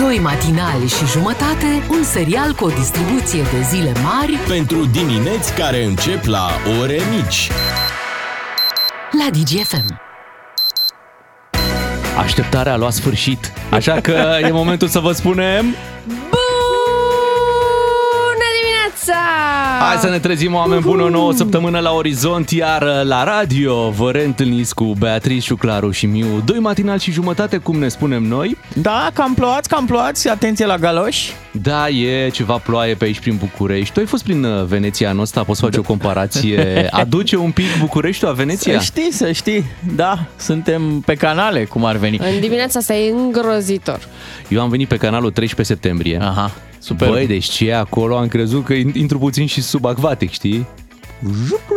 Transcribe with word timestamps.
Doi 0.00 0.18
matinali 0.18 0.88
și 0.88 1.06
jumătate, 1.06 1.66
un 1.90 2.02
serial 2.02 2.52
cu 2.52 2.64
o 2.64 2.68
distribuție 2.68 3.42
de 3.42 3.62
zile 3.62 3.92
mari 4.02 4.38
Pentru 4.48 4.84
dimineți 4.84 5.54
care 5.54 5.84
încep 5.84 6.24
la 6.24 6.48
ore 6.80 6.98
mici. 7.10 7.50
la 9.18 9.38
DGFM. 9.38 10.00
Așteptarea 12.18 12.72
a 12.72 12.76
luat 12.76 12.92
sfârșit, 12.92 13.52
așa 13.70 14.00
că 14.00 14.38
e 14.42 14.50
momentul 14.50 14.88
să 14.88 14.98
vă 14.98 15.12
spunem... 15.12 15.64
Hai 19.80 19.96
să 19.96 20.08
ne 20.08 20.18
trezim, 20.18 20.54
oameni 20.54 20.80
bună, 20.80 21.02
o 21.02 21.08
nouă 21.08 21.32
săptămână 21.32 21.78
la 21.78 21.92
Orizont, 21.92 22.50
iar 22.50 22.82
la 23.02 23.24
radio 23.24 23.90
vă 23.90 24.10
reîntâlniți 24.10 24.74
cu 24.74 24.84
Beatrice, 24.84 25.54
Claru 25.54 25.90
și 25.90 26.06
Miu. 26.06 26.42
Doi 26.44 26.58
matinali 26.58 27.00
și 27.00 27.12
jumătate, 27.12 27.56
cum 27.56 27.78
ne 27.78 27.88
spunem 27.88 28.22
noi. 28.22 28.56
Da, 28.74 29.10
cam 29.12 29.34
plouați, 29.34 29.68
cam 29.68 29.86
plouați, 29.86 30.28
atenție 30.28 30.66
la 30.66 30.76
galoși. 30.76 31.32
Da, 31.50 31.88
e 31.88 32.28
ceva 32.28 32.56
ploaie 32.56 32.94
pe 32.94 33.04
aici 33.04 33.20
prin 33.20 33.36
București. 33.36 33.92
Tu 33.94 34.00
ai 34.00 34.06
fost 34.06 34.22
prin 34.22 34.44
uh, 34.44 34.64
Veneția 34.64 35.08
anul 35.08 35.22
ăsta, 35.22 35.42
poți 35.42 35.60
face 35.60 35.78
o 35.78 35.82
comparație. 35.82 36.86
Aduce 36.90 37.36
un 37.36 37.50
pic 37.50 37.78
Bucureștiul 37.78 38.30
a 38.30 38.34
Veneția? 38.34 38.78
Să 38.78 38.84
știi, 38.84 39.12
să 39.12 39.32
știi, 39.32 39.64
da, 39.94 40.18
suntem 40.36 41.00
pe 41.00 41.14
canale, 41.14 41.64
cum 41.64 41.84
ar 41.84 41.96
veni. 41.96 42.18
În 42.18 42.40
dimineața 42.40 42.78
asta 42.78 42.94
e 42.94 43.10
îngrozitor. 43.10 43.98
Eu 44.48 44.60
am 44.60 44.68
venit 44.68 44.88
pe 44.88 44.96
canalul 44.96 45.30
13 45.30 45.74
septembrie. 45.74 46.18
Aha, 46.22 46.50
super. 46.80 47.08
Băi, 47.08 47.26
deci 47.26 47.44
ce 47.44 47.68
e 47.68 47.76
acolo, 47.76 48.16
am 48.16 48.28
crezut 48.28 48.64
că 48.64 48.72
intru 48.72 49.18
puțin 49.18 49.46
și 49.46 49.62
subacvatic, 49.62 50.30
știi? 50.30 50.66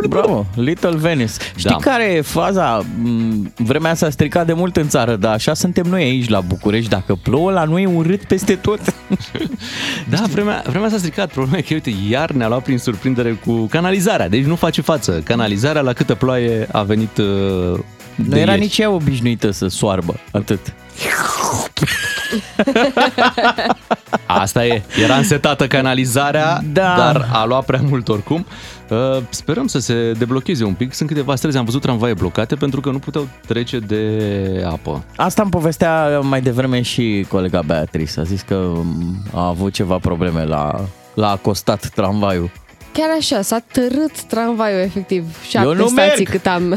Bravo, 0.09 0.45
Little 0.55 0.95
Venice. 0.95 1.31
Știi 1.55 1.69
Da. 1.69 1.75
care 1.75 2.03
e 2.13 2.21
faza? 2.21 2.85
M, 3.01 3.51
Vremea 3.57 3.93
s-a 3.93 4.09
stricat 4.09 4.45
de 4.45 4.53
mult 4.53 4.77
în 4.77 4.87
țară, 4.87 5.15
dar 5.15 5.33
așa 5.33 5.53
suntem 5.53 5.85
noi 5.89 6.03
aici 6.03 6.29
la 6.29 6.39
București. 6.41 6.89
Dacă 6.89 7.15
plouă, 7.23 7.51
la 7.51 7.63
noi 7.63 7.83
e 7.83 7.85
urât 7.87 8.23
peste 8.23 8.55
tot. 8.55 8.79
Da, 10.09 10.23
vremea, 10.31 10.63
vremea 10.67 10.89
s-a 10.89 10.97
stricat. 10.97 11.31
Problema 11.31 11.57
e 11.57 11.61
că, 11.61 11.73
uite, 11.73 11.93
iar 12.09 12.31
ne-a 12.31 12.47
luat 12.47 12.63
prin 12.63 12.77
surprindere 12.77 13.31
cu 13.45 13.65
canalizarea. 13.65 14.29
Deci 14.29 14.43
nu 14.43 14.55
face 14.55 14.81
față. 14.81 15.21
Canalizarea, 15.23 15.81
la 15.81 15.93
câtă 15.93 16.15
ploaie 16.15 16.67
a 16.71 16.81
venit 16.83 17.17
uh, 17.17 17.25
Nu 18.15 18.25
de 18.27 18.39
era 18.39 18.51
ieri. 18.51 18.63
nici 18.63 18.77
ea 18.77 18.89
obișnuită 18.89 19.51
să 19.51 19.67
soarbă, 19.67 20.15
atât. 20.31 20.73
Asta 24.25 24.65
e. 24.65 24.81
Era 25.03 25.15
însetată 25.15 25.67
canalizarea, 25.67 26.59
Da. 26.73 26.93
dar 26.97 27.29
a 27.33 27.45
luat 27.45 27.65
prea 27.65 27.81
mult 27.83 28.07
oricum. 28.09 28.45
Uh, 28.89 28.97
sperăm 29.29 29.67
să 29.67 29.79
se 29.79 30.11
deblocheze 30.17 30.63
un 30.63 30.73
pic. 30.73 30.93
Sunt 30.93 31.09
câteva 31.09 31.35
străzi, 31.35 31.57
am 31.57 31.65
văzut 31.65 31.81
tramvaie 31.81 32.13
blocate 32.13 32.55
pentru 32.55 32.81
că 32.81 32.89
nu 32.89 32.99
puteau 32.99 33.27
trece 33.47 33.79
de 33.79 34.11
apă. 34.69 35.03
Asta 35.15 35.41
îmi 35.41 35.51
povestea 35.51 36.19
mai 36.19 36.41
devreme 36.41 36.81
și 36.81 37.25
colega 37.29 37.61
Beatrice. 37.61 38.19
A 38.19 38.23
zis 38.23 38.41
că 38.41 38.55
m, 38.83 39.15
a 39.33 39.47
avut 39.47 39.73
ceva 39.73 39.97
probleme 39.97 40.43
la, 40.45 40.79
la 41.13 41.29
acostat 41.29 41.89
tramvaiul. 41.95 42.51
Chiar 42.93 43.09
așa, 43.17 43.41
s-a 43.41 43.59
târât 43.71 44.21
tramvaiul 44.21 44.79
efectiv. 44.79 45.21
Eu 45.23 45.49
Șapte 45.49 45.73
nu 45.81 45.87
stații 45.87 46.25
merg. 46.25 46.29
cât 46.29 46.45
am, 46.47 46.71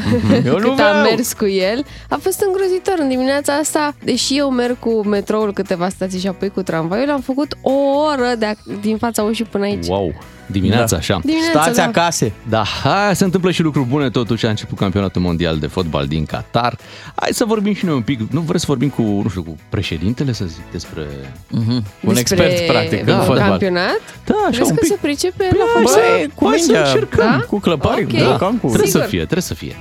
Eu 0.45 0.59
nu 0.59 0.69
cât 0.69 0.69
am 0.69 0.75
vreau. 0.75 1.03
mers 1.03 1.33
cu 1.33 1.47
el. 1.47 1.85
A 2.09 2.19
fost 2.23 2.41
îngrozitor 2.47 2.95
în 2.99 3.09
dimineața 3.09 3.55
asta. 3.55 3.95
Deși 4.05 4.39
eu 4.39 4.51
merg 4.51 4.79
cu 4.79 5.07
metroul 5.07 5.53
câteva 5.53 5.89
stații 5.89 6.19
și 6.21 6.27
apoi 6.27 6.49
cu 6.51 6.63
tramvaiul, 6.63 7.11
am 7.11 7.21
făcut 7.21 7.57
o 7.63 7.73
oră 8.13 8.35
de 8.39 8.47
a- 8.47 8.55
din 8.81 8.97
fața 8.97 9.23
ușii 9.23 9.45
până 9.45 9.65
aici. 9.65 9.87
Wow! 9.87 10.13
Dimineața, 10.47 10.87
Da. 10.91 10.97
așa. 10.97 11.21
Dimineața, 11.25 11.61
Stați 11.61 11.77
da. 11.77 11.85
acasă. 11.85 12.31
Da, 12.49 12.63
hai, 12.83 13.17
se 13.17 13.25
întâmplă 13.25 13.51
și 13.51 13.63
lucruri 13.63 13.87
bune 13.87 14.11
totuși. 14.11 14.47
A 14.47 14.49
început 14.49 14.79
campionatul 14.79 15.23
mondial 15.23 15.59
de 15.59 15.67
fotbal 15.67 16.07
din 16.07 16.25
Qatar. 16.27 16.77
Hai 17.15 17.29
să 17.33 17.45
vorbim 17.45 17.75
și 17.75 17.85
noi 17.85 17.95
un 17.95 18.03
pic. 18.03 18.21
Nu 18.31 18.41
vreți 18.41 18.61
să 18.61 18.67
vorbim 18.69 18.89
cu, 18.89 19.03
nu 19.03 19.29
știu, 19.29 19.43
cu 19.43 19.57
președintele 19.69 20.33
să 20.33 20.45
zic 20.45 20.63
despre... 20.73 21.03
Mhm. 21.51 21.71
Un 22.01 22.15
Despre 22.15 22.45
expert, 22.45 22.67
practic, 22.67 23.05
da, 23.05 23.13
în 23.13 23.19
da. 23.19 23.25
fotbal. 23.25 23.49
campionat? 23.49 24.01
Da, 24.25 24.35
așa 24.35 24.49
Crezi 24.51 24.71
un 24.71 24.75
că 24.77 24.81
pic. 24.81 24.91
se 24.91 24.99
pricepe 25.01 25.45
la 25.59 25.65
Hai 25.75 25.83
fotbal? 25.85 26.03
Băi, 26.17 26.31
cu 26.35 26.47
Hai 26.49 26.59
să 26.59 26.73
mingea, 26.73 26.87
încercăm. 26.89 27.31
Da? 27.39 27.45
cu 27.49 27.59
clăpari, 27.59 28.03
Ok. 28.05 28.13
da, 28.19 28.37
cam 28.37 28.57
cu... 28.57 28.67
Trebuie 28.67 28.87
să 28.91 28.93
Sigur. 28.99 29.07
fie, 29.09 29.19
trebuie 29.23 29.43
să 29.43 29.55
fie. 29.55 29.77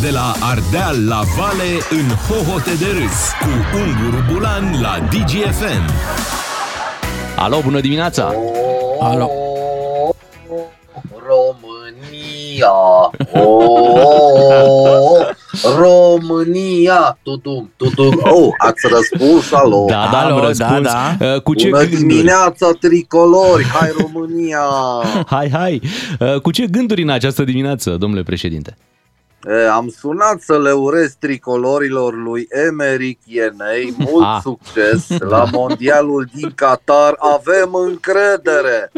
De 0.00 0.10
la 0.10 0.34
Ardeal 0.50 1.06
la 1.06 1.20
Vale 1.36 1.70
în 1.90 2.08
hohote 2.28 2.70
de 2.78 2.86
râs 2.98 3.18
cu 3.40 3.48
Unguru 3.78 4.24
Bulan 4.32 4.80
la 4.80 4.98
DGFM. 5.10 5.84
Alo, 7.36 7.60
bună 7.64 7.80
dimineața! 7.80 8.32
Alo. 9.00 9.30
România, 12.60 13.10
oh, 13.44 15.28
România, 15.76 17.18
tudum, 17.22 17.72
tudum. 17.76 18.20
Oh, 18.22 18.48
ați 18.58 18.86
răspuns, 18.88 19.52
alo. 19.52 19.84
Da, 19.88 20.08
da, 20.12 20.18
Alo, 20.18 20.34
am 20.34 20.40
da, 20.40 20.46
răspuns. 20.46 20.82
da. 20.92 21.16
Uh, 21.34 21.40
Cu 21.40 21.54
ce 21.54 21.68
Bună 21.68 21.80
gânduri? 21.82 22.00
dimineața, 22.06 22.70
tricolori, 22.80 23.64
hai 23.64 23.90
România! 24.00 24.60
Hai, 25.34 25.50
hai! 25.52 25.80
Uh, 26.20 26.40
Cu 26.40 26.50
ce 26.50 26.66
gânduri 26.66 27.02
în 27.02 27.10
această 27.10 27.44
dimineață, 27.44 27.90
domnule 27.90 28.22
președinte? 28.22 28.76
E, 29.46 29.68
am 29.68 29.88
sunat 29.88 30.40
să 30.40 30.58
le 30.60 30.72
urez 30.72 31.14
tricolorilor 31.18 32.14
lui 32.14 32.46
Emeric 32.50 33.18
Ienei 33.24 33.94
mult 33.98 34.24
Ah. 34.24 34.38
succes 34.42 35.18
la 35.18 35.44
mondialul 35.52 36.28
din 36.34 36.50
Qatar. 36.54 37.14
Avem 37.18 37.74
încredere 37.74 38.90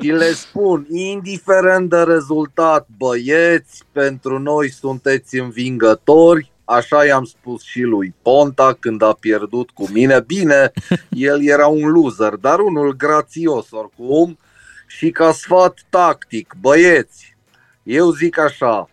și 0.00 0.10
le 0.10 0.32
spun, 0.32 0.86
indiferent 0.90 1.90
de 1.90 2.02
rezultat, 2.02 2.86
băieți, 2.96 3.82
pentru 3.92 4.38
noi 4.38 4.70
sunteți 4.70 5.38
învingători. 5.38 6.52
Așa 6.64 7.04
i-am 7.04 7.24
spus 7.24 7.62
și 7.62 7.80
lui 7.80 8.14
Ponta 8.22 8.76
când 8.80 9.02
a 9.02 9.16
pierdut 9.20 9.70
cu 9.70 9.88
mine. 9.92 10.20
Bine, 10.26 10.72
el 11.10 11.44
era 11.44 11.66
un 11.66 11.88
loser, 11.88 12.34
dar 12.34 12.58
unul 12.58 12.96
grațios 12.96 13.66
oricum. 13.70 14.38
Și 14.86 15.10
ca 15.10 15.32
sfat 15.32 15.78
tactic, 15.90 16.54
băieți, 16.60 17.36
eu 17.82 18.10
zic 18.10 18.38
așa, 18.38 18.88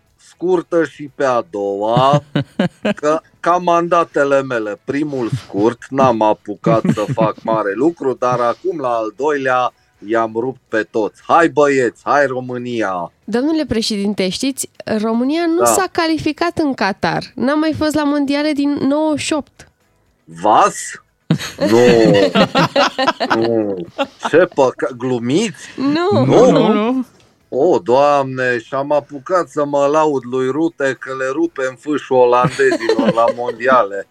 scurtă 0.48 0.84
și 0.84 1.10
pe 1.16 1.24
a 1.26 1.42
doua, 1.50 2.24
că 3.02 3.20
ca 3.40 3.58
mandatele 3.58 4.42
mele, 4.42 4.80
primul 4.84 5.30
scurt, 5.46 5.78
n-am 5.90 6.22
apucat 6.22 6.82
să 6.94 7.06
fac 7.14 7.36
mare 7.44 7.74
lucru, 7.76 8.16
dar 8.20 8.40
acum 8.40 8.80
la 8.80 8.88
al 8.90 9.14
doilea 9.16 9.74
i-am 10.08 10.32
rupt 10.36 10.60
pe 10.68 10.88
toți. 10.92 11.22
Hai 11.28 11.50
băieți, 11.50 12.02
hai 12.04 12.26
România! 12.26 13.12
Domnule 13.24 13.66
președinte, 13.66 14.30
știți, 14.30 14.70
România 15.02 15.46
nu 15.46 15.58
Da. 15.60 15.66
s-a 15.66 15.86
calificat 15.92 16.58
în 16.58 16.74
Qatar. 16.74 17.24
N-a 17.36 17.54
mai 17.54 17.74
fost 17.78 17.96
la 17.96 18.04
mondiale 18.04 18.52
din 18.52 18.70
98. 18.70 19.68
Vas? 20.24 20.76
Nu, 21.70 21.78
nu. 23.48 23.76
Ce 24.30 24.48
păcat, 24.56 24.92
glumiți? 24.98 25.66
Nu! 25.78 26.26
Nu, 26.26 26.52
Nu, 26.52 26.68
nu. 26.74 27.06
O, 27.56 27.80
doamne, 27.80 28.60
și-am 28.60 28.92
apucat 28.92 29.48
să 29.48 29.66
mă 29.66 29.86
laud 29.86 30.24
lui 30.26 30.50
Rute 30.50 30.96
că 31.00 31.16
le 31.16 31.28
rupe 31.32 31.66
în 31.70 31.76
fâșul 31.76 32.18
olandezilor 32.18 33.14
la 33.14 33.26
mondiale. 33.36 34.08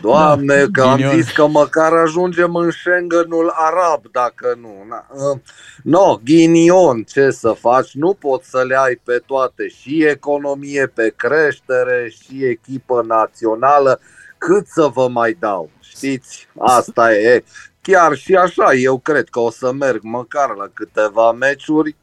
Doamne, 0.00 0.66
că 0.72 0.82
am 0.82 0.96
Ghinion. 0.96 1.14
zis 1.14 1.32
că 1.32 1.46
măcar 1.46 1.92
ajungem 1.92 2.54
în 2.54 2.70
Schengenul 2.70 3.52
arab, 3.54 4.02
dacă 4.12 4.58
nu. 4.60 4.84
Na, 4.88 5.06
uh, 5.10 5.40
No, 5.82 6.16
ghinion, 6.24 7.02
ce 7.02 7.30
să 7.30 7.52
faci? 7.52 7.92
Nu 7.92 8.14
poți 8.14 8.48
să 8.48 8.62
le 8.62 8.76
ai 8.78 9.00
pe 9.04 9.22
toate, 9.26 9.68
și 9.68 10.04
economie 10.04 10.86
pe 10.86 11.12
creștere, 11.16 12.12
și 12.22 12.44
echipă 12.44 13.04
națională. 13.06 14.00
Cât 14.38 14.66
să 14.66 14.86
vă 14.86 15.08
mai 15.08 15.36
dau? 15.40 15.70
Știți, 15.80 16.48
asta 16.58 17.14
e. 17.14 17.44
Chiar 17.80 18.14
și 18.14 18.34
așa, 18.34 18.72
eu 18.72 18.98
cred 18.98 19.28
că 19.28 19.40
o 19.40 19.50
să 19.50 19.72
merg 19.72 20.02
măcar 20.02 20.54
la 20.56 20.66
câteva 20.74 21.32
meciuri 21.32 21.96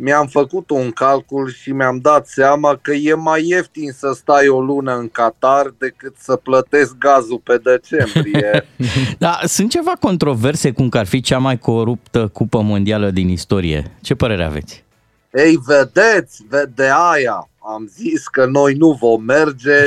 mi-am 0.00 0.26
făcut 0.26 0.70
un 0.70 0.90
calcul 0.90 1.52
și 1.52 1.70
mi-am 1.70 1.98
dat 1.98 2.26
seama 2.26 2.78
că 2.82 2.92
e 2.92 3.14
mai 3.14 3.46
ieftin 3.46 3.92
să 3.92 4.12
stai 4.14 4.48
o 4.48 4.60
lună 4.60 4.96
în 4.96 5.08
Qatar 5.08 5.74
decât 5.78 6.14
să 6.18 6.36
plătesc 6.36 6.96
gazul 6.98 7.40
pe 7.44 7.60
decembrie. 7.62 8.66
Da, 9.18 9.38
sunt 9.44 9.70
ceva 9.70 9.92
controverse 10.00 10.70
cum 10.70 10.88
că 10.88 10.98
ar 10.98 11.06
fi 11.06 11.20
cea 11.20 11.38
mai 11.38 11.58
coruptă 11.58 12.30
cupă 12.32 12.60
mondială 12.60 13.10
din 13.10 13.28
istorie. 13.28 13.96
Ce 14.00 14.14
părere 14.14 14.44
aveți? 14.44 14.84
Ei, 15.32 15.58
vedeți, 15.66 16.46
de 16.74 16.88
aia 17.12 17.48
am 17.74 17.90
zis 17.94 18.28
că 18.28 18.46
noi 18.46 18.74
nu 18.74 18.92
vom 19.00 19.22
merge, 19.22 19.86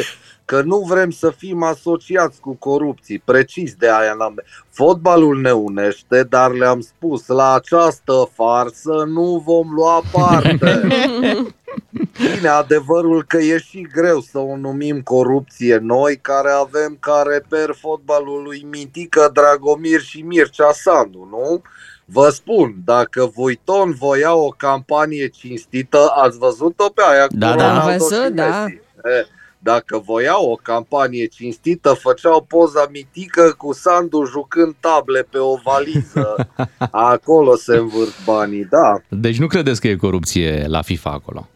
că 0.52 0.62
nu 0.62 0.78
vrem 0.78 1.10
să 1.12 1.30
fim 1.38 1.64
asociați 1.64 2.40
cu 2.40 2.56
corupții. 2.56 3.20
Precis 3.20 3.74
de 3.74 3.90
aia 3.90 4.14
n-am... 4.14 4.44
Fotbalul 4.70 5.42
ne 5.42 5.52
unește, 5.52 6.24
dar 6.24 6.52
le-am 6.52 6.82
spus, 6.82 7.28
la 7.28 7.54
această 7.54 8.30
farsă 8.34 9.04
nu 9.08 9.44
vom 9.46 9.74
lua 9.74 10.02
parte. 10.12 10.82
Bine, 12.36 12.48
adevărul 12.48 13.24
că 13.28 13.38
e 13.38 13.58
și 13.58 13.88
greu 13.94 14.20
să 14.20 14.38
o 14.38 14.58
numim 14.58 15.02
corupție 15.02 15.78
noi 15.78 16.18
care 16.22 16.50
avem 16.50 16.98
ca 17.00 17.24
reper 17.28 17.76
fotbalul 17.80 18.44
lui 18.44 18.68
Mitică, 18.72 19.30
Dragomir 19.34 20.02
și 20.02 20.22
Mircea 20.22 20.72
Sandu, 20.72 21.28
nu? 21.30 21.62
Vă 22.06 22.30
spun, 22.30 22.76
dacă 22.86 23.32
Vuitton 23.36 23.94
voia 23.94 24.36
o 24.36 24.48
campanie 24.50 25.28
cinstită, 25.28 26.14
ați 26.16 26.38
văzut-o 26.38 26.90
pe 26.90 27.02
aia 27.12 27.28
cu 27.28 27.36
Da, 27.36 27.48
da. 27.48 27.54
Ronaldo 27.54 27.92
Am 27.92 27.98
văzut, 27.98 28.26
și 28.26 28.32
da. 28.32 28.64
Messi. 28.64 28.82
E, 29.04 29.40
dacă 29.64 30.02
voiau 30.06 30.52
o 30.52 30.56
campanie 30.56 31.26
cinstită, 31.26 31.94
făceau 31.94 32.46
poza 32.48 32.88
mitică 32.92 33.54
cu 33.58 33.74
Sandu 33.74 34.26
jucând 34.26 34.76
table 34.80 35.28
pe 35.30 35.38
o 35.38 35.56
valiză. 35.64 36.48
Acolo 36.92 37.56
se 37.56 37.76
învârt 37.76 38.24
banii, 38.26 38.66
da. 38.66 39.02
Deci 39.08 39.40
nu 39.40 39.48
credeți 39.48 39.82
că 39.82 39.88
e 39.88 39.96
corupție 39.96 40.66
la 40.68 40.82
FIFA 40.82 41.10
acolo? 41.12 41.50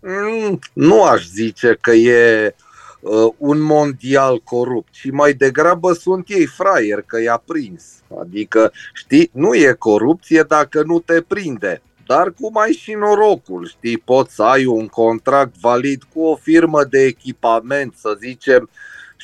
Mm, 0.00 0.58
nu 0.72 1.02
aș 1.02 1.26
zice 1.26 1.78
că 1.80 1.90
e 1.90 2.54
uh, 3.00 3.32
un 3.36 3.60
mondial 3.60 4.38
corupt, 4.38 4.92
ci 4.92 5.10
mai 5.10 5.32
degrabă 5.32 5.92
sunt 5.92 6.28
ei 6.28 6.46
fraieri 6.46 7.06
că 7.06 7.20
i-a 7.20 7.42
prins. 7.46 7.84
Adică, 8.20 8.72
știi, 8.94 9.30
nu 9.32 9.54
e 9.54 9.76
corupție 9.78 10.42
dacă 10.42 10.82
nu 10.82 11.00
te 11.00 11.20
prinde. 11.20 11.82
Dar 12.06 12.32
cum 12.40 12.58
ai 12.58 12.72
și 12.72 12.92
norocul, 12.92 13.66
știi, 13.66 13.98
poți 13.98 14.34
să 14.34 14.42
ai 14.42 14.64
un 14.64 14.86
contract 14.86 15.54
valid 15.60 16.02
cu 16.14 16.20
o 16.22 16.36
firmă 16.36 16.84
de 16.84 17.02
echipament, 17.02 17.94
să 17.96 18.16
zicem, 18.20 18.70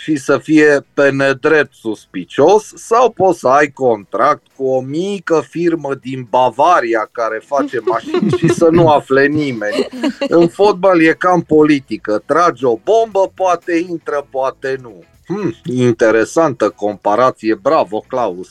și 0.02 0.16
să 0.16 0.38
fie 0.38 0.86
pe 0.94 1.10
nedrept 1.10 1.74
suspicios 1.74 2.72
sau 2.74 3.10
poți 3.10 3.38
să 3.38 3.48
ai 3.48 3.70
contract 3.70 4.42
cu 4.56 4.64
o 4.64 4.80
mică 4.80 5.44
firmă 5.48 5.94
din 5.94 6.26
Bavaria 6.30 7.08
care 7.12 7.42
face 7.46 7.80
mașini 7.92 8.30
și 8.38 8.48
să 8.48 8.68
nu 8.70 8.88
afle 8.88 9.26
nimeni. 9.26 9.88
În 10.28 10.48
fotbal 10.48 11.00
e 11.00 11.12
cam 11.12 11.40
politică. 11.40 12.22
Tragi 12.26 12.64
o 12.64 12.78
bombă, 12.84 13.32
poate 13.34 13.84
intră, 13.88 14.26
poate 14.30 14.78
nu. 14.82 15.04
Hmm, 15.28 15.54
interesantă 15.64 16.68
comparație, 16.70 17.54
bravo 17.54 18.04
Claus. 18.06 18.48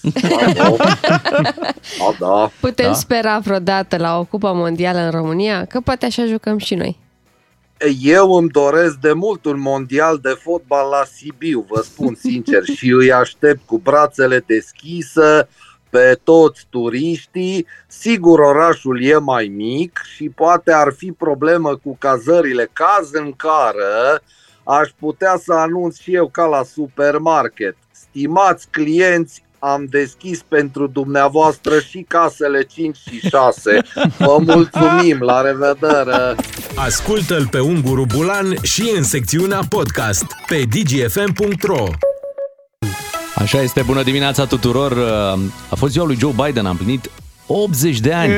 Bravo. 0.53 0.75
A, 2.07 2.15
da. 2.19 2.51
Putem 2.59 2.85
Da. 2.85 2.93
spera 2.93 3.39
vreodată 3.39 3.97
la 3.97 4.19
o 4.19 4.23
cupă 4.23 4.53
mondială 4.53 4.99
în 4.99 5.11
România? 5.11 5.65
Că 5.65 5.79
poate 5.79 6.05
așa 6.05 6.25
jucăm 6.25 6.57
și 6.57 6.75
noi. 6.75 6.99
Eu 8.01 8.31
îmi 8.31 8.49
doresc 8.49 8.95
de 8.95 9.13
mult 9.13 9.45
un 9.45 9.59
mondial 9.59 10.17
de 10.21 10.37
fotbal 10.41 10.89
la 10.89 11.03
Sibiu, 11.15 11.65
vă 11.69 11.81
spun 11.81 12.15
sincer, 12.19 12.63
și 12.77 12.89
îi 12.91 13.11
aștept 13.11 13.59
cu 13.65 13.77
brațele 13.77 14.43
deschise 14.47 15.47
pe 15.89 16.19
toți 16.23 16.65
turiștii. 16.69 17.65
Sigur, 17.87 18.39
orașul 18.39 19.03
e 19.03 19.17
mai 19.17 19.51
mic 19.55 20.01
și 20.15 20.29
poate 20.29 20.71
ar 20.73 20.93
fi 20.97 21.11
problemă 21.11 21.75
cu 21.83 21.95
cazările. 21.99 22.69
Caz 22.73 23.09
în 23.11 23.33
care 23.35 24.21
aș 24.67 24.89
putea 24.99 25.39
să 25.43 25.53
anunț 25.53 25.97
și 25.97 26.13
eu 26.13 26.27
ca 26.27 26.45
la 26.45 26.63
supermarket. 26.63 27.75
Stimați 27.91 28.67
clienți, 28.71 29.43
am 29.59 29.85
deschis 29.89 30.41
pentru 30.47 30.87
dumneavoastră 30.87 31.79
și 31.79 32.05
casele 32.07 32.63
5 32.63 32.97
și 32.97 33.19
6. 33.19 33.81
Vă 34.17 34.37
mulțumim, 34.39 35.17
la 35.19 35.41
revedere! 35.41 36.35
Ascultă-l 36.75 37.47
pe 37.47 37.59
Unguru 37.59 38.05
Bulan 38.15 38.55
și 38.61 38.93
în 38.95 39.03
secțiunea 39.03 39.61
podcast 39.69 40.25
pe 40.47 40.63
dgfm.ro 40.69 41.83
Așa 43.35 43.61
este, 43.61 43.81
bună 43.81 44.03
dimineața 44.03 44.45
tuturor. 44.45 44.97
A 45.69 45.75
fost 45.75 45.91
ziua 45.91 46.05
lui 46.05 46.17
Joe 46.19 46.33
Biden, 46.45 46.65
a 46.65 46.69
împlinit 46.69 47.09
80 47.47 47.99
de 47.99 48.13
ani. 48.13 48.31
Ei, 48.31 48.37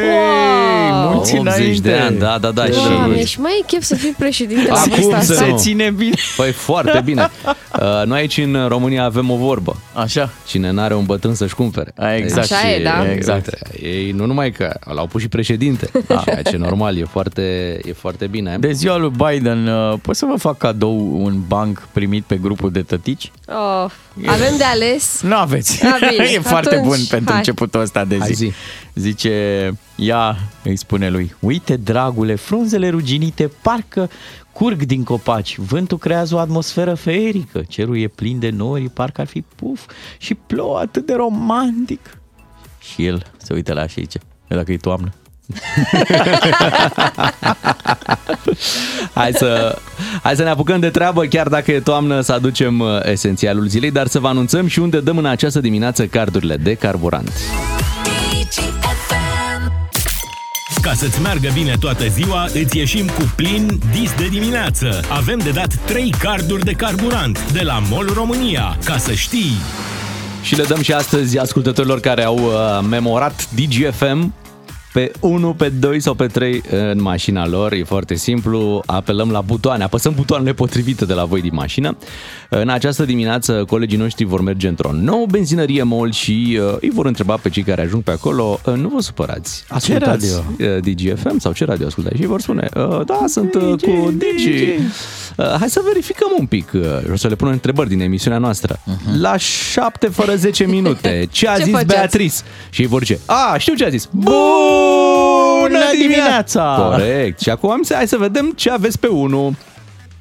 mulți 1.14 1.36
80 1.38 1.80
de 1.80 1.90
înainte. 1.90 1.94
ani, 1.94 2.18
da, 2.18 2.38
da, 2.38 2.52
da. 2.52 2.66
Doamne, 2.68 3.20
Și... 3.20 3.26
și 3.28 3.40
mai 3.40 3.52
e 3.62 3.66
chef 3.66 3.84
să 3.84 3.96
fii 3.96 4.16
președinte 4.18 4.68
la 4.70 4.80
Acum 4.80 4.90
vârsta 4.92 5.22
să 5.22 5.32
asta? 5.34 5.44
Se 5.46 5.50
nu. 5.52 5.58
ține 5.58 5.90
bine. 5.92 6.16
Păi 6.38 6.52
foarte 6.52 7.02
bine. 7.06 7.30
Uh, 7.80 8.06
Noi 8.06 8.20
aici 8.20 8.38
în 8.38 8.66
România 8.68 9.04
avem 9.04 9.30
o 9.32 9.36
vorbă. 9.36 9.76
Așa. 9.94 10.30
Cine 10.48 10.72
n-are 10.72 10.96
un 10.96 11.06
bătrân 11.06 11.36
să-și 11.36 11.56
cumpere. 11.56 11.92
A, 11.98 12.16
exact. 12.16 12.52
Așa 12.52 12.70
e, 12.70 12.84
da. 12.84 13.12
Exact. 13.12 13.46
Uite, 13.46 13.88
ei 13.88 14.12
nu 14.12 14.26
numai 14.26 14.52
că 14.52 14.74
l-au 14.94 15.06
pus 15.08 15.22
și 15.22 15.28
președinte, 15.28 15.90
ceea 16.24 16.42
ce 16.42 16.58
normal 16.58 16.98
e 16.98 17.04
foarte, 17.04 17.42
e 17.86 17.94
foarte 17.94 18.28
bine. 18.28 18.58
De 18.60 18.72
ziua 18.72 18.98
lui 18.98 19.12
Biden, 19.28 19.68
uh, 19.68 19.94
pot 20.02 20.16
să 20.16 20.26
vă 20.32 20.38
fac 20.38 20.58
cadou 20.58 21.24
un 21.24 21.40
banc 21.48 21.88
primit 21.92 22.24
pe 22.24 22.36
grupul 22.36 22.72
de 22.72 22.82
tătici? 22.82 23.32
Oh, 23.48 23.86
avem 24.26 24.58
de 24.58 24.64
ales. 24.64 25.22
Nu 25.22 25.36
aveți. 25.36 25.80
Da, 25.84 25.98
bine. 26.10 26.30
e 26.34 26.40
foarte 26.40 26.76
Atunci, 26.76 26.88
bun 26.88 26.98
pentru 27.10 27.30
hai. 27.30 27.38
începutul 27.38 27.82
ăsta 27.82 28.06
de 28.06 28.18
Hai 28.20 28.32
zi. 28.34 28.52
Zi. 29.00 29.08
Zice, 29.10 29.74
ea 29.96 30.38
îi 30.64 30.76
spune 30.76 31.10
lui, 31.10 31.36
uite 31.40 31.76
dragule, 31.76 32.36
frunzele 32.36 32.90
ruginite 32.90 33.52
parcă 33.62 34.10
curg 34.52 34.84
din 34.84 35.04
copaci, 35.04 35.58
vântul 35.58 35.98
creează 35.98 36.36
o 36.36 36.40
atmosferă 36.40 36.94
feerică, 36.94 37.62
cerul 37.68 37.98
e 37.98 38.08
plin 38.08 38.40
de 38.40 38.50
nori, 38.50 38.90
parcă 38.90 39.22
ar 39.22 39.28
fi 39.28 39.42
puf 39.56 39.86
și 40.18 40.34
plouă 40.34 40.80
atât 40.80 41.06
de 41.06 41.14
romantic. 41.14 42.18
Și 42.80 43.06
el 43.06 43.26
se 43.38 43.54
uită 43.54 43.74
la 43.74 43.80
ea 43.80 43.88
și 43.88 44.00
zice, 44.00 44.20
"E 44.48 44.56
dacă 44.56 44.72
e 44.72 44.78
toamnă. 44.78 45.14
Hai 49.14 49.32
să, 49.34 49.78
hai 50.24 50.36
să 50.36 50.44
ne 50.44 50.50
apucăm 50.50 50.80
de 50.80 50.90
treabă, 50.90 51.26
chiar 51.26 51.48
dacă 51.48 51.72
e 51.72 51.80
toamnă, 51.80 52.22
să 52.22 52.34
aducem 52.34 52.80
uh, 52.80 52.88
esențialul 53.04 53.68
zilei, 53.68 53.92
dar 53.92 54.08
să 54.08 54.20
vă 54.20 54.28
anunțăm 54.28 54.68
și 54.68 54.80
unde 54.80 55.00
dăm 55.00 55.18
în 55.18 55.26
această 55.26 55.60
dimineață 55.60 56.06
cardurile 56.06 56.58
de 56.58 56.74
carburant. 56.74 57.32
Ca 60.82 60.94
să-ți 60.94 61.22
meargă 61.22 61.50
bine 61.54 61.76
toată 61.80 62.08
ziua, 62.08 62.44
îți 62.54 62.78
ieșim 62.78 63.06
cu 63.06 63.34
plin 63.36 63.80
dis 63.92 64.14
de 64.16 64.28
dimineață. 64.28 65.02
Avem 65.10 65.40
de 65.40 65.50
dat 65.50 65.76
3 65.86 66.14
carduri 66.20 66.64
de 66.64 66.72
carburant 66.72 67.52
de 67.52 67.62
la 67.62 67.82
MOL 67.90 68.10
România. 68.14 68.78
Ca 68.86 68.98
să 68.98 69.14
știi... 69.14 69.52
Și 70.44 70.56
le 70.56 70.64
dăm 70.64 70.82
și 70.82 70.94
astăzi 70.94 71.40
ascultătorilor 71.40 72.00
care 72.00 72.24
au 72.24 72.38
uh, 72.38 72.52
memorat 72.90 73.50
DGFM 73.50 74.34
pe 74.94 75.12
1, 75.20 75.54
pe 75.54 75.70
2 75.70 76.00
sau 76.00 76.14
pe 76.14 76.28
3 76.28 76.62
în 76.70 77.02
mașina 77.02 77.48
lor. 77.48 77.72
E 77.72 77.84
foarte 77.84 78.16
simplu, 78.16 78.84
apelăm 78.86 79.32
la 79.32 79.42
butoane, 79.42 79.84
apăsăm 79.84 80.14
butoanele 80.16 80.54
potrivite 80.54 81.06
de 81.06 81.14
la 81.14 81.26
voi 81.26 81.42
din 81.42 81.54
mașină. 81.54 81.98
În 82.52 82.70
această 82.70 83.06
dimineață, 83.06 83.64
colegii 83.68 83.98
noștri 83.98 84.24
vor 84.26 84.42
merge 84.42 84.68
într-o 84.68 84.92
nouă 84.94 85.26
benzinărie 85.30 85.84
MOL 85.84 86.12
și 86.12 86.60
uh, 86.62 86.78
îi 86.80 86.90
vor 86.94 87.06
întreba 87.06 87.36
pe 87.42 87.50
cei 87.50 87.64
care 87.64 87.82
ajung 87.82 88.04
pe 88.04 88.12
acolo, 88.12 88.60
uh, 88.66 88.74
nu 88.74 88.88
vă 88.88 89.02
supărați, 89.02 89.64
ascultați 89.68 90.34
uh, 90.36 90.68
DGFM 90.82 91.38
sau 91.38 91.52
ce 91.52 91.66
radio 91.66 91.86
ascultați? 91.88 92.16
Și 92.16 92.22
ei 92.22 92.28
vor 92.28 92.42
spune, 92.42 92.70
uh, 92.76 93.02
da, 93.06 93.24
sunt 93.28 93.54
uh, 93.54 93.62
cu 93.62 94.14
Digi. 94.18 94.50
Uh, 95.38 95.46
hai 95.60 95.70
să 95.70 95.82
verificăm 95.86 96.28
un 96.40 96.46
pic, 96.46 96.72
uh, 96.74 97.12
o 97.12 97.16
să 97.16 97.28
le 97.28 97.36
punem 97.36 97.54
întrebări 97.54 97.90
din 97.90 98.00
emisiunea 98.02 98.40
noastră. 98.40 98.76
Uh-huh. 98.76 99.20
La 99.20 99.38
7 99.38 100.08
fără 100.08 100.36
10 100.36 100.66
minute, 100.66 101.26
ce 101.32 101.48
a 101.48 101.56
Ce 101.56 101.64
zis 101.64 101.72
făceați? 101.72 101.96
Beatrice? 101.96 102.36
Și 102.70 102.82
ei 102.82 102.88
vor 102.88 103.04
zice, 103.04 103.20
a, 103.26 103.58
știu 103.58 103.74
ce 103.74 103.86
a 103.86 103.90
zis. 103.90 104.10
Bună 104.12 105.80
dimineața! 106.00 106.90
Corect. 106.92 107.40
Și 107.42 107.50
acum 107.50 107.72
am 107.72 107.82
zis, 107.84 107.96
hai 107.96 108.08
să 108.08 108.18
vedem 108.18 108.54
ce 108.56 108.70
aveți 108.70 109.00
pe 109.00 109.08
1. 109.08 109.56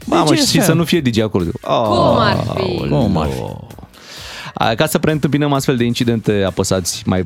Mamă, 0.09 0.31
DGFM. 0.31 0.47
și 0.47 0.61
să 0.63 0.73
nu 0.73 0.85
fie 0.85 1.01
DJ 1.01 1.19
acolo. 1.19 1.45
Oh, 1.63 1.83
Cum 1.87 2.19
ar 2.19 2.37
fi? 2.57 2.89
Cum 2.89 3.17
ar 3.17 3.29
fi? 3.29 3.41
A, 4.55 4.75
Ca 4.75 4.87
să 4.87 4.99
preîntâmpinăm 4.99 5.53
astfel 5.53 5.77
de 5.77 5.85
incidente, 5.85 6.43
apăsați 6.47 7.03
mai 7.07 7.25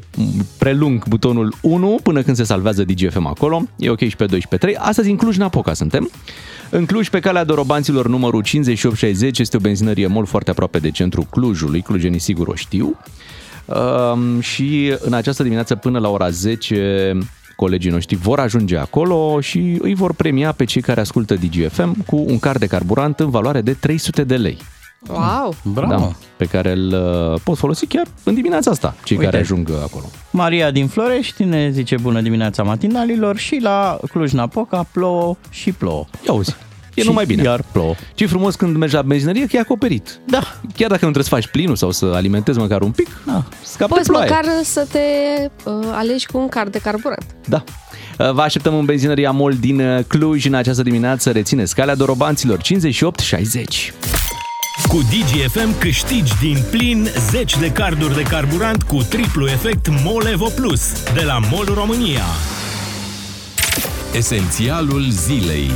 prelung 0.59 1.05
butonul 1.09 1.55
1 1.61 1.99
până 2.03 2.23
când 2.23 2.37
se 2.37 2.45
salvează 2.45 2.85
DGFM 2.85 3.27
acolo. 3.27 3.63
E 3.77 3.91
ok 3.91 3.99
și 4.01 4.17
pe 4.17 4.27
2 4.27 4.41
și 4.41 4.49
pe 4.49 4.57
3. 4.57 4.77
Astăzi 4.77 5.11
în 5.11 5.17
Cluj-Napoca 5.17 5.73
suntem. 5.75 6.11
În 6.71 6.87
Cluj, 6.87 7.09
pe 7.09 7.21
calea 7.21 7.45
Dorobanților 7.45 8.09
numărul 8.09 8.43
5860, 8.43 9.39
este 9.39 9.57
o 9.57 9.61
benzinărie 9.61 10.07
mult 10.07 10.29
foarte 10.29 10.51
aproape 10.51 10.79
de 10.79 10.91
centrul 10.91 11.27
Clujului. 11.31 11.81
Clujenii 11.83 12.19
sigur 12.19 12.49
o 12.49 12.55
știu. 12.55 12.97
Um, 13.67 14.41
și 14.41 14.95
în 15.01 15.13
această 15.13 15.43
dimineață 15.43 15.75
până 15.75 15.99
la 15.99 16.09
ora 16.09 16.31
10 16.31 17.19
colegii 17.63 17.91
noștri 17.91 18.17
vor 18.17 18.39
ajunge 18.39 18.77
acolo 18.77 19.41
și 19.41 19.79
îi 19.81 19.95
vor 19.95 20.15
premia 20.15 20.53
pe 20.53 20.65
cei 20.65 20.83
care 20.83 21.01
ascultă 21.01 21.35
DGFM 21.35 22.05
cu 22.05 22.17
un 22.17 22.39
card 22.39 22.59
de 22.59 22.67
carburant 22.67 23.21
în 23.21 23.31
valoare 23.31 23.61
de 23.61 23.73
300 23.73 24.25
de 24.25 24.37
lei. 24.37 24.59
Wow! 25.09 25.55
Bravo! 25.63 25.89
Da, 25.89 26.13
pe 26.37 26.45
care 26.45 26.73
îl 26.73 26.93
uh, 27.33 27.41
pot 27.45 27.57
folosi 27.57 27.87
chiar 27.87 28.07
în 28.25 28.35
dimineața 28.35 28.71
asta, 28.71 28.95
cei 29.05 29.17
Uite. 29.17 29.31
care 29.31 29.43
ajung 29.43 29.69
uh, 29.69 29.77
acolo. 29.83 30.05
Maria 30.31 30.71
din 30.71 30.87
Florești 30.87 31.45
ne 31.45 31.71
zice 31.71 31.97
bună 32.01 32.21
dimineața 32.21 32.63
matinalilor 32.63 33.37
și 33.37 33.59
la 33.61 33.99
Cluj-Napoca 34.11 34.87
plouă 34.93 35.37
și 35.51 35.73
plouă. 35.73 36.05
Ia 36.27 36.33
uzi, 36.33 36.57
e 36.95 37.01
Și 37.01 37.07
numai 37.07 37.25
bine. 37.27 37.43
Iar 37.43 37.65
plouă. 37.73 37.95
ce 38.15 38.27
frumos 38.27 38.55
când 38.55 38.77
mergi 38.77 38.95
la 38.95 39.03
benzinărie 39.03 39.47
că 39.47 39.57
e 39.57 39.61
acoperit. 39.61 40.21
Da. 40.27 40.39
Chiar 40.77 40.89
dacă 40.91 41.05
nu 41.05 41.11
trebuie 41.11 41.25
să 41.25 41.29
faci 41.35 41.47
plinul 41.47 41.77
sau 41.77 41.91
să 41.91 42.11
alimentezi 42.15 42.59
măcar 42.59 42.81
un 42.83 42.91
pic, 42.91 43.09
Da. 43.27 43.45
scapă 43.63 43.95
Poți 43.95 44.09
ploaie. 44.09 44.29
măcar 44.29 44.45
să 44.63 44.87
te 44.93 44.99
uh, 45.65 45.75
alegi 45.93 46.27
cu 46.27 46.39
un 46.39 46.49
card 46.49 46.73
de 46.73 46.79
carburant. 46.79 47.25
Da. 47.49 47.65
Uh, 48.19 48.31
Vă 48.33 48.41
așteptăm 48.41 48.75
în 48.79 48.85
benzinăria 48.85 49.31
MOL 49.31 49.53
din 49.61 49.81
uh, 49.81 50.05
Cluj 50.07 50.45
în 50.45 50.55
această 50.55 50.83
dimineață. 50.83 51.31
Rețineți 51.31 51.75
calea 51.75 51.95
Dorobanților 51.95 52.61
5860. 52.61 53.93
Cu 54.89 54.99
DGFM 54.99 55.79
câștigi 55.79 56.33
din 56.41 56.59
plin 56.71 57.09
10 57.31 57.59
de 57.59 57.71
carduri 57.73 58.15
de 58.15 58.23
carburant 58.23 58.83
cu 58.83 59.03
triplu 59.09 59.47
efect 59.47 59.89
MOL 60.05 60.27
Evo 60.33 60.49
Plus 60.55 60.81
de 61.15 61.23
la 61.23 61.39
MOL 61.51 61.71
România. 61.75 62.23
Esențialul 64.17 65.11
zilei. 65.11 65.71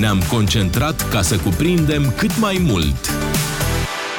Ne-am 0.00 0.22
concentrat 0.30 1.08
ca 1.08 1.22
să 1.22 1.36
cuprindem 1.36 2.12
cât 2.16 2.38
mai 2.38 2.60
mult. 2.66 3.10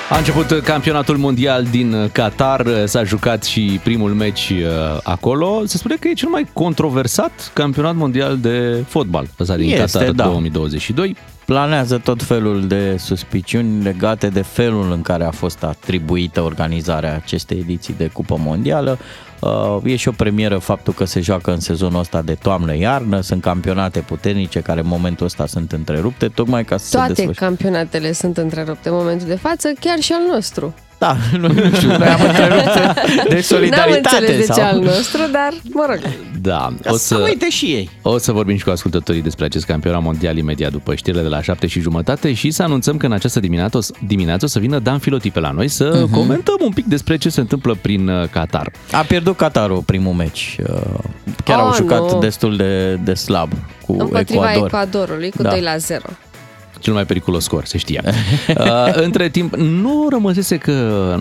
A 0.09 0.17
început 0.17 0.51
uh, 0.51 0.61
campionatul 0.61 1.17
mondial 1.17 1.63
din 1.63 1.93
uh, 1.93 2.09
Qatar, 2.11 2.65
uh, 2.65 2.83
s-a 2.85 3.03
jucat 3.03 3.43
și 3.43 3.79
primul 3.83 4.11
meci 4.11 4.49
uh, 4.49 4.99
acolo. 5.03 5.65
Se 5.65 5.77
spune 5.77 5.95
că 5.99 6.07
e 6.07 6.13
cel 6.13 6.29
mai 6.29 6.47
controversat 6.53 7.51
campionat 7.53 7.95
mondial 7.95 8.37
de 8.37 8.83
fotbal, 8.87 9.27
ăsta 9.39 9.55
din 9.55 9.69
Este, 9.69 9.97
Qatar 9.97 10.11
da. 10.11 10.23
2022. 10.23 11.15
planează 11.45 11.97
tot 11.97 12.23
felul 12.23 12.67
de 12.67 12.95
suspiciuni 12.99 13.83
legate 13.83 14.27
de 14.27 14.41
felul 14.41 14.91
în 14.91 15.01
care 15.01 15.23
a 15.23 15.31
fost 15.31 15.63
atribuită 15.63 16.41
organizarea 16.41 17.15
acestei 17.15 17.57
ediții 17.57 17.93
de 17.97 18.07
Cupă 18.13 18.37
Mondială. 18.39 18.97
Uh, 19.41 19.77
E 19.83 19.95
și 19.95 20.07
o 20.07 20.11
premieră 20.11 20.57
faptul 20.57 20.93
că 20.93 21.05
se 21.05 21.19
joacă 21.19 21.51
în 21.51 21.59
sezonul 21.59 21.99
ăsta 21.99 22.21
de 22.21 22.33
toamnă-iarnă, 22.33 23.21
sunt 23.21 23.41
campionate 23.41 23.99
puternice 23.99 24.59
care 24.61 24.79
în 24.79 24.87
momentul 24.87 25.25
ăsta 25.25 25.45
sunt 25.45 25.71
întrerupte, 25.71 26.27
tocmai 26.27 26.63
ca 26.65 26.77
să 26.77 26.85
se 26.85 26.95
Toate 26.97 27.13
desfășoare. 27.13 27.45
campionatele 27.45 28.11
sunt 28.11 28.37
întrerupte 28.37 28.89
în 28.89 28.95
momentul 28.95 29.27
de 29.27 29.35
față, 29.35 29.71
chiar 29.79 29.99
și 29.99 30.11
al 30.11 30.21
nostru. 30.33 30.73
Da, 30.99 31.15
nu, 31.41 31.47
nu 31.47 31.71
știu, 31.75 31.87
noi 31.97 32.07
am 32.07 32.21
întrerupt 32.27 32.73
de 32.73 33.29
N-am 33.33 33.41
solidaritate. 33.41 34.15
înțeles 34.15 34.29
de 34.37 34.45
ce 34.45 34.51
sau... 34.59 34.63
al 34.67 34.79
nostru, 34.79 35.19
dar 35.31 35.49
mă 35.73 35.85
rog. 35.89 35.99
Da, 36.41 36.73
Ca 36.81 36.91
o 36.91 36.97
să 36.97 37.05
să, 37.15 37.15
uite 37.23 37.49
și 37.49 37.65
ei. 37.65 37.89
o 38.01 38.17
să 38.17 38.31
vorbim 38.31 38.57
și 38.57 38.63
cu 38.63 38.69
ascultătorii 38.69 39.21
despre 39.21 39.45
acest 39.45 39.65
campionat 39.65 40.01
mondial 40.01 40.37
imediat 40.37 40.71
după 40.71 40.95
știrile 40.95 41.21
de 41.21 41.27
la 41.27 41.41
7 41.41 41.67
și 41.67 41.79
jumătate 41.79 42.33
și 42.33 42.51
să 42.51 42.63
anunțăm 42.63 42.97
că 42.97 43.05
în 43.05 43.11
această 43.11 43.39
dimineață, 43.39 43.77
o 43.77 43.81
să- 43.81 43.93
dimineață 44.07 44.45
o 44.45 44.47
să 44.47 44.59
vină 44.59 44.79
Dan 44.79 44.99
Filoti 44.99 45.29
pe 45.31 45.39
la 45.39 45.51
noi 45.51 45.67
să 45.67 45.91
Mhm. 45.95 46.07
uh-huh. 46.07 46.13
comentăm 46.13 46.55
un 46.61 46.71
pic 46.71 46.85
despre 46.85 47.17
ce 47.17 47.29
se 47.29 47.39
întâmplă 47.39 47.77
prin 47.81 48.07
uh, 48.07 48.27
Qatar. 48.29 48.71
A 48.91 49.01
pierdut 49.01 49.37
Qatarul 49.37 49.81
primul 49.85 50.13
meci. 50.13 50.57
Uh, 50.69 50.75
Chiar 51.43 51.59
Oh, 51.59 51.65
au 51.65 51.73
jucat 51.73 52.11
nu. 52.11 52.19
destul 52.19 52.55
de, 52.55 52.93
de 53.03 53.13
slab 53.13 53.51
cu 53.85 53.91
Împotriva 53.91 54.51
Ecuador. 54.51 54.65
Ecuadorului 54.67 55.29
cu 55.29 55.41
Da. 55.41 55.49
2 55.49 55.61
la 55.61 55.77
0. 55.77 56.01
Cel 56.87 56.95
mai 56.95 57.05
periculos 57.05 57.43
scor, 57.43 57.65
se 57.65 57.77
știa. 57.77 58.03
Uh, 58.57 58.63
între 58.93 59.29
timp, 59.29 59.55
nu 59.55 60.07
rămăsese 60.09 60.57
că 60.57 60.71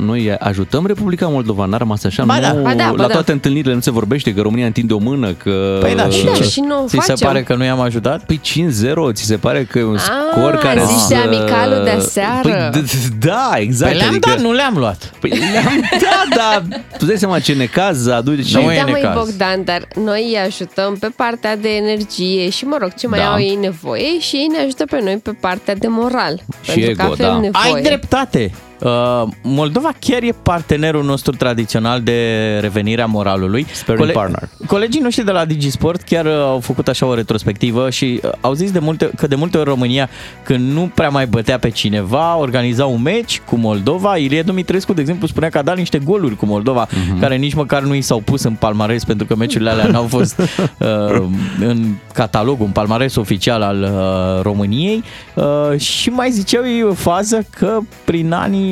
noi 0.04 0.36
ajutăm 0.38 0.86
Republica 0.86 1.26
Moldova, 1.26 1.64
n-a 1.64 1.76
rămas 1.76 2.04
așa, 2.04 2.24
Ba 2.24 2.34
nu, 2.34 2.40
da. 2.40 2.52
Ba 2.52 2.74
da, 2.74 2.84
ba 2.84 2.94
la 3.02 3.06
da. 3.06 3.12
toate 3.12 3.32
întâlnirile 3.32 3.74
nu 3.74 3.80
se 3.80 3.90
vorbește 3.90 4.34
că 4.34 4.40
România 4.40 4.66
întinde 4.66 4.92
o 4.94 4.98
mână, 4.98 5.32
că... 5.32 5.78
Păi 5.80 5.94
da, 5.94 6.08
și 6.08 6.24
Da, 6.24 6.32
ce? 6.32 6.42
și 6.42 6.60
nu 6.60 6.84
Ți 6.86 6.90
se 6.90 6.96
facem. 7.00 7.26
pare 7.26 7.42
că 7.42 7.54
nu 7.54 7.64
i-am 7.64 7.80
ajutat? 7.80 8.24
Păi 8.26 8.40
5-0, 8.44 9.12
ți 9.12 9.24
se 9.24 9.36
pare 9.36 9.64
că 9.64 9.78
e 9.78 9.84
un 9.84 9.98
scor 9.98 10.52
Ah, 10.52 10.58
care... 10.60 10.80
zici 10.86 11.08
de 11.08 11.14
să- 11.14 11.22
amicalul 11.26 11.84
de 11.84 11.90
aseară. 11.90 12.68
Păi, 12.72 12.80
d- 12.80 12.84
d- 12.84 13.18
da, 13.18 13.50
exact. 13.56 13.90
Păi 13.90 13.98
le-am 14.00 14.10
adică... 14.10 14.28
dat, 14.28 14.40
nu 14.40 14.52
le-am 14.52 14.74
luat. 14.76 15.12
Păi 15.20 15.30
le-am 15.30 15.80
dat, 16.06 16.36
dar 16.36 16.80
tu 16.98 17.04
dai 17.06 17.16
seama 17.16 17.38
ce 17.38 17.52
necaz 17.54 18.06
aduce. 18.06 18.58
Nu 18.60 18.72
e 18.72 18.76
da, 18.76 18.90
măi, 18.90 19.00
necaz. 19.00 19.14
Bogdan, 19.14 19.64
dar 19.64 19.88
noi 20.04 20.24
îi 20.28 20.36
ajutăm 20.46 20.96
pe 21.00 21.08
partea 21.16 21.56
de 21.56 21.68
energie 21.68 22.50
și, 22.50 22.64
mă 22.64 22.76
rog, 22.80 22.94
ce 22.94 23.06
mai 23.06 23.18
Da. 23.18 23.32
au 23.32 23.40
ei 23.40 23.58
nevoie 23.60 24.20
și 24.20 24.36
ei 24.36 24.46
ne 24.52 24.58
ajută 24.58 24.84
pe 24.84 24.98
noi 25.02 25.16
pe 25.22 25.30
partea 25.40 25.54
de 25.78 25.88
moral. 25.88 26.42
Și 26.62 26.70
pentru 26.70 26.90
ego, 26.90 27.02
că 27.02 27.02
avem 27.02 27.26
da. 27.26 27.40
nevoie. 27.40 27.74
Ai 27.74 27.82
dreptate. 27.82 28.50
Uh, 28.82 29.22
Moldova 29.42 29.90
chiar 29.98 30.22
e 30.22 30.30
partenerul 30.42 31.04
nostru 31.04 31.32
tradițional 31.32 32.00
de 32.00 32.58
revenire 32.60 33.02
a 33.02 33.06
moralului. 33.06 33.66
Sparring 33.72 34.10
partner. 34.12 34.48
Colegii 34.66 35.00
noștri 35.00 35.24
de 35.24 35.30
la 35.30 35.44
Digisport 35.44 36.02
chiar 36.02 36.24
uh, 36.24 36.32
au 36.32 36.60
făcut 36.60 36.88
așa 36.88 37.06
o 37.06 37.14
retrospectivă 37.14 37.90
și 37.90 38.20
uh, 38.24 38.30
au 38.40 38.52
zis 38.52 38.70
de 38.70 38.78
multe, 38.78 39.10
că 39.16 39.26
de 39.26 39.34
multe 39.34 39.58
ori 39.58 39.68
România, 39.68 40.08
când 40.42 40.72
nu 40.72 40.90
prea 40.94 41.08
mai 41.08 41.26
bătea 41.26 41.58
pe 41.58 41.68
cineva, 41.70 42.36
organiza 42.36 42.86
un 42.86 43.02
meci 43.02 43.40
cu 43.40 43.56
Moldova. 43.56 44.16
Ilie 44.16 44.42
Dumitrescu, 44.42 44.92
de 44.92 45.00
exemplu, 45.00 45.26
spunea 45.26 45.48
că 45.48 45.58
a 45.58 45.62
dat 45.62 45.76
niște 45.76 45.98
goluri 45.98 46.36
cu 46.36 46.46
Moldova, 46.46 46.86
Mhm. 47.08 47.20
care 47.20 47.36
nici 47.36 47.54
măcar 47.54 47.82
nu 47.82 47.94
i 47.94 48.00
s-au 48.00 48.18
pus 48.20 48.42
în 48.42 48.52
palmares, 48.52 49.04
pentru 49.04 49.26
că 49.26 49.36
meciurile 49.36 49.70
alea 49.70 49.86
n-au 49.86 50.06
fost 50.06 50.38
uh, 50.78 51.22
în 51.60 51.94
catalogul, 52.14 52.66
în 52.66 52.72
palmares 52.72 53.14
oficial 53.16 53.62
al 53.62 53.82
uh, 53.82 54.42
României. 54.42 55.02
Uh, 55.34 55.78
și 55.80 56.08
mai 56.10 56.30
ziceau 56.30 56.62
ei 56.66 56.82
o 56.82 56.92
fază 56.92 57.46
că 57.58 57.78
prin 58.04 58.32
anii, 58.32 58.65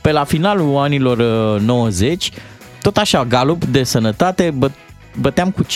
pe 0.00 0.12
la 0.12 0.24
finalul 0.24 0.76
anilor 0.76 1.18
uh, 1.54 1.60
90, 1.60 2.30
tot 2.82 2.96
așa, 2.96 3.24
galup 3.24 3.64
de 3.64 3.82
sănătate, 3.82 4.50
bă, 4.56 4.70
băteam 5.20 5.50
cu 5.50 5.64
5-1, 5.64 5.66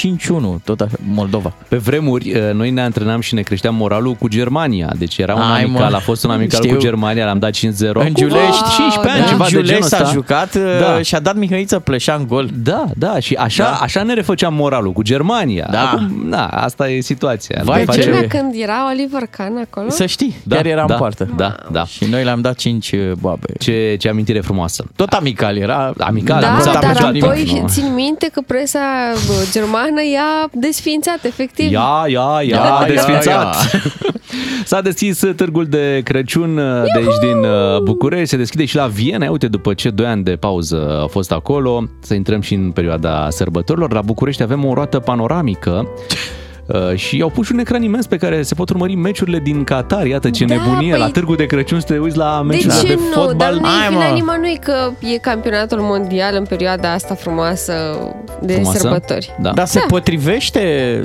tot 0.64 0.80
așa, 0.80 0.94
Moldova. 1.12 1.52
Pe 1.68 1.76
vremuri, 1.76 2.32
uh, 2.34 2.52
noi 2.52 2.70
ne 2.70 2.80
antrenam 2.82 3.20
și 3.20 3.34
ne 3.34 3.40
creșteam 3.42 3.74
moralul 3.74 4.14
cu 4.14 4.28
Germania. 4.28 4.92
Deci 4.98 5.18
era 5.18 5.34
un 5.34 5.40
Ai, 5.40 5.46
mă. 5.64 5.68
amical, 5.68 5.94
a 5.94 5.98
fost 5.98 6.24
un 6.24 6.30
amical 6.30 6.62
Știu. 6.62 6.74
cu 6.74 6.80
Germania, 6.80 7.24
l-am 7.24 7.38
dat 7.38 7.50
5-0. 7.52 8.00
În 8.00 8.14
Giulești, 8.14 8.62
Acum 8.62 8.70
15 8.76 9.12
ani, 9.12 9.20
da. 9.20 9.26
ceva 9.28 9.44
în 9.44 9.50
de 9.50 9.56
genul 9.56 9.64
Giulești 9.64 9.86
s-a 9.88 9.98
ăsta. 10.00 10.12
jucat 10.12 10.54
uh, 10.54 10.62
Da. 10.80 11.02
și 11.02 11.14
a 11.14 11.20
dat 11.20 11.36
Mihăiță 11.36 11.78
Pleșan 11.78 12.26
gol. 12.26 12.48
Da, 12.62 12.84
da, 12.96 13.18
și 13.18 13.34
așa, 13.34 13.62
Da. 13.64 13.70
așa 13.82 14.02
ne 14.02 14.14
refăceam 14.14 14.54
moralul 14.54 14.92
cu 14.92 15.02
Germania. 15.02 15.68
Da. 15.70 15.80
Acum, 15.90 16.22
na, 16.28 16.46
asta 16.46 16.88
e 16.90 17.00
situația. 17.00 17.60
Vai, 17.64 17.78
Ne 17.78 17.84
Pe 17.84 17.90
ce- 17.92 17.96
facem- 17.98 18.12
vremea 18.12 18.40
când 18.40 18.62
era 18.62 18.88
Oliver 18.90 19.22
Kahn 19.30 19.56
acolo? 19.70 19.88
Să 19.90 20.06
știi, 20.06 20.34
Da, 20.42 20.56
chiar 20.56 20.66
era 20.66 20.84
da, 20.86 20.92
în 20.94 20.98
poartă. 21.00 21.28
Da, 21.36 21.54
da. 21.72 21.84
Și 21.84 22.04
noi 22.10 22.24
le-am 22.24 22.40
dat 22.40 22.56
5 22.56 22.94
boabe. 23.18 23.46
Ce, 23.58 23.96
ce 23.98 24.08
amintire 24.08 24.40
frumoasă. 24.40 24.84
Tot 24.96 25.12
amical 25.12 25.56
era. 25.56 25.92
Amical, 25.98 26.40
Da, 26.40 26.52
nu 26.52 26.60
s-a 26.60 26.72
dar 26.72 26.92
plăcut 26.92 27.22
apoi 27.22 27.42
nimic, 27.44 27.60
nu. 27.62 27.68
țin 27.68 27.94
minte 27.94 28.28
că 28.32 28.40
presa 28.46 28.78
bă, 29.23 29.23
germană 29.52 30.02
i-a 30.12 30.48
desființat, 30.52 31.24
efectiv. 31.24 31.70
Ia, 31.70 32.04
ia, 32.06 32.40
ia, 32.42 32.56
Ia, 32.56 32.84
desfințat. 32.86 33.24
ia, 33.72 33.80
S-a 34.64 34.80
deschis 34.80 35.22
târgul 35.36 35.66
de 35.66 36.00
Crăciun 36.04 36.56
uh, 36.58 36.82
de 36.92 36.98
aici 36.98 37.18
din 37.20 37.36
uh, 37.36 37.80
București, 37.82 38.26
se 38.28 38.36
deschide 38.36 38.64
și 38.64 38.76
la 38.76 38.86
Viena. 38.86 39.30
Uite, 39.30 39.48
după 39.48 39.74
ce 39.74 39.90
2 39.90 40.06
ani 40.06 40.24
de 40.24 40.36
pauză 40.36 41.00
a 41.02 41.06
fost 41.06 41.32
acolo, 41.32 41.88
să 42.00 42.14
intrăm 42.14 42.40
și 42.40 42.54
în 42.54 42.70
perioada 42.70 43.30
sărbătorilor. 43.30 43.92
La 43.92 44.02
București 44.02 44.42
avem 44.42 44.64
o 44.64 44.74
roată 44.74 44.98
panoramică 44.98 45.88
Uh, 46.66 46.94
și 46.96 47.20
au 47.22 47.28
pus 47.28 47.46
și 47.46 47.52
un 47.52 47.58
ecran 47.58 47.82
imens 47.82 48.06
pe 48.06 48.16
care 48.16 48.42
se 48.42 48.54
pot 48.54 48.70
urmări 48.70 48.94
meciurile 48.94 49.38
din 49.38 49.64
Qatar. 49.64 50.06
Iată 50.06 50.30
ce 50.30 50.44
Da, 50.44 50.54
nebunie, 50.54 50.94
păi- 50.94 50.98
la 50.98 51.08
târgul 51.10 51.36
de 51.36 51.46
Crăciun 51.46 51.80
să 51.80 51.86
te 51.86 51.98
uiți 51.98 52.16
la 52.16 52.38
De 52.40 52.46
meciurile 52.46 52.80
ce 52.80 52.86
de, 52.86 52.94
nu? 52.94 53.14
Dar 53.14 53.24
fotbal. 53.24 53.54
nu 53.54 53.66
Hai, 53.66 53.86
e 53.86 53.88
mă. 53.90 53.98
vina 53.98 54.12
nimănui 54.14 54.58
că 54.62 54.90
e 55.14 55.18
campionatul 55.18 55.78
mondial 55.80 56.34
în 56.36 56.44
perioada 56.44 56.92
asta 56.92 57.14
frumoasă 57.14 57.72
de 58.42 58.52
Frumoasă? 58.52 58.78
sărbători. 58.78 59.34
Da. 59.40 59.50
Dar 59.50 59.66
se 59.66 59.80
potrivește 59.88 61.00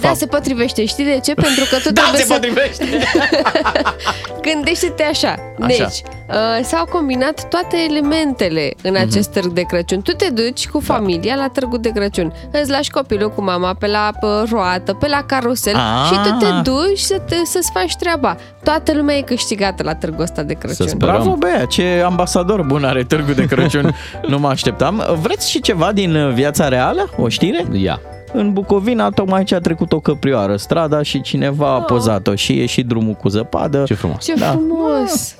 Da, 0.00 0.06
fapt- 0.08 0.18
se 0.20 0.26
potrivește. 0.26 0.84
Știi 0.84 1.04
de 1.04 1.20
ce? 1.24 1.34
Pentru 1.34 1.64
că 1.70 1.76
tu 1.76 1.92
Da, 1.92 2.00
trebuie 2.00 2.20
se 2.20 2.26
să... 2.26 2.32
potrivește. 2.32 2.84
Gândește-te 4.52 5.02
așa. 5.02 5.34
Deci, 5.66 5.78
uh, 5.80 6.64
s-au 6.64 6.84
combinat 6.84 7.48
toate 7.48 7.76
elementele 7.88 8.70
în 8.82 8.92
Mhm. 8.92 9.00
acest 9.08 9.28
târg 9.32 9.46
de 9.52 9.60
Crăciun. 9.62 10.00
Tu 10.02 10.12
te 10.12 10.28
duci 10.30 10.68
cu 10.68 10.80
familia 10.80 11.34
la 11.34 11.48
târgul 11.48 11.78
de 11.80 11.88
Crăciun. 11.88 12.32
Îți 12.52 12.70
lași 12.70 12.90
copilul 12.90 13.30
cu 13.30 13.42
mama 13.42 13.74
pe 13.74 13.86
la 13.86 14.10
pă, 14.20 14.44
roată, 14.50 14.94
pe 14.94 15.06
la 15.08 15.22
carusel 15.26 15.74
Ah. 15.76 15.82
și 16.06 16.30
tu 16.30 16.36
te 16.44 16.70
duci 16.70 16.98
să 16.98 17.18
te, 17.28 17.34
să-ți 17.44 17.70
faci 17.74 17.96
treaba. 17.96 18.36
Toată 18.62 18.92
lumea 18.94 19.16
e 19.16 19.20
câștigată 19.20 19.82
la 19.82 19.94
târgul 19.94 20.22
ăsta 20.22 20.42
de 20.42 20.52
Crăciun. 20.54 20.86
Să 20.86 20.94
sperăm. 20.96 21.14
Bravo, 21.14 21.34
Bea, 21.36 21.64
ce 21.64 22.02
ambasador 22.04 22.62
bun 22.62 22.84
are 22.84 23.02
Târgu 23.04 23.32
de 23.32 23.44
Crăciun. 23.46 23.94
nu 24.30 24.38
mă 24.38 24.48
așteptam. 24.48 25.18
Vreți 25.22 25.50
și 25.50 25.60
ceva 25.60 25.92
din 25.92 26.14
uh, 26.14 26.32
viața 26.32 26.68
reală? 26.68 27.10
O 27.16 27.28
știre? 27.28 27.64
Ia. 27.72 28.00
În 28.32 28.52
Bucovina 28.52 29.10
tocmai 29.10 29.44
ce 29.44 29.54
a 29.54 29.58
trecut 29.60 29.92
o 29.92 30.00
căprioară 30.00 30.56
strada 30.56 31.02
și 31.02 31.20
cineva 31.20 31.74
a 31.74 31.80
pozat-o 31.80 32.34
și 32.34 32.52
e 32.60 32.66
și 32.66 32.82
drumul 32.82 33.14
cu 33.14 33.28
zăpadă. 33.28 33.82
Ce 33.86 33.94
frumos. 33.94 34.24
Ce 34.24 34.34
Da. 34.34 34.46
frumos! 34.46 35.36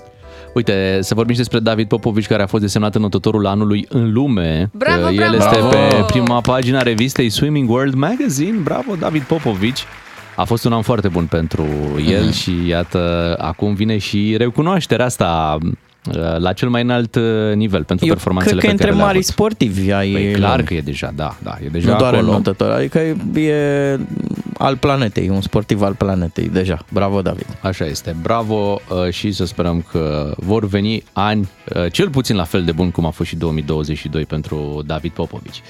Uite, 0.55 0.99
să 1.01 1.15
vorbim 1.15 1.33
și 1.33 1.41
despre 1.41 1.59
David 1.59 1.89
Popovici, 1.89 2.27
care 2.27 2.43
a 2.43 2.47
fost 2.47 2.63
desemnat 2.63 2.95
înotătorul 2.95 3.47
anului 3.47 3.87
în 3.89 4.13
lume. 4.13 4.71
Bravo, 4.73 5.03
Că 5.07 5.09
El 5.13 5.17
bravo! 5.17 5.35
este 5.37 5.49
Bravo! 5.59 5.69
pe 5.69 6.05
prima 6.07 6.41
pagina 6.41 6.83
revistei 6.83 7.31
Swimming 7.31 7.71
World 7.71 7.95
Magazine. 7.95 8.57
Bravo, 8.63 8.95
David 8.99 9.23
Popovici! 9.23 9.85
A 10.37 10.45
fost 10.45 10.65
un 10.65 10.73
an 10.73 10.83
foarte 10.83 11.09
bun 11.09 11.25
pentru 11.25 11.67
el 12.09 12.23
Mhm. 12.23 12.33
și 12.33 12.67
iată, 12.67 13.35
acum 13.41 13.75
vine 13.75 13.99
și 13.99 14.35
recunoașterea 14.39 15.05
asta 15.05 15.59
uh, 15.65 15.71
la 16.39 16.53
cel 16.53 16.69
mai 16.69 16.83
înalt 16.83 17.15
uh, 17.15 17.23
nivel 17.55 17.85
pentru 17.85 18.07
Eu 18.07 18.13
performanțele 18.13 18.59
cred 18.61 18.71
că 18.71 18.75
e 18.75 18.77
pe 18.77 18.83
care 18.83 18.91
între 18.91 18.97
le-a 18.97 19.05
mari 19.07 19.19
avut. 19.19 19.33
sportivi 19.33 19.93
ai 19.93 20.11
Păi 20.13 20.33
clar 20.33 20.63
că 20.63 20.75
e 20.75 20.81
deja, 20.81 21.13
da, 21.17 21.37
da, 21.43 21.59
e 21.65 21.69
deja 21.69 21.91
nu 21.93 21.97
doar 21.99 22.15
acolo. 22.15 22.31
înotător, 22.31 22.71
adică 22.71 22.99
e 23.41 23.99
al 24.59 24.77
planetei, 24.77 25.29
un 25.29 25.41
sportiv 25.41 25.83
al 25.83 25.95
planetei 25.95 26.49
deja. 26.49 26.79
Bravo, 26.93 27.23
David. 27.23 27.47
Așa 27.61 27.85
este. 27.85 28.17
Bravo 28.23 28.81
uh, 28.91 29.11
și 29.11 29.33
să 29.33 29.45
sperăm 29.45 29.85
că 29.91 30.35
vor 30.37 30.67
veni 30.67 31.03
ani 31.13 31.49
uh, 31.75 31.93
cel 31.93 32.11
puțin 32.11 32.37
la 32.37 32.45
fel 32.45 32.65
de 32.65 32.73
bun 32.73 32.91
cum 32.91 33.07
a 33.07 33.11
fost 33.11 33.29
și 33.29 33.37
2022 33.37 34.25
pentru 34.25 34.83
David 34.87 35.13
Popovici. 35.13 35.63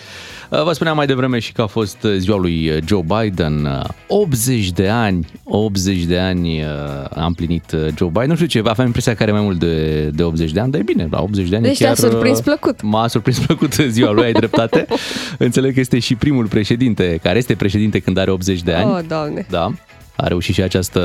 Uh, 0.51 0.63
Vă 0.63 0.73
spuneam 0.73 0.97
mai 0.97 1.07
devreme 1.07 1.39
și 1.39 1.53
că 1.53 1.63
a 1.63 1.67
fost 1.67 2.03
uh, 2.03 2.15
ziua 2.17 2.39
lui 2.39 2.71
Joe 2.87 3.03
Biden. 3.03 3.65
Uh, 3.65 3.85
80 4.07 4.71
de 4.71 4.89
ani, 4.89 5.27
80 5.45 6.03
de 6.05 6.19
ani 6.19 6.61
uh, 6.61 6.67
a 7.11 7.25
împlinit 7.27 7.73
uh, 7.73 7.87
Joe 7.97 8.09
Biden. 8.09 8.29
Nu 8.29 8.35
știu 8.35 8.47
ce, 8.47 8.59
aveam 8.59 8.87
impresia 8.87 9.15
că 9.15 9.23
are 9.23 9.33
mai 9.33 9.41
mult 9.41 9.59
de, 9.59 10.03
de 10.15 10.23
80 10.23 10.51
de 10.51 10.61
ani, 10.61 10.71
dar 10.71 10.81
e 10.81 10.85
bine, 10.85 11.09
la 11.11 11.23
80 11.23 11.49
de 11.49 11.57
ani 11.57 11.65
Deci 11.65 11.79
chiar... 11.79 11.95
te-a 11.95 12.09
surprins 12.09 12.39
uh, 12.39 12.45
plăcut. 12.45 12.83
M-a 12.83 13.09
surprins 13.09 13.39
plăcut 13.39 13.73
ziua 13.73 14.11
lui, 14.11 14.25
ai 14.25 14.33
dreptate. 14.33 14.87
Înțeleg 15.39 15.75
că 15.75 15.81
este 15.81 15.99
și 15.99 16.15
primul 16.15 16.47
președinte, 16.47 17.19
care 17.23 17.39
este 17.39 17.55
președinte 17.55 17.99
când 17.99 18.17
are 18.17 18.31
80 18.31 18.63
de 18.63 18.73
ani. 18.79 18.91
Oh, 18.91 18.99
doamne! 19.09 19.47
Da, 19.51 19.71
a 20.17 20.27
reușit 20.27 20.55
și 20.55 20.63
această 20.63 21.01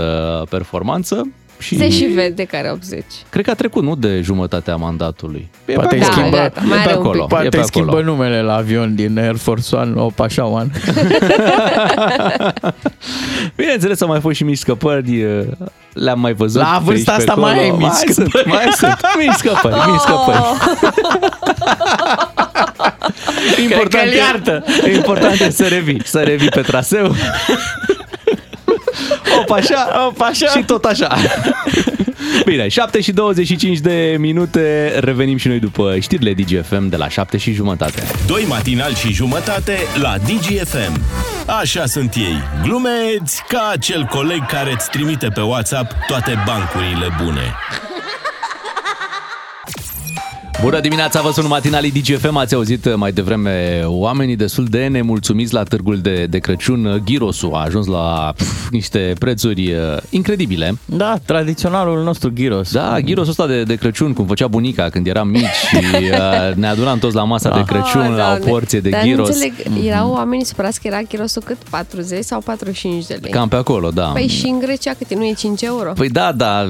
performanță 0.50 1.28
și 1.60 1.78
Se 1.78 1.90
și 1.90 2.04
vede 2.04 2.44
care 2.44 2.70
80. 2.72 3.04
cred 3.30 3.46
că 3.46 3.52
a 3.52 3.54
trecut, 3.54 3.84
nu, 3.84 3.96
de 3.96 4.22
jumătatea 4.22 4.76
mandatului. 4.76 5.50
E 5.66 5.74
Poate 5.74 5.90
pe 5.90 5.96
îi 5.96 6.02
acolo. 6.02 6.18
schimbă, 6.20 6.38
gata, 6.38 6.62
mai 6.66 6.80
e 6.80 6.82
pe 6.82 6.88
are 6.90 6.98
un 6.98 7.06
acolo. 7.06 7.12
pic. 7.14 7.24
e 7.24 7.28
poate 7.28 7.50
pe 7.50 7.58
îi 7.58 7.64
acolo. 7.64 7.86
schimbă 7.86 8.02
numele 8.12 8.42
la 8.42 8.56
avion 8.56 8.96
din 8.96 9.20
Air 9.20 9.36
Force 9.36 9.76
One, 9.76 10.02
o 10.02 10.08
Pasha 10.16 10.46
One. 10.46 10.70
Bineînțeles, 13.56 14.02
au 14.02 14.08
mai 14.08 14.20
fost 14.20 14.36
și 14.36 14.44
mici 14.44 14.58
scăpări, 14.58 15.20
e, 15.20 15.58
le-am 15.94 16.20
mai 16.20 16.34
văzut. 16.34 16.62
La 16.62 16.76
pe 16.78 16.84
vârsta 16.84 17.12
aici, 17.12 17.24
pe 17.24 17.30
asta 17.30 17.42
mai 17.42 17.52
acolo. 17.52 17.64
ai 17.64 17.70
mici 17.78 17.82
mai 17.82 17.92
sunt, 18.06 18.14
scăpări. 18.30 18.48
mai 18.48 18.68
sunt, 18.72 18.98
mici 19.20 19.32
scăpări, 19.34 19.76
mici 19.92 20.00
scăpări. 20.00 20.42
Important, 23.64 24.10
îl 24.10 24.14
iartă. 24.16 24.64
e, 24.86 24.94
important 24.96 25.40
e 25.40 25.50
să 25.50 25.68
revii, 25.68 26.02
să 26.06 26.20
revii 26.20 26.50
pe 26.50 26.62
traseu. 26.62 27.16
Op 29.42 29.52
așa, 29.52 30.06
Op, 30.08 30.22
așa. 30.22 30.48
și 30.48 30.64
tot 30.66 30.84
așa. 30.86 31.16
Bine, 32.46 32.68
7 32.68 33.02
și 33.02 33.12
25 33.12 33.78
de 33.80 34.16
minute, 34.20 34.94
revenim 35.00 35.38
și 35.38 35.48
noi 35.48 35.60
după 35.60 35.96
știrile 36.00 36.34
DGFM 36.34 36.90
de 36.90 36.96
la 36.96 37.10
7 37.10 37.38
și 37.38 37.54
jumătate. 37.54 38.04
Doi 38.28 38.46
matinal 38.48 38.96
și 38.96 39.14
jumătate 39.14 39.78
la 40.02 40.16
DGFM. 40.18 41.02
Așa 41.60 41.86
sunt 41.86 42.16
ei, 42.16 42.44
glumeți 42.64 43.44
ca 43.48 43.70
acel 43.72 44.04
coleg 44.04 44.46
care 44.46 44.72
îți 44.72 44.90
trimite 44.90 45.28
pe 45.28 45.42
WhatsApp 45.42 45.92
toate 46.08 46.44
bancurile 46.46 47.08
bune. 47.24 47.56
Bună 50.64 50.80
dimineața, 50.80 51.22
vă 51.22 51.32
sunt 51.32 51.48
matinalii 51.48 51.92
DGFM. 51.92 52.36
Ați 52.36 52.54
auzit 52.56 52.96
mai 52.96 53.12
devreme 53.12 53.82
oamenii 53.86 54.36
destul 54.36 54.66
de 54.66 54.88
nemulțumiți 54.88 55.54
la 55.54 55.64
târgul 55.64 55.98
de, 55.98 56.26
de 56.30 56.38
Crăciun. 56.38 57.02
Ghirosul 57.06 57.54
a 57.54 57.64
ajuns 57.64 57.86
la 57.88 58.34
pf, 58.38 58.70
niște 58.70 59.14
prețuri 59.20 59.74
uh, 59.74 59.80
incredibile. 60.10 60.78
Da, 60.86 61.18
tradiționalul 61.26 62.04
nostru 62.04 62.30
gyros. 62.30 62.72
Da, 62.72 63.00
ghirosul 63.00 63.30
ăsta 63.30 63.48
de, 63.48 63.64
de 63.64 63.76
Crăciun, 63.76 64.14
cum 64.14 64.26
făcea 64.26 64.48
bunica 64.48 64.90
când 64.90 65.08
eram 65.08 65.28
mici 65.28 65.42
și 65.70 65.76
uh, 66.12 66.56
ne 66.56 66.68
adunam 66.68 67.00
toți 67.00 67.16
la 67.16 67.24
masa 67.24 67.50
de 67.56 67.64
Crăciun 67.64 68.02
Ah, 68.02 68.08
la 68.10 68.14
o 68.14 68.16
Doamne. 68.16 68.46
porție 68.46 68.80
de 68.80 68.90
Dar 68.90 69.02
ghiros. 69.02 69.28
Nu 69.30 69.34
înțeleg, 69.34 69.86
erau 69.86 70.12
oamenii 70.12 70.46
supărați 70.46 70.82
că 70.82 70.88
era 70.88 71.02
ghirosul 71.02 71.42
cât? 71.46 71.58
40 71.70 72.24
sau 72.24 72.40
45 72.42 73.06
de 73.06 73.18
lei? 73.22 73.32
Cam 73.32 73.48
pe 73.48 73.56
acolo, 73.56 73.90
da. 73.90 74.06
Păi 74.06 74.28
și 74.28 74.46
în 74.46 74.60
Grecia 74.60 74.94
cât 74.98 75.12
e? 75.12 75.16
Nu 75.16 75.26
e 75.26 75.34
5 75.34 75.62
euro? 75.62 75.92
Păi 75.94 76.10
da, 76.10 76.32
da, 76.32 76.68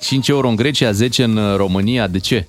5 0.00 0.28
euro 0.28 0.48
în 0.48 0.56
Grecia, 0.56 0.92
10 0.92 1.22
în 1.24 1.38
România, 1.56 2.06
de 2.06 2.18
ce? 2.18 2.46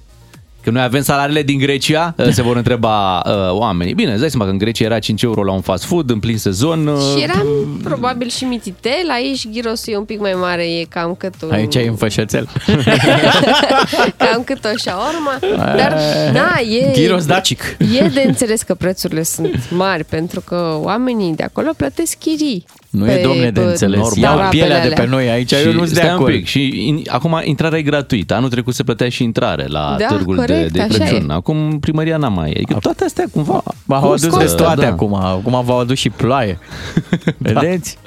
Că 0.63 0.70
noi 0.70 0.82
avem 0.84 1.01
salariile 1.01 1.43
din 1.43 1.58
Grecia? 1.58 2.15
Se 2.32 2.41
vor 2.41 2.55
întreba 2.55 3.17
uh, 3.17 3.34
oamenii. 3.51 3.93
Bine, 3.93 4.12
îți 4.12 4.20
dai 4.20 4.29
seama 4.29 4.46
că 4.46 4.51
în 4.51 4.58
Grecia 4.58 4.86
era 4.86 5.00
5 5.00 5.22
euro 5.22 5.43
la 5.43 5.51
un 5.51 5.62
fast 5.62 5.84
food 5.84 6.10
în 6.10 6.20
plin 6.20 6.38
sezon. 6.38 6.88
Uh, 6.88 7.00
Și 7.15 7.24
eram 7.24 7.48
probabil 7.84 8.29
și 8.29 8.43
mititel, 8.43 9.10
aici 9.12 9.48
ghirosul 9.48 9.93
e 9.93 9.98
un 9.98 10.03
pic 10.03 10.20
mai 10.20 10.34
mare, 10.34 10.63
e 10.63 10.86
cam 10.89 11.15
cât 11.15 11.34
un... 11.41 11.51
Aici 11.51 11.75
e 11.75 11.88
în 11.88 11.96
fășățel. 11.96 12.48
Cam 14.17 14.43
cât 14.43 14.65
o 14.65 14.77
șaorma. 14.77 15.39
Dar, 15.55 15.98
da, 16.34 16.60
e... 16.60 16.91
Gyros 16.93 17.25
dacic. 17.25 17.62
E 18.00 18.08
de 18.08 18.24
înțeles 18.25 18.62
că 18.62 18.74
prețurile 18.74 19.24
sunt 19.24 19.70
mari, 19.70 20.03
pentru 20.03 20.41
că 20.41 20.77
oamenii 20.82 21.36
de 21.36 21.43
acolo 21.43 21.72
plătesc 21.77 22.17
chirii. 22.17 22.65
Nu 22.93 23.12
e, 23.12 23.21
domne, 23.23 23.50
de 23.51 23.59
pe 23.59 23.65
înțeles. 23.65 24.00
normal. 24.00 24.17
Iau 24.23 24.35
tarabele 24.35 24.50
pielea 24.62 24.79
de 24.81 24.85
alea. 24.93 25.03
pe 25.03 25.09
noi 25.09 25.29
aici, 25.29 25.51
eu 25.51 25.71
nu 25.71 25.77
sunt 25.77 25.88
de 25.89 25.93
stai 25.95 26.07
un 26.07 26.13
acord. 26.13 26.33
pic, 26.33 26.45
și 26.45 26.88
in, 26.88 27.03
acum 27.07 27.41
intrarea 27.43 27.77
e 27.79 27.81
gratuită. 27.81 28.33
Anul 28.33 28.50
trecut 28.50 28.73
se 28.73 28.83
plătea 28.83 29.09
și 29.09 29.23
intrare 29.23 29.65
la 29.67 29.95
Da, 30.00 30.05
târgul 30.05 30.35
corect, 30.35 30.62
de, 30.62 30.77
de 30.77 30.81
așa 30.81 30.93
Crăciun. 31.03 31.29
e. 31.29 31.33
Acum 31.33 31.79
primăria 31.79 32.17
n-a 32.17 32.27
mai. 32.27 32.50
Adică 32.50 32.77
toate 32.81 33.03
astea 33.03 33.25
cumva 33.31 33.63
V-au 33.85 34.07
adus 34.07 34.21
de 34.21 34.27
costă, 34.27 34.55
toate 34.63 34.81
da. 34.81 34.88
acum. 34.88 35.13
Acum 35.15 35.63
v-au 35.65 35.79
adus 35.79 35.97
și 35.97 36.09
ploaie. 36.09 36.59
Vedeți? 37.38 37.97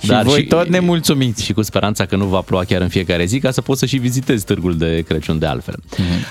Și 0.00 0.06
Dar 0.06 0.22
voi 0.22 0.38
și- 0.40 0.46
tot 0.46 0.68
nemulțumiți. 0.68 1.44
Și 1.44 1.52
cu 1.52 1.62
speranța 1.62 2.04
că 2.04 2.16
nu 2.16 2.24
va 2.24 2.40
ploua 2.40 2.64
chiar 2.64 2.80
în 2.80 2.88
fiecare 2.88 3.24
zi, 3.24 3.38
ca 3.38 3.50
să 3.50 3.60
poți 3.60 3.78
să 3.80 3.86
și 3.86 3.96
vizitezi 3.96 4.44
târgul 4.44 4.76
de 4.76 5.04
Crăciun 5.08 5.38
de 5.38 5.46
altfel. 5.46 5.74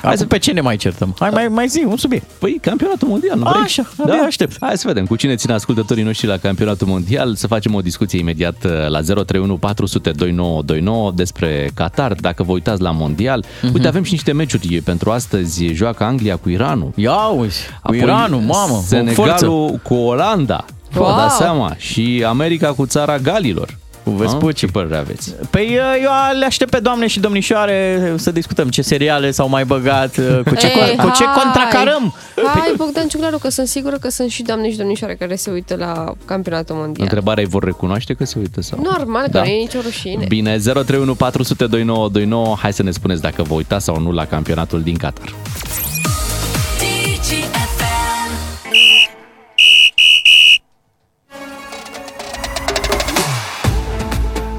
Acum 0.02 0.28
pe 0.28 0.38
ce 0.38 0.52
ne 0.52 0.62
mai 0.62 0.76
certăm? 0.76 1.16
Hai 1.20 1.30
mai, 1.30 1.48
mai 1.48 1.68
zi, 1.68 1.84
un 1.88 1.98
subiect. 1.98 2.26
Păi, 2.40 2.58
campionatul 2.62 3.08
mondial, 3.08 3.38
nu 3.38 3.44
vrei? 3.50 3.62
Așa, 3.64 3.90
abia 4.02 4.14
aștept. 4.14 4.58
Hai 4.60 4.78
să 4.78 4.88
vedem 4.88 5.06
cu 5.06 5.16
cine 5.16 5.36
țin 5.36 5.52
ascultătorii 5.52 6.04
noștri 6.04 6.28
la 6.28 6.38
campionatul 6.38 6.88
mondial, 6.88 7.36
să 7.36 7.48
facem 7.48 7.74
o 7.74 7.80
discuție 7.82 8.02
imediat 8.12 8.64
uh, 8.64 8.72
la 8.90 9.02
031 9.02 9.58
400 9.58 10.12
2929 10.12 11.12
despre 11.16 11.70
Qatar, 11.74 12.14
dacă 12.14 12.44
vă 12.44 12.52
uitați 12.52 12.82
la 12.82 12.92
mondial. 12.92 13.44
Mhm. 13.62 13.74
Uite, 13.74 13.88
avem 13.88 14.04
și 14.04 14.12
niște 14.12 14.32
meciuri 14.32 14.82
pentru 14.82 15.12
astăzi. 15.12 15.66
Joacă 15.66 16.04
Anglia 16.04 16.36
cu 16.36 16.50
Iranul. 16.50 16.92
Ia 16.96 17.28
uzi, 17.28 17.60
cu 17.84 17.94
Iranul, 17.94 18.40
mamă, 18.40 18.74
o 18.74 18.76
forță. 18.76 18.86
Senegalul 18.88 19.80
cu 19.84 19.94
Olanda. 19.94 20.66
Vă 20.92 21.00
Wow! 21.00 21.16
dați 21.18 21.36
seama. 21.38 21.76
Și 21.78 22.24
America 22.28 22.68
cu 22.74 22.86
țara 22.86 23.18
Galilor. 23.18 23.78
Cu 24.04 24.10
Vespucci. 24.10 24.58
Ce 24.58 24.66
părere 24.66 24.98
aveți? 24.98 25.34
Păi 25.50 25.80
eu 26.04 26.12
le 26.40 26.46
aștept 26.46 26.72
pe 26.72 26.80
doamne 26.80 27.08
și 27.08 27.20
domnișoare 27.20 28.14
să 28.18 28.32
discutăm 28.32 28.70
ce 28.70 28.82
seriale 28.82 29.32
s-au 29.32 29.50
mai 29.50 29.66
băgat, 29.66 30.10
cu 30.46 30.56
ce, 30.56 30.68
Ei, 30.68 30.96
cu 30.98 31.12
ce 31.16 31.24
hai! 31.26 31.44
contracarăm. 31.44 32.14
Hai, 32.54 32.74
Bogdan 32.78 33.08
Ciuclaru, 33.08 33.38
că 33.38 33.50
sunt 33.50 33.68
sigură 33.68 33.98
că 33.98 34.10
sunt 34.10 34.30
și 34.30 34.42
doamne 34.44 34.72
și 34.72 34.78
domnișoare 34.78 35.16
care 35.16 35.36
se 35.36 35.52
uită 35.52 35.76
la 35.76 36.14
campionatul 36.26 36.76
mondial. 36.76 37.04
Întrebarea 37.08 37.44
îi 37.44 37.50
vor 37.50 37.64
recunoaște 37.64 38.14
că 38.14 38.26
se 38.26 38.40
uită 38.40 38.62
sau? 38.62 38.80
Normal, 38.82 39.24
că 39.24 39.30
Da. 39.30 39.40
nu 39.42 39.46
e 39.48 39.58
nicio 39.60 39.80
rușine. 39.84 40.26
Bine, 40.28 40.58
031 40.58 41.14
400 41.16 41.66
2929. 41.66 42.56
Hai 42.60 42.74
să 42.74 42.84
ne 42.84 42.92
spuneți 42.92 43.22
dacă 43.22 43.44
vă 43.44 43.54
uitați 43.54 43.86
sau 43.86 44.00
nu 44.00 44.12
la 44.12 44.26
campionatul 44.26 44.82
din 44.82 44.96
Qatar. 44.98 45.34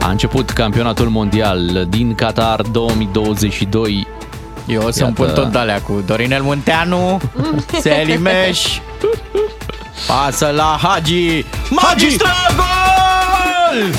A 0.04 0.10
început 0.10 0.50
campionatul 0.50 1.08
mondial 1.08 1.86
din 1.88 2.14
Qatar 2.14 2.60
2022. 2.60 4.06
Eu 4.66 4.82
o 4.82 4.90
să-mi 4.90 5.14
Iată. 5.18 5.32
pun 5.32 5.44
tot 5.44 5.54
alea 5.54 5.80
cu 5.80 6.02
Dorinel 6.06 6.42
Munteanu, 6.42 7.20
Selimeș, 7.82 8.78
pasă 10.06 10.52
la 10.56 10.78
Hagi, 10.82 11.44
Magistral 11.70 12.54
gol! 12.56 13.94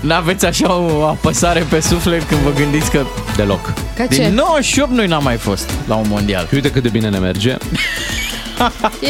N-aveți 0.00 0.46
așa 0.46 0.74
o 0.74 1.04
apăsare 1.04 1.60
pe 1.60 1.80
suflet 1.80 2.22
când 2.22 2.40
vă 2.40 2.50
gândiți 2.52 2.90
că 2.90 3.04
Deloc. 3.36 3.72
Ca 3.96 4.06
ce? 4.06 4.22
din 4.22 4.34
98 4.34 4.90
noi 4.90 5.06
n-am 5.06 5.22
mai 5.22 5.36
fost 5.36 5.70
la 5.86 5.94
un 5.94 6.06
mondial. 6.08 6.46
Și 6.48 6.54
uite 6.54 6.70
cât 6.70 6.82
de 6.82 6.88
bine 6.88 7.08
ne 7.08 7.18
merge. 7.18 7.56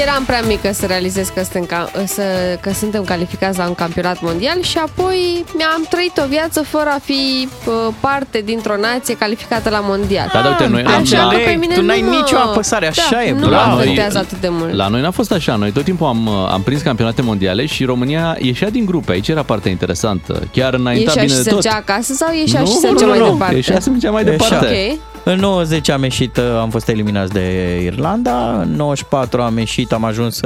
Eram 0.04 0.24
prea 0.26 0.42
mică 0.46 0.72
să 0.72 0.86
realizez 0.86 1.28
că 1.28 1.40
suntem, 1.42 1.64
ca, 1.64 1.90
să, 2.06 2.22
că 2.60 2.70
suntem 2.72 3.04
calificați 3.04 3.58
la 3.58 3.66
un 3.66 3.74
campionat 3.74 4.20
mondial 4.22 4.62
și 4.62 4.78
apoi 4.78 5.44
mi-am 5.56 5.86
trăit 5.90 6.18
o 6.24 6.26
viață 6.28 6.62
fără 6.62 6.88
a 6.88 6.98
fi 7.04 7.48
uh, 7.66 7.72
parte 8.00 8.42
dintr-o 8.44 8.76
nație 8.76 9.16
calificată 9.16 9.70
la 9.70 9.80
mondial. 9.82 10.30
Da, 10.32 10.40
da, 10.40 10.48
uite, 10.48 10.66
noi 10.66 10.82
am 10.84 11.00
Așa 11.00 11.24
la- 11.24 11.30
că 11.32 11.36
pe 11.44 11.50
mine 11.60 11.74
Tu 11.74 11.82
n-ai 11.82 12.00
nu 12.00 12.08
mă- 12.08 12.14
nicio 12.14 12.36
apăsare, 12.36 12.86
așa 12.88 13.08
da, 13.10 13.24
e, 13.24 13.32
Nu 13.32 13.46
bravo. 13.46 13.68
mă 13.70 13.74
Noi- 13.74 13.82
afectează 13.82 14.18
atât 14.18 14.40
de 14.40 14.48
mult. 14.50 14.72
La 14.74 14.88
noi 14.88 15.00
n-a 15.00 15.10
fost 15.10 15.32
așa. 15.32 15.56
Noi 15.56 15.70
tot 15.72 15.84
timpul 15.84 16.06
am, 16.06 16.28
am 16.28 16.62
prins 16.62 16.82
campionate 16.82 17.22
mondiale 17.22 17.66
și 17.66 17.84
România 17.84 18.36
ieșea 18.40 18.70
din 18.70 18.84
grupe. 18.84 19.12
Aici 19.12 19.28
era 19.28 19.42
partea 19.42 19.70
interesantă. 19.70 20.42
Chiar 20.52 20.74
înaintea 20.74 21.12
Ieșea 21.12 21.22
bine 21.22 21.26
și 21.36 21.36
de 21.36 21.42
se 21.42 21.50
tot. 21.54 21.62
mergea 21.62 21.78
acasă 21.78 22.12
sau 22.14 22.28
ieșea 22.34 22.60
nu, 22.60 22.66
și 22.66 22.72
se 22.72 22.86
nu, 22.86 22.92
mergea 22.92 23.04
nu, 23.06 23.10
mai 23.10 23.18
nu. 23.20 23.30
departe? 23.32 23.54
Ieșea 23.54 23.80
să 23.80 23.90
mergea 23.90 24.10
mai 24.10 24.24
Ieșea. 24.24 24.48
departe. 24.48 24.98
Ok. 24.98 25.19
În 25.24 25.38
90 25.38 25.88
am 25.88 26.02
ieșit, 26.02 26.36
uh, 26.36 26.44
am 26.60 26.70
fost 26.70 26.88
eliminați 26.88 27.32
de 27.32 27.76
Irlanda, 27.82 28.60
în 28.60 28.74
94 28.76 29.42
am 29.42 29.58
ieșit, 29.58 29.92
am 29.92 30.04
ajuns 30.04 30.40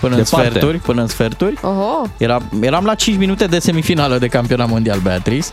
până 0.00 0.16
în 0.16 0.22
Departe. 0.22 0.48
sferturi, 0.48 0.78
până 0.78 1.00
în 1.00 1.06
sferturi. 1.06 1.54
Oho. 1.62 2.06
Era, 2.16 2.42
eram 2.60 2.84
la 2.84 2.94
5 2.94 3.18
minute 3.18 3.44
de 3.46 3.58
semifinală 3.58 4.18
de 4.18 4.26
campionat 4.26 4.68
mondial, 4.68 4.98
Beatrice. 4.98 5.48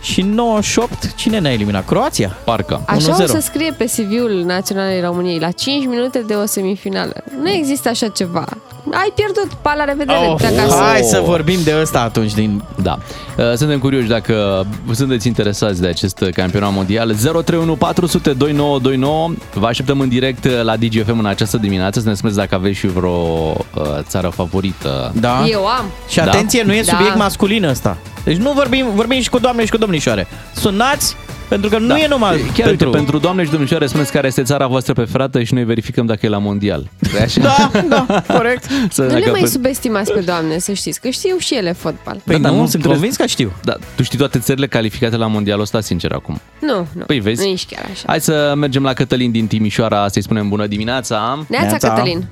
Și 0.00 0.20
în 0.20 0.34
98, 0.34 1.14
cine 1.14 1.38
ne-a 1.38 1.52
eliminat? 1.52 1.86
Croația? 1.86 2.36
Parcă. 2.44 2.82
Așa 2.86 3.16
1-0. 3.16 3.22
o 3.22 3.26
să 3.26 3.40
scrie 3.40 3.74
pe 3.78 3.84
CV-ul 3.84 4.42
Naționalei 4.46 5.00
României, 5.00 5.38
la 5.38 5.50
5 5.50 5.86
minute 5.86 6.18
de 6.26 6.34
o 6.34 6.46
semifinală. 6.46 7.12
Nu 7.42 7.48
există 7.50 7.88
așa 7.88 8.08
ceva. 8.08 8.44
Ai 8.92 9.12
pierdut, 9.14 9.52
pa, 9.62 9.74
la 9.74 9.84
revedere, 9.84 10.18
Oh, 10.28 10.34
pe 10.40 10.46
acasă. 10.46 10.74
hai 10.82 11.00
să 11.02 11.22
vorbim 11.24 11.58
de 11.64 11.74
ăsta 11.80 12.00
atunci 12.00 12.32
din... 12.34 12.62
Da. 12.82 12.98
Uh, 13.36 13.52
Suntem 13.56 13.78
curioși 13.78 14.06
dacă 14.08 14.66
sunteți 14.92 15.26
interesați 15.26 15.80
de 15.80 15.86
acest 15.86 16.24
campionat 16.34 16.72
mondial. 16.72 17.14
031 17.14 17.74
400 17.76 18.32
2929. 18.32 19.30
Vă 19.54 19.66
așteptăm 19.66 20.00
în 20.00 20.08
direct 20.08 20.46
la 20.62 20.76
DGFM 20.76 21.18
în 21.18 21.26
această 21.26 21.56
dimineață 21.56 22.00
să 22.00 22.08
ne 22.08 22.14
spuneți 22.14 22.38
dacă 22.38 22.54
aveți 22.54 22.78
și 22.78 22.86
vreo 22.86 23.10
uh, 23.10 23.56
țară 24.02 24.28
favorită. 24.28 25.12
Da? 25.20 25.44
Eu 25.46 25.66
am. 25.66 25.84
Și 26.08 26.20
atenție, 26.20 26.62
nu 26.62 26.72
e 26.74 26.82
Da. 26.86 26.92
subiect 26.96 27.16
masculin 27.16 27.64
ăsta. 27.64 27.96
Deci 28.24 28.36
nu 28.36 28.52
vorbim, 28.52 28.86
vorbim 28.94 29.20
și 29.20 29.30
cu 29.30 29.38
doamne 29.38 29.64
și 29.64 29.70
cu 29.70 29.76
domnișoare. 29.76 30.26
Sunați, 30.54 31.16
pentru 31.48 31.68
că 31.70 31.78
nu 31.78 31.86
Da. 31.86 31.98
e 31.98 32.06
numai 32.08 32.36
Chiar 32.36 32.66
pentru... 32.66 32.86
Uite, 32.86 32.96
pentru 32.96 33.18
doamne 33.18 33.44
și 33.44 33.50
domnișoare, 33.50 33.86
spuneți 33.86 34.12
care 34.12 34.26
este 34.26 34.42
țara 34.42 34.66
voastră 34.66 34.92
preferată 34.92 35.42
și 35.42 35.54
noi 35.54 35.64
verificăm 35.64 36.06
dacă 36.06 36.26
e 36.26 36.28
la 36.28 36.38
mondial. 36.38 36.82
E 37.18 37.22
Așa? 37.22 37.40
Da, 37.40 37.70
da, 38.06 38.22
corect. 38.34 38.64
Să 38.90 39.02
Nu 39.02 39.08
dacă 39.08 39.18
le 39.20 39.30
mai 39.30 39.40
pe- 39.40 39.46
subestimați 39.46 40.12
pe 40.12 40.20
doamne, 40.20 40.58
să 40.58 40.72
știți, 40.72 41.00
că 41.00 41.08
știu 41.08 41.36
și 41.38 41.54
ele 41.54 41.72
fotbal. 41.72 42.16
Păi 42.24 42.34
Da, 42.34 42.36
nu, 42.36 42.42
dar 42.42 42.52
nu 42.52 42.58
sunt 42.58 42.70
trebuie- 42.70 42.92
convins 42.92 43.16
că 43.16 43.26
știu. 43.26 43.52
Da, 43.64 43.74
tu 43.96 44.02
știi 44.02 44.18
toate 44.18 44.38
țările 44.38 44.66
calificate 44.66 45.16
la 45.16 45.26
mondialul 45.26 45.62
ăsta, 45.62 45.80
sincer, 45.80 46.12
acum. 46.12 46.40
Nu, 46.60 46.86
nu. 46.92 47.04
Păi 47.06 47.18
vezi. 47.20 47.44
Nu 47.44 47.50
ești 47.50 47.74
chiar 47.74 47.84
așa. 47.92 48.02
Hai 48.06 48.20
să 48.20 48.52
mergem 48.56 48.82
la 48.82 48.92
Cătălin 48.92 49.30
din 49.30 49.46
Timișoara, 49.46 50.08
să-i 50.08 50.22
spunem 50.22 50.48
bună 50.48 50.66
dimineața. 50.66 51.44
Neața, 51.48 51.66
Neața. 51.66 51.88
Cătălin. 51.88 52.24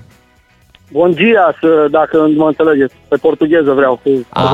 Bun 0.92 1.12
dia, 1.14 1.57
să, 1.61 1.87
dacă 1.90 2.16
mă 2.37 2.46
înțelegeți. 2.46 2.94
Pe 3.09 3.16
portugheză 3.16 3.70
vreau. 3.72 4.01
Cu, 4.03 4.11
Ah, 4.29 4.44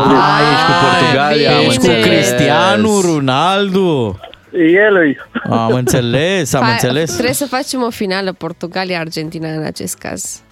ești 0.52 0.64
cu 0.66 0.72
Portugalia, 0.84 1.50
am 1.50 1.56
bine. 1.58 1.68
Ești 1.68 1.78
cu 1.78 1.86
înțeles. 1.86 2.06
Cristiano 2.28 3.00
Ronaldo. 3.00 4.16
El 4.52 4.96
îi. 4.96 5.16
Am 5.50 5.72
înțeles, 5.72 6.52
am 6.54 6.62
Hai, 6.62 6.72
înțeles. 6.72 7.12
Trebuie 7.12 7.34
să 7.34 7.46
facem 7.46 7.82
o 7.82 7.90
finală 7.90 8.32
Portugalia-Argentina 8.32 9.48
în 9.48 9.64
acest 9.64 9.98
caz. 9.98 10.42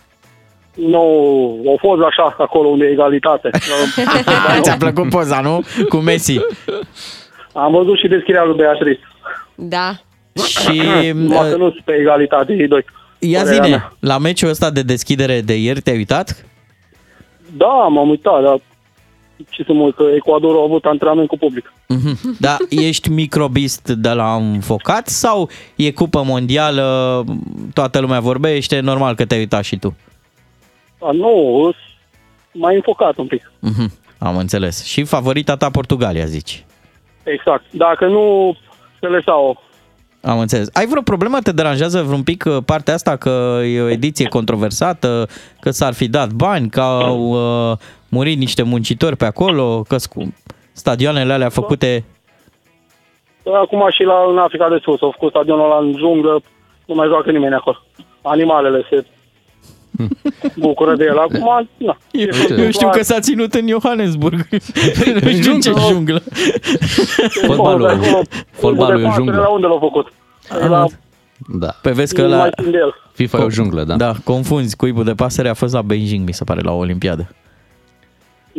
Nu, 0.74 0.98
au 1.66 1.76
fost 1.80 2.02
așa, 2.02 2.36
acolo 2.38 2.68
unde 2.68 2.84
e 2.84 2.90
egalitate. 2.90 3.50
Ți-a 4.60 4.76
plăcut 4.76 5.08
poza, 5.08 5.40
nu? 5.40 5.60
Cu 5.88 5.96
Messi. 5.96 6.38
Am 7.52 7.72
văzut 7.72 7.98
și 7.98 8.08
deschiderea 8.08 8.44
lui 8.44 8.56
Beatrice. 8.56 9.00
Da. 9.54 9.92
Și 10.46 10.82
Numai 11.14 11.48
că 11.48 11.54
uh, 11.54 11.58
nu 11.60 11.70
sunt 11.70 11.84
pe 11.84 11.92
egalitate 11.92 12.52
ei 12.52 12.68
doi. 12.68 12.84
ia 13.18 13.38
Părerea 13.42 13.62
zine, 13.64 13.76
mea. 13.76 13.92
la 14.00 14.18
meciul 14.18 14.48
ăsta 14.48 14.70
de 14.70 14.82
deschidere 14.82 15.40
de 15.40 15.54
ieri 15.58 15.80
te-ai 15.80 15.96
uitat? 15.96 16.44
Da, 17.56 17.66
m-am 17.66 18.08
uitat, 18.08 18.42
dar 18.42 18.60
ce 19.50 19.62
să 19.66 19.72
mă 19.72 19.82
uit, 19.82 19.94
că 19.94 20.04
Ecuadorul 20.14 20.60
a 20.60 20.62
avut 20.62 20.84
antrenament 20.84 21.28
cu 21.28 21.38
public. 21.38 21.72
Mhm. 21.88 22.36
Da, 22.40 22.56
ești 22.68 23.08
microbist 23.08 23.88
de 23.88 24.10
la 24.10 24.34
înfocat 24.34 25.08
sau 25.08 25.50
e 25.76 25.90
cupă 25.90 26.22
mondială, 26.22 27.24
toată 27.74 27.98
lumea 28.00 28.20
vorbește, 28.20 28.80
normal 28.80 29.14
că 29.14 29.24
te-ai 29.24 29.40
uitat 29.40 29.64
și 29.64 29.76
tu? 29.78 29.96
A, 31.00 31.10
nu, 31.10 31.62
îs 31.66 31.76
mai 32.52 32.74
înfocat 32.74 33.16
un 33.16 33.26
pic. 33.26 33.52
Mhm, 33.60 33.92
Am 34.18 34.36
înțeles. 34.36 34.84
Și 34.84 35.04
favorita 35.04 35.56
ta 35.56 35.70
Portugalia, 35.70 36.24
zici? 36.24 36.64
Exact. 37.22 37.64
Dacă 37.70 38.06
nu, 38.06 38.56
se 39.00 39.06
lăsau. 39.06 39.62
Am 40.20 40.38
înțeles. 40.38 40.68
Ai 40.72 40.86
vreo 40.86 41.02
problemă? 41.02 41.38
Te 41.38 41.52
deranjează 41.52 42.02
vreun 42.02 42.22
pic 42.22 42.44
uh, 42.46 42.56
partea 42.64 42.94
asta 42.94 43.16
că 43.16 43.60
e 43.64 43.80
o 43.80 43.88
ediție 43.88 44.28
controversată, 44.28 45.28
că 45.60 45.70
s-ar 45.70 45.94
fi 45.94 46.08
dat 46.08 46.30
bani, 46.30 46.68
că 46.68 46.80
au 46.80 47.20
uh, 47.70 47.76
murit 48.08 48.38
niște 48.38 48.62
muncitori 48.62 49.16
pe 49.16 49.24
acolo, 49.24 49.84
că 49.88 49.96
scu- 49.96 50.34
stadioanele 50.72 51.32
alea 51.32 51.48
făcute... 51.48 52.04
Acum 53.62 53.86
și 53.90 54.02
la, 54.02 54.14
în 54.30 54.38
Africa 54.38 54.68
de 54.68 54.78
Sus, 54.82 55.00
au 55.02 55.10
făcut 55.10 55.30
stadionul 55.30 55.64
ăla 55.64 55.78
în 55.78 55.94
junglă, 55.98 56.40
nu 56.86 56.94
mai 56.94 57.06
joacă 57.08 57.30
nimeni 57.30 57.54
acolo. 57.54 57.76
Animalele 58.22 58.84
se 58.90 59.04
bucură 60.56 60.94
de 60.96 61.04
el. 61.04 61.18
Acum, 61.18 61.68
na. 61.76 61.96
Eu, 62.10 62.28
eu 62.58 62.70
știu 62.70 62.88
că 62.90 63.02
s-a 63.02 63.20
ținut 63.20 63.54
în 63.54 63.68
Johannesburg. 63.68 64.48
Nu 65.22 65.30
știu 65.30 65.52
în 65.52 65.60
ce 65.60 65.72
junglă. 65.88 66.22
Fotbalul, 67.46 67.98
fotbalul 68.50 69.00
e 69.00 69.02
în 69.04 69.08
La 69.08 69.14
junglă. 69.14 69.48
unde 69.52 69.66
l-au 69.66 69.78
făcut? 69.78 70.12
La, 70.68 70.84
Da. 71.58 71.74
Pe 71.82 71.90
vezi 71.90 72.14
că 72.14 72.22
nu 72.22 72.28
la... 72.28 72.36
mai 72.36 72.50
țin 72.62 72.70
de 72.70 72.76
el. 72.76 72.94
FIFA 73.12 73.38
e 73.38 73.42
o 73.42 73.50
junglă, 73.50 73.84
da. 73.84 73.96
Da, 73.96 74.12
confunzi. 74.24 74.76
Cuibul 74.76 75.04
de 75.04 75.12
pasăre 75.14 75.48
a 75.48 75.54
fost 75.54 75.72
la 75.74 75.82
Beijing, 75.82 76.26
mi 76.26 76.34
se 76.34 76.44
pare, 76.44 76.60
la 76.60 76.72
o 76.72 76.76
olimpiadă. 76.76 77.28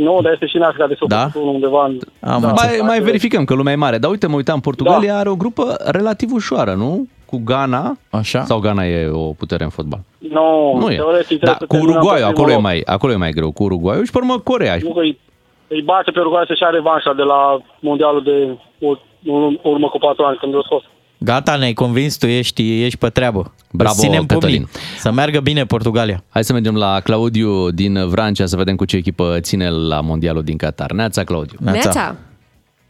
Nu, 0.06 0.20
dar 0.24 0.32
este 0.34 0.46
și 0.46 0.56
în 0.56 0.62
Africa 0.62 0.88
de 0.88 0.96
Sud. 0.98 1.10
Da? 1.10 1.28
Undeva 1.42 1.86
în... 1.86 1.98
Am 2.20 2.42
Da. 2.42 2.48
Mai, 2.52 2.80
mai 2.82 3.00
verificăm 3.00 3.44
că 3.46 3.54
lumea 3.54 3.74
e 3.74 3.76
mare. 3.76 3.98
Dar 3.98 4.10
uite, 4.12 4.28
mă 4.28 4.36
uitam, 4.36 4.60
Portugalia 4.60 5.18
are 5.18 5.30
o 5.30 5.36
grupă 5.36 5.76
relativ 5.86 6.32
ușoară, 6.34 6.74
nu? 6.74 7.08
Cu 7.26 7.42
Ghana. 7.46 7.98
Așa? 8.10 8.44
Sau 8.44 8.60
Ghana 8.60 8.86
e 8.86 9.08
o 9.10 9.32
putere 9.32 9.64
în 9.64 9.70
fotbal? 9.70 10.00
Nu, 10.18 10.78
Nu 10.80 10.92
e. 10.92 10.96
teoretic 10.96 11.40
Da, 11.40 11.54
trebuie 11.54 11.58
să 11.60 11.66
cu 11.66 11.74
terminăm 11.74 11.96
Uruguay, 11.96 12.18
pe 12.20 12.24
acolo 12.26 12.34
primul 12.34 12.52
e, 12.52 12.54
loc. 12.54 12.64
mai, 12.64 12.82
acolo 12.86 13.12
e 13.14 13.16
mai 13.16 13.32
greu. 13.32 13.52
Cu 13.52 13.64
Uruguay 13.64 14.02
și 14.06 14.12
pe 14.12 14.18
urmă 14.18 14.40
Corea. 14.40 14.78
Nu, 14.82 14.94
că 14.94 15.00
îi, 15.00 15.20
îi 15.68 15.82
bate 15.82 16.12
pe 16.12 16.20
Uruguay 16.20 16.44
să-și 16.48 16.62
ia 16.62 16.70
revanșa 16.70 17.14
de 17.14 17.22
la 17.24 17.58
mondialul 17.80 18.24
de 18.24 18.58
ur- 18.88 19.02
ur- 19.26 19.60
urmă 19.64 19.88
cu 19.88 19.98
patru 19.98 20.24
ani, 20.26 20.38
când 20.38 20.54
l-a 20.56 20.62
scos. 20.66 20.84
Gata, 21.20 21.56
ne-ai 21.56 21.74
convins, 21.74 22.18
tu 22.18 22.26
ești, 22.26 22.84
ești 22.86 22.98
pe 22.98 23.10
treabă. 23.10 23.54
Bravo, 23.72 23.92
Îți 23.94 24.00
ținem 24.00 24.26
pumnii. 24.26 24.40
Cătălin. 24.58 24.68
Să 24.98 25.12
meargă 25.12 25.40
bine 25.40 25.66
Portugalia. 25.66 26.24
Hai 26.30 26.44
să 26.44 26.54
mergem 26.54 26.76
la 26.76 27.00
Claudiu 27.00 27.70
din 27.72 28.08
Vrancea 28.10 28.46
să 28.46 28.56
vedem 28.58 28.76
cu 28.76 28.86
ce 28.86 28.96
echipă 28.96 29.38
ține 29.40 29.70
la 29.70 30.00
Mondialul 30.02 30.44
din 30.44 30.58
Qatar. 30.58 30.92
Neața, 30.92 31.24
Claudiu. 31.24 31.58
Neața. 31.62 32.16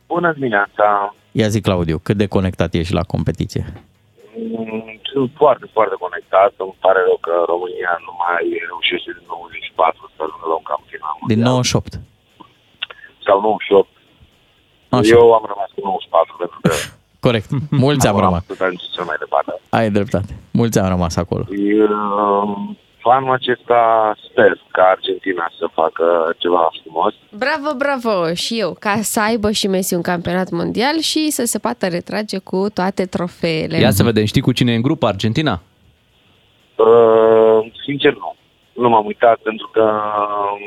Bună 0.07 0.33
dimineața! 0.33 1.15
Ia 1.31 1.47
zi, 1.47 1.59
Claudiu, 1.61 1.97
cât 2.07 2.17
de 2.17 2.27
conectat 2.35 2.73
ești 2.73 2.93
la 2.99 3.03
competiție? 3.13 3.63
Mm, 4.57 4.99
Sunt 5.13 5.31
foarte, 5.41 5.65
foarte 5.75 5.95
conectat. 6.05 6.51
Îmi 6.65 6.75
pare 6.85 6.99
rău 7.07 7.17
că 7.27 7.33
România 7.53 7.91
nu 8.07 8.13
mai 8.23 8.43
reușește 8.71 9.09
din 9.17 9.25
94 9.27 10.11
să 10.15 10.19
ajungă 10.25 10.45
la 10.51 10.55
un 10.61 10.67
campionat 10.73 11.13
Din 11.31 11.39
mondial. 11.41 11.51
98. 11.51 11.91
Sau 13.25 13.35
98. 13.41 13.89
Așa. 14.97 15.13
Eu 15.21 15.25
am 15.37 15.45
rămas 15.51 15.69
cu 15.75 15.81
94 15.83 16.35
pentru 16.41 16.59
că 16.63 16.71
Corect. 17.19 17.49
Mulți 17.83 18.07
am 18.07 18.17
rămas. 18.17 18.43
putut 18.43 18.61
ajunge 18.61 18.83
cel 18.93 19.03
mai 19.03 19.15
departe. 19.19 19.61
Ai 19.69 19.89
dreptate. 19.89 20.39
Mulți 20.51 20.79
am 20.79 20.87
rămas 20.87 21.15
acolo. 21.15 21.45
Eu, 21.49 22.77
Anul 23.09 23.31
acesta 23.33 24.13
sper 24.29 24.61
ca 24.71 24.83
Argentina 24.83 25.51
să 25.59 25.69
facă 25.73 26.33
ceva 26.37 26.69
frumos. 26.81 27.13
Bravo, 27.29 27.75
bravo 27.77 28.33
și 28.33 28.59
eu, 28.59 28.75
ca 28.79 29.01
să 29.01 29.21
aibă 29.21 29.51
și 29.51 29.67
Messi 29.67 29.93
un 29.93 30.01
campionat 30.01 30.49
mondial 30.49 30.99
și 30.99 31.29
să 31.29 31.45
se 31.45 31.59
poată 31.59 31.87
retrage 31.87 32.37
cu 32.37 32.69
toate 32.73 33.05
trofeele. 33.05 33.77
Ia 33.77 33.91
să 33.91 34.03
vedem, 34.03 34.25
știi 34.25 34.41
cu 34.41 34.51
cine 34.51 34.71
e 34.71 34.75
în 34.75 34.81
grup 34.81 35.03
Argentina? 35.03 35.61
Uh, 36.75 37.71
sincer, 37.85 38.13
nu. 38.13 38.35
Nu 38.73 38.89
m-am 38.89 39.05
uitat 39.05 39.37
pentru 39.37 39.69
că 39.73 39.81
um, 40.53 40.61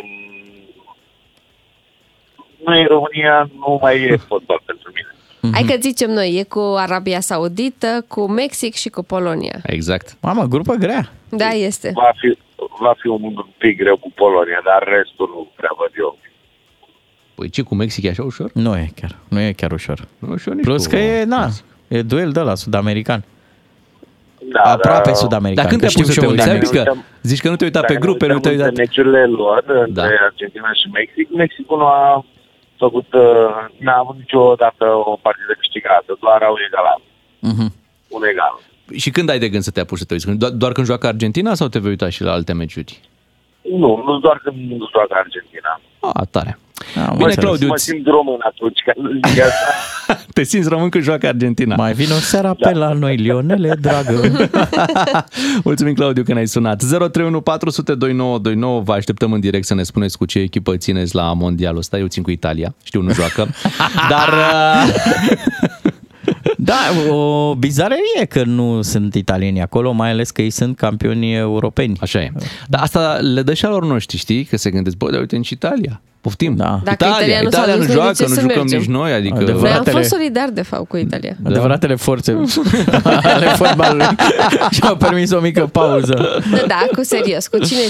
noi 2.65 2.81
în 2.81 2.87
România 2.87 3.51
nu 3.59 3.79
mai 3.81 4.03
e 4.03 4.17
fotbal 4.17 4.63
pentru 4.65 4.91
mine. 4.95 5.15
Hai 5.53 5.63
că 5.63 5.75
zicem 5.81 6.11
noi, 6.11 6.35
e 6.39 6.43
cu 6.43 6.75
Arabia 6.77 7.21
Saudită, 7.21 8.05
cu 8.09 8.27
Mexic 8.31 8.75
și 8.75 8.89
cu 8.89 9.03
Polonia. 9.03 9.61
Exact. 9.63 10.17
Mamă, 10.21 10.45
grupă 10.45 10.75
grea. 10.75 11.13
Da, 11.29 11.49
este. 11.49 11.91
Va 11.95 12.11
fi, 12.21 12.39
va 12.81 12.95
fi 13.01 13.07
un 13.07 13.35
pic 13.59 13.77
greu 13.79 13.97
cu 13.97 14.13
Polonia, 14.15 14.61
dar 14.65 14.89
restul 14.97 15.29
nu 15.35 15.49
prea 15.57 15.71
văd 15.79 15.91
eu. 15.99 16.19
Păi 17.35 17.49
ce, 17.49 17.63
cu 17.63 17.75
Mexic 17.75 18.05
e 18.05 18.09
așa 18.09 18.23
ușor? 18.23 18.51
Nu 18.55 18.77
e 18.77 18.91
chiar. 19.01 19.17
Nu 19.29 19.41
e 19.41 19.53
chiar 19.53 19.73
ușor. 19.73 20.09
Nu 20.19 20.33
ușor 20.33 20.55
nici 20.55 20.65
Plus 20.65 20.85
cu 20.85 20.91
că 20.91 20.97
e, 20.97 21.25
na, 21.25 21.49
e 21.89 22.03
duel 22.03 22.31
de 22.33 22.41
la 22.41 22.55
sud-american. 22.55 23.25
Da, 24.53 24.61
Aproape 24.61 25.09
dar- 25.09 25.15
sudamerican. 25.15 25.65
Dar 25.65 25.73
când 25.73 25.81
că 25.81 25.87
te-ai 25.87 26.03
pus 26.03 26.03
știu 26.03 26.05
să 26.05 26.13
și 26.13 26.19
te 26.21 26.27
unde 26.27 26.43
uiți? 26.43 26.51
am 26.51 26.57
Adică 26.57 26.79
uităm- 26.79 27.05
zici 27.23 27.41
că 27.41 27.49
nu 27.49 27.57
te-ai 27.57 27.69
uitat 27.73 27.87
pe 27.87 27.93
Dacă 27.93 28.05
grupe, 28.07 28.27
ne 28.27 28.33
nu 28.33 28.39
te-ai 28.39 28.55
uităm 28.55 28.69
uitat... 28.69 28.79
între 28.79 28.83
meciurile 29.03 29.27
lor, 29.41 29.65
între 29.87 30.03
Da. 30.03 30.25
Argentina 30.31 30.71
și 30.81 30.87
Mexic, 30.93 31.27
Mexicul 31.43 31.79
nu 31.79 31.87
a 31.87 32.25
făcut, 32.85 33.09
uh, 33.13 33.51
n-a 33.85 33.97
avut 34.03 34.17
niciodată 34.17 34.85
o 35.11 35.15
partidă 35.27 35.53
câștigată, 35.59 36.11
doar 36.25 36.41
au 36.43 36.55
egalat. 36.69 37.01
Mhm. 37.51 37.67
Un 38.17 38.23
egal. 38.33 38.55
Și 39.03 39.11
când 39.11 39.29
ai 39.31 39.39
de 39.39 39.49
gând 39.49 39.63
să 39.63 39.71
te 39.71 39.81
apuci 39.81 39.99
să 39.99 40.05
te 40.05 40.13
uiți? 40.15 40.27
Când- 40.27 40.39
Doar, 40.39 40.51
doar 40.63 40.73
când 40.73 40.87
joacă 40.87 41.07
Argentina 41.07 41.55
sau 41.55 41.69
te 41.69 41.79
vei 41.79 41.91
uita 41.91 42.09
și 42.09 42.23
la 42.23 42.33
alte 42.33 42.53
meciuri? 42.53 43.01
Nu, 43.83 44.03
nu 44.07 44.19
doar 44.19 44.41
când 44.45 44.57
nu 44.71 44.87
joacă 44.95 45.15
Argentina. 45.25 45.81
Ah, 46.01 46.27
tare. 46.31 46.59
Am 46.97 47.03
Bine, 47.03 47.13
înțeles. 47.25 47.35
Claudiu, 47.35 47.67
Mă 47.67 47.75
îți- 47.75 47.85
simt 47.85 48.07
român 48.07 48.39
atunci 48.41 48.79
când 48.85 49.27
zic 49.33 49.43
asta. 49.43 49.73
te 50.35 50.43
simți 50.43 50.69
român 50.69 50.89
când 50.89 51.05
joacă 51.05 51.27
Argentina. 51.27 51.75
Mai 51.77 51.93
vin 51.93 52.11
o 52.11 52.15
seara 52.21 52.55
pe 52.55 52.73
la 52.73 52.93
noi, 52.93 53.17
Lionele, 53.17 53.77
dragă. 53.81 54.21
Mulțumim, 55.65 55.95
Claudiu, 55.95 56.23
că 56.23 56.33
ne-ai 56.33 56.47
sunat. 56.47 56.83
031 56.83 57.41
400 57.41 57.95
2929. 57.95 58.81
Vă 58.81 58.93
așteptăm 58.93 59.33
în 59.33 59.41
direct 59.41 59.65
să 59.67 59.75
ne 59.75 59.83
spuneți 59.83 60.19
cu 60.19 60.25
ce 60.25 60.39
echipă 60.39 60.77
țineți 60.77 61.15
la 61.15 61.33
mondialul 61.33 61.79
ăsta. 61.79 61.99
Eu 61.99 62.07
țin 62.07 62.23
cu 62.23 62.31
Italia. 62.31 62.75
Știu, 62.83 63.01
nu 63.03 63.13
joacă. 63.13 63.49
Dar 64.13 64.29
uh, 64.29 64.95
Da, 66.63 67.13
o 67.13 67.55
bizarărie 67.55 68.25
că 68.29 68.45
nu 68.45 68.83
sunt 68.83 69.15
italieni 69.15 69.63
acolo, 69.63 69.93
mai 69.93 70.11
ales 70.11 70.31
că 70.31 70.43
ei 70.43 70.51
sunt 70.51 70.77
campioni 70.77 71.35
europeni. 71.35 71.97
așa 72.01 72.21
e. 72.21 72.33
Dar 72.69 72.81
asta 72.83 73.15
le 73.15 73.43
dă 73.43 73.55
și 73.55 73.65
alor 73.65 73.85
noștri, 73.87 74.17
știi? 74.17 74.45
Că 74.45 74.57
se 74.57 74.71
gândesc, 74.71 74.97
bă, 74.97 75.11
dar 75.11 75.21
uite 75.21 75.37
în 75.37 75.43
și 75.43 75.53
Italia. 75.53 76.01
Poftim. 76.21 76.57
Da. 76.57 76.81
Dacă 76.85 77.05
Italia, 77.05 77.41
italianul 77.41 77.51
s-a 77.51 77.59
Italia 77.59 77.75
nu 77.75 77.79
dus, 77.79 77.87
noi 77.87 77.97
de 77.97 78.01
joacă, 78.03 78.13
ce 78.13 78.23
nu 78.29 78.35
să 78.35 78.41
jucăm 78.41 78.57
mergem? 78.57 78.79
nici 78.79 78.89
noi, 78.89 79.13
adică... 79.13 79.35
Adevărat. 79.35 79.61
Noi 79.61 79.71
am 79.71 79.75
Fratele- 79.75 79.97
fost 79.97 80.09
solidari, 80.09 80.55
de 80.55 80.63
fapt, 80.63 80.89
cu 80.89 80.97
Italia. 80.97 81.37
Adevăratele 81.45 81.95
forțe 81.95 82.33
ale 83.35 83.47
fotbalului 83.47 84.07
și-au 84.77 84.97
permis 84.97 85.31
o 85.31 85.41
mică 85.41 85.67
pauză. 85.67 86.43
Da, 86.51 86.65
da, 86.67 86.87
cu 86.97 87.03
serios. 87.03 87.47
Cu 87.47 87.59
cine, 87.59 87.81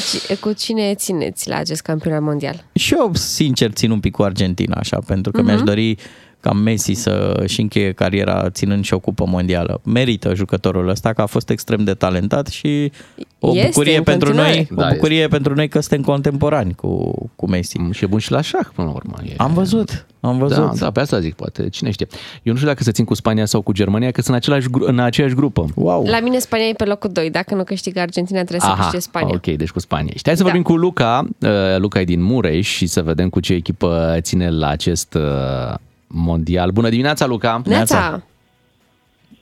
cu 0.40 0.52
cine 0.52 0.94
țineți 0.94 1.48
la 1.48 1.56
acest 1.56 1.80
campionat 1.82 2.20
mondial? 2.20 2.64
Și 2.72 2.94
eu, 2.94 3.10
sincer, 3.14 3.70
țin 3.70 3.90
un 3.90 4.00
pic 4.00 4.12
cu 4.12 4.22
Argentina, 4.22 4.76
așa, 4.78 4.98
pentru 5.06 5.32
că 5.32 5.42
mi-aș 5.42 5.60
dori 5.62 5.96
ca 6.40 6.52
Messi 6.52 6.92
să-și 6.92 7.60
încheie 7.60 7.92
cariera 7.92 8.50
ținând 8.50 8.84
și 8.84 8.94
o 8.94 8.98
cupă 8.98 9.24
mondială. 9.26 9.80
Merită 9.84 10.34
jucătorul 10.34 10.88
ăsta, 10.88 11.12
că 11.12 11.20
a 11.22 11.26
fost 11.26 11.50
extrem 11.50 11.84
de 11.84 11.94
talentat 11.94 12.46
și 12.46 12.92
o 13.38 13.48
Este, 13.54 13.66
bucurie 13.66 13.96
în 13.96 14.02
pentru 14.02 14.26
continuare. 14.28 14.54
noi, 14.54 14.68
Da, 14.76 14.86
o 14.86 14.90
bucurie 14.92 15.28
pentru 15.28 15.54
noi 15.54 15.68
că 15.68 15.80
suntem 15.80 16.02
contemporani 16.02 16.74
cu, 16.74 17.12
cu 17.36 17.48
Messi. 17.48 17.76
Și 17.90 18.04
e 18.04 18.06
bun 18.06 18.18
și 18.18 18.30
la 18.30 18.40
șah, 18.40 18.66
până 18.74 18.86
la 18.88 18.94
urmă. 18.94 19.14
E... 19.28 19.34
Am 19.36 19.52
văzut, 19.52 20.06
am 20.20 20.38
văzut. 20.38 20.56
Da, 20.56 20.72
da, 20.78 20.90
pe 20.90 21.00
asta 21.00 21.20
zic, 21.20 21.34
poate, 21.34 21.68
cine 21.68 21.90
știe. 21.90 22.06
Eu 22.42 22.52
nu 22.52 22.54
știu 22.58 22.68
dacă 22.70 22.82
să 22.82 22.90
țin 22.90 23.04
cu 23.04 23.14
Spania 23.14 23.44
sau 23.46 23.60
cu 23.60 23.72
Germania, 23.72 24.10
că 24.10 24.20
sunt 24.20 24.26
în, 24.28 24.34
același, 24.34 24.68
gru- 24.70 24.84
în 24.86 24.98
aceeași 24.98 25.34
grupă. 25.34 25.66
Wow. 25.74 26.04
La 26.06 26.20
mine 26.20 26.38
Spania 26.38 26.66
e 26.66 26.72
pe 26.72 26.84
locul 26.84 27.10
2. 27.12 27.30
Dacă 27.30 27.54
nu 27.54 27.64
câștigă 27.64 28.00
Argentina, 28.00 28.38
trebuie 28.44 28.60
să 28.60 28.74
câștige 28.76 28.98
Spania. 28.98 29.34
ok, 29.34 29.56
deci 29.56 29.70
cu 29.70 29.78
Spania. 29.80 30.12
Și 30.14 30.22
hai 30.24 30.36
să 30.36 30.42
Da. 30.42 30.48
vorbim 30.48 30.62
cu 30.62 30.76
Luca. 30.76 31.28
Uh, 31.40 31.48
Luca 31.78 32.00
e 32.00 32.04
din 32.04 32.22
Mureș 32.22 32.68
și 32.68 32.86
să 32.86 33.02
vedem 33.02 33.28
cu 33.28 33.40
ce 33.40 33.52
echipă 33.52 34.16
ține 34.20 34.50
la 34.50 34.68
acest 34.68 35.14
uh, 35.14 35.74
mondial. 36.12 36.70
Bună 36.70 36.88
dimineața, 36.88 37.26
Luca! 37.26 37.60
Neața! 37.64 38.22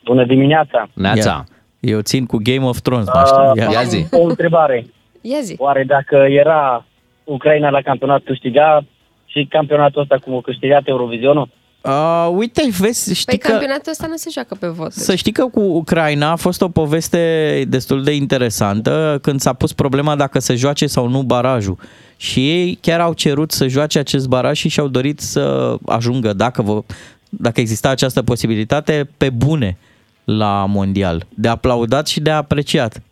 Bună 0.05 0.25
dimineața! 0.25 0.89
Neața! 0.95 1.45
Eu 1.81 2.01
țin 2.01 2.27
cu 2.27 2.39
Game 2.43 2.65
of 2.65 2.81
Thrones, 2.81 3.07
mă 3.07 3.23
știu. 3.27 3.63
Ia. 3.63 3.71
Ia 3.71 3.83
zi! 3.83 4.07
O 4.11 4.23
întrebare. 4.23 4.87
Ia 5.21 5.41
zi! 5.41 5.55
Oare 5.59 5.85
dacă 5.85 6.17
era 6.17 6.85
Ucraina 7.25 7.71
la 7.71 7.81
campionat 7.81 8.23
câștiga 8.25 8.85
și 9.25 9.47
campionatul 9.51 10.01
ăsta 10.01 10.17
cum 10.25 10.37
a 10.37 10.41
câștigat 10.41 10.83
Eurovizionul? 10.89 11.49
Uh, 11.81 12.29
uite, 12.35 12.69
vezi, 12.79 13.15
știi 13.15 13.25
Păi 13.25 13.39
că... 13.39 13.49
campionatul 13.49 13.91
ăsta 13.91 14.07
nu 14.07 14.17
se 14.17 14.29
joacă 14.33 14.55
pe 14.55 14.67
vot. 14.67 14.93
Să 14.93 15.15
știi 15.15 15.33
că 15.33 15.45
cu 15.45 15.61
Ucraina 15.61 16.31
a 16.31 16.37
fost 16.37 16.61
o 16.61 16.69
poveste 16.69 17.65
destul 17.69 18.05
de 18.05 18.15
interesantă 18.15 19.19
când 19.23 19.41
s-a 19.41 19.53
pus 19.53 19.73
problema 19.73 20.17
dacă 20.17 20.39
să 20.39 20.55
joace 20.55 20.87
sau 20.87 21.09
nu 21.09 21.23
barajul. 21.23 21.79
Și 22.17 22.51
ei 22.51 22.79
chiar 22.81 23.01
au 23.01 23.13
cerut 23.13 23.53
să 23.53 23.67
joace 23.67 23.99
acest 23.99 24.29
baraj 24.29 24.59
și 24.59 24.69
și-au 24.69 24.89
dorit 24.89 25.21
să 25.21 25.77
ajungă, 25.87 26.33
dacă, 26.33 26.63
vă, 26.63 26.83
dacă 27.29 27.61
exista 27.61 27.89
această 27.89 28.23
posibilitate, 28.23 29.09
pe 29.17 29.31
bune 29.31 29.77
la 30.25 30.65
mondial. 30.69 31.27
De 31.35 31.49
aplaudat 31.49 32.07
și 32.07 32.21
de 32.21 32.31
apreciat. 32.31 33.03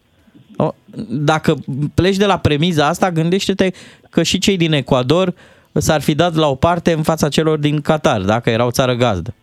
O, 0.56 0.74
Dacă 1.08 1.56
pleci 1.94 2.16
de 2.16 2.26
la 2.26 2.38
premiza 2.38 2.86
asta, 2.86 3.10
gândește-te 3.10 3.70
că 4.10 4.22
și 4.22 4.38
cei 4.38 4.56
din 4.56 4.72
Ecuador 4.72 5.34
s-ar 5.80 6.00
fi 6.00 6.14
dat 6.14 6.34
la 6.34 6.46
o 6.48 6.54
parte 6.54 6.92
în 6.92 7.02
fața 7.02 7.28
celor 7.28 7.58
din 7.58 7.80
Qatar, 7.80 8.20
dacă 8.20 8.50
erau 8.50 8.70
țară 8.70 8.94
gazdă. 8.94 9.34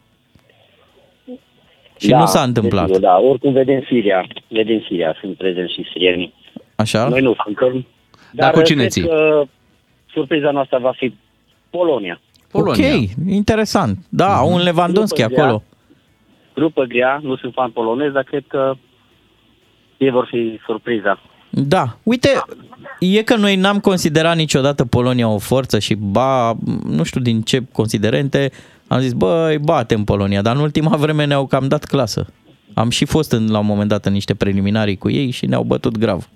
Și 1.97 2.09
nu 2.11 2.25
s-a 2.25 2.41
întâmplat. 2.41 2.87
desigur, 2.87 3.07
Da, 3.09 3.17
oricum 3.19 3.53
vedem 3.53 3.83
Siria. 3.87 4.27
Vedem 4.47 4.83
Siria, 4.87 5.15
sunt 5.19 5.37
prezenți 5.37 5.73
și 5.73 5.85
sirienii. 5.91 6.33
Așa? 6.75 7.07
Noi 7.07 7.21
nu 7.21 7.35
suntem. 7.43 7.85
Dar 8.31 8.51
cu 8.51 8.61
cine 8.61 8.77
cred 8.79 8.91
ții? 8.91 9.01
că 9.07 9.43
surpriza 10.11 10.51
noastră 10.51 10.79
va 10.81 10.91
fi 10.95 11.15
Polonia. 11.69 12.21
Polonia. 12.51 12.93
Ok, 12.93 13.01
interesant. 13.29 13.97
Da, 14.09 14.35
au 14.37 14.53
un 14.53 14.61
Lewandowski 14.61 15.19
Grupă 15.19 15.33
grea. 15.33 15.43
acolo. 15.43 15.63
Grupă 16.53 16.83
grea, 16.83 17.19
nu 17.23 17.35
sunt 17.35 17.53
fan 17.53 17.71
polonez, 17.71 18.11
dar 18.11 18.23
cred 18.23 18.43
că 18.47 18.73
ei 19.97 20.09
vor 20.09 20.27
fi 20.31 20.59
surpriza. 20.65 21.19
Da, 21.49 21.97
uite, 22.03 22.29
e 22.99 23.21
că 23.21 23.35
noi 23.35 23.55
n-am 23.55 23.79
considerat 23.79 24.35
niciodată 24.35 24.85
Polonia 24.85 25.27
o 25.27 25.37
forță 25.37 25.79
și 25.79 25.95
ba, 25.95 26.57
nu 26.89 27.03
știu 27.03 27.21
din 27.21 27.41
ce 27.41 27.63
considerente, 27.71 28.51
am 28.87 28.99
zis, 28.99 29.13
băi, 29.13 29.57
batem 29.57 30.03
Polonia, 30.03 30.41
dar 30.41 30.55
în 30.55 30.61
ultima 30.61 30.95
vreme 30.95 31.25
ne-au 31.25 31.45
cam 31.45 31.67
dat 31.67 31.83
clasă. 31.83 32.25
Am 32.73 32.89
și 32.89 33.05
fost 33.05 33.31
în, 33.31 33.51
la 33.51 33.59
un 33.59 33.65
moment 33.65 33.89
dat 33.89 34.05
în 34.05 34.13
niște 34.13 34.33
preliminarii 34.35 34.97
cu 34.97 35.09
ei 35.09 35.29
și 35.29 35.45
ne-au 35.45 35.63
bătut 35.63 35.97
grav. 35.97 36.29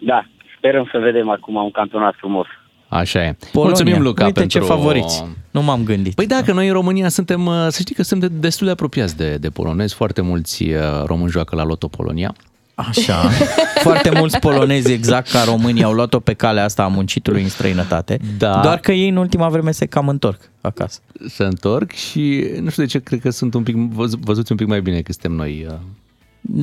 Da, 0.00 0.26
sperăm 0.56 0.88
să 0.92 0.98
vedem 0.98 1.28
acum 1.28 1.54
un 1.54 1.70
campionat 1.70 2.14
frumos. 2.16 2.46
Așa 2.88 3.24
e. 3.24 3.36
Polonia. 3.52 3.74
Mulțumim, 3.74 4.02
Luca, 4.02 4.24
Uite 4.24 4.40
pentru... 4.40 4.58
ce 4.58 4.64
favoriți. 4.64 5.24
Nu 5.50 5.62
m-am 5.62 5.84
gândit. 5.84 6.14
Păi 6.14 6.26
da, 6.26 6.42
că 6.44 6.52
noi 6.52 6.66
în 6.66 6.72
România 6.72 7.08
suntem, 7.08 7.46
uh, 7.46 7.66
să 7.68 7.78
știi 7.80 7.94
că 7.94 8.02
suntem 8.02 8.28
de- 8.28 8.38
destul 8.40 8.66
de 8.66 8.72
apropiați 8.72 9.16
de, 9.16 9.36
de 9.36 9.48
polonezi. 9.48 9.94
Foarte 9.94 10.20
mulți 10.20 10.62
uh, 10.62 10.78
români 11.04 11.30
joacă 11.30 11.56
la 11.56 11.64
Loto 11.64 11.88
Polonia. 11.88 12.34
Așa. 12.78 13.28
Foarte 13.86 14.10
mulți 14.10 14.38
polonezi, 14.38 14.92
exact 14.92 15.30
ca 15.30 15.42
românii, 15.44 15.82
au 15.82 15.92
luat-o 15.92 16.20
pe 16.20 16.32
calea 16.32 16.64
asta 16.64 16.82
a 16.82 16.86
muncitului 16.88 17.42
în 17.42 17.48
străinătate. 17.48 18.18
Da. 18.38 18.60
Doar 18.62 18.78
că 18.78 18.92
ei 18.92 19.08
în 19.08 19.16
ultima 19.16 19.48
vreme 19.48 19.70
se 19.70 19.86
cam 19.86 20.08
întorc 20.08 20.40
acasă. 20.60 20.98
Se 21.28 21.44
întorc 21.44 21.90
și 21.92 22.46
nu 22.60 22.70
știu 22.70 22.82
de 22.82 22.88
ce, 22.88 22.98
cred 22.98 23.20
că 23.20 23.30
sunt 23.30 23.54
un 23.54 23.62
pic 23.62 23.74
văz- 23.76 24.20
văzuți 24.20 24.50
un 24.50 24.56
pic 24.56 24.66
mai 24.66 24.80
bine 24.80 25.00
că 25.00 25.12
suntem 25.12 25.32
noi. 25.32 25.66
uh. 25.68 25.74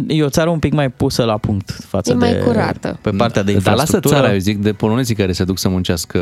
E 0.07 0.23
o 0.23 0.29
țară 0.29 0.49
un 0.49 0.59
pic 0.59 0.73
mai 0.73 0.89
pusă 0.89 1.23
la 1.23 1.37
punct 1.37 1.71
față 1.87 2.11
E 2.11 2.15
mai 2.15 2.31
de... 2.33 2.39
curată. 2.39 2.97
Pe 3.01 3.09
partea 3.09 3.43
de 3.43 3.51
Dar 3.51 3.61
lasă 3.61 3.69
infrastructură. 3.71 4.15
țara, 4.15 4.33
eu 4.33 4.39
zic, 4.39 4.57
de 4.57 4.73
polonezii 4.73 5.15
care 5.15 5.31
se 5.31 5.43
duc 5.43 5.57
să 5.57 5.69
muncească 5.69 6.19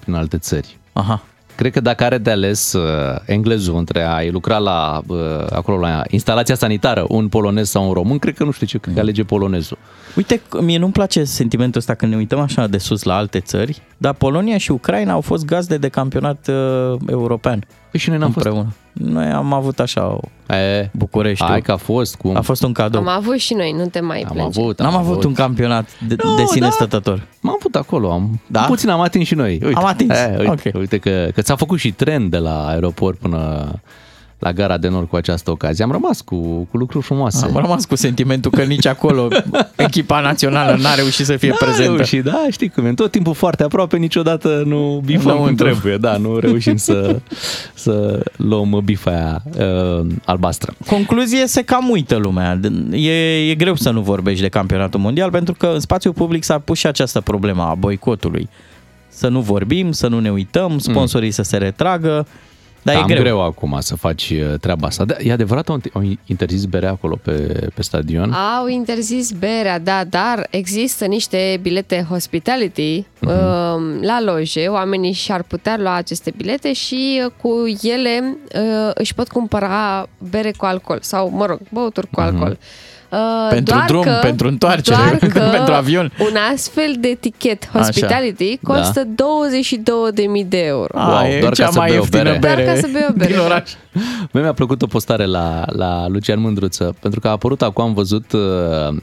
prin 0.00 0.14
alte 0.14 0.38
țări. 0.38 0.78
Aha. 0.92 1.22
Cred 1.56 1.72
că 1.72 1.80
dacă 1.80 2.04
are 2.04 2.18
de 2.18 2.30
ales 2.30 2.72
uh, 2.72 3.18
englezul 3.26 3.76
între 3.76 4.02
a 4.02 4.30
lucra 4.30 4.58
la, 4.58 5.00
uh, 5.06 5.18
acolo 5.50 5.78
la 5.78 6.02
instalația 6.08 6.54
sanitară, 6.54 7.04
un 7.08 7.28
polonez 7.28 7.68
sau 7.68 7.86
un 7.86 7.92
român, 7.92 8.18
cred 8.18 8.34
că 8.34 8.44
nu 8.44 8.50
știu 8.50 8.66
ce, 8.66 8.78
cred 8.78 8.94
că 8.94 9.00
alege 9.00 9.22
polonezul. 9.22 9.78
Uite, 10.16 10.40
mie 10.60 10.78
nu-mi 10.78 10.92
place 10.92 11.24
sentimentul 11.24 11.80
ăsta 11.80 11.94
când 11.94 12.12
ne 12.12 12.18
uităm 12.18 12.38
așa 12.38 12.66
de 12.66 12.78
sus 12.78 13.02
la 13.02 13.16
alte 13.16 13.40
țări, 13.40 13.82
dar 13.96 14.14
Polonia 14.14 14.58
și 14.58 14.70
Ucraina 14.70 15.12
au 15.12 15.20
fost 15.20 15.44
gazde 15.44 15.76
de 15.76 15.88
campionat 15.88 16.48
uh, 16.48 16.98
european. 17.06 17.64
Păi 17.90 18.00
și 18.00 18.08
noi 18.08 18.18
n-am 18.18 18.30
fost. 18.30 18.46
Împreună. 18.94 19.20
Noi 19.22 19.32
am 19.32 19.52
avut 19.52 19.80
așa 19.80 20.04
o 20.06 20.18
E, 20.54 20.90
București. 20.92 21.44
hai 21.44 21.60
că 21.60 21.72
a 21.72 21.76
fost 21.76 22.16
cu... 22.16 22.32
A 22.34 22.40
fost 22.40 22.62
un 22.62 22.72
cadou. 22.72 23.00
Am 23.00 23.08
avut 23.08 23.36
și 23.38 23.54
noi, 23.54 23.72
nu 23.72 23.86
te 23.86 24.00
mai 24.00 24.20
Am 24.20 24.32
plânge. 24.34 24.60
avut, 24.60 24.78
N-am 24.80 24.96
avut 24.96 25.24
un 25.24 25.32
campionat 25.32 25.88
de, 26.08 26.16
Nu, 26.24 26.34
de 26.36 26.44
sine 26.44 26.64
da. 26.66 26.70
stătător. 26.70 27.26
M-am 27.40 27.56
putut 27.60 27.74
acolo, 27.80 28.10
am, 28.12 28.40
Da? 28.46 28.60
puțin 28.60 28.88
am 28.88 29.00
atins 29.00 29.26
și 29.26 29.34
noi. 29.34 29.52
Uite, 29.64 29.72
Am 29.78 29.84
atins, 29.84 30.10
E, 30.18 30.36
uite, 30.38 30.68
ok. 30.68 30.78
uite 30.80 30.98
că, 30.98 31.28
că 31.34 31.42
ți-a 31.42 31.56
făcut 31.56 31.78
și 31.78 31.92
tren 31.92 32.28
de 32.28 32.38
la 32.38 32.66
aeroport 32.68 33.18
până 33.18 33.66
la 34.44 34.52
gara 34.52 34.78
de 34.78 34.88
nord 34.88 35.08
cu 35.08 35.16
această 35.16 35.50
ocazie. 35.50 35.84
Am 35.84 35.90
rămas 35.90 36.20
cu, 36.20 36.36
cu 36.70 36.76
lucruri 36.76 37.04
frumoase. 37.04 37.44
Am 37.44 37.56
rămas 37.56 37.84
cu 37.84 37.94
sentimentul 37.96 38.50
că 38.50 38.62
nici 38.62 38.86
acolo 38.86 39.28
echipa 39.76 40.20
națională 40.20 40.76
n-a 40.80 40.94
reușit 40.94 41.24
să 41.26 41.36
fie 41.36 41.48
Da, 41.48 41.56
prezentă. 41.66 41.92
reușit, 41.94 42.24
da, 42.24 42.46
știi 42.50 42.68
cum 42.68 42.86
e, 42.86 42.92
tot 42.94 43.10
timpul 43.10 43.34
foarte 43.34 43.62
aproape, 43.62 43.96
niciodată 43.96 44.62
nu 44.66 45.02
bifăm 45.04 45.22
cum 45.22 45.30
Înăuntru. 45.40 45.66
trebuie, 45.66 45.96
da, 45.96 46.16
nu 46.16 46.38
reușim 46.38 46.76
să, 46.76 47.18
să 47.74 48.22
luăm 48.36 48.80
bifa 48.84 49.10
aia 49.10 49.42
uh, 50.00 50.06
albastră. 50.24 50.74
Concluzie, 50.86 51.46
se 51.46 51.62
cam 51.62 51.88
uită 51.90 52.16
lumea. 52.16 52.60
E, 52.92 53.48
e 53.50 53.54
greu 53.54 53.74
să 53.74 53.90
nu 53.90 54.00
vorbești 54.00 54.42
de 54.42 54.48
campionatul 54.48 55.00
mondial 55.00 55.30
pentru 55.30 55.54
că 55.54 55.66
în 55.66 55.80
spațiul 55.80 56.12
public 56.12 56.44
s-a 56.44 56.58
pus 56.58 56.78
și 56.78 56.86
această 56.86 57.20
problemă 57.20 57.62
a 57.62 57.74
boicotului. 57.74 58.48
Să 59.08 59.28
nu 59.28 59.40
vorbim, 59.40 59.92
să 59.92 60.08
nu 60.08 60.18
ne 60.20 60.30
uităm, 60.30 60.78
sponsorii 60.78 61.30
să 61.30 61.42
se 61.42 61.56
retragă. 61.56 62.26
Dar 62.84 62.94
Cam 62.94 63.04
e 63.04 63.06
greu. 63.12 63.22
greu 63.22 63.42
acum 63.42 63.76
să 63.80 63.96
faci 63.96 64.30
uh, 64.30 64.54
treaba 64.60 64.86
asta. 64.86 65.04
Da, 65.04 65.14
e 65.22 65.32
adevărat, 65.32 65.68
au, 65.68 65.80
au 65.92 66.02
interzis 66.26 66.64
berea 66.64 66.90
acolo 66.90 67.18
pe, 67.22 67.32
pe 67.74 67.82
stadion? 67.82 68.32
Au 68.32 68.66
interzis 68.66 69.30
berea, 69.30 69.78
da, 69.78 70.04
dar 70.04 70.46
există 70.50 71.04
niște 71.04 71.58
bilete 71.62 72.06
hospitality 72.08 73.06
Mhm. 73.20 73.30
uh, 73.32 73.98
la 74.02 74.20
loje. 74.24 74.66
Oamenii 74.66 75.12
și-ar 75.12 75.42
putea 75.42 75.76
lua 75.78 75.94
aceste 75.94 76.32
bilete 76.36 76.72
și 76.72 77.22
uh, 77.24 77.30
cu 77.42 77.50
ele 77.82 78.36
uh, 78.54 78.90
își 78.94 79.14
pot 79.14 79.28
cumpăra 79.28 80.06
bere 80.30 80.52
cu 80.56 80.64
alcool 80.64 80.98
sau, 81.02 81.30
mă 81.30 81.46
rog, 81.46 81.58
băuturi 81.72 82.08
cu 82.10 82.20
alcool. 82.20 82.58
Uh, 83.14 83.32
Mhm. 83.44 83.48
Pentru 83.54 83.74
doar 83.74 83.86
drum, 83.86 84.02
că, 84.02 84.18
pentru 84.22 84.48
întoarcere, 84.48 84.96
doar 84.96 85.30
că 85.32 85.40
pentru 85.56 85.74
avion. 85.74 86.12
Un 86.18 86.36
astfel 86.52 86.94
de 86.98 87.16
tichet 87.20 87.68
hospitality 87.72 88.58
Da. 88.62 88.74
costă 88.74 89.04
22.000 89.04 90.44
de 90.48 90.58
euro. 90.64 90.98
A, 90.98 91.20
Wow, 91.20 91.30
e 91.30 91.40
doar 91.40 91.54
cea 91.54 91.64
ca 91.64 91.70
să 91.70 91.78
mai 91.78 91.86
bei 91.88 91.96
o 91.96 92.00
ieftină 92.00 92.22
bere. 92.22 92.38
bere, 92.38 92.62
Doar 92.62 92.74
ca 92.74 92.80
să 92.80 92.88
bei 92.92 93.06
o 93.08 93.12
bere, 93.12 93.26
din 93.30 93.36
da. 93.36 93.44
oraș. 93.44 93.70
Mie 94.32 94.42
mi-a 94.42 94.52
plăcut 94.52 94.82
o 94.82 94.86
postare 94.86 95.24
la, 95.26 95.64
la 95.66 96.08
Lucian 96.08 96.40
Mândruță, 96.40 96.94
pentru 97.00 97.20
că 97.20 97.28
a 97.28 97.30
apărut 97.30 97.62
acum, 97.62 97.84
am 97.84 97.94
văzut, 97.94 98.32
uh, 98.32 98.40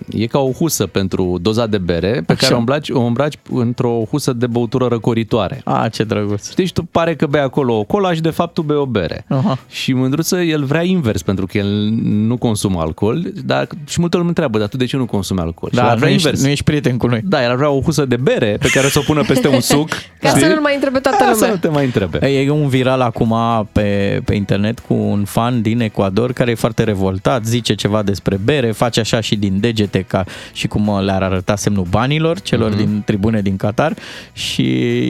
e 0.09 0.25
ca 0.25 0.39
o 0.39 0.51
husă 0.51 0.87
pentru 0.87 1.37
doza 1.41 1.65
de 1.67 1.77
bere, 1.77 2.23
pe 2.25 2.31
Așa. 2.31 2.41
care 2.41 2.53
o 2.53 2.57
îmbraci, 2.57 2.89
o 2.89 2.99
îmbraci 3.01 3.33
într-o 3.51 4.03
husă 4.09 4.33
de 4.33 4.47
băutură 4.47 4.85
răcoritoare. 4.89 5.61
A, 5.65 5.87
ce 5.87 6.03
drăguț. 6.03 6.49
Știi, 6.49 6.65
și 6.65 6.73
tu 6.73 6.83
pare 6.83 7.15
că 7.15 7.25
bei 7.27 7.41
acolo 7.41 7.77
o 7.77 7.83
cola 7.83 8.13
și 8.13 8.21
de 8.21 8.29
fapt 8.29 8.53
tu 8.53 8.61
bei 8.61 8.77
o 8.77 8.85
bere. 8.85 9.25
Aha. 9.27 9.57
Și 9.69 9.93
Mândruță, 9.93 10.37
el 10.41 10.63
vrea 10.63 10.83
invers, 10.83 11.21
pentru 11.21 11.45
că 11.45 11.57
el 11.57 11.89
nu 12.03 12.37
consumă 12.37 12.79
alcool, 12.79 13.23
dar 13.45 13.67
și 13.87 13.99
multă 14.01 14.17
lume 14.17 14.29
întreabă, 14.29 14.57
dar 14.57 14.67
tu 14.67 14.77
de 14.77 14.85
ce 14.85 14.97
nu 14.97 15.05
consumi 15.05 15.39
alcool? 15.39 15.71
și 15.71 15.77
el 15.77 15.83
Da, 15.83 15.87
ar 15.89 15.93
nu 15.93 15.99
vrea 15.99 16.11
ești, 16.11 16.25
invers. 16.25 16.43
nu 16.43 16.49
ești 16.49 16.63
prieten 16.63 16.97
cu 16.97 17.07
noi. 17.07 17.21
Da, 17.23 17.43
el 17.43 17.49
ar 17.49 17.55
vrea 17.55 17.69
o 17.69 17.81
husă 17.81 18.05
de 18.05 18.15
bere 18.15 18.57
pe 18.59 18.67
care 18.73 18.87
să 18.87 18.99
o 18.99 19.01
pună 19.01 19.23
peste 19.27 19.47
un 19.47 19.59
suc. 19.59 19.89
Ca 20.19 20.29
să 20.29 20.37
știi? 20.37 20.49
nu-l 20.49 20.61
mai 20.61 20.73
întrebe 20.73 20.99
toată 20.99 21.17
Ca 21.23 21.25
să 21.25 21.33
lumea. 21.33 21.49
nu 21.49 21.55
te 21.55 21.67
mai 21.67 21.85
întrebe. 21.85 22.27
E 22.27 22.49
un 22.49 22.67
viral 22.67 23.01
acum 23.01 23.35
pe, 23.71 24.21
pe 24.25 24.35
internet 24.35 24.79
cu 24.79 24.93
un 24.93 25.25
fan 25.25 25.61
din 25.61 25.79
Ecuador 25.81 26.33
care 26.33 26.51
e 26.51 26.55
foarte 26.55 26.83
revoltat, 26.83 27.45
zice 27.45 27.75
ceva 27.75 28.03
despre 28.03 28.39
bere, 28.43 28.71
face 28.71 28.99
așa 28.99 29.19
și 29.21 29.35
din 29.35 29.59
degete 29.59 30.01
ca 30.01 30.25
și 30.53 30.67
cum 30.67 30.99
le-ar 31.03 31.23
arăta 31.23 31.55
semnul 31.55 31.85
banilor 31.89 32.39
celor 32.41 32.73
mm-hmm. 32.73 32.77
din 32.77 33.01
tribune 33.05 33.41
din 33.41 33.55
Qatar 33.55 33.93
și 34.33 34.63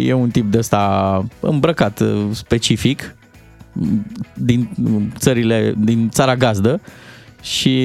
e 0.07 0.13
un 0.13 0.29
tip 0.29 0.51
de 0.51 0.57
ăsta 0.57 1.25
îmbrăcat 1.39 1.99
uh, 1.99 2.07
specific 2.31 3.15
din 4.33 4.69
țările, 5.17 5.73
din 5.77 6.09
țara 6.09 6.35
gazdă 6.35 6.81
și 7.41 7.79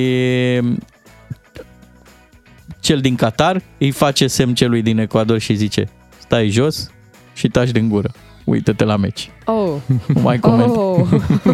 cel 2.87 3.01
din 3.01 3.15
Qatar 3.15 3.63
îi 3.79 3.91
face 3.91 4.27
semn 4.27 4.55
celui 4.55 4.83
din 4.83 4.99
Ecuador 4.99 5.39
și 5.39 5.55
zice 5.55 5.89
stai 6.19 6.49
jos 6.49 6.91
și 7.35 7.49
taci 7.49 7.71
din 7.71 7.89
gură. 7.89 8.11
Uită-te 8.45 8.85
la 8.85 8.97
meci. 8.97 9.31
Oh. 9.45 9.75
Nu 10.07 10.21
mai 10.21 10.39
coment. 10.39 10.77
Oh. 10.77 11.07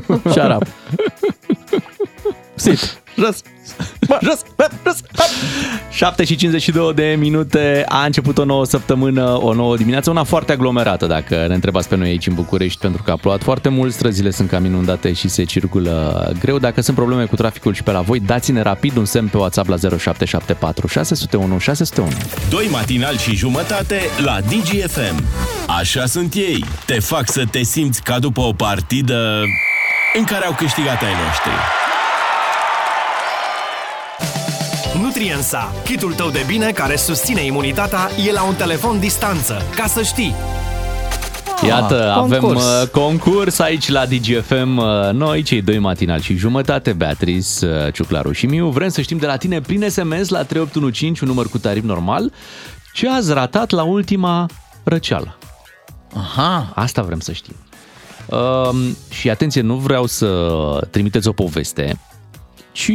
Shut 0.06 0.54
up. 0.56 0.66
Sit. 2.62 3.02
Jos! 3.16 3.42
Bă, 4.06 4.18
jos! 4.22 4.40
Bă, 4.56 4.68
jos! 4.84 5.00
Hop! 5.16 5.28
7 5.90 6.24
și 6.24 6.36
52 6.36 6.94
de 6.94 7.14
minute 7.18 7.84
a 7.88 8.04
început 8.04 8.38
o 8.38 8.44
nouă 8.44 8.64
săptămână, 8.64 9.42
o 9.42 9.54
nouă 9.54 9.76
dimineață, 9.76 10.10
una 10.10 10.22
foarte 10.22 10.52
aglomerată 10.52 11.06
dacă 11.06 11.44
ne 11.48 11.54
întrebați 11.54 11.88
pe 11.88 11.96
noi 11.96 12.08
aici 12.08 12.26
în 12.26 12.34
București, 12.34 12.80
pentru 12.80 13.02
că 13.02 13.10
a 13.10 13.16
plouat 13.16 13.42
foarte 13.42 13.68
mult, 13.68 13.92
străzile 13.92 14.30
sunt 14.30 14.48
cam 14.48 14.64
inundate 14.64 15.12
și 15.12 15.28
se 15.28 15.44
circulă 15.44 16.32
greu. 16.40 16.58
Dacă 16.58 16.80
sunt 16.80 16.96
probleme 16.96 17.24
cu 17.24 17.36
traficul 17.36 17.74
și 17.74 17.82
pe 17.82 17.90
la 17.90 18.00
voi, 18.00 18.20
dați-ne 18.20 18.62
rapid 18.62 18.96
un 18.96 19.04
semn 19.04 19.28
pe 19.28 19.36
WhatsApp 19.36 19.68
la 19.68 19.76
0774 19.76 20.86
601 20.86 21.58
601. 21.58 22.10
Doi 22.50 22.68
matinali 22.70 23.18
și 23.18 23.36
jumătate 23.36 24.00
la 24.24 24.40
DGFM. 24.40 25.24
Așa 25.78 26.06
sunt 26.06 26.34
ei. 26.34 26.64
Te 26.86 27.00
fac 27.00 27.30
să 27.30 27.44
te 27.50 27.62
simți 27.62 28.02
ca 28.02 28.18
după 28.18 28.40
o 28.40 28.52
partidă 28.52 29.42
în 30.18 30.24
care 30.24 30.44
au 30.44 30.54
câștigat 30.54 31.02
ai 31.02 31.12
noștri. 31.26 31.90
Nutriensa, 35.22 35.72
kitul 35.84 36.12
tău 36.12 36.30
de 36.30 36.44
bine 36.46 36.70
care 36.70 36.96
susține 36.96 37.44
imunitatea, 37.44 38.10
e 38.26 38.32
la 38.32 38.42
un 38.44 38.54
telefon 38.54 39.00
distanță, 39.00 39.62
ca 39.76 39.86
să 39.86 40.02
știi. 40.02 40.34
Iată, 41.66 42.14
concurs. 42.16 42.42
avem 42.42 42.54
uh, 42.54 42.88
concurs 42.88 43.58
aici 43.58 43.88
la 43.88 44.06
DGFM. 44.06 44.76
Uh, 44.76 45.10
noi, 45.12 45.42
cei 45.42 45.62
doi 45.62 45.78
matinali 45.78 46.22
și 46.22 46.36
jumătate, 46.36 46.92
Beatrice, 46.92 47.66
uh, 47.66 47.92
Ciuclaru 47.92 48.32
și 48.32 48.46
Miu, 48.46 48.68
vrem 48.68 48.88
să 48.88 49.00
știm 49.00 49.16
de 49.16 49.26
la 49.26 49.36
tine 49.36 49.60
prin 49.60 49.88
SMS 49.88 50.28
la 50.28 50.42
3815, 50.42 51.24
un 51.24 51.30
număr 51.30 51.48
cu 51.48 51.58
tarif 51.58 51.84
normal, 51.84 52.32
ce 52.92 53.08
ați 53.08 53.32
ratat 53.32 53.70
la 53.70 53.82
ultima 53.82 54.46
răceală. 54.82 55.38
Aha. 56.14 56.72
Asta 56.74 57.02
vrem 57.02 57.20
să 57.20 57.32
știm. 57.32 57.54
Um, 58.26 58.96
și 59.10 59.30
atenție, 59.30 59.60
nu 59.60 59.74
vreau 59.74 60.06
să 60.06 60.28
trimiteți 60.90 61.28
o 61.28 61.32
poveste, 61.32 61.98
ci 62.72 62.90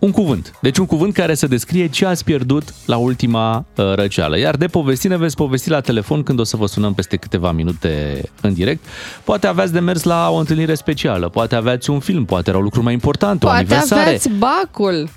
un 0.00 0.10
cuvânt. 0.10 0.52
Deci 0.60 0.78
un 0.78 0.86
cuvânt 0.86 1.12
care 1.14 1.34
să 1.34 1.46
descrie 1.46 1.88
ce 1.88 2.06
ați 2.06 2.24
pierdut 2.24 2.74
la 2.86 2.96
ultima 2.96 3.64
uh, 3.76 3.94
răceală. 3.94 4.38
Iar 4.38 4.56
de 4.56 4.66
povesti 4.66 5.08
ne 5.08 5.16
veți 5.16 5.36
povesti 5.36 5.70
la 5.70 5.80
telefon 5.80 6.22
când 6.22 6.38
o 6.38 6.44
să 6.44 6.56
vă 6.56 6.66
sunăm 6.66 6.94
peste 6.94 7.16
câteva 7.16 7.52
minute 7.52 8.22
în 8.40 8.54
direct. 8.54 8.84
Poate 9.24 9.46
aveați 9.46 9.72
de 9.72 9.78
mers 9.80 10.02
la 10.02 10.30
o 10.30 10.36
întâlnire 10.36 10.74
specială, 10.74 11.28
poate 11.28 11.54
aveați 11.54 11.90
un 11.90 11.98
film, 12.00 12.24
poate 12.24 12.50
era 12.50 12.58
o 12.58 12.62
lucru 12.62 12.82
mai 12.82 12.92
important, 12.92 13.42
o 13.42 13.46
Poate 13.46 13.60
aniversare. 13.60 14.00
aveați 14.00 14.28
bacul 14.28 15.08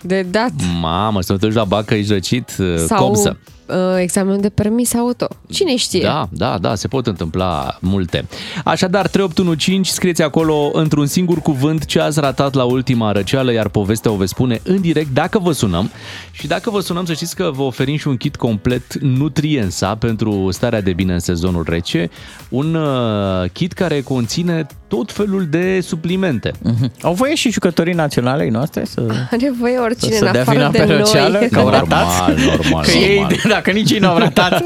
de 0.00 0.22
dat. 0.30 0.50
Mamă, 0.80 1.20
să 1.22 1.32
te 1.36 1.46
duci 1.46 1.54
la 1.54 1.64
bacă, 1.64 1.94
ești 1.94 2.12
răcit, 2.12 2.56
uh, 2.58 2.76
Sau 2.86 3.06
copsă. 3.06 3.38
Uh, 3.66 3.74
examen 3.98 4.40
de 4.40 4.48
permis 4.48 4.94
auto. 4.94 5.26
Cine 5.50 5.76
știe? 5.76 6.00
Da, 6.02 6.28
da, 6.30 6.58
da, 6.58 6.74
se 6.74 6.88
pot 6.88 7.06
întâmpla 7.06 7.76
multe. 7.80 8.24
Așadar, 8.64 9.06
3815, 9.08 9.92
scrieți 9.94 10.22
acolo 10.22 10.70
într-un 10.72 11.06
singur 11.06 11.38
cuvânt 11.38 11.84
ce 11.84 12.00
ați 12.00 12.20
ratat 12.20 12.54
la 12.54 12.64
ultima 12.64 13.12
răceală, 13.12 13.52
iar 13.52 13.68
povestea 13.68 14.10
o 14.10 14.14
veți 14.16 14.30
spune 14.30 14.60
în 14.64 14.80
direct 14.80 15.08
dacă 15.12 15.38
vă 15.38 15.52
sunăm. 15.52 15.90
Și 16.32 16.46
dacă 16.46 16.70
vă 16.70 16.80
sunăm, 16.80 17.04
să 17.04 17.12
știți 17.12 17.36
că 17.36 17.50
vă 17.54 17.62
oferim 17.62 17.96
și 17.96 18.08
un 18.08 18.16
kit 18.16 18.36
complet 18.36 18.94
Nutriensa 19.00 19.94
pentru 19.94 20.48
starea 20.50 20.80
de 20.80 20.92
bine 20.92 21.12
în 21.12 21.18
sezonul 21.18 21.64
rece. 21.68 22.10
Un 22.48 22.74
uh, 22.74 23.50
kit 23.52 23.72
care 23.72 24.00
conține 24.00 24.66
tot 24.88 25.12
felul 25.12 25.46
de 25.50 25.80
suplimente. 25.80 26.52
Mhm. 26.62 26.92
Au 27.02 27.12
voie 27.14 27.34
și 27.34 27.50
jucătorii 27.50 27.94
naționale 27.94 28.42
ai 28.42 28.48
noastre 28.48 28.84
să, 28.84 29.02
Are 29.30 29.52
voie 29.58 29.78
oricine 29.78 30.14
să 30.14 30.24
în 30.24 30.32
dea 30.32 30.40
afară 30.40 30.56
vina 30.58 30.70
de 30.70 30.78
pe 30.78 30.84
noi. 30.86 30.96
răceală, 30.96 31.38
că 31.52 31.58
au 31.58 31.64
Normal, 31.64 31.86
ratat? 31.88 32.38
normal, 32.38 32.84
Că 32.84 32.90
ei, 32.90 33.14
normal. 33.18 33.38
Dacă 33.54 33.70
nici 33.70 33.90
ei 33.90 33.98
n-au 33.98 34.18
ratat. 34.18 34.62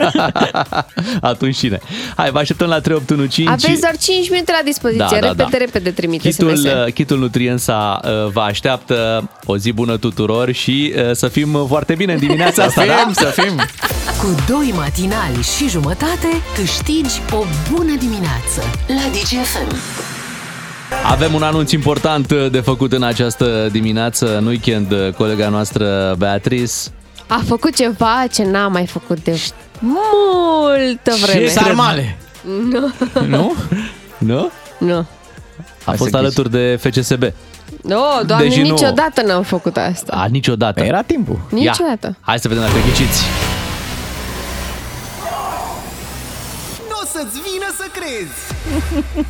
Atunci 1.20 1.57
cine? 1.57 1.79
Hai, 2.16 2.31
vă 2.31 2.38
așteptăm 2.38 2.68
la 2.68 2.81
3815. 2.81 3.66
Aveți 3.66 3.81
doar 3.81 3.96
5 3.96 4.31
minute 4.31 4.53
la 4.59 4.64
dispoziție. 4.64 5.07
Da, 5.11 5.18
da, 5.20 5.27
repede, 5.29 5.48
da. 5.51 5.59
repede 5.59 5.90
trimiteți 5.90 6.37
Kitul, 6.38 6.57
SMS. 6.57 6.64
uh, 6.64 6.92
kitul 6.92 7.18
Nutriensa 7.18 8.01
uh, 8.05 8.31
vă 8.33 8.40
așteaptă 8.40 9.29
o 9.44 9.57
zi 9.57 9.72
bună 9.72 9.96
tuturor 9.96 10.53
și 10.53 10.92
uh, 10.96 11.11
să 11.12 11.29
fim 11.29 11.55
uh, 11.55 11.64
foarte 11.68 11.94
bine 11.94 12.12
în 12.12 12.18
dimineața 12.18 12.62
asta, 12.68 12.87
da? 12.87 12.94
Fim, 12.94 13.12
să 13.12 13.33
fim. 13.40 13.57
Cu 14.18 14.35
doi 14.48 14.72
matinali 14.77 15.42
și 15.57 15.68
jumătate 15.68 16.29
câștigi 16.55 17.20
o 17.33 17.44
bună 17.72 17.94
dimineață 17.98 18.61
la 18.87 19.11
DGFM. 19.12 19.77
Avem 21.05 21.35
un 21.35 21.42
anunț 21.42 21.72
important 21.72 22.31
uh, 22.31 22.51
de 22.51 22.61
făcut 22.61 22.92
în 22.92 23.03
această 23.03 23.68
dimineață, 23.72 24.37
în 24.37 24.46
weekend, 24.46 24.92
uh, 24.92 25.12
colega 25.12 25.48
noastră 25.48 26.14
Beatrice. 26.18 26.72
A 27.29 27.43
făcut 27.47 27.75
ceva 27.77 28.25
ce 28.33 28.45
n-a 28.45 28.69
mai 28.69 28.87
făcut 28.87 29.23
de 29.25 29.41
multă 29.79 31.12
vreme. 31.23 31.47
Sarmale. 31.49 32.17
Nu, 32.71 32.93
Nu? 33.27 33.55
Nu? 34.19 34.51
nu. 34.79 34.97
A 34.99 35.07
Hai 35.85 35.97
fost 35.97 36.11
să 36.11 36.17
alături 36.17 36.51
de 36.51 36.79
FCSB. 36.83 37.23
Nu, 37.83 38.01
doamne, 38.27 38.47
Deși 38.47 38.61
nu- 38.61 38.71
niciodată 38.71 39.23
n-am 39.23 39.43
făcut 39.43 39.77
asta. 39.77 40.12
A, 40.17 40.27
niciodată. 40.27 40.73
Păi 40.81 40.88
Era 40.88 41.03
timpul. 41.03 41.38
Ia, 41.55 41.59
Niciodată. 41.71 42.17
hai 42.21 42.38
să 42.38 42.49
vedem 42.49 42.62
dacă 42.62 42.77
ghiciți. 42.88 43.23
Nu 46.88 46.97
o 47.03 47.07
să-ți 47.19 47.41
vină 47.51 47.67
să 47.77 47.85
crezi! 47.93 48.37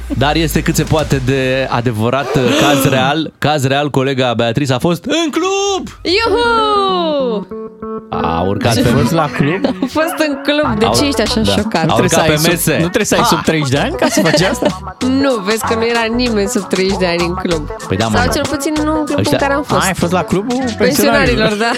Dar 0.22 0.34
este 0.36 0.62
cât 0.62 0.76
se 0.76 0.82
poate 0.82 1.22
de 1.24 1.66
adevărat 1.70 2.34
uh, 2.34 2.42
caz 2.60 2.84
real. 2.84 3.32
Caz 3.38 3.64
real, 3.66 3.90
colega 3.90 4.34
Beatrice 4.34 4.72
a 4.72 4.78
fost 4.78 5.04
în 5.04 5.30
club! 5.30 5.88
Iuhu! 6.02 7.46
A 8.10 8.40
urcat 8.46 8.70
Ați 8.72 8.80
pe 8.80 8.88
fost 8.88 9.12
la 9.12 9.30
club? 9.30 9.64
A 9.66 9.86
fost 9.88 10.14
în 10.28 10.38
club. 10.42 10.78
De 10.78 10.84
Au- 10.84 10.94
ce 10.94 11.04
ești 11.04 11.20
așa 11.20 11.40
da. 11.40 11.52
șocat? 11.52 11.80
Au 11.82 11.86
Trebuie 11.86 12.08
să 12.08 12.16
urcat 12.16 12.28
ai 12.30 12.34
pe 12.34 12.36
sub- 12.40 12.50
mese. 12.50 12.72
Nu 12.72 12.78
trebuie 12.78 13.04
să 13.04 13.14
ai 13.14 13.24
sub 13.24 13.42
30 13.42 13.70
de 13.70 13.78
ani 13.78 13.94
ca 13.96 14.06
să 14.08 14.20
faci 14.20 14.40
asta? 14.40 14.66
Nu, 15.24 15.34
vezi 15.44 15.64
că 15.66 15.74
nu 15.74 15.86
era 15.86 16.04
nimeni 16.14 16.48
sub 16.48 16.68
30 16.68 16.98
de 16.98 17.06
ani 17.06 17.24
în 17.26 17.34
club. 17.34 17.70
Păi 17.88 17.96
da, 17.96 18.06
mă, 18.08 18.16
Sau 18.16 18.26
mă. 18.26 18.32
cel 18.32 18.46
puțin 18.46 18.72
nu 18.84 18.98
în 18.98 19.04
club 19.04 19.18
Ăștia- 19.18 19.32
în 19.32 19.38
care 19.38 19.52
am 19.52 19.62
fost. 19.62 19.80
A, 19.82 19.86
ai 19.86 19.94
fost 19.94 20.12
la 20.12 20.24
clubul 20.24 20.64
Pensionarilor, 20.78 21.52
da. 21.54 21.70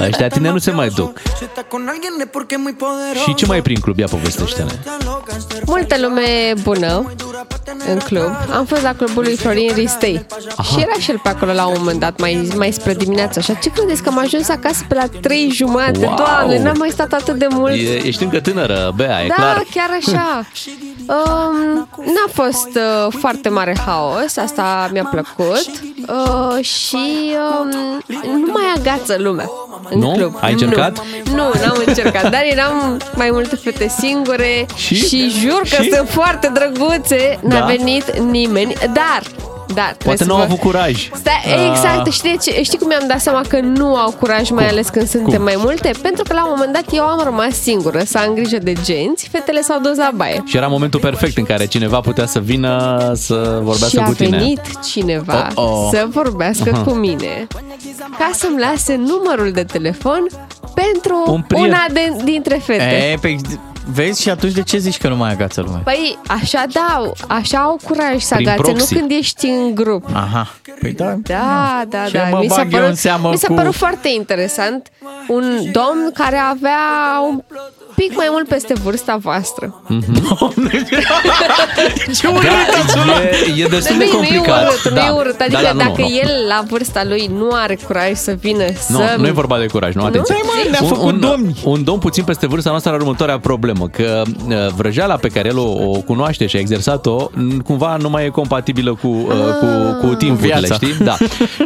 Ăștia 0.06 0.28
tine 0.28 0.50
nu 0.50 0.58
se 0.58 0.70
mai 0.70 0.88
duc. 0.88 1.18
Și 3.24 3.34
ce 3.34 3.46
mai 3.46 3.58
e 3.58 3.62
prin 3.62 3.80
club? 3.80 3.98
Ia 3.98 4.06
povestește-ne. 4.10 4.70
Multă 5.66 5.96
lume 6.00 6.52
bună 6.62 7.12
în 7.88 7.98
club. 7.98 8.30
Am 8.52 8.64
fost 8.64 8.82
la 8.82 8.94
clubul 8.94 9.22
lui 9.22 9.36
Florin 9.36 9.70
Ristei. 9.74 10.26
Și 10.62 10.80
era 10.80 10.92
și 11.00 11.10
el 11.10 11.20
pe 11.22 11.28
acolo 11.28 11.52
la 11.52 11.66
un 11.66 11.74
moment 11.78 12.00
dat, 12.00 12.20
mai, 12.20 12.48
mai 12.56 12.72
spre 12.72 12.94
dimineața. 12.94 13.40
Așa, 13.40 13.52
ce 13.54 13.70
credeți 13.70 14.02
că 14.02 14.08
am 14.08 14.18
ajuns 14.18 14.48
acasă 14.48 14.84
pe 14.88 14.94
la 14.94 15.06
3 15.20 15.50
jumate? 15.52 15.98
Wow! 16.06 16.14
Doamne, 16.16 16.62
n-am 16.62 16.76
mai 16.78 16.88
stat 16.90 17.12
atât 17.12 17.34
de 17.38 17.46
mult. 17.50 17.72
E, 17.72 18.06
ești 18.06 18.22
încă 18.22 18.40
tânără, 18.40 18.92
Bea, 18.96 19.22
e 19.24 19.26
da, 19.28 19.34
clar. 19.34 19.64
chiar 19.74 19.90
așa. 20.00 20.46
Um, 21.08 21.88
n-a 22.04 22.28
fost 22.32 22.68
uh, 22.74 23.12
foarte 23.20 23.48
mare 23.48 23.76
haos, 23.86 24.36
asta 24.36 24.88
mi-a 24.92 25.08
plăcut. 25.10 25.66
Uh, 26.08 26.64
și 26.64 27.32
um, 27.60 27.70
nu 28.22 28.52
mai 28.52 28.62
agață 28.76 29.16
lumea 29.18 29.50
în 29.90 29.98
Nu? 29.98 30.10
club. 30.12 30.36
Ai 30.40 30.52
încercat? 30.52 31.00
Nu, 31.24 31.32
nu 31.36 31.50
n-am 31.64 31.82
încercat, 31.86 32.22
dar 32.30 32.42
eram 32.50 33.00
mai 33.14 33.30
multe 33.30 33.56
fete 33.56 33.88
singure 33.98 34.66
Și? 34.74 34.94
și, 34.94 35.17
jur 35.28 35.60
că 35.60 35.82
Și? 35.82 35.92
sunt 35.92 36.08
foarte 36.08 36.50
drăguțe. 36.54 37.38
N-a 37.42 37.58
Da? 37.58 37.64
venit 37.64 38.18
nimeni, 38.18 38.72
dar... 38.80 39.22
Dar, 39.74 39.86
trebuie 39.94 40.16
Poate 40.16 40.22
să 40.22 40.28
nu 40.28 40.32
au 40.32 40.38
vă- 40.38 40.44
avut 40.44 40.58
curaj. 40.58 41.10
Stai, 41.14 41.42
exact, 41.70 42.12
știi, 42.12 42.30
de 42.30 42.50
ce? 42.52 42.62
știi 42.62 42.78
cum 42.78 42.86
mi-am 42.86 43.04
dat 43.08 43.20
seama 43.20 43.40
că 43.48 43.60
nu 43.60 43.96
au 43.96 44.10
curaj, 44.10 44.50
mai 44.50 44.68
ales 44.68 44.88
când 44.88 45.08
suntem 45.08 45.34
Cum? 45.34 45.42
mai 45.42 45.54
multe? 45.56 45.90
Pentru 46.02 46.22
că 46.28 46.34
la 46.34 46.44
un 46.44 46.52
moment 46.56 46.72
dat 46.72 46.84
eu 46.92 47.04
am 47.04 47.20
rămas 47.24 47.60
singură 47.62 48.00
să 48.04 48.18
am 48.18 48.34
grijă 48.34 48.58
de 48.58 48.72
genți, 48.72 49.28
fetele 49.32 49.60
s-au 49.60 49.80
dus 49.80 49.96
la 49.96 50.10
baie. 50.14 50.42
Și 50.46 50.56
era 50.56 50.66
momentul 50.66 51.00
perfect 51.00 51.36
în 51.36 51.44
care 51.44 51.66
cineva 51.66 52.00
putea 52.00 52.26
să 52.26 52.38
vină 52.40 52.98
să 53.14 53.34
vorbească 53.62 53.88
și 53.88 53.98
a 53.98 54.04
cu 54.04 54.14
tine. 54.14 54.36
venit 54.36 54.60
cineva 54.84 55.48
Oh-oh. 55.54 55.88
să 55.92 56.06
vorbească 56.10 56.70
Aha. 56.72 56.82
cu 56.82 56.90
mine 56.90 57.46
ca 58.18 58.30
să-mi 58.34 58.60
lase 58.60 58.96
numărul 59.06 59.50
de 59.52 59.64
telefon 59.64 60.26
pentru 60.74 61.22
Un 61.26 61.42
prieten. 61.48 61.68
una 61.70 61.84
de, 61.92 62.16
dintre 62.24 62.60
fete. 62.64 63.10
E, 63.12 63.18
pe, 63.20 63.36
vezi 63.92 64.22
și 64.22 64.30
atunci 64.30 64.52
de 64.52 64.62
ce 64.62 64.78
zici 64.78 64.98
că 64.98 65.08
nu 65.08 65.16
mai 65.16 65.30
agață 65.30 65.60
lumea? 65.60 65.80
Păi, 65.84 66.18
așa 66.26 66.64
da, 66.72 67.10
așa 67.28 67.58
au 67.58 67.78
curaj 67.84 68.22
să 68.22 68.34
Prin 68.34 68.48
agațe, 68.48 68.62
proxy. 68.72 68.94
nu 68.94 68.98
când 68.98 69.10
ești 69.10 69.46
în 69.46 69.74
grup. 69.74 70.04
Aha. 70.12 70.54
Păi 70.80 70.92
da. 70.92 71.14
Da, 71.22 71.82
da, 71.88 72.04
Ce 72.04 72.16
da. 72.18 72.24
mă 72.30 72.38
Mi 72.38 72.48
s-a 72.48 72.54
bag 72.56 72.64
eu 72.64 72.70
părut, 72.70 72.88
în 72.88 72.94
seamă 72.94 73.30
mi 73.30 73.36
s-a 73.36 73.46
cu- 73.46 73.54
părut 73.54 73.74
foarte 73.74 74.08
interesant 74.08 74.88
un 75.28 75.44
domn 75.72 76.10
care 76.14 76.36
avea 76.36 76.78
un 77.28 77.42
pic 77.98 78.16
mai 78.16 78.26
mult 78.30 78.48
peste 78.48 78.72
vârsta 78.82 79.16
voastră. 79.22 79.74
Ce 82.18 82.28
Da, 82.32 83.22
e, 83.56 83.62
e 83.62 83.66
destul 83.66 83.98
de 83.98 84.04
nu, 84.04 84.10
complicat. 84.16 84.62
nu 84.62 84.66
e 84.66 84.68
urât, 84.68 84.90
nu 84.92 84.98
e 85.00 85.10
urât. 85.10 85.40
Adică 85.40 85.56
Da, 85.62 85.66
da, 85.66 85.72
nu, 85.72 85.78
dacă 85.78 86.00
nu. 86.00 86.06
el 86.22 86.30
la 86.48 86.62
vârsta 86.70 87.02
lui 87.08 87.30
nu 87.38 87.48
are 87.52 87.78
curaj 87.86 88.12
să 88.14 88.36
vină 88.40 88.64
Nu, 88.88 88.96
să... 88.96 89.14
nu 89.18 89.26
e 89.26 89.30
vorba 89.30 89.58
de 89.58 89.66
curaj, 89.66 89.94
nu, 89.94 90.04
atenție. 90.04 90.34
Păi, 90.34 90.42
mă, 90.64 90.70
ne-a 90.70 90.78
un, 90.82 90.88
făcut 90.88 91.12
un, 91.12 91.20
domni. 91.20 91.60
un 91.64 91.84
domn 91.84 91.98
puțin 91.98 92.24
peste 92.24 92.46
vârsta 92.46 92.70
noastră 92.70 92.90
are 92.92 93.00
următoarea 93.02 93.38
problemă, 93.38 93.88
că 93.88 94.22
uh, 94.48 94.54
vrăjeala 94.76 95.14
pe 95.16 95.28
care 95.28 95.48
el 95.48 95.58
o, 95.58 95.72
o 95.90 96.00
cunoaște 96.00 96.46
și 96.46 96.56
a 96.56 96.58
exersat-o, 96.58 97.26
n- 97.30 97.62
cumva 97.64 97.96
nu 98.00 98.08
mai 98.08 98.24
e 98.24 98.28
compatibilă 98.28 98.94
cu, 98.94 99.06
uh, 99.08 99.34
cu, 99.60 100.06
cu 100.06 100.14
timpurile, 100.14 100.58
Viața. 100.58 100.74
știi? 100.74 100.94
Da. 101.04 101.16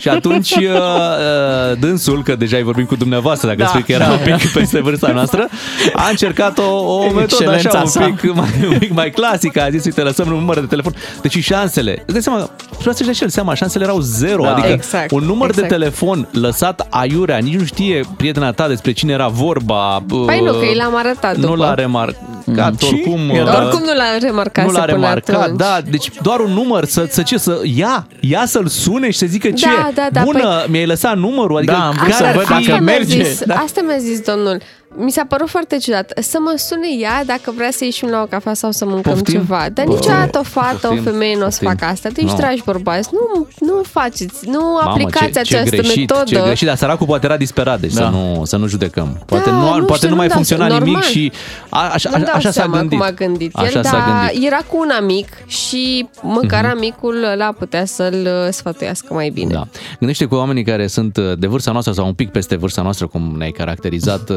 Și 0.01 0.09
atunci 0.09 0.51
uh, 0.51 0.63
uh, 0.65 1.79
dânsul, 1.79 2.23
că 2.23 2.37
deja 2.37 2.57
ai 2.57 2.63
vorbit 2.63 2.89
cu 2.89 2.97
dumneavoastră, 2.97 3.47
dacă 3.49 3.61
Da, 3.63 3.67
spui 3.67 3.83
că 3.83 3.93
era 3.93 4.07
da. 4.07 4.13
un 4.13 4.19
pic 4.39 4.53
peste 4.53 4.81
vârsta 4.81 5.09
noastră, 5.13 5.49
a 5.93 6.03
încercat 6.23 6.59
o, 6.59 6.63
o 6.63 7.11
metodă 7.11 7.51
așa 7.51 7.55
Excelența 7.55 7.81
un 7.81 7.87
sa. 7.87 8.01
pic, 8.21 8.35
mai, 8.35 8.49
un 8.73 8.79
pic 8.79 8.93
mai 8.93 9.11
clasică, 9.11 9.63
a 9.63 9.71
zis, 9.71 9.85
uite, 9.85 10.01
lăsăm 10.03 10.27
un 10.27 10.33
număr 10.35 10.61
de 10.61 10.67
telefon. 10.67 10.95
Deci 11.23 11.33
și 11.33 11.41
șansele, 11.43 12.03
îți 12.05 12.13
dai 12.13 12.23
seama, 12.23 12.51
vreau 12.79 12.93
să-și 12.95 13.05
dea 13.05 13.13
și 13.13 13.23
el 13.23 13.29
seama, 13.29 13.55
șansele 13.55 13.85
erau 13.85 14.01
zero, 14.01 14.43
Da. 14.43 14.53
adică 14.53 14.69
Exact, 14.69 15.11
un 15.11 15.25
număr 15.25 15.49
exact. 15.49 15.69
de 15.69 15.75
telefon 15.75 16.29
lăsat 16.33 16.87
aiurea, 16.91 17.37
nici 17.39 17.55
nu 17.59 17.65
știe 17.65 18.05
prietena 18.17 18.53
ta 18.53 18.69
despre 18.69 18.93
cine 18.93 19.13
era 19.13 19.27
vorba. 19.29 20.03
Păi 20.27 20.41
nu, 20.45 20.53
că 20.53 20.65
i 20.65 20.75
l-am 20.77 20.97
arătat 20.97 21.37
Nu 21.37 21.41
după. 21.47 21.57
l-a 21.57 21.75
remarcat 21.75 22.17
Mm. 22.45 22.77
Și? 22.79 22.87
oricum. 22.87 23.31
Era- 23.31 23.51
uh, 23.51 23.57
Oricum 23.59 23.81
nu 23.81 23.95
l-am 23.95 24.19
remarcat 24.21 24.65
nu 24.67 24.71
l-a 24.73 24.81
până 24.81 24.93
remarcat, 24.93 25.41
atunci. 25.43 25.59
da, 25.59 25.79
deci 25.91 26.11
doar 26.23 26.41
un 26.41 26.51
număr 26.53 26.85
să, 26.85 27.07
să 27.11 27.23
ce, 27.23 27.39
să 27.39 27.61
ia, 27.77 28.07
ia 28.21 28.43
să-l 28.47 28.67
sune 28.67 29.11
și 29.11 29.19
să 29.19 29.27
zică 29.29 29.51
ce, 29.51 29.67
Da, 29.67 29.91
da, 29.95 30.09
da, 30.13 30.23
bună, 30.23 30.65
mi-ai 30.69 30.87
lăsat 30.87 31.17
numărul, 31.17 31.57
adică 31.57 31.73
Da, 31.73 31.79
am 31.87 31.91
vrut 31.91 32.01
care 32.01 32.13
să 32.13 32.25
ar 32.25 32.35
văd 32.35 32.45
fi- 32.45 32.51
dacă 32.51 32.63
mi-a 32.67 32.81
merge. 32.81 33.23
Zis, 33.25 33.43
Da. 33.45 33.55
Asta 33.55 33.81
mi-a 33.87 33.97
zis 33.99 34.21
domnul. 34.21 34.61
Mi 34.97 35.11
s-a 35.11 35.25
părut 35.29 35.49
foarte 35.49 35.77
ciudat. 35.77 36.13
Să 36.21 36.39
mă 36.41 36.55
sune 36.57 36.87
ea 37.01 37.25
dacă 37.25 37.53
vrea 37.57 37.71
să 37.71 37.85
ieșim 37.85 38.09
la 38.09 38.21
o 38.23 38.25
cafea 38.27 38.55
sau 38.55 38.71
să 38.71 38.85
mâncăm 38.85 39.13
Poftim? 39.13 39.35
ceva. 39.41 39.67
Dar 39.73 39.87
Bă, 39.87 39.93
niciodată 39.93 40.39
o 40.39 40.43
fată, 40.43 40.87
poftim, 40.89 40.99
o 41.07 41.11
femeie 41.11 41.37
nu 41.37 41.47
o 41.47 41.51
să 41.51 41.59
poftim. 41.61 41.69
facă 41.79 41.85
asta. 41.93 42.09
Deci, 42.09 42.25
Nu. 42.25 42.35
dragi 42.37 42.63
bărbați, 42.65 43.09
nu, 43.13 43.47
nu 43.67 43.83
faceți, 43.91 44.49
nu 44.49 44.61
Mamă, 44.61 44.91
aplicați 44.91 45.25
ce, 45.25 45.31
ce 45.31 45.57
această 45.57 45.77
greșit, 45.77 45.97
metodă. 45.97 46.25
Ce 46.25 46.41
greșit, 46.45 46.67
dar 46.67 46.77
săracul 46.77 47.07
poate 47.07 47.27
era 47.27 47.37
disperat, 47.37 47.81
deci 47.81 47.93
Da. 47.93 48.03
să, 48.03 48.09
nu, 48.09 48.45
să 48.45 48.57
nu 48.57 48.67
judecăm. 48.67 49.23
Poate 49.27 49.51
Da, 49.51 49.57
nu, 49.57 49.77
nu 49.77 49.85
poate 49.85 49.95
știu, 49.95 50.09
nu 50.09 50.15
mai 50.17 50.27
nu-mi 50.27 50.29
dau 50.29 50.37
funcționa 50.37 50.67
seama, 50.69 50.79
nimic 50.85 50.95
normal. 50.95 51.11
și 51.11 51.33
a, 51.69 51.89
așa, 51.93 52.11
Nu-mi 52.13 52.25
dau 52.25 52.35
așa 52.35 52.51
s-a 52.51 52.61
seama 52.61 52.77
gândit. 52.79 52.99
cum 52.99 53.07
a 53.07 53.11
gândit 53.11 53.53
el, 53.59 53.65
așa 53.65 53.83
s-a 53.83 53.91
dar 53.91 54.05
gândit. 54.09 54.37
Mhm. 54.39 54.47
era 54.47 54.61
cu 54.69 54.77
un 54.79 54.91
amic 55.01 55.29
și 55.47 56.09
măcar 56.23 56.65
amicul 56.65 57.25
ăla 57.33 57.53
putea 57.59 57.85
să-l 57.85 58.29
uh, 58.47 58.53
sfătuiască 58.53 59.15
mai 59.15 59.31
bine. 59.31 59.53
Da. 59.53 59.67
Gândește 59.99 60.25
cu 60.25 60.35
oamenii 60.35 60.65
care 60.65 60.87
sunt 60.87 61.17
uh, 61.17 61.33
de 61.39 61.47
vârsta 61.47 61.71
noastră 61.73 61.93
sau 61.93 62.07
un 62.07 62.15
pic 62.15 62.31
peste 62.31 62.57
vârsta 62.57 62.83
noastră, 62.83 63.07
cum 63.07 63.35
ne-ai 63.37 63.51
caracterizat. 63.51 64.31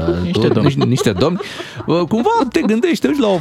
Uh, 0.00 0.06
Domni, 0.06 0.18
uh, 0.18 0.24
niște 0.24 0.46
tu, 0.46 0.52
domni. 0.52 0.64
Niște, 0.64 0.84
niște 0.84 1.12
domni. 1.12 1.40
Uh, 1.86 2.00
Cumva 2.08 2.30
te 2.52 2.60
gândești, 2.60 3.00
te 3.00 3.06
duci 3.06 3.18
la 3.20 3.28
o 3.28 3.40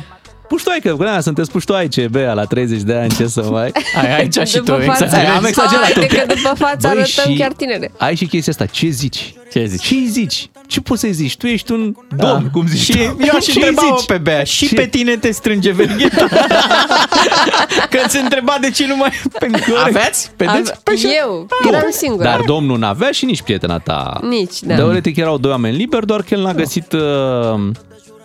puștoaică, 0.50 0.96
că 0.98 1.04
na, 1.04 1.20
sunteți 1.20 1.52
puștoaice, 1.52 2.08
bea, 2.12 2.34
la 2.34 2.44
30 2.44 2.82
de 2.82 2.94
ani, 2.94 3.10
ce 3.16 3.28
să 3.28 3.42
mai... 3.42 3.72
Ai, 4.02 4.16
aici 4.18 4.34
și 4.48 4.56
tu 4.58 4.64
După 4.64 4.80
fața, 4.86 5.04
exagerezi. 5.06 5.38
Am 5.38 5.46
exagerat 5.46 5.84
Haide 5.84 6.00
un 6.00 6.06
pic. 6.08 6.18
că 6.20 6.26
după 6.34 6.54
față 6.58 6.78
Băi, 6.82 6.90
arătăm 6.90 7.32
și- 7.32 7.38
chiar 7.38 7.52
tinere. 7.52 7.92
Ai 7.98 8.16
și 8.16 8.26
chestia 8.26 8.52
asta, 8.54 8.66
ce 8.66 8.88
zici? 8.88 9.34
Ce 9.52 9.66
zici? 9.66 9.86
Ce 9.88 9.96
zici? 10.10 10.50
Ce 10.68 10.82
poți 10.82 11.02
să 11.02 11.08
zici? 11.12 11.38
Tu 11.38 11.48
ești 11.48 11.72
un 11.72 11.96
domn, 12.18 12.50
cum 12.52 12.68
zici 12.68 12.80
Și 12.80 12.92
tu. 12.92 12.98
eu 13.00 13.36
aș 13.36 13.44
Ce 13.46 13.52
întreba 13.56 13.82
zici? 13.96 14.06
pe 14.06 14.18
Bea, 14.18 14.44
și 14.44 14.68
Ce? 14.68 14.76
pe 14.76 14.86
tine 14.88 15.16
te 15.18 15.32
strânge 15.32 15.72
vergheta? 15.72 16.28
Că 17.90 17.98
ți 18.08 18.18
întreba 18.18 18.58
de 18.62 18.70
ce 18.72 18.88
nu 18.88 18.96
mai... 18.96 19.12
Aveați? 19.86 20.32
Vedeți? 20.38 20.72
Ave- 20.84 21.00
eu, 21.24 21.48
eram 21.68 21.88
singură. 21.92 22.24
Dar 22.24 22.42
domnul 22.46 22.78
n-avea 22.78 23.12
și 23.12 23.26
nici 23.26 23.42
prietena 23.42 23.78
ta. 23.80 24.20
Nici, 24.30 24.60
da. 24.62 24.76
Teoretic 24.76 25.18
erau 25.18 25.38
doi 25.38 25.52
oameni 25.52 25.78
liberi, 25.78 26.06
doar 26.06 26.22
că 26.22 26.34
el 26.34 26.42
n-a 26.42 26.54
găsit 26.54 26.92
uh, 26.94 27.00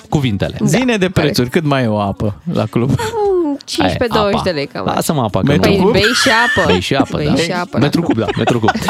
cuvintele. 0.09 0.57
Zine 0.65 0.97
de 0.97 1.09
prețuri, 1.09 1.49
cât 1.51 1.65
mai 1.65 1.83
e 1.83 1.87
o 1.87 1.99
apă 2.01 2.35
la 2.53 2.65
club? 2.71 2.89
Mm, 2.91 3.59
15-20 3.65 4.11
Aia, 4.11 4.41
de 4.45 4.51
lei 4.51 4.67
cam. 4.67 4.85
așa. 4.87 4.95
Lasă-mă 4.95 5.23
apa. 5.23 5.41
că 5.41 5.47
Metru 5.47 5.71
nu- 5.71 5.77
Păi 5.77 5.85
cub? 5.85 5.93
bei 5.93 6.03
și 6.03 6.29
apă. 6.57 6.67
Bei 6.67 6.81
și 6.81 6.95
apă, 6.95 7.17
bei 7.17 7.27
da. 7.27 7.35
și 7.35 7.51
apă. 7.53 7.79
Metru 7.79 8.03
cub, 8.03 8.19
da, 8.19 8.27
metru 8.37 8.59
cub. 8.59 8.71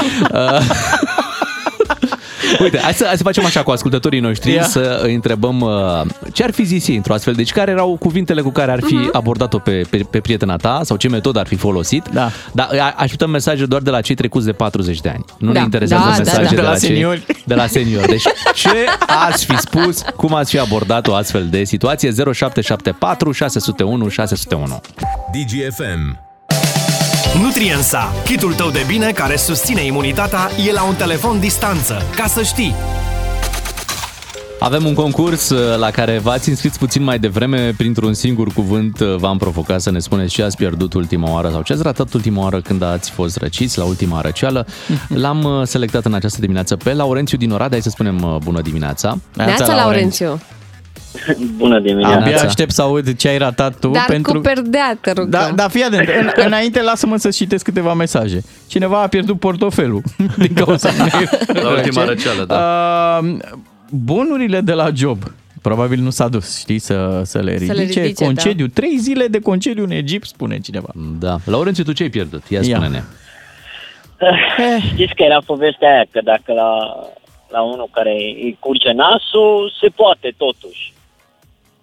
Uh, 2.53 2.61
Uite, 2.61 2.79
hai 2.79 2.93
să, 2.93 3.05
hai 3.07 3.17
să 3.17 3.23
facem 3.23 3.45
așa 3.45 3.63
cu 3.63 3.71
ascultătorii 3.71 4.21
noștri, 4.21 4.53
Ia. 4.53 4.63
să 4.63 5.01
îi 5.03 5.15
întrebăm 5.15 5.61
uh, 5.61 6.01
ce 6.33 6.45
ar 6.45 6.51
fi 6.51 6.65
zis 6.65 6.89
ei 6.89 6.97
într-o 6.97 7.15
astfel, 7.15 7.35
deci 7.35 7.51
care 7.53 7.71
erau 7.71 7.97
cuvintele 8.01 8.41
cu 8.41 8.51
care 8.51 8.73
ar 8.73 8.81
fi 8.87 8.95
Mhm. 8.95 9.09
abordat-o 9.13 9.59
pe, 9.59 9.83
pe, 9.91 10.07
pe 10.11 10.21
prietena 10.21 10.57
ta 10.57 10.81
sau 10.85 10.97
ce 10.97 11.09
metodă 11.09 11.39
ar 11.39 11.47
fi 11.47 11.57
folosit. 11.57 12.05
Da. 12.13 12.31
Dar 12.53 12.69
a- 12.81 12.95
așteptăm 12.97 13.31
mesaje 13.31 13.67
doar 13.67 13.83
de 13.83 13.91
la 13.91 14.01
cei 14.01 14.15
trecuți 14.15 14.45
de 14.47 14.53
40 14.53 15.01
de 15.01 15.09
ani. 15.09 15.25
Nu 15.39 15.53
Da. 15.53 15.59
ne 15.59 15.65
interesează 15.65 16.05
Da, 16.05 16.11
da, 16.13 16.19
mesaje 16.19 16.43
da. 16.43 16.49
de, 16.49 16.55
De 16.55 16.61
la 16.63 16.71
cei- 16.71 16.79
seniori. 16.89 17.27
De 17.45 17.55
la 17.55 17.67
seniori. 17.67 18.07
Deci 18.07 18.23
ce 18.55 18.69
ați 19.27 19.45
fi 19.45 19.57
spus, 19.59 20.03
cum 20.17 20.35
ați 20.35 20.51
fi 20.51 20.59
abordat 20.59 21.07
o 21.07 21.15
astfel 21.15 21.47
de 21.51 21.65
situație? 21.65 22.11
0774 22.11 23.33
601 23.33 24.09
601. 24.09 24.81
DGFM. 25.33 26.24
Nutriensa, 27.43 28.13
kitul 28.25 28.55
tău 28.55 28.71
de 28.71 28.85
bine 28.87 29.11
care 29.11 29.37
susține 29.37 29.85
imunitatea, 29.85 30.51
e 30.69 30.73
la 30.73 30.85
un 30.85 30.95
telefon 30.95 31.41
distanță, 31.41 32.03
ca 32.17 32.27
să 32.27 32.43
știi. 32.43 32.75
Avem 34.59 34.87
un 34.87 34.95
concurs 34.95 35.49
uh, 35.51 35.79
la 35.79 35.91
care 35.91 36.19
v-ați 36.19 36.49
înscris 36.49 36.77
puțin 36.77 37.03
mai 37.03 37.19
devreme. 37.19 37.73
Printr-un 37.77 38.15
singur 38.15 38.49
cuvânt 38.53 39.01
uh, 39.01 39.15
v-am 39.17 39.39
provocat 39.39 39.81
să 39.81 39.91
ne 39.91 39.99
spuneți 39.99 40.33
ce 40.33 40.43
ați 40.43 40.57
pierdut 40.57 40.93
ultima 40.93 41.31
oară 41.31 41.51
sau 41.51 41.63
ce 41.63 41.73
ați 41.73 41.83
ratat 41.83 42.13
ultima 42.13 42.43
oară 42.43 42.61
când 42.61 42.83
ați 42.83 43.11
fost 43.11 43.37
răciți 43.37 43.79
la 43.79 43.85
ultima 43.85 44.21
răceală. 44.21 44.67
L-am 45.23 45.45
uh, 45.45 45.67
selectat 45.67 46.05
în 46.05 46.15
această 46.15 46.41
dimineață 46.41 46.77
pe 46.77 46.93
Laurențiu 46.93 47.39
din 47.39 47.51
Oradea. 47.51 47.71
Hai 47.71 47.81
să 47.83 47.91
spunem 47.91 48.23
uh, 48.23 48.37
bună 48.45 48.61
dimineața. 48.61 49.19
Neața 49.37 49.75
Laurențiu. 49.75 50.41
Bună 51.57 51.81
dimineața. 51.81 52.17
Abia 52.17 52.29
Neața. 52.29 52.47
aștept 52.47 52.71
să 52.71 52.83
aud 52.83 53.17
ce 53.17 53.29
ai 53.29 53.39
ratat 53.39 53.79
tu 53.79 53.89
Dar 53.89 54.05
pentru... 54.09 54.33
cu 54.33 54.39
perdea, 54.39 54.99
te 55.01 55.11
rugăm. 55.11 55.31
Da, 55.31 55.51
da, 55.55 55.69
fii 55.69 55.83
atent. 55.83 56.09
În, 56.09 56.31
înainte, 56.47 56.83
lasă-mă 56.83 57.17
să 57.17 57.29
citesc 57.29 57.65
câteva 57.65 57.95
mesaje. 57.95 58.43
Cineva 58.67 59.03
a 59.03 59.07
pierdut 59.07 59.39
portofelul 59.39 60.03
din 60.39 60.55
cauza 60.55 60.91
unei 60.99 61.63
La 61.63 61.71
ultima 61.71 62.05
răceală, 62.05 62.45
da. 62.45 63.21
Uh, 63.23 63.39
bunurile 63.91 64.61
de 64.61 64.73
la 64.73 64.91
job. 64.95 65.19
Probabil 65.63 66.01
nu 66.01 66.11
s-a 66.11 66.29
dus, 66.29 66.59
știi, 66.59 66.79
să, 66.79 67.21
să 67.25 67.39
le 67.39 67.53
ridice. 67.53 67.73
le 67.73 67.81
ridice, 67.81 68.13
da. 68.19 68.25
concediu, 68.25 68.67
trei 68.67 68.97
zile 68.99 69.27
de 69.27 69.39
concediu 69.39 69.85
în 69.85 69.91
Egipt, 69.91 70.27
spune 70.27 70.59
cineva. 70.59 70.89
Da. 71.19 71.37
Laurențiu, 71.45 71.85
tu 71.85 71.93
ce 71.93 72.03
ai 72.03 72.09
pierdut? 72.09 72.43
Ia, 72.49 72.61
Ia. 72.63 72.77
spune-ne. 72.77 73.03
Știți 74.93 75.15
că 75.15 75.23
era 75.23 75.39
povestea 75.47 75.89
aia, 75.95 76.05
că 76.11 76.21
dacă 76.25 76.53
la, 76.53 76.71
la 77.51 77.63
unul 77.63 77.89
care 77.93 78.13
îi 78.13 78.57
curge 78.61 78.93
nasul, 78.93 79.73
se 79.81 79.89
poate 79.89 80.35
totuși. 80.37 80.93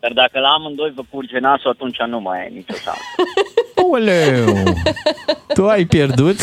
Dar 0.01 0.11
dacă 0.13 0.39
la 0.39 0.47
amândoi 0.49 0.91
vă 0.95 1.01
curge 1.09 1.39
nasul, 1.39 1.69
atunci 1.69 1.97
nu 2.07 2.19
mai 2.19 2.39
e 2.45 2.53
nicio 2.53 2.73
șansă. 2.73 3.01
Oleu! 3.91 4.75
tu 5.53 5.67
ai 5.67 5.85
pierdut. 5.85 6.39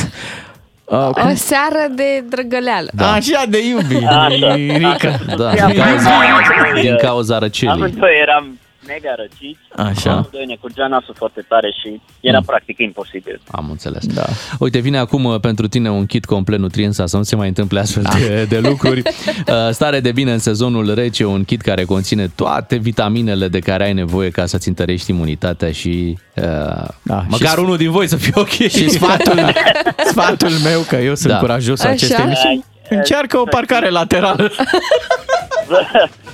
Uh, 0.85 1.09
O 1.15 1.35
seară 1.35 1.87
de 1.91 2.25
drăgăleală. 2.29 2.89
da. 2.95 3.13
Așa 3.13 3.43
de 3.49 3.59
iubi, 3.69 3.97
Așa, 4.07 4.55
Rica. 4.55 5.11
Da, 5.37 5.51
din 5.55 5.75
cauza, 5.83 6.11
din 6.83 6.97
cauza 6.97 7.39
răcelii. 7.39 7.75
Amândoi 7.75 8.19
eram 8.23 8.59
mega 8.89 9.14
răciți. 9.16 9.61
Așa. 9.76 10.11
Amândoi 10.11 10.45
ne 10.47 10.57
curgea 10.61 10.86
nasul 10.86 11.14
foarte 11.18 11.45
tare 11.49 11.70
și 11.82 12.01
era 12.20 12.41
practic 12.47 12.78
imposibil. 12.78 13.41
Am 13.51 13.66
înțeles. 13.70 14.07
Da. 14.07 14.24
Uite, 14.59 14.78
vine 14.78 14.99
acum 14.99 15.24
uh, 15.24 15.41
pentru 15.41 15.68
tine 15.68 15.91
un 15.91 16.07
kit 16.07 16.24
complet 16.24 16.59
nutriența 16.59 17.07
să 17.07 17.16
nu 17.16 17.22
se 17.22 17.36
mai 17.36 17.49
întâmple 17.49 17.80
astfel 17.80 18.03
de, 18.18 18.45
de 18.45 18.59
lucruri. 18.68 19.03
Uh, 19.49 19.55
Stare 19.70 20.01
de 20.01 20.12
bine 20.12 20.32
în 20.32 20.39
sezonul 20.39 20.95
rece, 20.95 21.24
un 21.24 21.45
kit 21.45 21.61
care 21.61 21.84
conține 21.84 22.28
toate 22.34 22.76
vitaminele 22.76 23.49
de 23.49 23.59
care 23.59 23.84
ai 23.84 23.93
nevoie 23.93 24.30
ca 24.30 24.47
să-ți 24.47 24.68
întărești 24.68 25.11
imunitatea 25.11 25.72
și 25.72 26.18
uh, 26.36 26.45
Da, 27.03 27.24
măcar 27.28 27.49
și- 27.57 27.59
unul 27.59 27.76
din 27.76 27.91
voi 27.91 28.07
să 28.07 28.16
fie 28.16 28.32
ok. 28.34 28.49
Și 28.49 28.89
sfatul, 28.91 29.39
sfatul 30.12 30.51
meu, 30.64 30.80
că 30.80 30.97
eu 30.97 31.14
sunt 31.14 31.32
Da. 31.32 31.39
curajos 31.39 31.80
Așa? 31.80 31.91
aceste 31.91 32.22
emisiuni, 32.22 32.64
încearcă 32.89 33.39
o 33.39 33.45
parcare 33.45 33.89
laterală. 33.89 34.51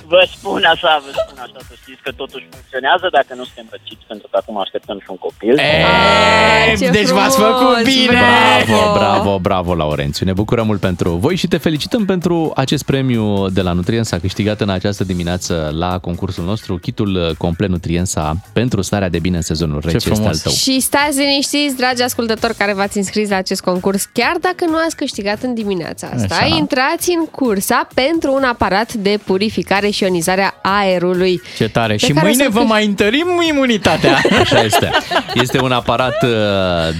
Vă, 0.07 0.15
vă 0.15 0.21
spun 0.35 0.63
așa, 0.73 0.91
vă 1.05 1.11
spun 1.21 1.37
așa, 1.45 1.59
să 1.67 1.73
știți 1.81 2.01
că 2.05 2.11
totuși 2.21 2.45
funcționează 2.55 3.07
dacă 3.17 3.31
nu 3.39 3.43
suntem 3.49 3.67
răciți, 3.75 4.03
pentru 4.11 4.27
că 4.31 4.35
acum 4.41 4.55
așteptăm 4.65 4.97
și 5.03 5.09
un 5.09 5.17
copil. 5.17 5.55
Ah, 5.59 6.73
ce 6.79 6.89
deci 6.89 7.11
v-ați 7.17 7.35
frumos, 7.37 7.59
făcut 7.59 7.83
bine! 7.83 8.21
Bravo, 8.67 8.93
bravo, 8.99 9.39
bravo, 9.39 9.75
Laurențiu. 9.75 10.25
Ne 10.25 10.33
bucurăm 10.33 10.65
mult 10.65 10.79
pentru 10.79 11.09
voi 11.25 11.35
și 11.35 11.47
te 11.47 11.57
felicităm 11.57 12.05
pentru 12.05 12.51
acest 12.55 12.83
premiu 12.83 13.49
de 13.49 13.61
la 13.61 13.71
Nutriensa 13.71 14.17
câștigat 14.19 14.61
în 14.61 14.69
această 14.69 15.03
dimineață 15.03 15.53
la 15.73 15.99
concursul 15.99 16.43
nostru, 16.45 16.77
kitul 16.77 17.35
complet 17.37 17.69
Nutriensa 17.69 18.35
pentru 18.53 18.81
starea 18.81 19.09
de 19.09 19.19
bine 19.19 19.35
în 19.35 19.41
sezonul 19.41 19.79
rece 19.83 19.95
este 19.95 20.09
frumos. 20.09 20.27
al 20.27 20.37
tău. 20.37 20.51
Și 20.51 20.79
stați 20.79 21.17
liniștiți, 21.17 21.75
dragi 21.75 22.01
ascultători 22.01 22.55
care 22.55 22.73
v-ați 22.73 22.97
înscris 22.97 23.29
la 23.29 23.35
acest 23.35 23.61
concurs, 23.61 24.03
chiar 24.05 24.35
dacă 24.41 24.65
nu 24.65 24.75
ați 24.85 24.95
câștigat 24.95 25.41
în 25.41 25.53
dimineața 25.53 26.07
asta, 26.13 26.35
Așa. 26.35 26.55
intrați 26.55 27.09
în 27.19 27.25
cursa 27.25 27.87
pentru 27.93 28.33
un 28.33 28.43
aparat 28.43 28.93
de 28.93 29.19
purificare 29.25 29.89
și 29.95 30.03
ionizare 30.03 30.41
a 30.43 30.53
aerului. 30.79 31.41
Ce 31.57 31.67
tare! 31.69 31.95
Pe 31.95 32.05
Și 32.05 32.11
care 32.13 32.27
mâine 32.27 32.43
să-l 32.43 32.51
vă 32.51 32.59
câș- 32.63 32.67
mai 32.67 32.85
întărim 32.85 33.27
imunitatea. 33.49 34.21
Așa 34.41 34.61
este. 34.61 34.89
Este 35.33 35.61
un 35.61 35.71
aparat 35.71 36.23
uh, 36.23 36.29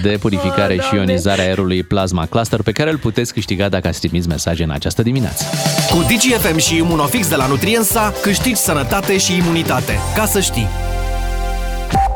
de 0.02 0.16
purificare 0.20 0.74
Oh, 0.78 0.82
și 0.84 0.90
Doamne. 0.92 1.10
ionizare 1.10 1.40
a 1.40 1.44
aerului 1.44 1.82
Plasma 1.82 2.26
Cluster 2.26 2.62
pe 2.62 2.72
care 2.72 2.90
îl 2.90 2.98
puteți 2.98 3.32
câștiga 3.32 3.68
dacă 3.68 3.88
ați 3.88 4.00
trimis 4.00 4.26
mesaje 4.26 4.62
în 4.62 4.70
această 4.70 5.02
dimineață. 5.02 5.44
Cu 5.90 5.96
DGFM 6.08 6.58
și 6.58 6.76
Imunofix 6.76 7.28
de 7.28 7.34
la 7.36 7.46
Nutriensa 7.46 8.12
câștigi 8.22 8.60
sănătate 8.60 9.18
și 9.18 9.36
imunitate. 9.36 9.98
Ca 10.14 10.24
să 10.26 10.40
știi. 10.40 10.68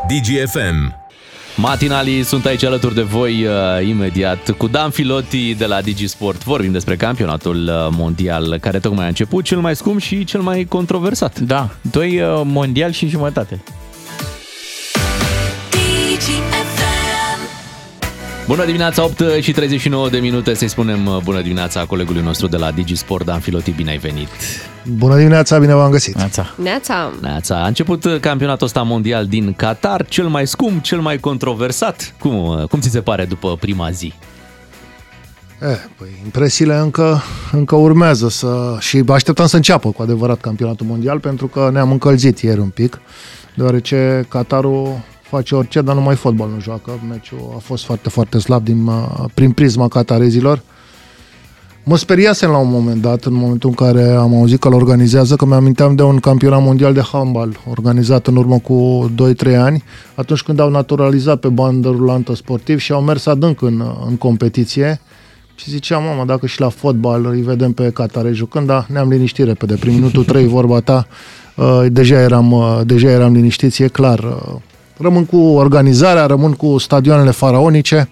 DGFM. 0.09 1.00
Matinalii 1.57 2.23
sunt 2.23 2.47
aici 2.47 2.65
alături 2.65 2.95
de 2.95 3.03
voi 3.03 3.47
uh, 3.47 3.87
imediat 3.89 4.51
cu 4.51 4.67
Dan 4.67 4.91
Filoti 4.91 5.55
de 5.55 5.67
la 5.67 5.81
Digisport. 5.81 6.45
Vorbim 6.45 6.73
despre 6.73 6.97
campionatul 6.97 7.57
uh, 7.57 7.89
mondial 7.97 8.59
care 8.59 8.79
tocmai 8.79 9.05
a 9.05 9.09
început, 9.09 9.45
cel 9.45 9.59
mai 9.59 9.77
scump 9.77 10.01
și 10.01 10.25
cel 10.25 10.41
mai 10.41 10.65
controversat. 10.65 11.39
Da, 11.39 11.71
doi 11.91 12.21
uh, 12.21 12.41
mondial 12.45 12.91
și 12.91 13.09
jumătate. 13.09 13.63
Bună 18.51 18.65
dimineața, 18.65 19.05
8 19.05 19.23
și 19.41 19.53
39 19.53 20.09
de 20.09 20.19
minute, 20.19 20.55
să-i 20.55 20.69
spunem 20.69 21.07
uh, 21.07 21.17
bună 21.23 21.41
dimineața 21.41 21.85
colegului 21.85 22.23
nostru 22.23 22.47
de 22.47 22.57
la 22.57 22.71
Digisport, 22.71 23.25
Dan 23.25 23.41
Filoti, 23.41 23.71
bine 23.71 23.91
ai 23.91 23.99
venit! 23.99 24.29
Bună 24.85 25.17
dimineața, 25.17 25.59
bine 25.59 25.75
v-am 25.75 25.91
găsit. 25.91 26.17
Neața. 26.17 26.55
Neața, 26.63 27.13
Neața, 27.21 27.63
a 27.63 27.67
început 27.67 28.05
uh, 28.05 28.21
campionatul 28.21 28.67
ăsta 28.67 28.83
mondial 28.83 29.27
din 29.27 29.53
Qatar, 29.53 30.07
cel 30.07 30.27
mai 30.27 30.47
scump, 30.47 30.83
cel 30.83 31.01
mai 31.01 31.19
controversat. 31.19 32.15
Cum, 32.19 32.45
uh, 32.45 32.65
cum 32.65 32.81
ți 32.81 32.91
se 32.91 33.01
pare 33.01 33.25
după 33.25 33.57
prima 33.61 33.91
zi? 33.91 34.13
Eh, 35.61 35.77
păi, 35.99 36.09
impresiile 36.25 36.75
încă, 36.75 37.23
încă 37.53 37.75
urmează 37.75 38.29
să... 38.29 38.77
și 38.79 39.03
așteptăm 39.09 39.47
să 39.47 39.57
înceapă 39.57 39.91
cu 39.91 40.03
adevărat 40.03 40.41
campionatul 40.41 40.87
mondial 40.87 41.21
pentru 41.21 41.47
că 41.47 41.71
ne-am 41.73 41.91
încălzit 41.91 42.39
ieri 42.39 42.61
un 42.61 42.69
pic, 42.69 43.01
deoarece 43.55 44.27
Qatarul 44.29 45.01
face 45.31 45.55
orice, 45.55 45.81
dar 45.81 45.95
numai 45.95 46.15
fotbal 46.15 46.49
nu 46.55 46.61
joacă. 46.61 46.91
Meciul 47.09 47.53
a 47.57 47.59
fost 47.59 47.85
foarte, 47.85 48.09
foarte 48.09 48.39
slab 48.39 48.65
din, 48.65 48.87
uh, 48.87 49.25
prin 49.35 49.51
prisma 49.53 49.89
qatarezilor. 49.89 50.63
Mă 51.85 51.97
speriasem 51.97 52.51
la 52.51 52.57
un 52.57 52.71
moment 52.71 53.03
dat, 53.03 53.25
în 53.25 53.35
momentul 53.35 53.69
în 53.69 53.75
care 53.75 54.11
am 54.11 54.35
auzit 54.35 54.61
că 54.61 54.69
îl 54.69 54.75
organizează, 54.75 55.37
că 55.37 55.45
mi-aminteam 55.45 55.95
de 55.95 56.03
un 56.03 56.19
campionat 56.19 56.63
mondial 56.63 56.93
de 56.93 57.03
handbal 57.13 57.57
organizat 57.71 58.27
în 58.27 58.37
urmă 58.37 58.59
cu 58.59 59.11
2-3 59.53 59.57
ani, 59.57 59.83
atunci 60.15 60.43
când 60.43 60.61
au 60.61 60.71
naturalizat 60.71 61.41
pe 61.41 61.49
bandă 61.49 61.89
rulantă 61.89 62.35
sportiv 62.35 62.79
și 62.79 62.93
au 62.93 63.03
mers 63.03 63.27
adânc 63.27 63.63
în, 63.63 63.85
în 64.07 64.17
competiție. 64.17 65.01
Și 65.55 65.71
ziceam, 65.71 66.03
mamă, 66.03 66.25
dacă 66.25 66.47
și 66.47 66.61
la 66.61 66.69
fotbal 66.69 67.27
îi 67.27 67.41
vedem 67.41 67.73
pe 67.73 67.91
Catareș 67.91 68.37
jucând, 68.37 68.67
dar 68.67 68.87
ne-am 68.89 69.09
liniștit 69.09 69.45
repede. 69.45 69.75
Prin 69.75 69.95
minutul 69.95 70.25
3, 70.25 70.47
vorba 70.47 70.81
ta, 70.81 71.07
uh, 71.57 71.85
deja 71.89 72.21
eram, 72.21 72.53
uh, 72.53 72.81
deja 72.85 73.11
eram 73.11 73.33
liniștiți, 73.33 73.83
e 73.83 73.89
clar. 73.89 74.37
Uh, 75.01 75.07
Rămân 75.07 75.25
cu 75.25 75.37
organizarea, 75.37 76.27
rămân 76.27 76.53
cu 76.53 76.79
stadioanele 76.79 77.31
faraonice, 77.31 78.09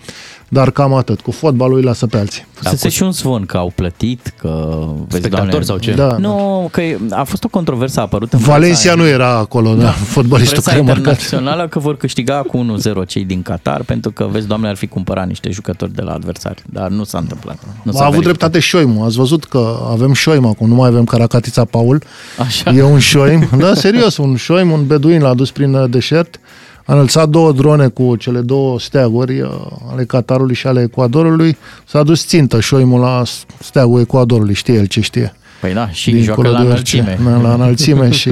Dar 0.51 0.70
cam 0.70 0.95
atât. 0.95 1.20
Cu 1.20 1.30
fotbalul 1.30 1.76
îi 1.76 1.82
lasă 1.82 2.07
pe 2.07 2.18
alții. 2.18 2.47
Fusese 2.53 2.89
și 2.89 3.03
un 3.03 3.12
zvon 3.12 3.45
că 3.45 3.57
au 3.57 3.72
plătit, 3.74 4.34
că... 4.39 4.78
Vezi, 5.09 5.24
Spectatori 5.24 5.64
sau 5.64 5.78
ce? 5.78 5.93
Da, 5.93 6.16
Nu, 6.18 6.68
că 6.72 6.80
a 7.11 7.22
fost 7.24 7.45
o 7.45 7.49
controversă, 7.49 7.99
a 8.01 8.03
apărut 8.03 8.32
în 8.32 8.39
Valencia 8.39 8.93
presa- 8.93 8.97
nu 8.97 9.07
era 9.07 9.28
acolo, 9.28 9.74
da, 9.74 9.91
fotbalistul 9.91 10.62
presa 10.62 10.70
care 10.70 10.82
a 10.82 10.84
marcat. 10.84 11.07
internațională 11.07 11.68
că 11.68 11.78
vor 11.78 11.97
câștiga 11.97 12.34
cu 12.34 12.76
1-0 13.03 13.07
cei 13.07 13.24
din 13.24 13.43
Qatar, 13.43 13.82
pentru 13.82 14.11
că, 14.11 14.28
vezi, 14.30 14.47
doamne, 14.47 14.68
ar 14.68 14.76
fi 14.76 14.86
cumpărat 14.86 15.26
niște 15.26 15.51
jucători 15.51 15.95
de 15.95 16.03
la 16.03 16.12
adversari, 16.12 16.62
dar 16.66 16.89
nu 16.89 17.05
s-a 17.05 17.18
întâmplat. 17.18 17.59
Nu 17.82 17.93
s-a 17.93 17.99
a 17.99 18.07
avut 18.07 18.22
verificat. 18.22 18.39
dreptate 18.39 18.59
Șoimu. 18.59 19.05
Ați 19.05 19.16
văzut 19.16 19.45
că 19.45 19.76
avem 19.91 20.12
Șoim 20.12 20.45
acum, 20.47 20.68
nu 20.68 20.74
mai 20.74 20.89
avem 20.89 21.05
Caracatița 21.05 21.64
Paul. 21.64 22.03
Așa. 22.39 22.70
E 22.70 22.82
un 22.82 22.99
Șoim. 22.99 23.49
Da, 23.59 23.74
serios, 23.74 24.16
un 24.16 24.36
Șoim, 24.36 24.70
un 24.70 24.86
beduin 24.86 25.22
l-a 25.22 25.34
dus 25.34 25.51
prin 25.51 25.74
uh, 25.74 25.91
deșert. 25.91 26.41
A 26.89 26.93
înălțat 26.93 27.28
două 27.28 27.53
drone 27.53 27.89
cu 27.89 28.16
cele 28.16 28.41
două 28.41 28.80
steaguri 28.80 29.41
uh, 29.41 29.51
ale 29.91 30.05
Qatarului 30.05 30.55
și 30.55 30.66
ale 30.66 30.82
Ecuadorului. 30.82 31.57
S-a 31.86 32.03
dus 32.03 32.26
țintă 32.26 32.61
Șoimul 32.61 33.01
la 33.01 33.22
steagul 33.59 34.01
Ecuadorului, 34.01 34.55
știe 34.55 34.74
el 34.74 34.86
ce 34.86 35.01
știe. 35.01 35.34
Păi 35.61 35.72
da, 35.72 35.91
și 35.91 36.11
Dincolo 36.11 36.43
joacă 36.43 36.49
la 36.49 36.64
de 36.64 36.72
orice. 36.72 37.01
înălțime. 37.01 37.30
Da, 37.30 37.41
la 37.49 37.55
înălțime 37.55 38.11
și... 38.20 38.30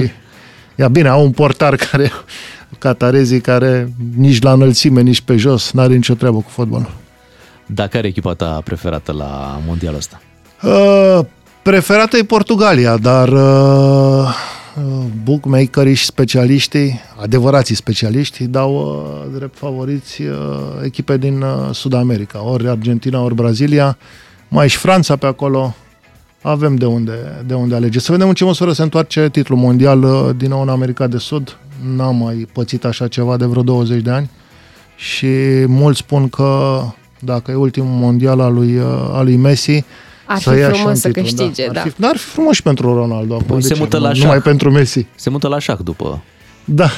Ia 0.75 0.87
bine, 0.87 1.07
au 1.07 1.23
un 1.23 1.31
portar 1.31 1.75
care, 1.75 2.11
catarezii 2.77 3.41
care 3.41 3.93
nici 4.15 4.41
la 4.41 4.51
înălțime, 4.51 5.01
nici 5.01 5.21
pe 5.21 5.35
jos, 5.35 5.71
n-are 5.71 5.93
nicio 5.93 6.13
treabă 6.13 6.37
cu 6.37 6.49
fotbalul. 6.49 6.91
Dar 7.65 7.87
care 7.87 8.05
e 8.05 8.09
echipa 8.09 8.33
ta 8.33 8.61
preferată 8.63 9.11
la 9.11 9.59
mondialul 9.67 9.97
ăsta? 9.97 10.21
Uh, 10.63 11.25
preferată 11.61 12.17
e 12.17 12.23
Portugalia, 12.23 12.97
dar 12.97 13.27
uh, 13.27 13.39
uh, 13.39 14.35
bookmakerii 15.23 15.93
și 15.93 16.05
specialiștii, 16.05 16.99
adevărații 17.21 17.75
specialiști, 17.75 18.43
dau 18.47 18.73
uh, 18.75 19.35
drept 19.37 19.57
favoriți 19.57 20.21
uh, 20.21 20.35
echipe 20.83 21.17
din 21.17 21.41
uh, 21.41 21.69
Sud 21.71 21.93
America, 21.93 22.43
ori 22.43 22.67
Argentina, 22.67 23.21
ori 23.21 23.35
Brazilia, 23.35 23.97
mai 24.47 24.65
e 24.65 24.67
și 24.67 24.77
Franța 24.77 25.15
pe 25.15 25.25
acolo, 25.25 25.75
avem 26.41 26.75
de 26.75 26.85
unde, 26.85 27.43
de 27.45 27.53
unde 27.53 27.75
alege. 27.75 27.99
Să 27.99 28.11
vedem 28.11 28.27
în 28.27 28.33
ce 28.33 28.43
măsură 28.43 28.71
se 28.71 28.81
întoarce 28.81 29.29
titlul 29.29 29.57
mondial 29.57 30.03
uh, 30.03 30.29
din 30.37 30.49
nou 30.49 30.61
în 30.61 30.69
America 30.69 31.07
de 31.07 31.17
Sud. 31.17 31.57
N-am 31.95 32.15
mai 32.15 32.47
pățit 32.53 32.85
așa 32.85 33.07
ceva 33.07 33.37
de 33.37 33.45
vreo 33.45 33.63
20 33.63 34.01
de 34.01 34.09
ani 34.09 34.29
și 34.95 35.27
mulți 35.67 35.99
spun 35.99 36.29
că 36.29 36.81
dacă 37.19 37.51
e 37.51 37.55
ultimul 37.55 37.93
mondial 37.93 38.39
al 38.39 38.53
lui, 38.53 38.77
uh, 38.77 39.09
al 39.11 39.23
lui 39.23 39.35
Messi, 39.35 39.83
Ar 40.27 40.39
să 40.39 40.51
fi 40.51 40.57
ia 40.59 40.65
și 40.67 40.73
frumos 40.73 40.89
un 40.89 40.95
să 40.95 41.07
titlu, 41.07 41.21
câștige, 41.23 41.67
Ar 41.67 41.73
da. 41.73 41.79
fi, 41.81 41.91
dar 41.97 42.09
ar 42.09 42.17
fi 42.17 42.25
frumos 42.25 42.55
și 42.55 42.61
pentru 42.63 42.93
Ronaldo. 42.93 43.33
Acum, 43.33 43.45
Păi 43.45 43.55
de 43.59 43.67
se 43.67 43.73
ce? 43.73 43.79
mută 43.79 43.97
la 43.97 44.07
Nu 44.07 44.13
șah. 44.13 44.23
Numai 44.23 44.39
pentru 44.41 44.71
Messi. 44.71 45.05
Se 45.15 45.29
mută 45.29 45.47
la 45.47 45.59
șah 45.59 45.77
după 45.83 46.21
Da. 46.65 46.89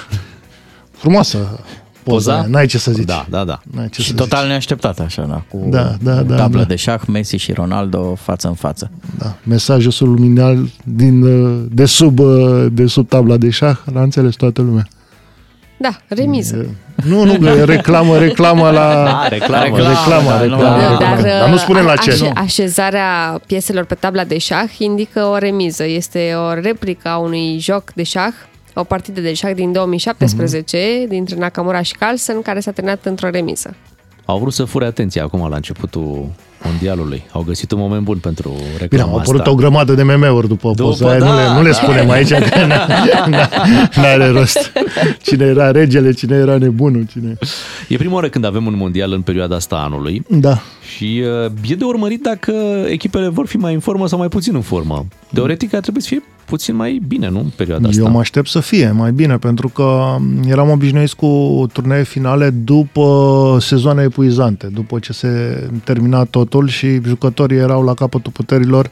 Frumoasă 0.91 1.37
poza. 1.37 1.61
poza. 2.03 2.33
aia, 2.33 2.45
N-ai 2.49 2.65
ce 2.65 2.77
să 2.77 2.91
zici. 2.91 3.05
Da, 3.05 3.25
da, 3.29 3.43
da. 3.43 3.59
N-ai 3.71 3.89
ce 3.89 4.01
Și 4.01 4.07
să 4.09 4.15
total 4.15 4.47
neașteptat 4.47 4.99
așa, 4.99 5.21
da, 5.25 5.43
cu 5.49 5.67
Da, 5.69 5.95
da, 6.01 6.21
da, 6.21 6.35
tablă 6.35 6.59
da. 6.61 6.65
de 6.65 6.75
șah, 6.75 7.01
Messi 7.07 7.35
și 7.35 7.51
Ronaldo 7.51 8.15
față 8.15 8.47
în 8.47 8.53
față. 8.53 8.91
zici. 9.11 9.19
Da. 9.23 9.35
Mesajul 9.43 9.91
subliminal 9.91 10.69
din, 10.83 11.21
uh, 11.21 11.65
de, 11.71 11.85
sub, 11.85 12.19
uh, 12.19 12.65
de 12.71 12.85
sub 12.85 13.07
tabla 13.07 13.37
de 13.37 13.49
șah, 13.49 13.77
l-a 13.93 14.01
înțeles 14.01 14.35
toată 14.35 14.61
lumea. 14.61 14.87
Da, 15.81 15.89
remiză. 16.07 16.65
Nu, 17.05 17.23
nu, 17.23 17.47
e 17.47 17.63
reclamă, 17.63 18.17
reclamă 18.17 18.69
la... 18.69 19.17
A, 19.19 19.27
reclamă. 19.27 19.63
Reclamă, 19.63 19.89
reclamă, 19.91 20.29
da, 20.29 20.41
reclamă, 20.41 20.75
nu, 20.81 20.89
reclamă. 20.89 21.21
Dar, 21.21 21.39
Dar 21.39 21.49
nu 21.49 21.57
spunem 21.57 21.85
la 21.85 21.91
uh, 21.91 21.99
ce. 22.03 22.09
așe- 22.11 22.31
așezarea 22.35 23.41
pieselor 23.47 23.85
pe 23.85 23.95
tabla 23.95 24.23
de 24.23 24.37
șah 24.37 24.77
indică 24.77 25.23
o 25.23 25.37
remiză. 25.37 25.85
Este 25.85 26.33
o 26.33 26.53
replică 26.53 27.07
a 27.09 27.17
unui 27.17 27.57
joc 27.59 27.91
de 27.93 28.03
șah, 28.03 28.33
o 28.73 28.83
partidă 28.83 29.21
de 29.21 29.33
șah 29.33 29.53
din 29.53 29.71
2017 29.71 30.97
Mhm. 30.99 31.09
dintre 31.09 31.35
Nakamura 31.35 31.81
și 31.81 31.93
Carlsen, 31.93 32.41
care 32.41 32.59
s-a 32.59 32.71
terminat 32.71 33.05
într-o 33.05 33.29
remiză. 33.29 33.75
Au 34.25 34.39
vrut 34.39 34.53
să 34.53 34.63
fure 34.63 34.85
atenția 34.85 35.23
acum 35.23 35.49
la 35.49 35.55
începutul 35.55 36.29
mondialului. 36.63 37.23
Au 37.31 37.41
găsit 37.41 37.71
un 37.71 37.79
moment 37.79 38.03
bun 38.03 38.17
pentru 38.17 38.49
Bine, 38.55 38.77
reclama 38.79 39.11
au 39.11 39.17
apărut 39.17 39.39
asta. 39.39 39.51
o 39.51 39.55
grămadă 39.55 39.93
de 39.93 40.03
meme-uri 40.03 40.47
după, 40.47 40.71
După, 40.75 40.89
poza 40.89 41.09
aia, 41.09 41.17
nu 41.17 41.25
da, 41.25 41.33
le, 41.35 41.53
nu 41.53 41.61
le 41.61 41.69
da. 41.69 41.75
spunem 41.75 42.09
aici, 42.09 42.29
că 42.29 42.39
nu 43.95 44.03
are 44.03 44.27
rost. 44.27 44.71
Cine 45.21 45.45
era 45.45 45.71
regele, 45.71 46.11
cine 46.11 46.35
era 46.35 46.57
nebunul, 46.57 47.05
cine... 47.11 47.37
E 47.87 47.95
prima 47.97 48.13
oară 48.13 48.29
când 48.29 48.45
avem 48.45 48.65
un 48.65 48.75
mondial 48.77 49.11
în 49.11 49.21
perioada 49.21 49.55
asta 49.55 49.75
a 49.75 49.83
anului 49.83 50.25
Da. 50.29 50.61
și 50.95 51.23
uh, 51.45 51.71
e 51.71 51.75
de 51.75 51.83
urmărit 51.83 52.21
dacă 52.21 52.51
echipele 52.87 53.27
vor 53.27 53.47
fi 53.47 53.57
mai 53.57 53.73
în 53.73 53.79
formă 53.79 54.07
sau 54.07 54.17
mai 54.17 54.27
puțin 54.27 54.55
în 54.55 54.61
formă. 54.61 55.05
Teoretic 55.33 55.73
ar 55.73 55.81
trebui 55.81 56.01
să 56.01 56.07
fie 56.07 56.23
puțin 56.49 56.75
mai 56.75 57.01
bine, 57.07 57.29
nu? 57.29 57.39
În 57.39 57.51
perioada 57.55 57.87
asta. 57.87 58.01
Eu 58.01 58.11
mă 58.11 58.19
aștept 58.19 58.47
să 58.47 58.59
fie 58.59 58.91
mai 58.91 59.11
bine, 59.11 59.37
pentru 59.37 59.69
că 59.69 60.15
eram 60.47 60.69
obișnuiți 60.69 61.15
cu 61.15 61.65
turnee 61.73 62.03
finale 62.03 62.49
după 62.49 63.57
sezoane 63.59 64.03
epuizante, 64.03 64.67
după 64.67 64.99
ce 64.99 65.13
se 65.13 65.63
termina 65.83 66.23
totul 66.23 66.67
și 66.67 67.01
jucătorii 67.05 67.57
erau 67.57 67.83
la 67.83 67.93
capătul 67.93 68.31
puterilor. 68.31 68.89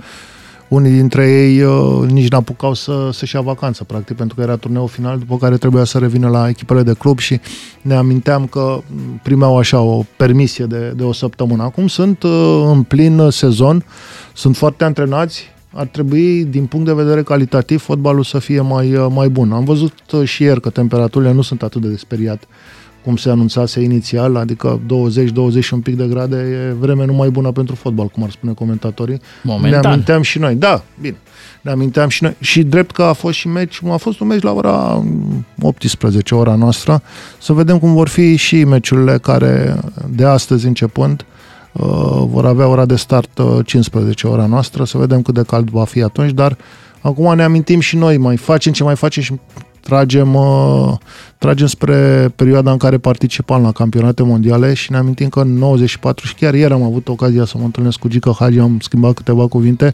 Unii 0.67 0.91
dintre 0.91 1.31
ei 1.31 1.61
uh, 1.61 2.09
nici 2.09 2.29
n-apucau 2.29 2.73
să, 2.73 3.09
să-și 3.11 3.35
ia 3.35 3.41
vacanță, 3.41 3.83
practic, 3.83 4.15
pentru 4.15 4.35
că 4.35 4.41
era 4.41 4.55
turneul 4.55 4.87
final, 4.87 5.17
după 5.17 5.37
care 5.37 5.57
trebuia 5.57 5.83
să 5.83 5.97
revină 5.97 6.29
la 6.29 6.49
echipele 6.49 6.83
de 6.83 6.93
club 6.93 7.19
și 7.19 7.39
ne 7.81 7.95
aminteam 7.95 8.45
că 8.45 8.79
primeau 9.23 9.57
așa 9.57 9.79
o 9.81 10.03
permisie 10.17 10.65
de, 10.65 10.93
de 10.95 11.03
o 11.03 11.13
săptămână. 11.13 11.63
Acum 11.63 11.87
sunt 11.87 12.23
uh, 12.23 12.63
în 12.71 12.83
plin 12.83 13.27
sezon, 13.29 13.85
sunt 14.33 14.55
foarte 14.55 14.83
antrenați, 14.83 15.55
ar 15.78 15.86
trebui, 15.86 16.45
din 16.45 16.65
punct 16.65 16.86
de 16.86 16.93
vedere 16.93 17.23
calitativ, 17.23 17.82
fotbalul 17.82 18.23
să 18.23 18.39
fie 18.39 18.61
mai, 18.61 18.95
uh, 18.95 19.05
mai 19.09 19.30
bun. 19.30 19.51
Am 19.51 19.63
văzut 19.63 19.93
uh, 20.11 20.28
și 20.28 20.43
ieri 20.43 20.61
că 20.61 20.69
temperaturile 20.69 21.32
nu 21.32 21.41
sunt 21.41 21.61
atât 21.61 21.82
de 21.82 21.95
speriat 21.97 22.43
cum 23.03 23.15
se 23.15 23.30
anunțase 23.30 23.82
inițial, 23.82 24.36
adică 24.36 24.80
20-20 24.86 25.69
un 25.71 25.80
pic 25.80 25.95
de 25.95 26.07
grade, 26.07 26.36
e 26.36 26.73
vreme 26.80 27.05
numai 27.05 27.30
bună 27.30 27.51
pentru 27.51 27.75
fotbal, 27.75 28.07
cum 28.07 28.23
ar 28.23 28.30
spune 28.30 28.53
comentatorii. 28.53 29.21
Momentan. 29.43 29.80
Ne 29.82 29.88
aminteam 29.88 30.21
și 30.21 30.39
noi, 30.39 30.55
da, 30.55 30.84
bine, 31.01 31.17
ne 31.61 31.71
aminteam 31.71 32.09
și 32.09 32.23
noi. 32.23 32.36
Și 32.39 32.63
drept 32.63 32.91
că 32.91 33.03
a 33.03 33.13
fost 33.13 33.38
și 33.38 33.47
meci, 33.47 33.80
a 33.89 33.97
fost 33.97 34.19
un 34.19 34.28
meci 34.28 34.41
la 34.41 34.51
ora 34.51 35.03
18, 35.61 36.36
ora 36.36 36.55
noastră, 36.55 37.01
să 37.41 37.53
vedem 37.53 37.80
cum 37.80 37.93
vor 37.93 38.07
fi 38.07 38.36
și 38.36 38.63
meciurile 38.63 39.17
care 39.17 39.75
de 40.09 40.25
astăzi 40.25 40.65
începând 40.65 41.21
uh, 41.21 41.38
vor 42.26 42.45
avea 42.45 42.68
ora 42.68 42.86
de 42.86 42.95
start 42.95 43.38
uh, 43.38 43.65
15 43.65 44.28
ora 44.28 44.45
noastră, 44.45 44.84
să 44.84 44.97
vedem 44.97 45.22
cât 45.22 45.34
de 45.34 45.43
cald 45.47 45.70
va 45.70 45.84
fi 45.84 46.01
atunci, 46.01 46.32
dar 46.32 46.57
acum 47.01 47.36
ne 47.36 47.43
amintim 47.43 47.80
și 47.80 47.95
noi, 47.95 48.18
mai 48.18 48.38
facem 48.38 48.72
ce 48.72 48.84
mai 48.84 48.95
facem 48.95 49.24
și 49.24 49.34
tragem, 49.80 50.34
uh, 50.34 50.93
tragem 51.38 51.68
spre 51.68 52.32
perioada 52.36 52.72
în 52.72 52.78
care 52.78 52.97
participam 52.97 53.61
la 53.61 53.72
campionate 53.72 54.24
mondiale 54.24 54.74
și 54.74 54.91
ne 54.91 54.97
amintim 54.97 55.30
că 55.30 55.39
în 55.39 55.53
94 55.53 56.28
și 56.28 56.36
chiar 56.36 56.53
ieri 56.53 56.74
am 56.74 56.84
avut 56.84 57.07
ocazia 57.07 57.45
să 57.45 57.57
mă 57.57 57.63
întâlnesc 57.63 57.99
cu 57.99 58.07
Gica 58.07 58.36
Hagi, 58.39 58.59
am 58.59 58.80
schimbat 58.80 59.13
câteva 59.13 59.47
cuvinte 59.47 59.93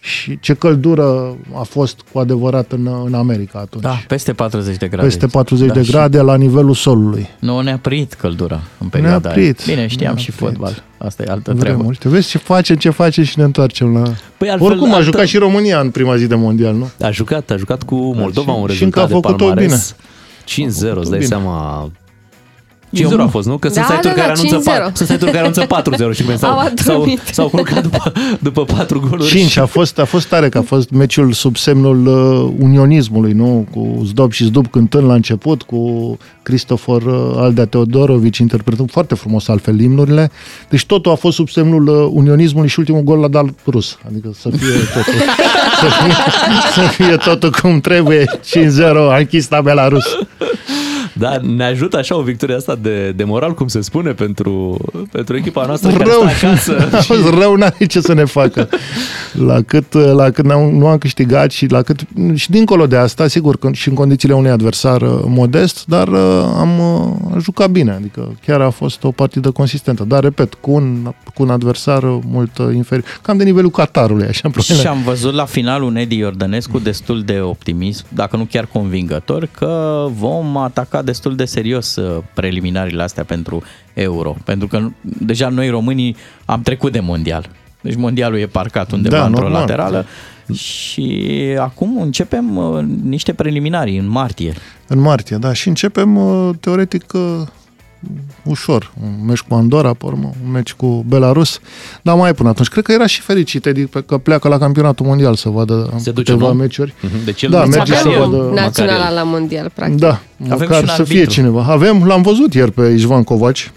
și 0.00 0.38
ce 0.40 0.54
căldură 0.54 1.36
a 1.54 1.62
fost 1.62 2.00
cu 2.12 2.18
adevărat 2.18 2.72
în, 2.72 2.88
în 3.04 3.14
America 3.14 3.58
atunci. 3.58 3.82
Da, 3.82 3.98
peste 4.08 4.32
40 4.32 4.76
de 4.76 4.88
grade. 4.88 5.06
Peste 5.06 5.26
40 5.26 5.66
da, 5.66 5.72
de 5.74 5.82
și 5.82 5.90
grade 5.90 6.20
la 6.20 6.36
nivelul 6.36 6.74
solului. 6.74 7.28
Nu 7.40 7.60
ne-a 7.60 7.78
prit 7.78 8.12
căldura 8.14 8.60
în 8.78 8.88
perioada 8.88 9.28
prit. 9.28 9.60
aia. 9.66 9.74
Bine, 9.74 9.86
știam 9.86 10.12
Ne-a 10.14 10.22
și 10.22 10.30
prit. 10.30 10.38
fotbal. 10.48 10.82
Asta 10.98 11.22
e 11.22 11.30
altă 11.30 11.52
treabă. 11.52 11.74
Vremuri. 11.76 11.96
Știi, 11.96 12.10
vezi 12.10 12.28
ce 12.28 12.38
facem, 12.38 12.76
ce 12.76 12.90
facem 12.90 13.24
și 13.24 13.38
ne 13.38 13.44
întoarcem 13.44 13.92
la... 13.94 14.02
Păi 14.36 14.50
altfel, 14.50 14.68
Oricum 14.70 14.88
a 14.90 14.94
altă- 14.94 15.04
jucat 15.04 15.26
și 15.26 15.36
România 15.36 15.80
în 15.80 15.90
prima 15.90 16.16
zi 16.16 16.26
de 16.26 16.34
mondial, 16.34 16.74
nu? 16.74 16.90
A 17.02 17.10
jucat, 17.10 17.50
a 17.50 17.56
jucat 17.56 17.82
cu 17.82 17.94
Moldova 18.14 18.52
și- 18.52 18.58
un 18.60 18.68
și 18.68 18.82
încă 18.82 18.98
a 18.98 19.02
rezultat 19.02 19.30
de 19.36 19.36
făcut-o 19.44 19.54
palmares. 19.54 19.94
5-0, 20.44 20.66
îți 20.66 20.80
făcut-o 20.84 21.00
dai 21.08 21.18
bine. 21.18 21.24
seama... 21.24 21.90
5-0 22.96 23.00
Eu 23.00 23.10
a 23.12 23.14
nu. 23.22 23.28
fost, 23.28 23.46
nu? 23.46 23.56
Că 23.58 23.68
Da, 23.68 23.74
sunt 23.74 23.84
site-uri 23.84 24.16
da, 24.16 24.22
care 24.22 24.32
da, 24.34 24.40
anunță 24.40 24.70
5-0. 24.70 24.74
pat- 24.90 24.92
sunt 24.94 25.08
site-uri 25.08 25.30
care 25.32 25.38
anunță 25.38 25.66
4-0 26.12 26.14
și 26.16 26.22
cum 26.22 26.30
Au 26.32 26.36
s-au, 26.38 26.72
s-au, 26.76 26.94
adormit. 26.94 27.20
s-au 27.32 27.48
culcat 27.48 27.82
după, 27.82 28.12
după 28.40 28.64
4 28.64 29.00
goluri. 29.00 29.28
5 29.28 29.56
a 29.56 29.66
fost, 29.66 29.98
a 29.98 30.04
fost 30.04 30.26
tare, 30.28 30.48
că 30.48 30.58
a 30.58 30.62
fost 30.62 30.90
meciul 30.90 31.32
sub 31.32 31.56
semnul 31.56 32.06
uh, 32.06 32.54
unionismului, 32.58 33.32
nu? 33.32 33.66
Cu 33.74 34.02
Zdob 34.04 34.32
și 34.32 34.44
Zdub 34.44 34.66
cântând 34.70 35.06
la 35.06 35.14
început, 35.14 35.62
cu 35.62 36.16
Cristofor 36.42 37.02
uh, 37.02 37.36
Aldea 37.36 37.64
Teodorovici 37.66 38.38
interpretând 38.38 38.90
foarte 38.90 39.14
frumos 39.14 39.48
altfel 39.48 39.74
limnurile. 39.74 40.30
Deci 40.68 40.86
totul 40.86 41.12
a 41.12 41.14
fost 41.14 41.36
sub 41.36 41.48
semnul 41.48 41.88
uh, 41.88 42.10
unionismului 42.12 42.68
și 42.68 42.78
ultimul 42.78 43.00
gol 43.02 43.18
l-a 43.18 43.28
dat 43.28 43.44
rus. 43.66 43.98
Adică 44.06 44.30
să 44.38 44.48
fie 44.48 44.68
totul, 44.94 45.12
să 45.80 45.86
fie, 46.02 46.14
să 46.74 46.80
fie 46.90 47.16
totul 47.16 47.50
cum 47.62 47.80
trebuie. 47.80 48.24
5-0, 48.24 48.30
a 49.10 49.16
închis 49.16 49.46
tabela 49.46 49.88
rus. 49.88 50.04
Da, 51.18 51.38
ne 51.56 51.64
ajută 51.64 51.96
așa 51.96 52.16
o 52.16 52.20
victorie 52.20 52.54
asta 52.54 52.78
de, 52.82 53.10
de 53.10 53.24
moral, 53.24 53.54
cum 53.54 53.68
se 53.68 53.80
spune, 53.80 54.12
pentru, 54.12 54.78
pentru 55.12 55.36
echipa 55.36 55.66
noastră 55.66 55.90
care 55.90 56.04
Rău, 56.04 56.28
stă 56.28 56.46
acasă. 56.46 56.88
a 56.96 57.00
fost 57.00 57.28
rău, 57.38 57.54
n-are 57.54 57.86
ce 57.86 58.00
să 58.00 58.14
ne 58.14 58.24
facă. 58.24 58.68
La 59.32 59.60
cât, 59.62 59.92
la 59.92 60.30
cât 60.30 60.44
n-am, 60.44 60.70
nu 60.70 60.86
am 60.86 60.98
câștigat 60.98 61.50
și 61.50 61.66
la 61.66 61.82
cât, 61.82 62.00
și 62.34 62.50
dincolo 62.50 62.86
de 62.86 62.96
asta, 62.96 63.26
sigur, 63.26 63.56
că 63.58 63.70
și 63.72 63.88
în 63.88 63.94
condițiile 63.94 64.34
unui 64.34 64.50
adversar 64.50 65.02
uh, 65.02 65.20
modest, 65.26 65.86
dar 65.86 66.08
uh, 66.08 66.18
am 66.58 66.78
uh, 66.78 67.42
jucat 67.42 67.70
bine, 67.70 67.90
adică 67.90 68.36
chiar 68.46 68.60
a 68.60 68.70
fost 68.70 69.04
o 69.04 69.10
partidă 69.10 69.50
consistentă. 69.50 70.04
Dar, 70.04 70.22
repet, 70.22 70.54
cu 70.54 70.70
un, 70.70 71.14
cu 71.34 71.42
un 71.42 71.50
adversar 71.50 72.02
uh, 72.02 72.18
mult 72.26 72.58
uh, 72.58 72.74
inferior, 72.74 73.06
cam 73.22 73.36
de 73.36 73.44
nivelul 73.44 73.70
Qatarului, 73.70 74.26
așa, 74.26 74.50
în 74.54 74.62
Și 74.62 74.86
am 74.86 75.02
văzut 75.02 75.34
la 75.34 75.44
final 75.44 75.82
un 75.82 75.96
Edi 75.96 76.16
Iordănescu 76.16 76.78
destul 76.78 77.22
de 77.22 77.40
optimist, 77.40 78.06
dacă 78.08 78.36
nu 78.36 78.44
chiar 78.44 78.66
convingător, 78.72 79.48
că 79.58 80.06
vom 80.18 80.56
ataca 80.56 81.02
destul 81.10 81.36
de 81.36 81.44
serios 81.44 81.96
uh, 81.96 82.22
preliminariile 82.34 83.02
astea 83.02 83.24
pentru 83.24 83.62
Euro. 83.94 84.36
Pentru 84.44 84.66
că 84.66 84.88
deja 85.00 85.48
noi 85.48 85.68
românii 85.68 86.16
am 86.44 86.62
trecut 86.62 86.92
de 86.92 87.00
mondial. 87.00 87.50
Deci 87.80 87.94
mondialul 87.96 88.38
e 88.38 88.46
parcat 88.46 88.92
undeva 88.92 89.16
Da, 89.16 89.24
într-o 89.24 89.42
normal. 89.42 89.60
laterală 89.60 90.06
și 90.52 91.32
acum 91.58 92.00
începem 92.00 92.56
uh, 92.56 92.82
niște 93.02 93.32
preliminari 93.32 93.98
în 93.98 94.08
martie. 94.08 94.52
În 94.86 94.98
martie, 94.98 95.36
da. 95.36 95.52
Și 95.52 95.68
începem, 95.68 96.16
uh, 96.16 96.54
teoretic, 96.60 97.12
uh, 97.12 97.20
ușor. 98.44 98.92
Un 99.02 99.26
meci 99.26 99.40
cu 99.40 99.54
Andorra, 99.54 99.92
pe 99.92 100.06
urmă, 100.06 100.30
un 100.44 100.50
meci 100.50 100.72
cu 100.72 101.04
Belarus. 101.08 101.60
Dar 102.02 102.16
mai 102.16 102.30
e 102.30 102.32
până 102.32 102.48
atunci. 102.48 102.68
Cred 102.68 102.84
că 102.84 102.92
era 102.92 103.06
și 103.06 103.20
fericit, 103.20 103.66
adică 103.66 104.00
că 104.00 104.18
pleacă 104.18 104.48
la 104.48 104.58
campionatul 104.58 105.06
mondial 105.06 105.34
să 105.34 105.48
vadă 105.48 105.92
Se 105.96 106.10
duce, 106.10 106.32
câteva 106.32 106.50
nu? 106.52 106.58
meciuri. 106.58 106.94
Mhm. 107.02 107.24
Deci 107.24 107.42
el 107.42 107.50
Da, 107.50 107.62
nu 107.64 107.68
merge 107.68 107.94
să 107.94 108.08
Avem 108.08 108.18
vadă... 108.20 108.36
un 108.36 108.52
naționala 108.54 109.08
el. 109.08 109.14
la 109.14 109.22
mondial, 109.22 109.70
practic. 109.74 109.98
Da, 109.98 110.20
Avem 110.50 110.58
măcar 110.68 110.76
și 110.76 110.90
un 110.90 110.96
să 110.96 111.02
fie 111.02 111.18
arbitru. 111.20 111.30
cineva. 111.40 111.64
Avem, 111.68 112.04
l-am 112.04 112.22
văzut 112.22 112.54
ieri 112.54 112.72
pe 112.72 112.86
Ișvan 112.86 113.24
Covaci. 113.24 113.72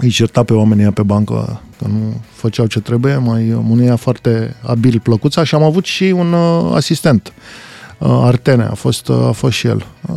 Îi 0.00 0.08
certa 0.10 0.42
pe 0.42 0.52
oamenii 0.52 0.82
ăia 0.82 0.92
pe 0.92 1.02
bancă 1.02 1.60
că 1.78 1.84
nu 1.88 2.20
făceau 2.32 2.66
ce 2.66 2.80
trebuie, 2.80 3.16
mai 3.16 3.42
munia 3.62 3.96
foarte 3.96 4.56
abil 4.62 5.00
plăcuța 5.02 5.44
și 5.44 5.54
am 5.54 5.62
avut 5.62 5.84
și 5.84 6.04
un 6.04 6.32
uh, 6.32 6.72
asistent, 6.74 7.32
uh, 7.98 8.20
Artene, 8.22 8.64
a 8.70 8.74
fost, 8.74 9.08
uh, 9.08 9.16
a 9.26 9.30
fost 9.30 9.52
și 9.56 9.66
el. 9.66 9.86
Uh, 10.12 10.16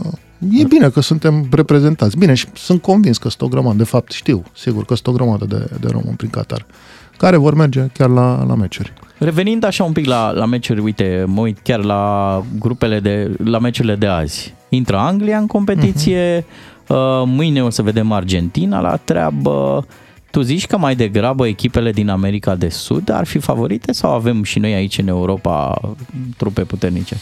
e 0.49 0.63
bine 0.63 0.89
că 0.89 1.01
suntem 1.01 1.47
reprezentați. 1.51 2.17
Bine, 2.17 2.33
și 2.33 2.45
sunt 2.53 2.81
convins 2.81 3.17
că 3.17 3.29
sunt 3.29 3.41
o 3.41 3.47
grămadă, 3.47 3.77
de 3.77 3.83
fapt 3.83 4.11
știu, 4.11 4.43
sigur 4.55 4.85
că 4.85 4.95
sunt 4.95 5.07
o 5.07 5.11
grămadă 5.11 5.45
de, 5.45 5.69
de 5.79 5.87
români 5.91 6.15
prin 6.15 6.29
Qatar, 6.29 6.65
care 7.17 7.37
vor 7.37 7.53
merge 7.53 7.87
chiar 7.93 8.09
la, 8.09 8.43
la 8.43 8.55
meciuri. 8.55 8.93
Revenind 9.17 9.63
așa 9.63 9.83
un 9.83 9.91
pic 9.91 10.05
la, 10.05 10.31
la 10.31 10.45
meciuri, 10.45 10.79
uite, 10.79 11.23
mă 11.27 11.41
uit 11.41 11.59
chiar 11.59 11.83
la 11.83 12.43
grupele 12.59 12.99
de, 12.99 13.31
la 13.43 13.59
meciurile 13.59 13.95
de 13.95 14.07
azi. 14.07 14.53
Intră 14.69 14.97
Anglia 14.97 15.37
în 15.37 15.47
competiție, 15.47 16.45
uh, 16.87 16.97
mâine 17.25 17.63
o 17.63 17.69
să 17.69 17.81
vedem 17.81 18.11
Argentina 18.11 18.79
la 18.79 18.95
treabă. 18.95 19.85
Tu 20.31 20.41
zici 20.41 20.67
că 20.67 20.77
mai 20.77 20.95
degrabă 20.95 21.47
echipele 21.47 21.91
din 21.91 22.09
America 22.09 22.55
de 22.55 22.69
Sud 22.69 23.09
ar 23.09 23.25
fi 23.25 23.39
favorite 23.39 23.91
sau 23.91 24.11
avem 24.13 24.43
și 24.43 24.59
noi 24.59 24.73
aici 24.73 24.97
în 24.97 25.07
Europa 25.07 25.81
trupe 26.37 26.61
puternice? 26.61 27.15
Mă, 27.15 27.19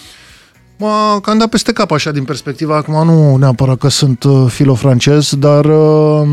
că 1.21 1.29
am 1.29 1.37
dat 1.37 1.49
peste 1.49 1.71
cap 1.71 1.91
așa 1.91 2.11
din 2.11 2.23
perspectiva, 2.23 2.75
acum 2.75 3.05
nu 3.05 3.35
neapărat 3.35 3.77
că 3.77 3.87
sunt 3.87 4.23
uh, 4.23 4.45
filo-francez, 4.47 5.35
dar 5.35 5.65
uh, 5.65 6.27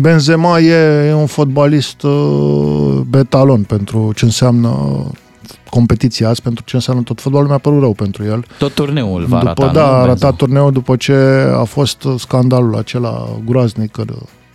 Benzema 0.00 0.58
e, 0.58 1.06
e 1.08 1.14
un 1.14 1.26
fotbalist 1.26 2.02
uh, 2.02 3.00
betalon 3.08 3.62
pentru 3.62 4.12
ce 4.16 4.24
înseamnă 4.24 4.70
competiția 5.70 6.28
azi, 6.28 6.42
pentru 6.42 6.64
ce 6.66 6.76
înseamnă 6.76 7.02
tot 7.02 7.20
fotbalul, 7.20 7.48
mi-a 7.48 7.58
părut 7.58 7.80
rău 7.80 7.92
pentru 7.92 8.24
el. 8.24 8.44
Tot 8.58 8.74
turneul 8.74 9.24
va 9.24 9.38
după, 9.38 9.62
arata, 9.62 9.72
da, 9.72 9.86
nu, 9.86 9.86
a 9.86 9.90
Benzema? 9.90 10.06
ratat 10.06 10.36
turneul 10.36 10.72
după 10.72 10.96
ce 10.96 11.12
a 11.56 11.64
fost 11.64 12.06
scandalul 12.18 12.76
acela 12.76 13.28
groaznic 13.44 13.90
că, 13.90 14.04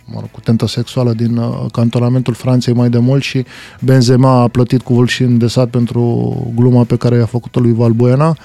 mă 0.04 0.20
rog, 0.20 0.30
cu 0.30 0.40
tentă 0.40 0.66
sexuală 0.66 1.12
din 1.12 1.36
uh, 1.36 1.48
cantonamentul 1.72 2.34
Franței 2.34 2.74
mai 2.74 2.88
de 2.88 2.98
mult 2.98 3.22
și 3.22 3.44
Benzema 3.80 4.40
a 4.40 4.48
plătit 4.48 4.82
cu 4.82 4.94
vâlșin 4.94 5.38
de 5.38 5.46
sat 5.46 5.68
pentru 5.68 6.36
gluma 6.54 6.84
pe 6.84 6.96
care 6.96 7.16
i-a 7.16 7.26
făcut-o 7.26 7.60
lui 7.60 7.72
Valbuena. 7.72 8.36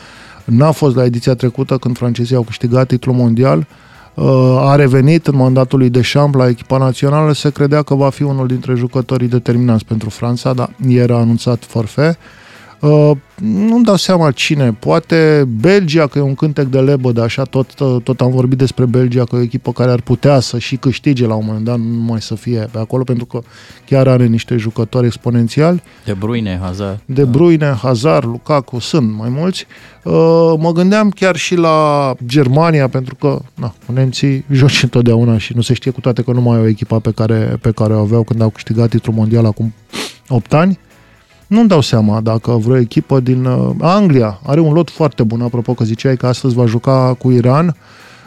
N-a 0.46 0.72
fost 0.72 0.96
la 0.96 1.06
ediția 1.06 1.34
trecută 1.34 1.78
când 1.78 1.98
francezii 1.98 2.36
au 2.36 2.42
câștigat 2.42 2.88
titlul 2.88 3.16
mondial. 3.16 3.68
Uh, 4.14 4.58
A 4.60 4.76
revenit 4.76 5.28
în 5.28 5.36
mandatul 5.36 5.80
lui 5.80 5.90
Deschamps 5.90 6.38
la 6.38 6.48
echipa 6.48 6.78
națională. 6.78 7.34
Se 7.34 7.50
credea 7.50 7.82
că 7.82 7.96
va 7.96 8.10
fi 8.10 8.24
unul 8.24 8.48
dintre 8.48 8.76
jucătorii 8.76 9.28
determinanți 9.28 9.86
pentru 9.86 10.10
Franța, 10.10 10.54
dar 10.54 10.70
ieri 10.88 11.12
a 11.12 11.16
anunțat 11.16 11.64
forfet. 11.64 12.18
Uh, 12.84 13.12
nu-mi 13.40 13.84
dau 13.84 13.96
seama 13.96 14.32
cine. 14.32 14.74
Poate 14.80 15.48
Belgia, 15.60 16.08
că 16.08 16.18
e 16.18 16.22
un 16.22 16.36
cântec 16.36 16.66
de 16.66 16.80
lebădă, 16.80 17.22
așa 17.22 17.44
tot, 17.44 17.74
tot 18.04 18.22
am 18.22 18.32
vorbit 18.32 18.58
despre 18.58 18.86
Belgia, 18.86 19.24
că 19.24 19.36
e 19.36 19.40
o 19.40 19.42
echipă 19.42 19.72
care 19.72 19.92
ar 19.92 20.02
putea 20.02 20.40
să 20.40 20.60
și 20.60 20.76
câștige 20.76 21.28
la 21.28 21.36
un 21.36 21.46
moment 21.46 21.66
dat, 21.66 21.78
nu 21.78 21.84
numai 21.84 22.22
să 22.22 22.36
fie 22.36 22.68
pe 22.72 22.80
acolo, 22.80 23.04
pentru 23.04 23.26
că 23.26 23.42
chiar 23.86 24.08
are 24.08 24.26
niște 24.26 24.58
jucători 24.58 25.06
exponențiali. 25.06 25.84
De 26.06 26.14
Bruyne, 26.14 26.60
Hazard. 26.62 27.00
De 27.06 27.24
Bruyne, 27.24 27.78
Hazard, 27.82 28.26
Lukaku, 28.26 28.80
sunt 28.80 29.14
mai 29.18 29.30
mulți. 29.30 29.66
Uh, 30.04 30.54
Mă 30.58 30.72
gândeam 30.74 31.10
chiar 31.10 31.36
și 31.36 31.56
la 31.56 32.14
Germania, 32.26 32.88
pentru 32.88 33.16
că 33.16 33.40
na, 33.56 33.74
nemții 33.94 34.46
joci 34.52 34.84
întotdeauna 34.84 35.38
și 35.38 35.56
nu 35.56 35.62
se 35.62 35.74
știe 35.74 35.92
cu 35.92 36.02
toate 36.02 36.22
că 36.22 36.32
nu 36.32 36.42
mai 36.42 36.58
au 36.58 36.68
echipa 36.68 37.00
pe 37.00 37.12
care, 37.12 37.58
pe 37.62 37.72
care 37.72 37.94
o 37.94 38.00
aveau 38.00 38.24
când 38.24 38.42
au 38.42 38.50
câștigat 38.50 38.90
titlul 38.90 39.16
mondial 39.16 39.46
acum 39.46 39.74
8 40.28 40.54
ani. 40.54 40.80
Nu-mi 41.54 41.68
dau 41.68 41.82
seama 41.82 42.22
dacă 42.22 42.52
vreo 42.52 42.78
echipă 42.78 43.20
din 43.20 43.46
uh, 43.46 43.70
Anglia 43.80 44.40
are 44.46 44.60
un 44.60 44.74
lot 44.74 44.90
foarte 44.90 45.24
bun, 45.24 45.42
apropo 45.42 45.74
că 45.74 45.84
ziceai 45.84 46.18
că 46.18 46.28
astăzi 46.28 46.56
va 46.56 46.66
juca 46.66 47.16
cu 47.20 47.32
Iran. 47.32 47.76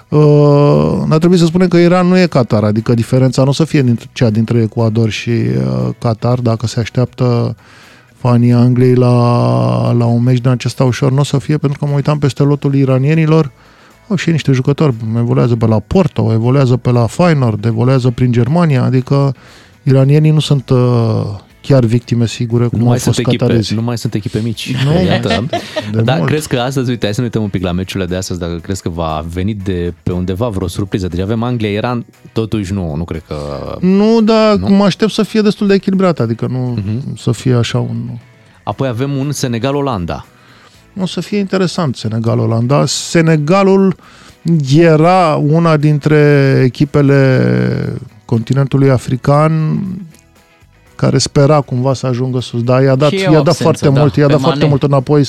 Uh, 0.08 1.02
ar 1.08 1.18
trebui 1.18 1.38
să 1.38 1.44
spunem 1.44 1.68
că 1.68 1.76
Iran 1.76 2.06
nu 2.06 2.18
e 2.18 2.26
Qatar, 2.26 2.64
adică 2.64 2.94
diferența 2.94 3.42
nu 3.42 3.48
o 3.48 3.52
să 3.52 3.64
fie 3.64 3.82
dintre, 3.82 4.06
cea 4.12 4.30
dintre 4.30 4.62
Ecuador 4.62 5.10
și 5.10 5.30
uh, 5.30 5.88
Qatar, 5.98 6.38
dacă 6.38 6.66
se 6.66 6.80
așteaptă 6.80 7.56
fanii 8.14 8.52
Angliei 8.52 8.94
la, 8.94 9.92
la 9.92 10.04
un 10.04 10.22
meci 10.22 10.40
din 10.40 10.50
acesta 10.50 10.84
ușor, 10.84 11.12
nu 11.12 11.20
o 11.20 11.24
să 11.24 11.38
fie, 11.38 11.58
pentru 11.58 11.78
că 11.78 11.86
mă 11.86 11.94
uitam 11.94 12.18
peste 12.18 12.42
lotul 12.42 12.74
iranienilor, 12.74 13.52
au 14.08 14.16
și 14.16 14.26
ei 14.26 14.32
niște 14.32 14.52
jucători, 14.52 14.94
evoluează 15.16 15.56
pe 15.56 15.66
la 15.66 15.78
Porto, 15.78 16.32
evoluează 16.32 16.76
pe 16.76 16.90
la 16.90 17.06
Feyenoord, 17.06 17.64
evoluează 17.64 18.10
prin 18.10 18.32
Germania, 18.32 18.82
adică 18.82 19.34
iranienii 19.82 20.30
nu 20.30 20.40
sunt 20.40 20.70
uh, 20.70 21.44
chiar 21.66 21.84
victime 21.84 22.26
sigure 22.26 22.66
cum 22.66 22.78
Nu 22.78 22.84
au 22.84 22.90
mai, 22.90 22.98
fost 22.98 23.14
sunt 23.14 23.26
echipe, 23.26 23.44
catarezii. 23.44 23.76
nu 23.76 23.82
mai 23.82 23.98
sunt 23.98 24.14
echipe 24.14 24.40
mici. 24.42 24.74
Nu. 24.84 25.02
Iată. 25.04 25.46
De 25.92 26.00
Dar 26.02 26.16
mult. 26.16 26.28
crezi 26.28 26.48
că 26.48 26.58
astăzi, 26.58 26.90
uite, 26.90 27.04
hai 27.04 27.14
să 27.14 27.20
ne 27.20 27.26
uităm 27.26 27.42
un 27.42 27.48
pic 27.48 27.62
la 27.62 27.72
meciurile 27.72 28.08
de 28.08 28.16
astăzi, 28.16 28.38
dacă 28.40 28.56
crezi 28.62 28.82
că 28.82 28.88
va 28.88 29.24
veni 29.32 29.54
de 29.54 29.94
pe 30.02 30.12
undeva 30.12 30.48
vreo 30.48 30.68
surpriză. 30.68 31.06
Deci 31.08 31.20
avem 31.20 31.42
Anglia-Iran, 31.42 32.06
totuși 32.32 32.72
nu, 32.72 32.94
nu 32.96 33.04
cred 33.04 33.22
că... 33.28 33.36
Nu, 33.80 34.20
dar 34.20 34.56
mă 34.56 34.84
aștept 34.84 35.12
să 35.12 35.22
fie 35.22 35.40
destul 35.40 35.66
de 35.66 35.74
echilibrat, 35.74 36.20
adică 36.20 36.46
nu 36.50 36.78
să 37.16 37.32
fie 37.32 37.54
așa 37.54 37.78
un... 37.78 38.08
Apoi 38.62 38.88
avem 38.88 39.16
un 39.16 39.32
Senegal-Olanda. 39.32 40.26
O 41.00 41.06
să 41.06 41.20
fie 41.20 41.38
interesant 41.38 41.96
Senegal-Olanda. 41.96 42.86
Senegalul 42.86 43.96
era 44.76 45.34
una 45.34 45.76
dintre 45.76 46.60
echipele 46.64 47.42
continentului 48.24 48.90
african 48.90 49.80
care 50.97 51.18
spera 51.18 51.61
cumva 51.61 51.94
să 51.94 52.07
ajungă 52.07 52.40
sus, 52.40 52.62
dar 52.62 52.82
i-a 52.82 52.94
dat, 52.94 53.11
Și 53.11 53.16
e 53.16 53.22
i-a 53.22 53.28
o 53.30 53.32
dat 53.32 53.38
absență, 53.47 53.62
foarte 53.62 53.88
da, 53.88 54.01
mult, 54.01 54.16
i-a 54.16 54.26
pe 54.26 54.32
dat 54.32 54.40
Mane. 54.40 54.53
foarte 54.53 54.68
mult 54.68 54.82
înapoi 54.82 55.26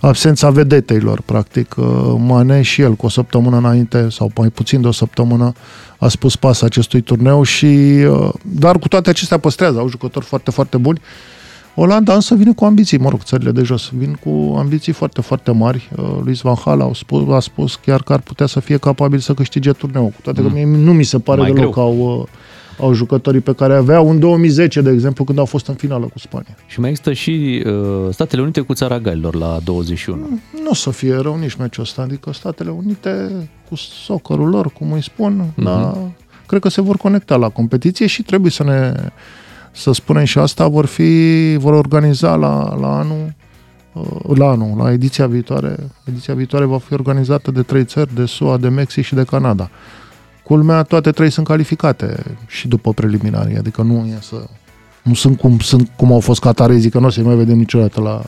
absența 0.00 0.50
vedeteilor, 0.50 1.20
practic. 1.24 1.74
Uh, 1.76 2.14
Mane 2.18 2.62
și 2.62 2.80
el 2.80 2.92
cu 2.94 3.06
o 3.06 3.08
săptămână 3.08 3.56
înainte, 3.56 4.06
sau 4.10 4.30
mai 4.36 4.48
puțin 4.48 4.80
de 4.80 4.86
o 4.88 4.92
săptămână, 4.92 5.52
a 5.98 6.08
spus 6.08 6.36
pas 6.36 6.62
acestui 6.62 7.00
turneu 7.00 7.42
și 7.42 7.66
uh, 7.66 8.28
dar 8.42 8.78
cu 8.78 8.88
toate 8.88 9.10
acestea 9.10 9.38
păstrează, 9.38 9.78
au 9.78 9.88
jucători 9.88 10.24
foarte, 10.24 10.50
foarte 10.50 10.76
buni. 10.76 11.00
Olanda 11.74 12.14
însă 12.14 12.34
vine 12.34 12.52
cu 12.52 12.64
ambiții, 12.64 12.98
mă 12.98 13.08
rog, 13.08 13.22
țările 13.22 13.50
de 13.50 13.62
jos 13.62 13.90
vin 13.94 14.18
cu 14.24 14.54
ambiții 14.58 14.92
foarte, 14.92 15.20
foarte 15.20 15.50
mari. 15.50 15.90
Uh, 15.96 16.04
Luis 16.24 16.40
Van 16.40 16.54
Gaal 16.64 16.80
a 16.80 16.90
spus, 16.94 17.34
a 17.34 17.40
spus 17.40 17.74
chiar 17.74 18.02
că 18.02 18.12
ar 18.12 18.20
putea 18.20 18.46
să 18.46 18.60
fie 18.60 18.76
capabil 18.76 19.18
să 19.18 19.34
câștige 19.34 19.72
turneul. 19.72 20.08
Cu 20.08 20.20
toate 20.22 20.42
că 20.42 20.48
mie 20.52 20.64
nu 20.66 20.92
mi 20.92 21.04
se 21.04 21.18
pare 21.18 21.40
Mai 21.40 21.52
deloc 21.52 21.74
că 21.74 21.80
greu. 21.80 21.86
au, 21.86 22.18
uh, 22.20 22.26
au 22.82 22.92
jucătorii 22.92 23.40
pe 23.40 23.52
care 23.54 23.74
aveau 23.74 24.10
în 24.10 24.18
2010, 24.18 24.80
de 24.80 24.90
exemplu, 24.90 25.24
când 25.24 25.38
au 25.38 25.44
fost 25.44 25.66
în 25.66 25.74
finală 25.74 26.06
cu 26.06 26.18
Spania. 26.18 26.56
Și 26.66 26.80
mai 26.80 26.88
există 26.90 27.12
și 27.12 27.62
uh, 27.66 27.72
Statele 28.10 28.42
Unite 28.42 28.60
cu 28.60 28.74
țara 28.74 28.98
Galilor 28.98 29.34
la 29.34 29.58
21. 29.64 30.18
Nu 30.62 30.70
o 30.70 30.74
să 30.74 30.90
fie 30.90 31.14
rău 31.14 31.36
nici 31.36 31.54
meciul 31.54 31.82
ăsta, 31.82 32.02
adică 32.02 32.32
Statele 32.32 32.70
Unite 32.70 33.30
cu 33.68 33.74
soccerul 33.76 34.48
lor, 34.48 34.68
cum 34.72 34.92
îi 34.92 35.02
spun, 35.02 35.44
Mhm. 35.54 35.64
dar 35.64 35.96
cred 36.46 36.60
că 36.60 36.68
se 36.68 36.80
vor 36.80 36.96
conecta 36.96 37.36
la 37.36 37.48
competiție 37.48 38.06
și 38.06 38.22
trebuie 38.22 38.50
să 38.50 38.62
ne 38.64 38.92
să 39.74 39.92
spunem 39.92 40.24
și 40.24 40.38
asta, 40.38 40.68
vor 40.68 40.86
fi 40.86 41.56
vor 41.58 41.72
organiza 41.72 42.34
la, 42.34 42.76
la 42.80 42.98
anul 42.98 43.34
uh, 43.92 44.36
la 44.38 44.46
anul, 44.48 44.76
la 44.78 44.92
ediția 44.92 45.26
viitoare. 45.26 45.76
Ediția 46.04 46.34
viitoare 46.34 46.64
va 46.64 46.78
fi 46.78 46.92
organizată 46.92 47.50
de 47.50 47.62
trei 47.62 47.84
țări, 47.84 48.14
de 48.14 48.24
SUA, 48.24 48.56
de 48.56 48.68
Mexic 48.68 49.04
și 49.04 49.14
de 49.14 49.24
Canada. 49.24 49.70
Culmea, 50.42 50.82
toate 50.82 51.10
trei 51.10 51.30
sunt 51.30 51.46
calificate 51.46 52.36
și 52.46 52.68
după 52.68 52.92
preliminarii, 52.92 53.56
adică 53.56 53.82
nu 53.82 54.06
e 54.06 54.18
să... 54.20 54.46
Nu 55.02 55.14
sunt 55.14 55.38
cum, 55.38 55.58
sunt 55.58 55.90
cum 55.96 56.12
au 56.12 56.20
fost 56.20 56.40
catarezii, 56.40 56.90
că 56.90 56.98
nu 56.98 57.06
o 57.06 57.10
să-i 57.10 57.22
mai 57.22 57.34
vedem 57.34 57.56
niciodată 57.56 58.00
la, 58.00 58.22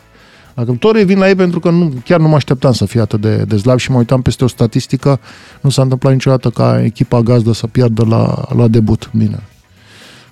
dacă 0.55 0.73
tot 0.73 0.95
revin 0.95 1.19
la 1.19 1.29
ei 1.29 1.35
pentru 1.35 1.61
că 1.61 1.71
nu, 1.71 1.93
chiar 2.05 2.21
nu 2.21 2.29
mă 2.29 2.35
așteptam 2.35 2.73
să 2.73 2.85
fie 2.85 3.01
atât 3.01 3.21
de, 3.21 3.37
de 3.37 3.57
slab 3.57 3.79
și 3.79 3.91
mă 3.91 3.99
uitam 3.99 4.23
peste 4.23 4.45
o 4.45 4.47
statistică, 4.47 5.21
nu 5.61 5.71
s-a 5.71 5.83
întâmplat 5.83 6.13
niciodată 6.13 6.51
ca 6.51 6.83
echipa 6.85 7.21
gazdă 7.21 7.53
să 7.53 7.67
piardă 7.67 8.05
la, 8.05 8.45
la 8.57 8.69
debut. 8.69 9.11
Bine. 9.13 9.43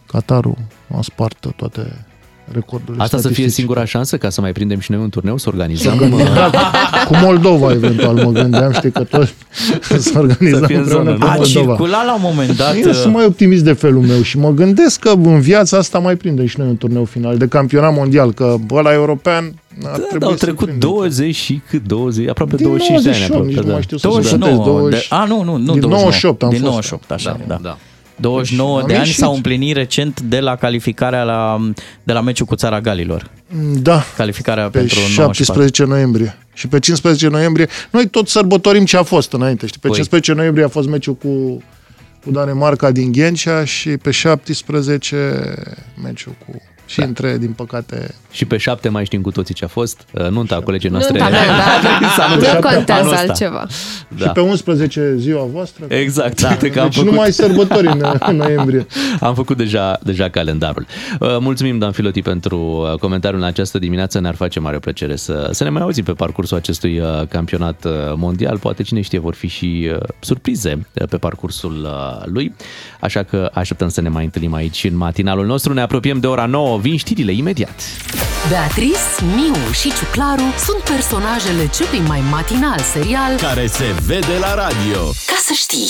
Qatarul 0.06 0.58
a 0.96 1.00
spart 1.02 1.46
toate 1.56 2.04
recordurile 2.52 3.02
Asta 3.02 3.16
să 3.16 3.22
fie 3.22 3.32
statistice. 3.32 3.60
singura 3.60 3.84
șansă 3.84 4.16
ca 4.16 4.28
să 4.30 4.40
mai 4.40 4.52
prindem 4.52 4.78
și 4.78 4.90
noi 4.90 5.00
un 5.00 5.08
turneu, 5.08 5.36
să 5.38 5.48
organizăm. 5.48 5.98
Da, 6.34 6.50
cu 7.06 7.16
Moldova, 7.22 7.70
eventual, 7.72 8.14
mă 8.14 8.30
gândeam, 8.30 8.72
știi 8.72 8.90
că 8.90 9.04
tot 9.04 9.34
să 10.00 10.12
organizăm 10.18 10.58
Să 10.60 10.66
fie 10.66 10.76
în 10.76 10.82
împreună 10.82 11.04
zonă, 11.10 11.12
cu 11.12 11.18
nu? 11.18 11.26
A 11.30 11.34
Moldova. 11.34 11.44
circulat 11.66 12.04
la 12.06 12.14
un 12.14 12.20
moment 12.22 12.56
dat... 12.56 12.76
Eu 12.84 12.92
sunt 12.92 13.14
mai 13.14 13.24
optimist 13.24 13.64
de 13.64 13.72
felul 13.72 14.02
meu 14.02 14.22
și 14.22 14.38
mă 14.38 14.50
gândesc 14.50 15.00
că 15.00 15.08
în 15.22 15.40
viața 15.40 15.76
asta 15.76 15.98
mai 15.98 16.16
prindem 16.16 16.46
și 16.46 16.58
noi 16.58 16.68
un 16.68 16.76
turneu 16.76 17.04
final 17.04 17.36
de 17.36 17.46
campionat 17.48 17.94
mondial, 17.94 18.32
că 18.32 18.56
ăla 18.70 18.92
european 18.92 19.54
ar 19.84 19.90
Da, 19.90 19.90
trebui 19.90 20.18
dar 20.18 20.28
au 20.30 20.36
să 20.36 20.44
trecut 20.44 20.66
prindem. 20.66 20.88
20 20.88 21.34
și 21.34 21.60
cât 21.68 21.86
20, 21.86 22.28
aproape 22.28 22.56
Din 22.56 22.66
25 22.66 23.02
de 23.02 23.10
ani 23.10 23.18
98, 23.18 23.32
aproape. 23.32 23.48
nici 23.48 23.56
nu 23.56 23.66
da. 23.66 23.72
mai 23.72 23.82
știu 23.82 23.96
să 23.96 24.06
29 24.08 24.52
citesc, 24.52 24.68
20. 24.70 25.08
de, 25.08 25.14
a, 25.14 25.24
nu, 25.24 25.36
nu, 25.42 25.56
nu 25.56 25.72
Din 25.72 25.80
29, 25.80 25.90
98 25.90 26.42
am 26.42 26.48
din 26.48 26.58
fost. 26.58 26.70
98, 26.70 27.10
așa, 27.10 27.36
da. 27.46 27.54
Da, 27.54 27.58
da. 27.62 27.76
Da. 28.22 28.28
29 28.28 28.80
Am 28.80 28.86
de 28.86 28.94
ani 28.94 29.02
ieșit. 29.06 29.18
s-au 29.18 29.34
împlinit 29.34 29.76
recent 29.76 30.20
de 30.20 30.40
la 30.40 30.56
calificarea 30.56 31.22
la, 31.22 31.70
de 32.02 32.12
la 32.12 32.20
meciul 32.20 32.46
cu 32.46 32.54
țara 32.54 32.80
Galilor. 32.80 33.30
Da, 33.82 34.02
Calificarea 34.16 34.70
pe 34.70 34.78
pentru 34.78 34.98
17 34.98 35.84
noiembrie. 35.84 36.38
Și 36.54 36.68
pe 36.68 36.78
15 36.78 37.28
noiembrie, 37.28 37.68
noi 37.90 38.08
tot 38.08 38.28
sărbătorim 38.28 38.84
ce 38.84 38.96
a 38.96 39.02
fost 39.02 39.32
înainte. 39.32 39.66
Știi? 39.66 39.80
Pe 39.80 39.86
Păi. 39.86 39.96
15 39.96 40.32
noiembrie 40.32 40.64
a 40.64 40.68
fost 40.68 40.88
meciul 40.88 41.14
cu, 41.14 41.62
cu 42.24 42.30
Danemarca 42.30 42.90
din 42.90 43.12
Ghencea 43.12 43.64
și 43.64 43.88
pe 43.88 44.10
17 44.10 45.54
meciul 46.02 46.34
cu... 46.46 46.62
Și 46.92 46.98
da. 46.98 47.04
între, 47.04 47.38
din 47.38 47.52
păcate... 47.52 48.14
Și 48.30 48.44
pe 48.44 48.56
7 48.56 48.88
mai 48.88 49.04
știm 49.04 49.20
cu 49.20 49.30
toții 49.30 49.54
ce 49.54 49.64
a 49.64 49.68
fost. 49.68 50.00
Uh, 50.12 50.28
Nunta 50.28 50.60
colegii 50.60 50.88
noastre. 50.90 51.18
Nunta 51.18 51.30
mea, 51.36 51.46
da, 51.46 52.06
S-a 52.08 52.16
da. 52.16 52.24
anunțat 52.32 52.54
Nu 52.54 52.60
pe 52.60 52.66
anul 52.66 52.74
contează 52.76 53.08
ăsta. 53.08 53.20
altceva. 53.20 53.66
Da. 54.08 54.24
Și 54.24 54.30
pe 54.32 54.40
11 54.40 55.14
ziua 55.16 55.44
voastră. 55.52 55.84
Exact. 55.88 56.40
Da. 56.40 56.48
Uite 56.48 56.70
că 56.70 56.80
am 56.80 56.84
Deci 56.86 56.94
făcut, 56.94 57.10
nu 57.10 57.16
mai 57.16 57.32
sărbători 57.32 57.86
în, 57.86 58.04
în 58.18 58.36
noiembrie. 58.36 58.86
am 59.20 59.34
făcut 59.34 59.56
deja, 59.56 59.98
deja 60.02 60.28
calendarul. 60.28 60.86
Uh, 61.20 61.36
Mulțumim, 61.40 61.78
Dan 61.78 61.92
Filoti, 61.92 62.22
pentru 62.22 62.58
uh, 62.92 62.98
comentariul 62.98 63.40
în 63.40 63.46
această 63.46 63.78
dimineață. 63.78 64.20
Ne-ar 64.20 64.34
face 64.34 64.60
mare 64.60 64.78
plăcere 64.78 65.16
să, 65.16 65.48
să 65.52 65.64
ne 65.64 65.70
mai 65.70 65.82
auzim 65.82 66.04
pe 66.04 66.12
parcursul 66.12 66.56
acestui 66.56 66.98
uh, 66.98 67.06
campionat 67.28 67.84
uh, 67.84 67.92
mondial. 68.16 68.58
Poate, 68.58 68.82
cine 68.82 69.00
știe, 69.00 69.18
vor 69.18 69.34
fi 69.34 69.46
și 69.48 69.88
uh, 69.92 70.00
surprize 70.20 70.86
uh, 70.92 71.08
pe 71.08 71.16
parcursul 71.16 71.82
uh, 71.84 72.26
lui. 72.32 72.54
Așa 73.00 73.22
că 73.22 73.50
așteptăm 73.52 73.88
să 73.88 74.00
ne 74.00 74.08
mai 74.08 74.24
întâlnim 74.24 74.54
aici 74.54 74.84
în 74.90 74.96
matinalul 74.96 75.46
nostru. 75.46 75.72
Ne 75.72 75.80
apropiem 75.80 76.20
de 76.20 76.26
ora 76.26 76.46
9. 76.46 76.78
Vin 76.82 76.96
știrile 76.96 77.32
imediat. 77.32 77.80
Beatrice, 78.48 78.98
Miu 79.34 79.72
și 79.72 79.92
Ciuclaru 79.98 80.42
sunt 80.66 80.78
personajele 80.96 81.70
celui 81.76 82.06
mai 82.06 82.20
matinal 82.30 82.78
serial 82.92 83.36
Care 83.36 83.66
se 83.66 83.84
vede 84.06 84.38
la 84.40 84.54
radio. 84.54 85.00
Ca 85.26 85.36
să 85.44 85.52
știi. 85.54 85.88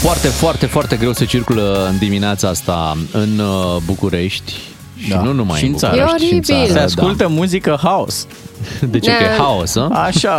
Foarte, 0.00 0.28
foarte, 0.28 0.66
foarte 0.66 0.96
greu 0.96 1.12
se 1.12 1.24
circulă 1.24 1.86
în 1.90 1.98
dimineața 1.98 2.48
asta 2.48 2.96
în 3.12 3.38
uh, 3.38 3.76
București. 3.84 4.52
Și 4.98 5.08
Da. 5.08 5.20
nu 5.22 5.32
numai 5.32 5.58
Și 5.58 5.64
în 5.64 5.72
în 5.72 5.76
țară. 5.78 5.94
București, 5.96 6.24
E 6.24 6.28
și 6.28 6.34
în 6.34 6.42
țară. 6.42 6.58
oribil. 6.60 6.76
Se 6.76 6.82
ascultă 6.84 7.28
muzică 7.28 7.78
house. 7.82 8.24
Da. 8.80 8.86
De 8.92 8.98
ce? 8.98 9.10
Că 9.10 9.22
e 9.22 9.26
Da. 9.36 9.42
haos, 9.42 9.74
a? 9.76 9.88
Așa, 9.92 10.34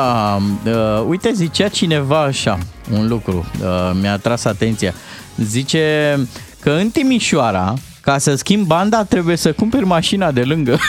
uh, 0.66 0.74
uite, 1.08 1.32
zicea 1.34 1.68
cineva 1.68 2.22
așa, 2.22 2.58
un 2.92 3.08
lucru, 3.08 3.46
uh, 3.62 3.92
mi-a 4.02 4.18
tras 4.18 4.46
atenția. 4.46 4.94
Zice 5.38 6.16
că 6.60 6.70
în 6.70 6.90
Timișoara, 6.90 7.74
ca 8.06 8.18
să 8.18 8.36
schimbi 8.36 8.68
banda, 8.68 9.04
trebuie 9.04 9.36
să 9.36 9.54
cumperi 9.54 9.86
mașina 9.86 10.32
de 10.32 10.42
lângă. 10.42 10.78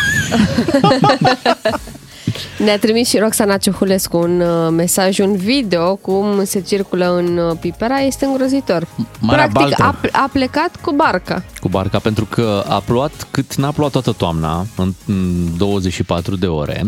Ne-a 2.58 2.78
trimis 2.78 3.08
și 3.08 3.18
Roxana 3.18 3.56
Ciuhulescu 3.56 4.16
un 4.16 4.40
uh, 4.40 4.70
mesaj, 4.70 5.18
un 5.18 5.36
video 5.36 5.96
cum 5.96 6.44
se 6.44 6.60
circulă 6.60 7.16
în 7.16 7.36
uh, 7.36 7.56
Pipera, 7.60 7.98
este 7.98 8.24
îngrozitor. 8.24 8.86
Marea 9.20 9.48
Practic, 9.48 9.76
Baltă. 9.78 10.08
a, 10.12 10.22
a 10.22 10.28
plecat 10.32 10.76
cu 10.80 10.92
barca. 10.92 11.44
Cu 11.60 11.68
barca, 11.68 11.98
pentru 11.98 12.24
că 12.24 12.64
a 12.68 12.80
plouat 12.80 13.26
cât 13.30 13.54
n-a 13.54 13.70
plouat 13.70 13.92
toată 13.92 14.12
toamna, 14.12 14.66
în 14.76 14.92
în 15.06 15.56
24 15.56 16.36
de 16.36 16.46
ore. 16.46 16.84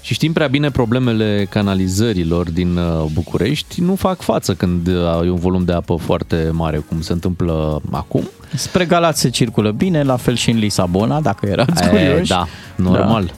Și 0.00 0.14
știm 0.14 0.32
prea 0.32 0.46
bine 0.46 0.70
problemele 0.70 1.46
canalizărilor 1.50 2.50
din 2.50 2.76
uh, 2.76 3.04
București 3.12 3.80
nu 3.80 3.94
fac 3.94 4.20
față 4.20 4.54
când 4.54 4.86
uh, 4.86 5.18
ai 5.20 5.28
un 5.28 5.38
volum 5.38 5.64
de 5.64 5.72
apă 5.72 5.96
foarte 6.00 6.50
mare, 6.52 6.78
cum 6.78 7.00
se 7.00 7.12
întâmplă 7.12 7.82
acum. 7.90 8.28
Spre 8.54 8.84
Galați 8.84 9.20
se 9.20 9.28
circulă 9.30 9.70
bine, 9.70 10.02
la 10.02 10.16
fel 10.16 10.36
și 10.36 10.50
în 10.50 10.58
Lisabona, 10.58 11.20
dacă 11.20 11.46
erați 11.46 11.82
E, 11.82 11.88
curioși. 11.88 12.28
da, 12.28 12.46
normal. 12.76 13.24
Da. 13.24 13.32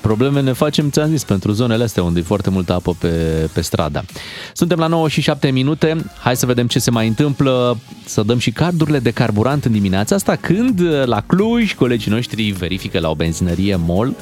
Probleme 0.00 0.40
ne 0.40 0.52
facem, 0.52 0.90
ți-am 0.90 1.08
zis, 1.08 1.24
pentru 1.24 1.52
zonele 1.52 1.84
astea 1.84 2.02
unde 2.02 2.18
e 2.18 2.22
foarte 2.22 2.50
multă 2.50 2.72
apă 2.72 2.96
pe, 2.98 3.08
pe 3.52 3.60
stradă. 3.60 4.04
Suntem 4.52 4.78
la 4.78 4.86
9 4.86 5.08
și 5.08 5.20
7 5.20 5.50
minute. 5.50 6.04
Hai 6.20 6.36
să 6.36 6.46
vedem 6.46 6.66
ce 6.66 6.78
se 6.78 6.90
mai 6.90 7.06
întâmplă. 7.06 7.78
Să 8.04 8.22
dăm 8.22 8.38
și 8.38 8.50
cardurile 8.50 8.98
de 8.98 9.10
carburant 9.10 9.64
în 9.64 9.72
dimineața 9.72 10.14
asta, 10.14 10.36
când 10.36 10.80
la 11.04 11.20
Cluj 11.26 11.74
colegii 11.74 12.10
noștri 12.10 12.50
verifică 12.50 12.98
la 12.98 13.10
o 13.10 13.14
benzinărie 13.14 13.76
MOL 13.86 14.14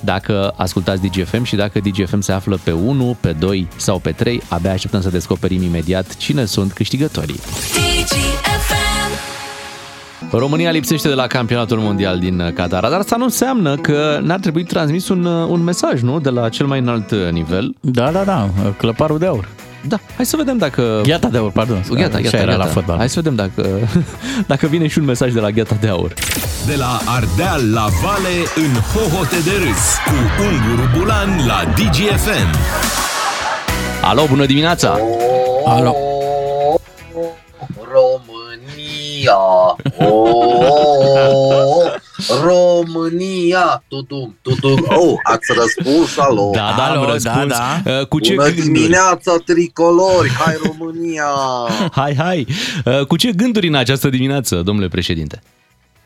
dacă 0.00 0.54
ascultați 0.56 1.02
DGFM 1.02 1.42
și 1.42 1.56
dacă 1.56 1.78
DGFM 1.78 2.20
se 2.20 2.32
află 2.32 2.58
pe 2.64 2.72
1, 2.72 3.16
pe 3.20 3.32
2 3.38 3.68
sau 3.76 3.98
pe 3.98 4.10
3, 4.12 4.42
abia 4.48 4.72
așteptăm 4.72 5.00
să 5.00 5.10
descoperim 5.10 5.62
imediat 5.62 6.16
cine 6.16 6.44
sunt 6.44 6.72
câștigătorii. 6.72 7.40
România 10.38 10.70
lipsește 10.70 11.08
de 11.08 11.14
la 11.14 11.26
campionatul 11.26 11.78
mondial 11.78 12.18
din 12.18 12.52
Qatar, 12.54 12.88
dar 12.88 12.98
asta 12.98 13.16
nu 13.16 13.24
înseamnă 13.24 13.76
că 13.76 14.18
n-ar 14.22 14.38
trebui 14.40 14.64
transmis 14.64 15.08
un, 15.08 15.24
un 15.24 15.62
mesaj, 15.62 16.00
nu? 16.00 16.20
De 16.20 16.30
la 16.30 16.48
cel 16.48 16.66
mai 16.66 16.78
înalt 16.78 17.14
nivel. 17.30 17.74
Da, 17.80 18.10
da, 18.10 18.22
da, 18.24 18.48
clăparul 18.76 19.18
de 19.18 19.26
aur. 19.26 19.48
Da, 19.88 19.96
hai 20.16 20.26
să 20.26 20.36
vedem 20.36 20.56
dacă... 20.58 21.00
Gheata 21.02 21.28
de 21.28 21.38
aur, 21.38 21.50
pardon. 21.50 21.84
Gheata, 21.88 22.16
Așa 22.16 22.22
gheata, 22.22 22.36
era 22.36 22.46
gheata. 22.46 22.64
la 22.64 22.70
fotbal. 22.70 22.96
Hai 22.96 23.08
să 23.08 23.20
vedem 23.20 23.34
dacă, 23.34 23.68
dacă 24.52 24.66
vine 24.66 24.86
și 24.86 24.98
un 24.98 25.04
mesaj 25.04 25.32
de 25.32 25.40
la 25.40 25.50
Gheata 25.50 25.76
de 25.80 25.88
Aur. 25.88 26.12
De 26.66 26.74
la 26.76 27.00
Ardeal 27.06 27.72
la 27.72 27.86
Vale 28.02 28.66
în 28.66 28.80
hohote 28.92 29.36
de 29.44 29.50
râs 29.50 29.84
cu 30.06 30.42
Unguru 30.42 30.88
Bulan 30.98 31.46
la 31.46 31.60
DGFM. 31.74 32.58
Alo, 34.02 34.24
bună 34.28 34.46
dimineața! 34.46 34.98
Alo. 35.66 36.13
România, 39.24 39.76
oh, 40.10 41.92
România, 42.42 43.84
tudum, 43.88 44.38
tudum. 44.42 44.84
Oh, 44.88 45.12
ați 45.22 45.52
răspuns, 45.56 46.18
alo. 46.18 46.50
Da, 46.54 46.74
da, 46.76 46.84
Alo, 46.84 47.00
am 47.00 47.10
răspuns. 47.12 47.46
da, 47.46 47.82
Uh, 48.00 48.06
Cu 48.06 48.20
ce 48.20 48.34
Bună 48.34 48.46
gânduri? 48.46 48.66
dimineața, 48.72 49.36
tricolori, 49.44 50.28
hai 50.30 50.54
România! 50.66 51.26
Hai, 52.00 52.14
hai! 52.18 52.46
Uh, 52.84 53.06
Cu 53.06 53.16
ce 53.16 53.32
gânduri 53.32 53.66
în 53.66 53.74
această 53.74 54.08
dimineață, 54.08 54.62
domnule 54.62 54.88
președinte? 54.88 55.42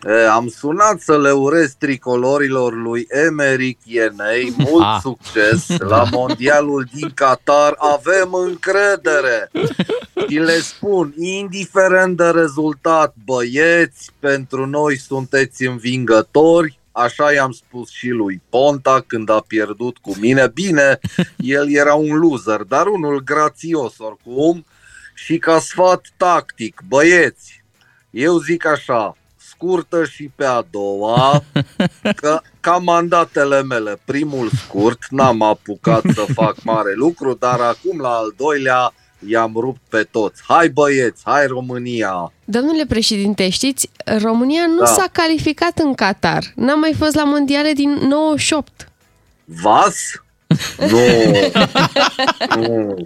E, 0.06 0.26
am 0.28 0.48
sunat 0.48 1.00
să 1.00 1.18
le 1.18 1.30
urez 1.30 1.72
tricolorilor 1.78 2.74
lui 2.74 3.06
Emeric 3.08 3.78
Ienei 3.84 4.54
mult 4.68 4.84
Ah. 4.84 4.98
succes 5.02 5.66
la 5.92 6.04
mondialul 6.10 6.86
din 6.92 7.10
Qatar. 7.14 7.74
Avem 7.78 8.32
încredere 8.34 9.50
și 10.28 10.38
le 10.38 10.58
spun, 10.58 11.14
indiferent 11.16 12.16
de 12.16 12.30
rezultat, 12.30 13.14
băieți, 13.24 14.10
pentru 14.18 14.66
noi 14.66 14.98
sunteți 14.98 15.64
învingători. 15.66 16.78
Așa 16.92 17.32
i-am 17.32 17.52
spus 17.52 17.90
și 17.90 18.08
lui 18.08 18.42
Ponta 18.48 19.04
când 19.06 19.30
a 19.30 19.44
pierdut 19.46 19.96
cu 19.98 20.16
mine. 20.20 20.48
Bine, 20.54 20.98
el 21.36 21.70
era 21.70 21.94
un 21.94 22.16
loser, 22.16 22.60
dar 22.62 22.86
unul 22.86 23.22
grațios 23.24 23.94
oricum. 23.98 24.64
Și 25.14 25.38
ca 25.38 25.58
sfat 25.58 26.06
tactic, 26.16 26.82
băieți, 26.88 27.64
eu 28.10 28.38
zic 28.38 28.66
așa, 28.66 29.16
scurtă 29.62 30.04
și 30.04 30.30
pe 30.36 30.44
a 30.44 30.62
doua, 30.70 31.42
că 32.20 32.40
ca 32.60 32.76
mandatele 32.76 33.62
mele, 33.62 34.00
primul 34.04 34.50
scurt, 34.64 34.98
n-am 35.10 35.42
apucat 35.42 36.02
să 36.14 36.24
fac 36.34 36.54
mare 36.72 36.92
lucru, 36.94 37.36
dar 37.40 37.60
acum 37.60 37.98
la 38.00 38.08
al 38.08 38.34
doilea 38.36 38.92
i-am 39.28 39.52
rupt 39.54 39.80
pe 39.88 40.02
toți. 40.10 40.42
Hai 40.46 40.68
băieți, 40.68 41.22
hai 41.24 41.46
România! 41.46 42.32
Domnule 42.44 42.84
președinte, 42.86 43.48
știți, 43.48 43.90
România 44.22 44.66
nu 44.66 44.78
Da. 44.78 44.86
s-a 44.86 45.06
calificat 45.12 45.78
în 45.78 45.94
Qatar. 45.94 46.44
N-a 46.54 46.74
mai 46.74 46.94
fost 46.98 47.14
la 47.14 47.24
mondiale 47.24 47.72
din 47.72 47.90
98. 47.90 48.88
Vas? 49.44 49.96
Nu! 50.90 50.98
nu. 52.56 52.96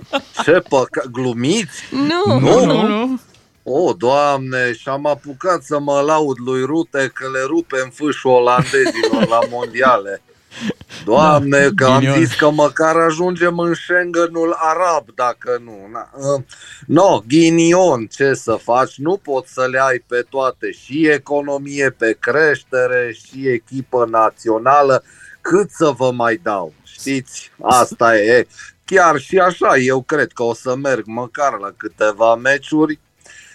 Ce 0.44 0.62
păcat, 0.68 1.06
glumiți? 1.06 1.80
Nu! 1.90 2.38
Nu, 2.38 2.64
nu, 2.64 2.86
nu. 2.86 3.20
O, 3.62 3.92
doamne, 3.92 4.72
și 4.72 4.88
am 4.88 5.06
apucat 5.06 5.62
să 5.62 5.78
mă 5.78 6.00
laud 6.00 6.36
lui 6.38 6.64
Rute 6.64 7.10
că 7.14 7.28
le 7.32 7.40
rupe 7.46 7.80
în 7.84 7.90
fâșul 7.90 8.30
olandezilor 8.30 9.28
la 9.28 9.38
mondiale. 9.50 10.22
Doamne, 11.04 11.70
că 11.76 11.84
am 11.84 11.98
Ghinion. 11.98 12.24
zis 12.24 12.34
că 12.34 12.50
măcar 12.50 12.96
ajungem 12.96 13.58
în 13.58 13.74
Schengenul 13.74 14.56
arab, 14.58 15.06
dacă 15.14 15.60
nu. 15.64 15.88
Na, 15.92 16.10
uh, 16.14 16.42
no, 16.86 17.22
ghinion, 17.28 18.06
ce 18.06 18.34
să 18.34 18.58
faci? 18.62 18.96
Nu 18.96 19.16
poți 19.16 19.52
să 19.52 19.66
le 19.70 19.80
ai 19.80 20.04
pe 20.06 20.24
toate, 20.28 20.70
și 20.70 21.08
economie 21.08 21.90
pe 21.90 22.16
creștere, 22.20 23.16
și 23.24 23.48
echipă 23.48 24.06
națională. 24.10 25.04
Cât 25.40 25.70
să 25.70 25.92
vă 25.96 26.10
mai 26.10 26.40
dau? 26.42 26.72
Știți, 26.82 27.50
asta 27.62 28.16
e. 28.16 28.46
Chiar 28.84 29.18
și 29.18 29.38
așa, 29.38 29.76
eu 29.76 30.02
cred 30.02 30.32
că 30.32 30.42
o 30.42 30.54
să 30.54 30.76
merg 30.76 31.06
măcar 31.06 31.58
la 31.58 31.70
câteva 31.76 32.34
meciuri 32.34 33.00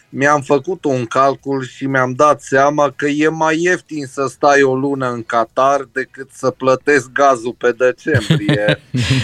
mi-am 0.09 0.41
făcut 0.41 0.85
un 0.85 1.05
calcul 1.05 1.65
și 1.65 1.85
mi-am 1.85 2.13
dat 2.13 2.41
seama 2.41 2.93
că 2.95 3.07
e 3.07 3.27
mai 3.27 3.61
ieftin 3.61 4.05
să 4.05 4.27
stai 4.29 4.61
o 4.61 4.75
lună 4.75 5.11
în 5.11 5.23
Qatar 5.23 5.87
decât 5.91 6.29
să 6.33 6.49
plătesc 6.49 7.11
gazul 7.11 7.55
pe 7.57 7.75
decembrie. 7.77 8.65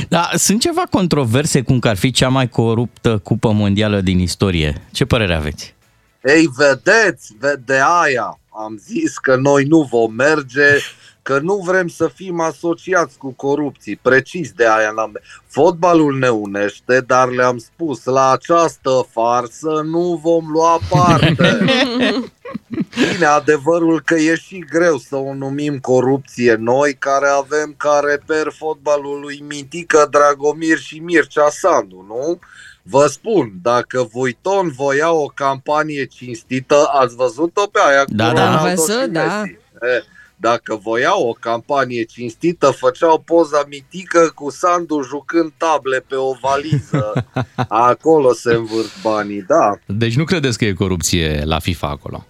Da, 0.09 0.29
sunt 0.35 0.59
ceva 0.59 0.83
controverse 0.89 1.61
cum 1.61 1.79
că 1.79 1.87
ar 1.87 1.95
fi 1.95 2.11
cea 2.11 2.27
mai 2.27 2.49
coruptă 2.49 3.17
cupă 3.23 3.51
mondială 3.51 4.01
din 4.01 4.19
istorie. 4.19 4.81
Ce 4.91 5.05
părere 5.05 5.35
aveți? 5.35 5.75
Ei, 6.23 6.49
vedeți, 6.55 7.35
de 7.65 7.79
aia 8.03 8.39
am 8.49 8.81
zis 8.85 9.17
că 9.17 9.35
noi 9.35 9.63
nu 9.63 9.81
vom 9.81 10.13
merge, 10.13 10.77
că 11.23 11.39
nu 11.39 11.55
vrem 11.55 11.87
să 11.87 12.07
fim 12.07 12.39
asociați 12.39 13.17
cu 13.17 13.31
corupții. 13.31 13.95
Precis 13.95 14.51
de 14.51 14.67
aia 14.67 14.91
n-am... 14.91 15.19
Fotbalul 15.47 16.17
ne 16.17 16.29
unește, 16.29 17.03
dar 17.07 17.29
le-am 17.29 17.57
spus, 17.57 18.03
la 18.03 18.31
această 18.31 19.07
farsă 19.11 19.81
nu 19.85 20.19
vom 20.23 20.51
lua 20.51 20.79
parte. 20.89 21.57
Bine, 23.11 23.25
adevărul 23.25 24.01
că 24.01 24.15
e 24.15 24.35
și 24.35 24.65
greu 24.69 24.97
să 24.97 25.15
o 25.15 25.33
numim 25.33 25.79
corupție 25.79 26.55
noi, 26.55 26.93
care 26.93 27.27
avem 27.27 27.73
ca 27.77 28.01
reper 28.03 28.47
fotbalul 28.57 29.19
lui 29.19 29.43
Mitică, 29.47 30.07
Dragomir 30.11 30.77
și 30.77 30.99
Mircea 30.99 31.49
Sandu, 31.49 32.05
nu? 32.07 32.39
Vă 32.81 33.07
spun, 33.07 33.51
dacă 33.61 34.09
Vuitton 34.11 34.71
voia 34.71 35.11
o 35.11 35.25
campanie 35.25 36.05
cinstită, 36.05 36.89
ați 36.91 37.15
văzut-o 37.15 37.67
pe 37.67 37.79
aia 37.87 38.03
cu 38.03 38.13
Da, 38.13 38.33
da. 38.33 38.45
Ronaldo 38.45 38.67
Am 38.67 38.75
văzut, 38.75 39.01
și 39.01 39.07
da. 39.07 39.41
Messi. 39.41 39.57
E, 39.81 40.03
dacă 40.35 40.75
voiau 40.75 41.27
o 41.27 41.33
campanie 41.39 42.03
cinstită, 42.03 42.71
făceau 42.71 43.19
poza 43.25 43.63
mitică 43.69 44.31
cu 44.35 44.49
Sandu 44.49 45.01
jucând 45.01 45.51
table 45.57 46.05
pe 46.07 46.15
o 46.15 46.33
valiză. 46.41 47.27
Acolo 47.67 48.33
se 48.33 48.53
învârt 48.53 49.01
banii, 49.01 49.41
da. 49.41 49.79
Deci 49.85 50.15
nu 50.15 50.23
credeți 50.23 50.57
că 50.57 50.65
e 50.65 50.73
corupție 50.73 51.41
la 51.45 51.59
FIFA 51.59 51.87
acolo? 51.87 52.25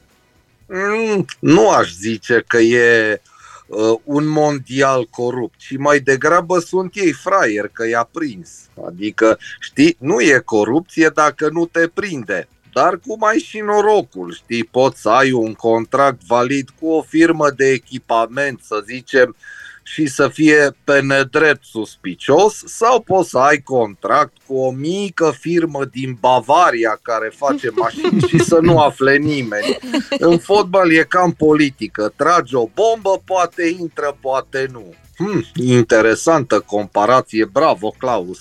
Mm, 0.68 1.26
nu 1.40 1.70
aș 1.70 1.92
zice 1.92 2.44
că 2.48 2.58
e 2.58 3.22
uh, 3.68 4.00
un 4.04 4.28
mondial 4.28 5.08
corupt, 5.10 5.60
ci 5.60 5.78
mai 5.78 6.00
degrabă 6.00 6.60
sunt 6.60 6.96
ei 6.96 7.12
fraieri 7.12 7.72
că 7.72 7.88
i-a 7.88 8.10
prins. 8.12 8.50
Adică, 8.88 9.38
știi, 9.60 9.96
nu 10.00 10.22
e 10.22 10.42
corupție 10.46 11.10
dacă 11.14 11.50
nu 11.52 11.66
te 11.66 11.88
prinde. 11.88 12.48
Dar 12.74 13.00
cum 13.08 13.24
ai 13.24 13.38
și 13.38 13.60
norocul, 13.60 14.34
știi, 14.34 14.64
poți 14.64 15.02
să 15.02 15.10
ai 15.10 15.32
un 15.32 15.54
contract 15.54 16.24
valid 16.24 16.70
cu 16.80 16.88
o 16.88 17.02
firmă 17.02 17.50
de 17.50 17.66
echipament, 17.66 18.60
să 18.64 18.84
zicem, 18.86 19.36
și 19.84 20.08
să 20.08 20.28
fie 20.28 20.76
pe 20.84 21.02
nedrept 21.02 21.64
suspicios 21.66 22.64
sau 22.66 23.00
poți 23.00 23.30
să 23.30 23.38
ai 23.38 23.58
contract 23.58 24.34
cu 24.48 24.56
o 24.56 24.72
mică 24.72 25.34
firmă 25.40 25.86
din 25.86 26.18
Bavaria 26.20 27.00
care 27.02 27.32
face 27.36 27.70
mașini 27.82 28.22
și 28.28 28.40
să 28.40 28.58
nu 28.62 28.80
afle 28.80 29.18
nimeni. 29.18 29.78
În 30.10 30.38
fotbal 30.38 30.92
e 30.92 31.04
cam 31.10 31.32
politică. 31.32 32.14
Tragi 32.16 32.56
o 32.56 32.70
bombă, 32.74 33.22
poate 33.26 33.76
intră, 33.80 34.18
poate 34.22 34.68
nu. 34.72 34.94
Hmm, 35.18 35.46
interesantă 35.56 36.60
comparație. 36.60 37.50
Bravo, 37.52 37.94
Claus. 37.98 38.40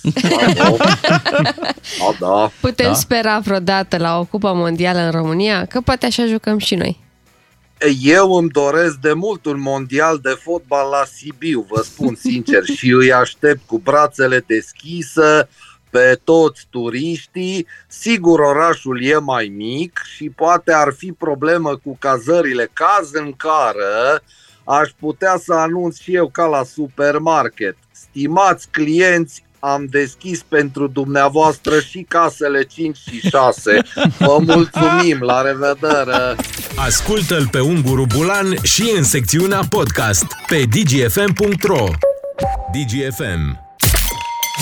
Bravo. 0.55 0.77
A, 2.09 2.15
da. 2.21 2.51
Putem 2.61 2.87
Da. 2.87 2.95
spera 2.95 3.39
vreodată 3.39 3.97
la 3.97 4.19
o 4.19 4.25
cupă 4.25 4.53
mondială 4.55 4.99
în 4.99 5.11
România? 5.11 5.65
Că 5.65 5.81
poate 5.81 6.07
așa 6.07 6.27
jucăm 6.27 6.59
și 6.59 6.75
noi. 6.75 7.01
Eu 8.01 8.33
îmi 8.33 8.49
doresc 8.49 8.97
de 8.97 9.13
mult 9.13 9.45
un 9.45 9.61
mondial 9.61 10.19
de 10.19 10.39
fotbal 10.43 10.91
la 10.91 11.05
Sibiu, 11.05 11.67
vă 11.69 11.83
spun 11.83 12.15
sincer, 12.15 12.65
și 12.65 12.91
îi 12.91 13.13
aștept 13.13 13.61
cu 13.67 13.79
brațele 13.79 14.45
deschise 14.47 15.49
pe 15.91 16.19
toți 16.25 16.67
turiștii. 16.71 17.67
Sigur, 17.89 18.41
orașul 18.41 19.03
e 19.03 19.19
mai 19.19 19.53
mic 19.57 20.01
și 20.15 20.31
poate 20.31 20.73
ar 20.73 20.93
fi 20.97 21.13
problemă 21.13 21.77
cu 21.77 21.97
cazările. 22.01 22.71
Caz 22.73 23.13
în 23.13 23.33
care 23.33 24.23
aș 24.65 24.91
putea 24.99 25.41
să 25.45 25.53
anunț 25.53 25.99
și 25.99 26.15
eu 26.15 26.29
ca 26.29 26.45
la 26.45 26.65
supermarket. 26.65 27.77
Stimați 27.91 28.69
clienți, 28.71 29.45
am 29.65 29.87
deschis 29.91 30.43
pentru 30.49 30.87
dumneavoastră 30.87 31.81
și 31.81 32.07
casele 32.09 32.63
5 32.63 32.97
și 32.97 33.29
6. 33.29 33.79
Vă 34.19 34.37
mulțumim, 34.41 35.19
la 35.21 35.43
revedere! 35.43 36.37
Ascultă-l 36.77 37.49
pe 37.51 37.61
Unguru 37.61 38.07
Bulan 38.15 38.57
și 38.63 38.93
în 38.97 39.03
secțiunea 39.03 39.61
podcast 39.69 40.27
pe 40.47 40.63
dgfm.ro 40.71 41.85
DGFM 42.73 43.61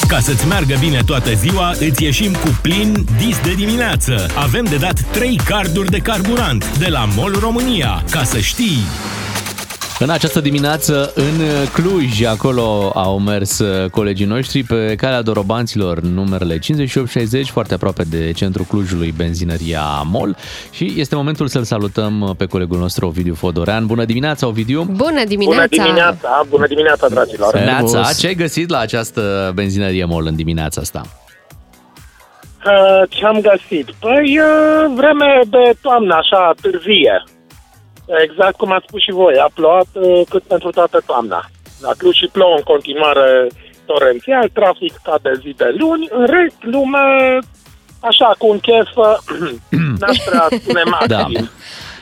ca 0.08 0.20
să-ți 0.20 0.46
meargă 0.46 0.76
bine 0.80 1.02
toată 1.06 1.34
ziua, 1.34 1.70
îți 1.70 2.02
ieșim 2.02 2.32
cu 2.32 2.58
plin 2.62 3.06
dis 3.16 3.40
de 3.40 3.52
dimineață. 3.52 4.26
Avem 4.34 4.64
de 4.64 4.76
dat 4.76 5.00
3 5.00 5.40
carduri 5.44 5.90
de 5.90 5.98
carburant 5.98 6.78
de 6.78 6.86
la 6.86 7.04
MOL 7.16 7.38
România. 7.38 8.04
Ca 8.10 8.24
să 8.24 8.38
știi... 8.38 8.78
În 10.02 10.10
această 10.10 10.40
dimineață, 10.40 11.12
în 11.14 11.40
Cluj, 11.72 12.22
acolo 12.24 12.90
au 12.94 13.18
mers 13.18 13.58
uh, 13.58 13.90
colegii 13.90 14.26
noștri 14.26 14.62
pe 14.62 14.94
calea 14.96 15.22
Dorobanților, 15.22 16.00
numerele 16.00 16.58
5860, 16.58 17.50
foarte 17.50 17.74
aproape 17.74 18.02
de 18.10 18.32
centrul 18.32 18.64
Clujului, 18.64 19.14
benzinăria 19.16 19.82
MOL. 20.04 20.36
Și 20.70 20.94
este 20.96 21.14
momentul 21.14 21.46
să-l 21.48 21.62
salutăm 21.62 22.34
pe 22.38 22.46
colegul 22.46 22.78
nostru, 22.78 23.06
Ovidiu 23.06 23.34
Fodorean. 23.34 23.86
Bună 23.86 24.04
dimineața, 24.04 24.46
Ovidiu! 24.46 24.82
Bună 24.82 25.24
dimineața! 25.24 25.66
Bună 25.68 25.84
dimineața, 25.84 26.46
bună 26.48 26.66
dimineața, 26.66 27.08
dragilor. 27.08 27.54
Neața, 27.54 28.10
ce 28.18 28.26
ai 28.26 28.34
găsit 28.34 28.68
la 28.70 28.78
această 28.78 29.52
benzinărie 29.54 30.04
MOL 30.04 30.26
în 30.26 30.36
dimineața 30.36 30.80
asta? 30.80 31.02
Uh, 32.66 33.08
Ce 33.08 33.26
am 33.26 33.40
găsit? 33.40 33.86
Păi, 33.98 34.38
uh, 34.38 34.92
vreme 34.94 35.40
de 35.50 35.72
toamnă, 35.82 36.14
așa, 36.14 36.54
târzie. 36.60 37.24
Exact 38.18 38.56
cum 38.56 38.72
ați 38.72 38.84
spus 38.88 39.02
și 39.02 39.10
voi, 39.10 39.34
a 39.38 39.50
plouat 39.54 39.86
uh, 39.92 40.20
cât 40.28 40.42
pentru 40.42 40.70
toată 40.70 41.02
toamna. 41.06 41.44
La 41.80 41.90
Cluj 41.98 42.16
și 42.16 42.28
plouă 42.32 42.54
în 42.56 42.62
continuare 42.62 43.46
torențial, 43.86 44.48
trafic 44.48 44.94
ca 45.02 45.18
de 45.22 45.32
zi 45.42 45.54
de 45.56 45.74
luni, 45.78 46.08
în 46.10 46.26
rest, 46.26 46.56
lume, 46.60 47.38
așa, 48.00 48.34
cu 48.38 48.46
un 48.46 48.58
chef, 48.58 48.88
uh, 48.94 49.16
n-aș 49.98 50.18
prea 50.18 50.46
spune 50.60 50.82
maxim. 50.82 51.32
Da. 51.32 51.40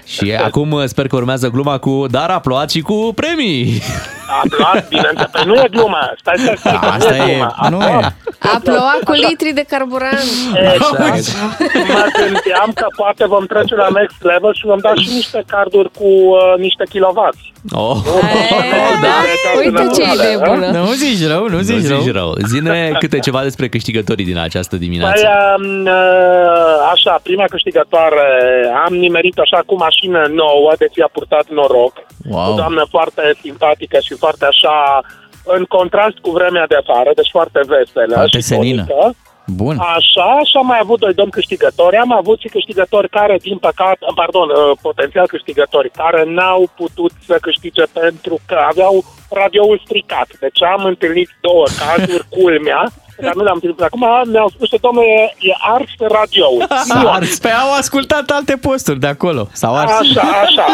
Și 0.08 0.32
acum 0.44 0.70
uh, 0.72 0.84
sper 0.84 1.06
că 1.06 1.16
urmează 1.16 1.48
gluma 1.48 1.78
cu 1.78 2.06
Dar 2.10 2.30
a 2.30 2.38
plouat 2.40 2.70
și 2.70 2.80
cu 2.80 3.12
premii. 3.14 3.82
A 4.40 4.42
plouat, 4.50 4.88
bineînțeles, 4.88 5.30
păi 5.32 5.42
nu 5.46 5.54
e 5.54 5.66
glumă, 5.70 5.98
stai, 6.20 6.34
stai, 6.38 6.54
stai, 6.58 6.72
Da, 6.72 6.78
că 6.78 6.86
asta 6.86 7.10
nu 7.10 7.22
e 7.22 7.30
e- 7.30 7.34
glumă. 7.34 7.54
A 7.56 7.68
nu 7.68 7.76
plouat. 7.78 8.02
e. 8.02 8.48
A 8.54 8.60
plouat 8.64 9.00
cu 9.04 9.12
litri 9.12 9.52
de 9.54 9.64
carburant. 9.68 10.28
Exact. 10.74 11.26
Mă 11.88 12.04
gândeam 12.16 12.70
că 12.74 12.86
poate 12.96 13.24
vom 13.26 13.46
trece 13.46 13.74
la 13.74 13.88
next 13.98 14.22
level 14.22 14.54
și 14.54 14.64
vom 14.66 14.78
da 14.78 14.92
și 14.94 15.08
niște 15.14 15.42
carduri 15.46 15.90
cu 15.98 16.04
uh, 16.04 16.58
niște 16.58 16.84
kilovați. 16.90 17.52
Oh, 17.72 17.96
da. 19.02 19.14
Uite 19.64 19.86
ce 19.94 20.02
idee 20.14 20.36
bună. 20.48 20.66
Nu 20.66 20.92
zici 20.92 21.26
rău, 21.26 21.42
nu 21.48 21.56
nu 21.56 21.60
zici 21.62 21.88
rău. 21.88 22.00
zici 22.00 22.12
rău. 22.12 22.34
Zine 22.46 22.92
câte 22.98 23.18
ceva 23.18 23.42
despre 23.42 23.68
câștigătorii 23.68 24.24
din 24.24 24.38
această 24.38 24.76
Păi, 24.76 24.84
dimineață. 24.86 25.28
um, 25.58 25.86
uh, 25.86 26.90
așa, 26.92 27.20
prima 27.22 27.44
câștigătoare, 27.50 28.26
am 28.86 28.94
nimerit 28.94 29.38
așa 29.38 29.62
cu 29.66 29.74
mașină 30.02 30.26
nouă, 30.34 30.72
deci 30.78 30.96
i-a 30.96 31.08
purtat 31.12 31.48
noroc. 31.48 31.92
O 32.30 32.36
Wow. 32.36 32.54
doamnă 32.54 32.84
foarte 32.90 33.34
simpatică 33.40 33.98
și 34.00 34.14
foarte 34.14 34.44
așa, 34.44 35.00
în 35.44 35.64
contrast 35.64 36.16
cu 36.22 36.30
vremea 36.30 36.66
de 36.66 36.74
afară, 36.74 37.10
deci 37.14 37.28
foarte 37.30 37.60
veselă 37.66 38.14
Foarte 38.14 38.38
și 38.38 38.44
senină. 38.44 38.84
tonică. 38.84 39.14
Bun. 39.46 39.76
Așa, 39.78 40.28
și 40.44 40.56
am 40.56 40.66
mai 40.66 40.78
avut 40.82 40.98
doi 41.00 41.14
domni 41.14 41.30
câștigători. 41.30 41.96
Am 41.96 42.12
avut 42.12 42.40
și 42.40 42.48
câștigători 42.48 43.08
care, 43.08 43.36
din 43.42 43.58
păcate, 43.58 43.98
pardon, 44.14 44.48
uh, 44.48 44.76
potențial 44.82 45.26
câștigători, 45.26 45.90
care 45.90 46.24
n-au 46.26 46.70
putut 46.76 47.12
să 47.26 47.38
câștige 47.40 47.82
pentru 47.92 48.38
că 48.46 48.58
aveau 48.70 49.04
radioul 49.30 49.80
stricat. 49.84 50.28
Deci 50.40 50.62
am 50.62 50.84
întâlnit 50.84 51.28
două 51.40 51.64
cazuri, 51.78 52.24
culmea, 52.36 52.82
dar 53.24 53.34
nu 53.38 53.42
le-am 53.42 53.54
întâlnit 53.58 53.80
acum. 53.88 54.04
Mi-au 54.32 54.48
spus 54.54 54.68
că, 54.72 54.76
domnule, 54.86 55.06
e, 55.06 55.48
e 55.50 55.52
ars 55.74 55.90
radioul. 56.16 56.60
S-a 56.90 57.00
ars. 57.16 57.38
Pe 57.44 57.50
au 57.62 57.70
ascultat 57.82 58.26
alte 58.38 58.54
posturi 58.66 59.00
de 59.04 59.06
acolo. 59.14 59.42
S-au 59.60 59.74
ars. 59.76 59.92
Așa, 60.02 60.20
așa. 60.46 60.66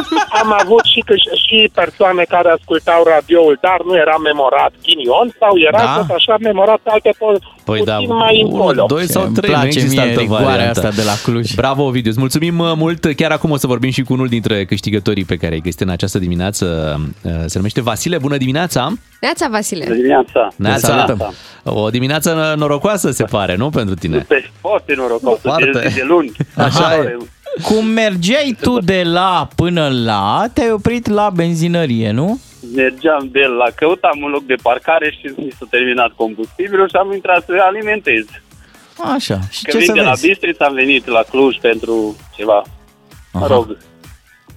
Am 0.43 0.51
avut 0.63 0.85
și, 0.93 1.01
câș- 1.11 1.33
și 1.45 1.59
persoane 1.81 2.23
care 2.35 2.49
ascultau 2.59 3.01
radioul, 3.15 3.59
dar 3.67 3.79
nu 3.89 3.95
era 4.05 4.17
memorat 4.29 4.73
ghinion 4.87 5.27
sau 5.41 5.53
era 5.69 5.79
Da. 5.85 5.95
tot 5.99 6.11
așa 6.19 6.35
memorat 6.41 6.79
pe 6.83 6.91
alte 6.97 7.13
posturi 7.19 7.53
Păi 7.65 7.81
da, 7.85 7.95
puțin 7.97 8.15
mai 8.17 8.41
încolo. 8.41 8.63
unul, 8.65 8.85
doi 8.95 9.07
sau 9.15 9.23
Îmi 9.25 9.35
trei, 9.35 9.51
nu 9.51 9.57
place 9.61 9.79
există 9.79 10.01
mie 10.01 10.09
altă 10.09 10.21
rigoarea 10.21 10.49
variantă. 10.49 10.79
asta 10.79 10.91
de 11.01 11.03
la 11.11 11.13
Cluj. 11.25 11.55
Bravo, 11.55 11.83
Ovidiu, 11.85 12.11
îți 12.11 12.19
mulțumim 12.21 12.59
uh, 12.59 12.73
mult. 12.77 13.05
Chiar 13.17 13.31
acum 13.31 13.51
o 13.51 13.57
să 13.57 13.67
vorbim 13.67 13.91
și 13.91 14.03
cu 14.03 14.13
unul 14.13 14.29
dintre 14.29 14.65
câștigătorii 14.65 15.25
pe 15.25 15.37
care 15.37 15.53
ai 15.55 15.61
găsit 15.61 15.81
în 15.81 15.89
această 15.89 16.19
dimineață. 16.19 16.65
Uh, 17.23 17.33
Se 17.47 17.57
numește 17.57 17.81
Vasile. 17.83 18.19
Bună 18.19 18.37
dimineața! 18.37 18.93
Neața, 19.21 19.49
Vasile. 19.51 19.85
dimineața. 19.85 20.49
Neața. 20.57 20.87
salutăm. 20.89 21.35
O 21.65 21.89
dimineață 21.91 22.34
norocoasă 22.35 23.11
se 23.11 23.25
pare, 23.25 23.57
nu, 23.57 23.71
pentru 23.71 23.95
tine? 23.95 24.19
Pe 24.29 24.51
foarte 24.61 24.95
norocos, 24.97 25.39
Foarte. 25.41 25.71
de, 25.71 25.93
de 25.95 26.03
luni. 26.07 26.33
Așa 26.57 26.95
e. 26.95 27.17
Cum 27.63 27.87
mergeai 27.87 28.57
tu 28.61 28.79
de 28.81 29.03
la 29.05 29.49
până 29.57 29.89
la, 30.05 30.45
te-ai 30.53 30.71
oprit 30.71 31.09
la 31.09 31.31
benzinărie, 31.35 32.11
nu? 32.11 32.41
Mergeam 32.75 33.29
de 33.33 33.41
la, 33.59 33.65
căutam 33.75 34.21
un 34.23 34.31
loc 34.31 34.45
de 34.47 34.55
parcare 34.63 35.11
și 35.11 35.33
mi 35.37 35.53
s-a 35.59 35.67
terminat 35.71 36.11
combustibilul 36.17 36.89
și 36.89 36.97
am 36.97 37.13
intrat 37.13 37.45
să 37.45 37.53
alimentez. 37.67 38.25
Așa. 39.15 39.39
Și 39.51 39.63
Că 39.65 39.71
ce 39.71 39.77
vin 39.77 39.87
să 39.87 39.93
de 39.93 40.01
la 40.01 40.09
vezi? 40.11 40.27
Bistrița, 40.27 40.65
am 40.65 40.75
venit 40.75 41.07
la 41.07 41.23
Cluj 41.31 41.57
pentru 41.61 42.17
ceva, 42.37 42.63
mă 43.33 43.45
Aha. 43.45 43.55
rog, 43.55 43.77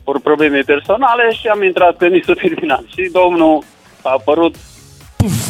por 0.03 0.19
probleme 0.19 0.59
personale 0.59 1.31
și 1.31 1.47
am 1.47 1.63
intrat 1.63 1.95
pe 1.95 2.07
nisul 2.07 2.35
terminal. 2.35 2.85
Și 2.95 3.09
domnul 3.13 3.63
a 4.01 4.09
apărut, 4.11 4.55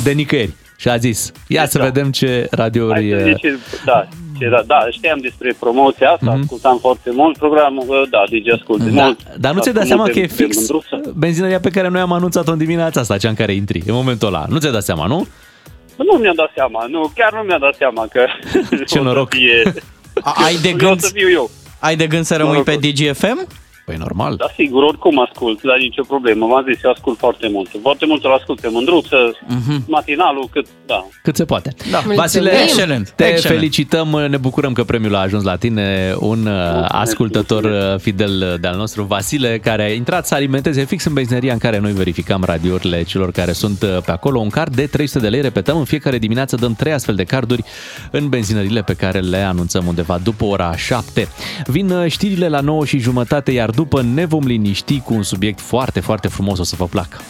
De 0.04 0.12
nicăieri. 0.12 0.54
Și 0.80 0.90
a 0.90 0.98
zis, 0.98 1.32
ia 1.48 1.66
să 1.68 1.80
vedem 1.80 2.12
ce 2.12 2.48
radiouri... 2.52 3.12
hai 3.14 3.22
să 3.24 3.32
zice, 3.34 3.60
da, 3.86 4.08
ce, 4.40 4.50
da, 4.50 4.64
da, 4.68 4.88
știam 4.92 5.18
despre 5.22 5.56
promoția 5.60 6.10
asta, 6.12 6.32
Mhm. 6.32 6.42
ascultam 6.42 6.78
foarte 6.82 7.12
mult 7.12 7.38
programul, 7.38 8.08
da, 8.10 8.24
deci 8.30 8.50
ascult 8.50 8.84
Da, 8.84 9.04
mult. 9.04 9.20
dar 9.38 9.54
nu 9.54 9.60
ți-ai 9.62 9.74
dat 9.74 9.84
Ascult 9.84 9.88
seama 9.88 10.02
mult 10.04 10.14
că 10.14 10.20
e 10.20 10.26
pe- 10.26 10.34
pe 10.38 10.44
fix 10.44 10.56
Mândruță. 10.58 11.14
benzinăria 11.16 11.60
pe 11.60 11.70
care 11.70 11.88
noi 11.88 12.02
am 12.02 12.12
anunțat-o 12.12 12.52
în 12.52 12.58
dimineața 12.58 13.00
asta, 13.00 13.18
cea 13.18 13.30
în 13.30 13.36
care 13.36 13.54
intri, 13.54 13.84
în 13.88 13.94
momentul 13.94 14.28
ăla. 14.28 14.46
Nu 14.50 14.58
ți-ai 14.58 14.72
dat 14.72 14.84
seama, 14.84 15.06
nu? 15.06 15.28
Nu 15.98 16.18
mi-am 16.18 16.36
dat 16.36 16.52
seama, 16.56 16.86
nu, 16.90 17.12
chiar 17.16 17.34
nu 17.34 17.40
mi-am 17.48 17.60
dat 17.60 17.76
seama 17.78 18.06
că 18.12 18.26
Ce 18.70 18.76
o 18.84 18.86
să 18.86 19.00
noroc. 19.00 19.34
fie, 19.34 19.74
A- 20.14 20.34
Ai 20.46 20.56
de 20.62 20.68
eu 20.70 20.74
o 20.76 20.78
gând, 20.78 21.00
să 21.00 21.10
fiu 21.14 21.30
eu. 21.30 21.50
ai 21.80 21.96
de 21.96 22.08
gând 22.08 22.26
să 22.26 22.36
rămâi 22.36 22.62
pe 22.62 22.76
DGFM? 22.76 23.48
Păi 23.88 23.96
normal. 24.00 24.36
Da, 24.36 24.46
sigur, 24.56 24.84
oricum 24.84 25.20
ascult, 25.20 25.62
dar 25.62 25.78
nicio 25.78 26.04
problemă. 26.08 26.46
V-am 26.48 26.66
zis, 26.74 26.84
eu 26.84 26.92
ascult 26.92 27.18
foarte 27.18 27.48
mult. 27.52 27.70
Foarte 27.82 28.06
mult 28.06 28.24
îl 28.24 28.32
ascult 28.34 28.60
pe 28.60 28.68
Mândruță, 28.72 29.18
Mhm. 29.48 29.84
matinalul, 29.88 30.48
cât, 30.52 30.66
da. 30.86 31.08
Cât 31.24 31.36
se 31.36 31.46
poate. 31.46 31.74
Da. 31.92 32.00
Vasile, 32.16 32.52
Excelent. 32.64 33.10
te 33.10 33.24
Excelent. 33.26 33.56
felicităm, 33.58 34.08
ne 34.30 34.38
bucurăm 34.38 34.74
că 34.74 34.84
premiul 34.84 35.16
a 35.16 35.20
ajuns 35.20 35.44
la 35.44 35.56
tine, 35.56 36.16
un 36.20 36.46
uh, 36.46 36.86
ascultător 36.88 37.64
uh, 37.64 38.00
fidel 38.00 38.58
de-al 38.62 38.76
nostru, 38.76 39.04
Vasile, 39.04 39.60
care 39.60 39.84
a 39.84 39.94
intrat 39.94 40.28
să 40.28 40.34
alimenteze 40.36 40.84
fix 40.84 41.04
în 41.06 41.14
benzinăria 41.14 41.54
în 41.54 41.60
care 41.60 41.80
noi 41.80 41.92
verificam 41.92 42.44
radiourile 42.46 43.04
celor 43.04 43.32
care 43.32 43.52
sunt 43.52 43.82
uh, 43.82 43.98
pe 44.06 44.12
acolo. 44.12 44.40
Un 44.40 44.50
card 44.50 44.76
de 44.76 44.86
300 44.86 45.20
de 45.20 45.30
lei, 45.30 45.42
repetăm, 45.42 45.78
în 45.78 45.86
fiecare 45.86 46.18
dimineață 46.18 46.56
dăm 46.56 46.74
trei 46.74 46.94
astfel 46.94 47.16
de 47.16 47.24
carduri 47.24 47.64
în 48.12 48.30
benzinările 48.30 48.82
pe 48.82 48.94
care 48.94 49.20
le 49.20 49.38
anunțăm 49.38 49.88
undeva 49.88 50.18
după 50.24 50.46
ora 50.46 50.76
7. 50.76 51.28
Vin 51.66 51.90
uh, 51.90 52.12
știrile 52.12 52.48
la 52.48 52.60
9 52.60 52.86
și 52.86 52.98
jumătate, 53.00 53.52
iar 53.52 53.76
după 53.78 54.02
ne 54.02 54.26
vom 54.26 54.44
liniști 54.44 55.00
cu 55.00 55.14
un 55.14 55.24
subiect 55.24 55.62
foarte, 55.62 56.00
foarte 56.00 56.28
frumos, 56.28 56.60
o 56.60 56.64
să 56.64 56.76
vă 56.78 56.86
placă. 56.86 57.22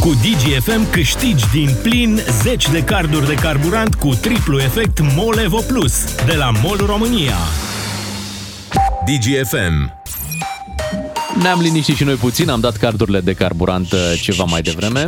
Cu 0.00 0.08
DGFM 0.08 0.90
câștigi 0.90 1.44
din 1.52 1.70
plin 1.82 2.20
10 2.42 2.70
de 2.70 2.82
carduri 2.82 3.26
de 3.26 3.34
carburant 3.34 3.94
cu 3.94 4.14
triplu 4.14 4.60
efect 4.60 5.00
Molevo 5.16 5.60
Plus 5.60 6.14
de 6.26 6.34
la 6.34 6.50
MOL 6.62 6.76
România. 6.86 7.36
DGFM 9.06 9.92
Ne-am 11.42 11.60
liniștit 11.60 11.96
și 11.96 12.04
noi 12.04 12.14
puțin, 12.14 12.48
am 12.48 12.60
dat 12.60 12.76
cardurile 12.76 13.20
de 13.20 13.32
carburant 13.32 13.92
uh, 13.92 13.98
ceva 14.22 14.44
mai 14.44 14.62
devreme. 14.62 15.06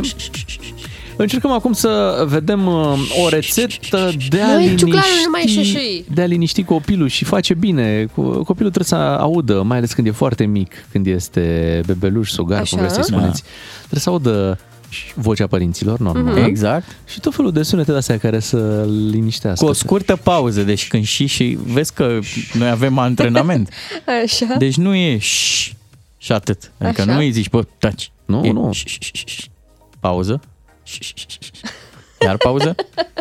Încercăm 1.17 1.51
acum 1.51 1.73
să 1.73 2.23
vedem 2.27 2.67
uh, 2.67 2.93
o 3.25 3.29
rețetă 3.29 4.11
de 4.29 4.41
a 4.41 4.53
Măi, 4.57 4.75
ciuclarul, 4.75 5.09
nu 5.23 5.29
mai 5.31 5.43
liniști, 5.45 5.73
șușui. 5.73 6.05
de 6.13 6.21
a 6.21 6.25
liniști 6.25 6.63
copilul 6.63 7.07
și 7.07 7.23
face 7.25 7.53
bine. 7.53 8.05
Cu- 8.15 8.21
Copilul 8.21 8.71
trebuie 8.71 8.85
să 8.85 8.95
audă, 8.95 9.61
mai 9.61 9.77
ales 9.77 9.93
când 9.93 10.07
e 10.07 10.11
foarte 10.11 10.45
mic, 10.45 10.71
când 10.91 11.07
este 11.07 11.81
bebeluș, 11.85 12.29
sugar, 12.29 12.59
Așa. 12.61 12.69
cum 12.69 12.77
vreți 12.79 12.93
să-i 12.93 13.03
spuneți. 13.03 13.43
Trebuie 13.77 13.99
să 13.99 14.09
audă 14.09 14.59
și 14.89 15.03
vocea 15.15 15.47
părinților, 15.47 15.99
normal. 15.99 16.33
Mhm. 16.33 16.43
Exact. 16.43 16.85
Și 17.07 17.19
tot 17.19 17.35
felul 17.35 17.51
de 17.51 17.63
sunete 17.63 17.91
de 17.91 17.97
astea 17.97 18.17
care 18.17 18.39
să 18.39 18.87
liniștească. 19.11 19.63
Cu 19.65 19.69
o 19.69 19.73
scurtă 19.73 20.15
pauză, 20.15 20.61
deci 20.63 20.87
când 20.87 21.05
și 21.05 21.25
și 21.25 21.57
vezi 21.65 21.93
că 21.93 22.19
noi 22.53 22.69
avem 22.69 22.97
antrenament. 22.97 23.69
Așa. 24.23 24.55
Deci 24.57 24.75
nu 24.75 24.95
e 24.95 25.17
ș 25.17 25.71
și 26.17 26.31
atât. 26.31 26.71
Adică 26.77 27.01
Așa. 27.01 27.11
nu 27.13 27.17
îi 27.19 27.31
zici, 27.31 27.49
bă, 27.49 27.63
taci. 27.77 28.11
Nu, 28.25 28.43
e 28.45 28.51
nu. 28.51 28.69
ș, 28.71 28.83
ș, 28.85 28.97
ș, 28.99 29.23
ș. 29.25 29.45
Pauză. 29.99 30.41
Ș, 30.83 30.97
ș, 31.01 31.13
ș, 31.15 31.25
ș. 31.39 31.49
Iar 32.21 32.37
pauză. 32.37 32.75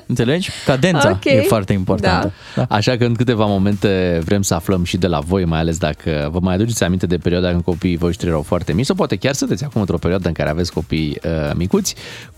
Înțelegi? 0.06 0.50
Cadența 0.66 1.10
Ok. 1.10 1.24
e 1.24 1.40
foarte 1.40 1.72
importantă. 1.72 2.32
Da. 2.54 2.66
Așa 2.68 2.96
că 2.96 3.04
în 3.04 3.14
câteva 3.14 3.44
momente 3.46 4.20
vrem 4.24 4.42
să 4.42 4.54
aflăm 4.54 4.84
și 4.84 4.96
de 4.96 5.06
la 5.06 5.18
voi, 5.20 5.44
mai 5.44 5.58
ales 5.58 5.78
dacă 5.78 6.28
vă 6.32 6.38
mai 6.40 6.54
aduceți 6.54 6.84
aminte 6.84 7.06
de 7.06 7.16
perioada 7.16 7.48
când 7.50 7.62
copiii 7.62 7.96
voștri 7.96 8.26
erau 8.28 8.42
foarte 8.42 8.72
mici 8.72 8.86
sau 8.86 8.94
poate 8.96 9.16
chiar 9.16 9.34
sunteți 9.34 9.64
acum 9.64 9.80
într-o 9.80 9.98
perioadă 9.98 10.28
în 10.28 10.34
care 10.34 10.50
aveți 10.50 10.72
copii 10.72 11.18
uh, 11.24 11.50
micuți, 11.54 11.94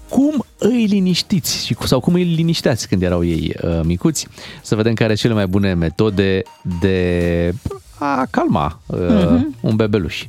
cum 0.09 0.45
îi 0.59 0.85
liniștiți 0.87 1.67
și 1.67 1.75
cu- 1.75 1.87
sau 1.87 2.01
cum 2.01 2.15
îi 2.15 2.23
linișteați 2.25 2.89
când 2.89 3.03
erau 3.03 3.25
ei 3.25 3.55
uh, 3.63 3.81
micuți, 3.83 4.27
să 4.63 4.75
vedem 4.75 4.95
care 4.95 5.09
sunt 5.09 5.21
cele 5.21 5.35
mai 5.35 5.47
bune 5.47 5.75
metode 5.75 6.43
de 6.81 7.55
a 7.99 8.27
calma 8.31 8.81
uh, 8.87 8.99
Mhm. 9.31 9.57
un 9.61 9.77
bebeluș. 9.77 10.25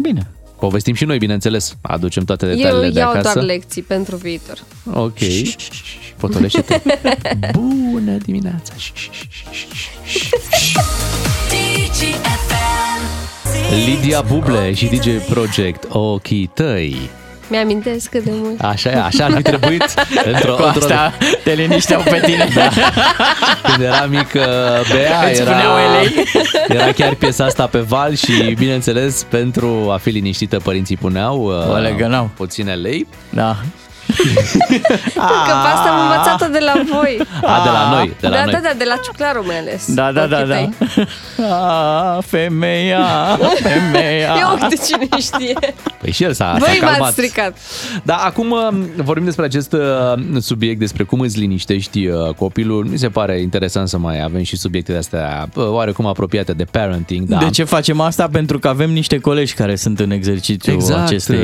Bine. 0.00 0.30
Povestim 0.64 0.94
și 0.94 1.04
noi, 1.04 1.18
bineînțeles, 1.18 1.76
aducem 1.80 2.24
toate 2.24 2.46
detaliile 2.46 2.86
Eu 2.86 2.92
de 2.92 2.98
iau 2.98 3.10
acasă. 3.10 3.32
doar 3.32 3.44
lecții 3.44 3.82
pentru 3.82 4.16
viitor. 4.16 4.64
Ok. 4.92 5.18
Potolește-te. 6.16 6.80
Bună 7.92 8.12
dimineața. 8.12 8.72
Lidia 13.86 14.20
Buble 14.20 14.74
și 14.74 14.86
DJ 14.86 15.08
Project 15.30 15.84
Ochii 15.88 16.50
tăi. 16.54 17.10
Mi-amintesc 17.48 18.10
cât 18.10 18.24
de 18.24 18.30
mult. 18.34 18.60
Așa 18.60 18.90
e, 18.90 18.94
așa 19.00 19.24
ar 19.24 19.32
fi 19.36 19.42
trebuit 19.42 19.84
într-o, 20.32 20.54
Cu 20.54 20.62
asta 20.62 21.12
te 21.44 21.52
linișteau 21.52 22.00
pe 22.02 22.20
tine. 22.24 22.48
Da. 22.54 22.68
Când 23.62 23.82
era 23.82 24.06
mic, 24.08 24.32
uh, 24.34 24.42
Bea 24.92 25.28
Îți 25.30 25.40
era, 25.40 25.50
spuneau 25.50 25.76
elei. 25.78 26.24
era 26.68 26.92
chiar 26.92 27.14
piesa 27.14 27.44
asta 27.44 27.66
pe 27.66 27.78
val 27.78 28.14
și, 28.14 28.54
bineînțeles, 28.58 29.26
pentru 29.28 29.90
a 29.92 29.96
fi 29.96 30.10
liniștită, 30.10 30.58
părinții 30.58 30.96
puneau 30.96 31.42
uh, 31.44 31.74
O 31.74 31.76
legănau. 31.76 32.30
puține 32.36 32.72
lei. 32.74 33.06
Da. 33.30 33.56
Că 35.46 35.52
pe 35.64 35.68
asta 35.74 35.88
am 35.90 36.00
învățat-o 36.00 36.52
de 36.52 36.58
la 36.58 36.72
voi. 36.92 37.18
A, 37.42 37.62
de 37.64 37.70
la 37.70 37.90
noi, 37.90 38.16
de 38.20 38.26
la 38.28 38.34
da, 38.34 38.42
noi. 38.44 38.52
da, 38.52 38.58
da, 38.62 38.72
de 38.78 38.84
la 38.84 38.96
ciuclarul 39.04 39.42
mai 39.42 39.58
ales. 39.58 39.94
Da, 39.94 40.12
da, 40.12 40.26
da, 40.26 40.36
Ochii 40.36 40.48
da. 40.48 40.54
tăi. 40.54 40.70
A, 41.50 42.20
femeia, 42.26 43.38
femeia. 43.62 44.34
Eu 44.42 44.68
de 44.68 44.76
cine 44.86 45.08
știe. 45.20 45.74
Păi 46.00 46.12
și 46.12 46.22
el 46.22 46.32
s-a, 46.32 46.56
s-a 46.58 46.66
Voi 46.66 46.78
calmat. 46.78 46.98
v-ați 46.98 47.12
stricat. 47.12 47.56
Da, 48.02 48.14
acum 48.14 48.50
uh, 48.50 48.68
vorbim 48.96 49.24
despre 49.24 49.44
acest 49.44 49.72
uh, 49.72 49.80
subiect, 50.40 50.78
despre 50.78 51.04
cum 51.04 51.20
îți 51.20 51.38
liniștești 51.38 52.06
uh, 52.06 52.34
copilul. 52.34 52.84
Mi 52.84 52.98
se 52.98 53.08
pare 53.08 53.40
interesant 53.40 53.88
să 53.88 53.98
mai 53.98 54.22
avem 54.22 54.42
și 54.42 54.56
subiecte 54.56 54.92
de 54.92 54.98
astea 54.98 55.48
uh, 55.54 55.68
oarecum 55.68 56.06
apropiate 56.06 56.52
de 56.52 56.64
parenting. 56.64 57.28
Da. 57.28 57.36
De 57.36 57.50
ce 57.50 57.64
facem 57.64 58.00
asta? 58.00 58.28
Pentru 58.32 58.58
că 58.58 58.68
avem 58.68 58.90
niște 58.90 59.18
colegi 59.18 59.54
care 59.54 59.76
sunt 59.76 60.00
în 60.00 60.10
exercițiu 60.10 60.72
Exact, 60.72 61.06
acestei... 61.06 61.38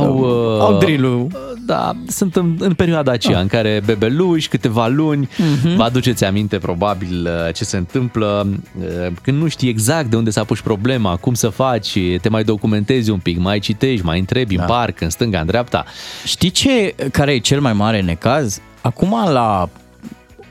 uh, 0.00 0.06
au, 0.06 0.18
uh, 0.18 0.60
au 0.60 0.78
drill 0.78 1.26
Da, 1.66 1.92
sunt 2.06 2.36
în, 2.36 2.56
în 2.58 2.74
perioada 2.74 3.12
aceea 3.12 3.36
Ah. 3.36 3.42
în 3.42 3.48
care 3.48 3.82
bebeluși, 3.84 4.48
câteva 4.48 4.86
luni, 4.86 5.28
Mhm. 5.38 5.76
vă 5.76 5.82
aduceți 5.82 6.24
aminte 6.24 6.58
probabil 6.58 7.28
uh, 7.46 7.54
ce 7.54 7.64
se 7.64 7.76
întâmplă 7.76 8.46
uh, 8.78 8.84
când 9.22 9.40
nu 9.40 9.48
știi 9.48 9.68
exact 9.68 10.10
de 10.10 10.16
unde 10.16 10.30
s-a 10.30 10.44
pus 10.44 10.60
problema, 10.60 11.16
cum 11.16 11.34
să 11.34 11.48
faci, 11.48 11.98
te 12.20 12.28
mai 12.28 12.44
documentezi 12.44 13.10
un 13.10 13.18
pic, 13.18 13.38
mai 13.38 13.58
citești, 13.58 14.04
mai 14.04 14.18
întrebi 14.18 14.54
Da. 14.56 14.62
în 14.62 14.68
parc, 14.68 15.00
în 15.00 15.10
stânga, 15.10 15.40
în 15.40 15.46
dreapta. 15.46 15.84
Știi 16.24 16.50
ce, 16.50 16.94
care 17.12 17.32
e 17.32 17.38
cel 17.38 17.60
mai 17.60 17.72
mare 17.72 18.00
necaz? 18.00 18.60
Acum 18.80 19.10
la 19.32 19.68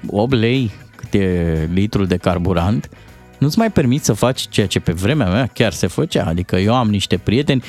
8 0.10 0.34
lei 0.34 0.72
cât 0.96 1.14
e 1.14 1.70
litrul 1.74 2.06
de 2.06 2.18
carburant, 2.18 2.90
nu-ți 3.38 3.58
mai 3.58 3.72
permiți 3.72 4.06
să 4.06 4.14
faci 4.14 4.46
ceea 4.50 4.68
ce 4.68 4.80
pe 4.80 4.92
vremea 4.92 5.28
mea 5.30 5.50
chiar 5.54 5.72
se 5.74 5.88
făcea. 5.88 6.26
Adică 6.28 6.56
eu 6.56 6.76
am 6.76 6.90
niște 6.90 7.18
prieteni 7.18 7.64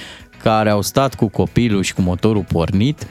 care 0.45 0.70
au 0.70 0.82
stat 0.82 1.14
cu 1.14 1.28
copilul 1.28 1.82
și 1.82 1.95
cu 1.95 2.03
motorul 2.03 2.45
pornit, 2.53 3.07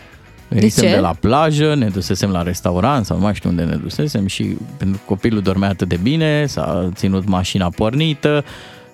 Venisem 0.47 0.83
ce? 0.83 0.93
de 0.93 0.99
la 0.99 1.13
plajă, 1.19 1.75
ne 1.75 1.87
dusesem 1.87 2.29
la 2.29 2.41
restaurant 2.41 3.05
sau 3.05 3.17
nu 3.17 3.23
mai 3.23 3.35
știu 3.35 3.49
unde 3.49 3.63
ne 3.63 3.75
dusesem 3.75 4.27
și 4.27 4.57
pentru 4.77 4.97
că 4.97 5.03
copilul 5.05 5.41
dormea 5.41 5.69
atât 5.69 5.87
de 5.87 5.99
bine, 6.01 6.45
s-a 6.45 6.89
ținut 6.93 7.27
mașina 7.27 7.69
pornită 7.69 8.43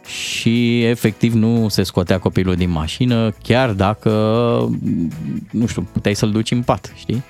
și 0.06 0.84
efectiv 0.84 1.34
nu 1.34 1.68
se 1.68 1.84
scotea 1.84 2.20
copilul 2.20 2.56
din 2.56 2.70
mașină, 2.70 3.34
chiar 3.44 3.70
dacă, 3.70 4.10
nu 5.52 5.66
știu, 5.66 5.88
puteai 5.92 6.16
să-l 6.16 6.32
duci 6.32 6.52
în 6.52 6.62
pat, 6.62 6.94
știi? 6.96 7.24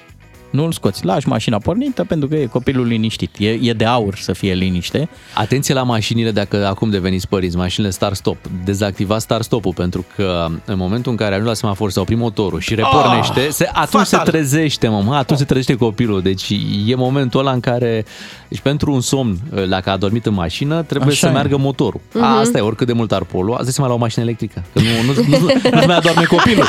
Nu 0.49 0.63
îl 0.65 0.71
scoți, 0.71 1.05
lași 1.05 1.27
mașina 1.27 1.57
pornită 1.57 2.03
pentru 2.03 2.27
că 2.27 2.35
e 2.35 2.45
copilul 2.45 2.85
liniștit. 2.87 3.35
E, 3.37 3.49
e 3.49 3.73
de 3.73 3.85
aur 3.85 4.15
să 4.15 4.33
fie 4.33 4.53
liniște. 4.53 5.09
Atenție 5.33 5.73
la 5.73 5.83
mașinile 5.83 6.31
dacă 6.31 6.67
acum 6.67 6.89
deveniți 6.89 7.27
părinți, 7.27 7.55
mașinile 7.57 7.91
start-stop. 7.91 8.37
Dezactivați 8.65 9.23
start-stop-ul 9.23 9.73
pentru 9.73 10.05
că 10.15 10.47
în 10.65 10.77
momentul 10.77 11.11
în 11.11 11.17
care 11.17 11.29
ajungi 11.31 11.49
la 11.49 11.55
semafor 11.55 11.91
sau 11.91 12.01
opri 12.01 12.15
motorul 12.15 12.59
și 12.59 12.75
repornește, 12.75 13.39
Ah, 13.39 13.47
se, 13.49 13.69
atunci 13.73 14.07
fatal. 14.07 14.25
se 14.25 14.31
trezește, 14.31 14.87
mă, 14.87 15.15
atunci 15.15 15.39
se 15.39 15.45
trezește 15.45 15.75
copilul. 15.75 16.21
Deci 16.21 16.49
e 16.85 16.95
momentul 16.95 17.39
ăla 17.39 17.51
în 17.51 17.59
care, 17.59 18.05
deci 18.47 18.59
pentru 18.59 18.91
un 18.93 19.01
somn, 19.01 19.37
dacă 19.69 19.89
a 19.89 19.97
dormit 19.97 20.25
în 20.25 20.33
mașină, 20.33 20.81
trebuie 20.83 21.09
Așa 21.11 21.19
să 21.19 21.27
e. 21.27 21.31
meargă 21.31 21.57
motorul. 21.57 21.99
Mhm. 22.13 22.23
Asta 22.23 22.57
e, 22.57 22.61
oricât 22.61 22.87
de 22.87 22.93
mult 22.93 23.11
ar 23.11 23.23
polua, 23.23 23.57
asta 23.57 23.71
se 23.71 23.79
mai 23.79 23.89
la 23.89 23.95
o 23.95 23.97
mașină 23.97 24.23
electrică. 24.23 24.63
Că 24.73 24.79
nu, 24.79 25.13
nu, 25.13 25.21
nu, 25.27 25.37
nu, 25.39 25.51
nu 25.79 25.83
mai 25.87 25.95
adorme 25.95 26.23
copilul. 26.23 26.65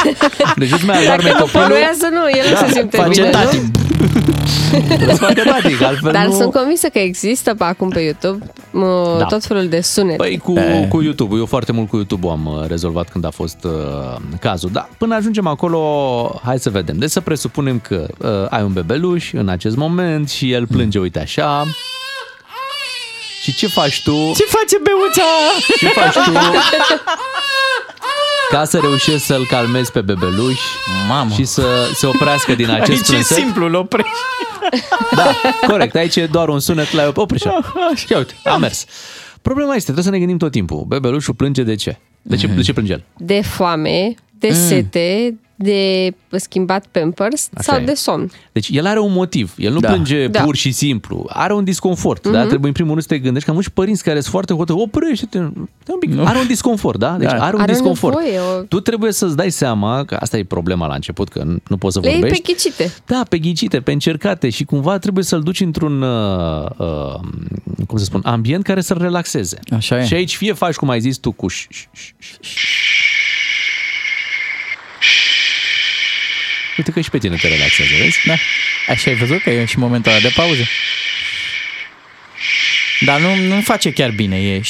Deci 0.56 0.70
nu 0.70 0.86
mai 0.86 1.06
adorme 1.06 1.22
Dacă 1.30 1.38
nu 1.38 1.44
copilul. 1.44 1.66
poluează, 1.66 2.08
nu, 2.10 2.22
el 2.38 2.46
nu 2.50 2.66
se 2.66 2.72
simte 2.78 2.96
face 2.96 3.08
bine, 3.20 3.30
tati. 3.30 3.69
Nu? 3.72 4.78
Trebuie 4.86 5.14
să 5.14 5.20
facă 5.24 5.42
tatic, 5.44 5.82
altfel 5.82 6.12
Dar 6.12 6.26
nu... 6.26 6.32
sunt 6.34 6.52
convinsă 6.52 6.88
că 6.88 6.98
există 6.98 7.54
pe 7.54 7.64
acum 7.64 7.88
pe 7.88 8.00
YouTube 8.00 8.46
mă, 8.70 9.16
Da. 9.18 9.24
tot 9.24 9.44
felul 9.44 9.68
de 9.68 9.80
sunete. 9.80 10.16
Păi 10.16 10.38
cu, 10.38 10.54
Eh. 10.58 10.88
cu 10.88 11.02
YouTube, 11.02 11.36
eu 11.36 11.46
foarte 11.46 11.72
mult 11.72 11.88
cu 11.88 11.96
YouTube 11.96 12.28
am 12.28 12.46
uh, 12.46 12.66
rezolvat 12.68 13.08
când 13.10 13.24
a 13.24 13.30
fost 13.30 13.64
uh, 13.64 13.70
cazul. 14.40 14.70
Da, 14.72 14.88
până 14.98 15.14
ajungem 15.14 15.46
acolo, 15.46 16.40
hai 16.44 16.58
să 16.58 16.70
vedem. 16.70 16.98
Deci 16.98 17.10
să 17.10 17.20
presupunem 17.20 17.78
că 17.78 18.06
uh, 18.18 18.28
ai 18.50 18.62
un 18.62 18.72
bebeluș 18.72 19.32
în 19.32 19.48
acest 19.48 19.76
moment 19.76 20.30
și 20.30 20.52
el 20.52 20.66
plânge, 20.66 20.98
uite 20.98 21.18
așa. 21.20 21.64
Și 23.42 23.54
ce 23.54 23.66
faci 23.66 24.02
tu? 24.02 24.12
Ce 24.12 24.44
face 24.48 24.76
beuța? 24.82 25.22
Ce 25.78 25.86
faci 25.88 26.24
tu? 26.24 26.30
Ca 28.50 28.64
să 28.64 28.78
reușești 28.78 29.26
să-l 29.26 29.46
calmezi 29.46 29.92
pe 29.92 30.00
bebeluș 30.00 30.60
Mamă. 31.08 31.30
și 31.34 31.44
să 31.44 31.62
se 31.94 32.06
oprească 32.06 32.54
din 32.54 32.70
acest 32.70 32.90
Aici 32.90 33.08
e 33.08 33.12
plânset. 33.12 33.36
simplu, 33.36 33.64
îl 33.66 33.74
oprești. 33.74 34.10
Da, 35.16 35.34
corect. 35.66 35.94
Aici 35.94 36.16
e 36.16 36.26
doar 36.26 36.48
un 36.48 36.60
sunet, 36.60 36.92
l-ai 36.92 37.12
oprește. 37.14 37.50
Și 37.94 38.06
uite, 38.16 38.34
a 38.44 38.56
mers. 38.56 38.84
Problema 39.42 39.70
este, 39.74 39.82
trebuie 39.82 40.04
să 40.04 40.10
ne 40.10 40.18
gândim 40.18 40.38
tot 40.38 40.50
timpul. 40.50 40.84
Bebelușul 40.88 41.34
plânge 41.34 41.62
de 41.62 41.74
ce? 41.74 41.98
De 42.22 42.36
ce, 42.36 42.46
de 42.46 42.62
ce 42.62 42.72
plânge 42.72 42.92
el? 42.92 43.04
De 43.16 43.40
foame, 43.42 44.14
de 44.38 44.48
Mm. 44.48 44.54
sete, 44.54 45.38
de 45.62 46.14
schimbat 46.30 46.86
pampers 46.90 47.48
Așa 47.54 47.72
sau 47.72 47.80
e. 47.80 47.84
de 47.84 47.94
somn. 47.94 48.30
Deci 48.52 48.68
el 48.72 48.86
are 48.86 48.98
un 49.00 49.12
motiv. 49.12 49.54
El 49.58 49.72
nu 49.72 49.80
Da. 49.80 49.88
plânge 49.88 50.26
Da. 50.28 50.42
pur 50.42 50.56
și 50.56 50.72
simplu. 50.72 51.24
Are 51.28 51.52
un 51.54 51.64
disconfort. 51.64 52.24
Mhm. 52.24 52.32
Da? 52.34 52.40
Trebuie 52.46 52.66
în 52.66 52.72
primul 52.72 52.90
rând 52.90 53.02
să 53.02 53.08
te 53.08 53.18
gândești 53.18 53.44
că 53.44 53.50
am 53.50 53.56
mulți 53.56 53.72
părinți 53.72 54.02
care 54.04 54.20
sunt 54.20 54.32
foarte 54.32 54.54
hotărâți. 54.54 54.84
Oprește-te. 54.84 55.38
Stai 55.38 55.94
un 55.94 55.98
pic. 55.98 56.18
Are 56.24 56.38
un 56.38 56.46
disconfort, 56.46 56.98
da? 56.98 57.16
Deci 57.18 57.28
Da. 57.30 57.44
are 57.44 57.54
un 57.54 57.60
Are 57.62 57.72
disconfort. 57.72 58.16
nevoie, 58.18 58.38
o- 58.40 58.62
Tu 58.62 58.80
trebuie 58.80 59.12
să-ți 59.12 59.36
dai 59.36 59.50
seama 59.50 60.04
că 60.04 60.14
asta 60.20 60.38
e 60.38 60.44
problema 60.44 60.86
la 60.86 60.94
început, 60.94 61.28
că 61.28 61.42
nu- 61.42 61.58
nu 61.68 61.76
poți 61.76 61.94
să 61.94 62.00
Le 62.00 62.06
iei 62.10 62.20
pe 62.20 62.26
vorbești. 62.26 62.52
ghicite. 62.52 62.92
Da, 63.06 63.22
pe 63.28 63.38
ghicite, 63.38 63.80
pe 63.80 63.92
încercate 63.92 64.50
și 64.50 64.64
cumva 64.64 64.98
trebuie 64.98 65.24
să-l 65.24 65.40
duci 65.40 65.60
într-un, 65.60 66.02
uh, 66.02 66.64
uh, 66.76 67.14
cum 67.86 67.98
să 67.98 68.04
spun, 68.04 68.20
ambient 68.24 68.62
care 68.64 68.80
să-l 68.80 68.98
relaxeze. 69.00 69.58
Așa 69.76 70.00
e. 70.00 70.06
Și 70.06 70.14
aici 70.14 70.36
fie 70.36 70.52
faci 70.52 70.74
cum 70.74 70.88
ai 70.90 71.00
zis 71.00 71.16
tu 71.16 71.32
cu 71.32 71.48
ș, 71.48 71.66
ș, 71.70 71.86
ș, 71.92 72.12
ș. 72.40 72.89
Uite 76.80 76.92
că 76.92 77.00
și 77.00 77.10
pe 77.10 77.18
tine 77.18 77.36
te 77.36 77.48
relaxează, 77.48 77.90
vezi? 78.00 78.18
Da. 78.26 78.34
Așa 78.88 79.10
ai 79.10 79.16
văzut 79.16 79.42
că 79.42 79.50
e 79.50 79.64
și 79.64 79.78
momentul 79.78 80.10
ăla 80.12 80.20
de 80.20 80.32
pauză. 80.34 80.62
Dar 83.00 83.20
nu, 83.20 83.34
nu 83.54 83.60
face 83.60 83.92
chiar 83.92 84.10
bine, 84.10 84.36
e... 84.36 84.60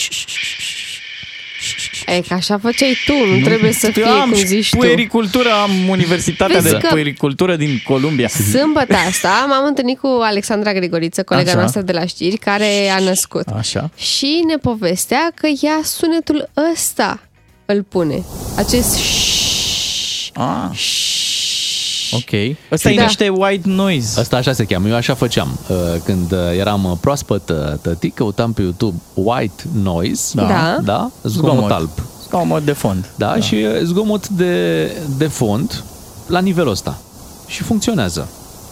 E, 2.06 2.20
că 2.28 2.34
așa 2.34 2.58
făceai 2.58 2.96
tu, 3.06 3.26
nu, 3.26 3.44
trebuie 3.44 3.72
să 3.72 3.90
fie 3.90 4.04
am 4.04 4.30
cum 4.30 4.38
și 4.38 4.46
zici 4.46 4.68
tu. 4.70 4.76
puericultură, 4.76 5.50
am 5.52 5.88
Universitatea 5.88 6.60
Vezi 6.60 6.74
de 6.74 6.80
că- 6.80 6.88
Puericultură 6.90 7.56
din 7.56 7.80
Columbia. 7.84 8.28
Sâmbătă 8.28 8.94
asta 8.94 9.46
m-am 9.48 9.66
întâlnit 9.66 9.98
cu 9.98 10.18
Alexandra 10.22 10.72
Grigoriță, 10.72 11.22
colega 11.22 11.50
Așa. 11.50 11.58
noastră 11.58 11.80
de 11.80 11.92
la 11.92 12.06
știri, 12.06 12.36
care 12.36 12.88
a 12.88 12.98
născut. 12.98 13.46
Așa. 13.46 13.90
Și 13.96 14.40
ne 14.46 14.56
povestea 14.56 15.32
că 15.34 15.46
ea 15.62 15.80
sunetul 15.84 16.50
ăsta 16.72 17.22
îl 17.66 17.82
pune. 17.82 18.24
Acest 18.56 18.98
Ah. 20.34 20.70
Ok. 22.12 22.56
Ăsta 22.72 22.90
e 22.90 22.94
Da. 22.96 23.02
niște 23.02 23.28
white 23.28 23.68
noise. 23.68 24.20
Asta 24.20 24.36
așa 24.36 24.52
se 24.52 24.64
cheamă, 24.64 24.88
eu 24.88 24.94
așa 24.94 25.14
făceam. 25.14 25.58
Uh, 25.68 25.76
Când 26.04 26.32
uh, 26.32 26.38
eram 26.58 26.84
uh, 26.84 26.92
proaspăt 27.00 27.48
uh, 27.48 27.56
tătic, 27.82 28.14
căutam 28.14 28.52
pe 28.52 28.62
YouTube 28.62 28.96
white 29.14 29.62
noise, 29.82 30.32
Da. 30.34 30.46
Da. 30.46 30.78
da? 30.84 31.10
Zgomot, 31.22 31.52
Zgomot. 31.54 31.70
alb. 31.70 31.90
Zgomot 32.28 32.64
de 32.64 32.72
fond. 32.72 33.10
Da, 33.16 33.26
da, 33.26 33.40
și 33.40 33.54
uh, 33.54 33.80
zgomot 33.84 34.28
de, 34.28 34.84
de 35.18 35.26
fond 35.26 35.84
la 36.26 36.38
nivelul 36.38 36.70
ăsta. 36.70 36.98
Și 37.46 37.62
funcționează. 37.62 38.28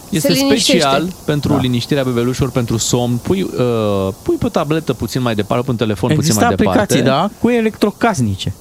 Este 0.09 0.31
liniștește. 0.31 0.71
special 0.71 1.07
pentru 1.25 1.53
Da. 1.53 1.59
liniștirea 1.59 2.03
bebelușilor, 2.03 2.51
pentru 2.51 2.77
somn. 2.77 3.17
Pui, 3.17 3.41
uh, 3.41 4.13
pui 4.21 4.35
pe 4.35 4.45
o 4.45 4.49
tabletă 4.49 4.93
puțin 4.93 5.21
mai 5.21 5.35
departe, 5.35 5.63
pe 5.65 5.71
un 5.71 5.77
telefon 5.77 6.11
Există 6.11 6.33
puțin 6.33 6.45
mai 6.47 6.53
aplicații, 6.69 7.01
departe. 7.03 7.27
da, 7.33 7.39
cu 7.41 7.49
electrocasnice. 7.49 8.53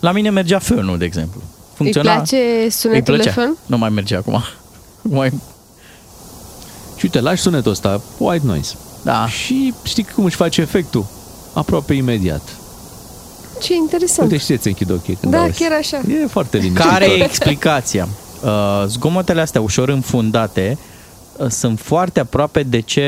La 0.00 0.12
mine 0.12 0.30
mergea 0.30 0.58
fönul, 0.58 0.98
de 0.98 1.04
exemplu. 1.04 1.40
Îi 1.78 1.90
place 1.90 2.68
sunetul 2.70 3.14
Îi 3.14 3.18
de 3.20 3.30
plăcea. 3.30 3.30
fân? 3.32 3.56
Nu 3.66 3.78
mai 3.78 3.88
merge 3.88 4.16
acum. 4.16 4.42
Mai... 5.02 5.28
Și 6.96 7.04
uite, 7.04 7.20
lași 7.20 7.42
sunetul 7.42 7.70
ăsta, 7.70 8.00
white 8.18 8.46
noise. 8.46 8.74
Da. 9.02 9.28
Și 9.28 9.74
știi 9.84 10.06
cum 10.14 10.24
își 10.24 10.36
face 10.36 10.60
efectul? 10.60 11.06
Aproape 11.52 11.94
imediat. 11.94 12.42
Ce 13.62 13.74
interesant. 13.74 14.30
Uite, 14.30 14.42
știți, 14.42 14.60
ți 14.60 14.68
închid 14.68 14.90
ochii 14.90 15.14
când 15.14 15.32
Da, 15.32 15.40
auzi. 15.40 15.58
chiar 15.62 15.72
așa. 15.72 15.96
E 16.22 16.26
foarte 16.26 16.56
liniștit. 16.56 16.90
Care 16.90 17.04
e 17.04 17.22
explicația? 17.24 18.08
Uh, 18.44 18.84
zgomotele 18.86 19.40
astea 19.40 19.60
ușor 19.60 19.88
înfundate 19.88 20.78
uh, 21.36 21.46
sunt 21.50 21.80
foarte 21.80 22.20
aproape 22.20 22.62
de 22.62 22.80
ce 22.80 23.04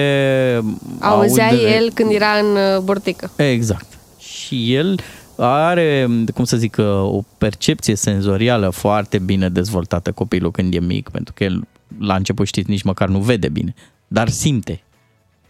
Auzea 0.98 1.48
aud- 1.50 1.74
el 1.74 1.90
când 1.94 2.10
era 2.12 2.30
în 2.42 2.56
uh, 2.76 2.80
bortică. 2.82 3.30
Exact. 3.36 3.86
Și 4.18 4.74
el 4.74 5.00
are, 5.46 6.08
cum 6.34 6.44
să 6.44 6.56
zic, 6.56 6.76
uh, 6.78 6.84
o 6.86 7.22
percepție 7.38 7.94
senzorială 7.94 8.68
foarte 8.70 9.18
bine 9.18 9.48
dezvoltată 9.48 10.12
copilul 10.12 10.50
când 10.50 10.74
e 10.74 10.78
mic, 10.80 11.08
pentru 11.08 11.34
că 11.36 11.44
el 11.44 11.62
la 11.98 12.14
început 12.14 12.46
știți 12.46 12.70
nici 12.70 12.82
măcar 12.82 13.08
nu 13.08 13.18
vede 13.18 13.48
bine, 13.48 13.74
dar 14.08 14.28
simte. 14.28 14.82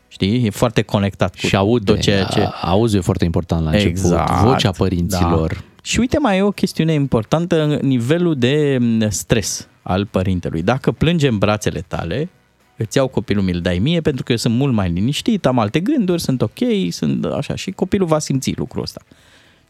Știi? 0.09 0.47
E 0.47 0.51
foarte 0.51 0.82
conectat 0.82 1.30
cu 1.41 1.47
Și 1.47 1.57
aude, 1.57 1.93
tot 1.93 2.01
ceea 2.01 2.24
ce... 2.24 2.41
a- 2.41 2.51
auzul 2.62 2.99
e 2.99 3.03
foarte 3.03 3.24
important 3.24 3.64
la 3.64 3.70
început. 3.70 3.91
Exact. 3.91 4.32
Vocea 4.32 4.70
părinților. 4.70 5.53
Da. 5.53 5.61
Și 5.82 5.99
uite, 6.01 6.18
mai 6.18 6.38
e 6.38 6.43
o 6.43 6.51
chestiune 6.51 6.93
importantă, 6.93 7.78
nivelul 7.82 8.34
de 8.38 8.78
m, 8.80 9.09
stres 9.09 9.68
al 9.82 10.07
părintelui. 10.07 10.62
Dacă 10.62 10.93
plânge 10.93 11.28
în 11.28 11.38
brațele 11.38 11.84
tale, 11.88 12.28
îți 12.76 12.97
iau 12.97 13.09
copilul, 13.09 13.43
mi-l 13.45 13.61
dai 13.61 13.78
mie, 13.78 14.01
pentru 14.01 14.24
că 14.24 14.32
eu 14.32 14.38
sunt 14.38 14.55
mult 14.55 14.72
mai 14.72 14.91
liniștit, 14.91 15.47
am 15.47 15.59
alte 15.59 15.80
gânduri, 15.80 16.20
sunt 16.20 16.43
ok, 16.43 16.59
sunt 16.88 17.24
așa. 17.24 17.55
Și 17.55 17.70
copilul 17.70 18.07
va 18.07 18.18
simți 18.18 18.53
lucrul 18.57 18.82
ăsta. 18.82 19.01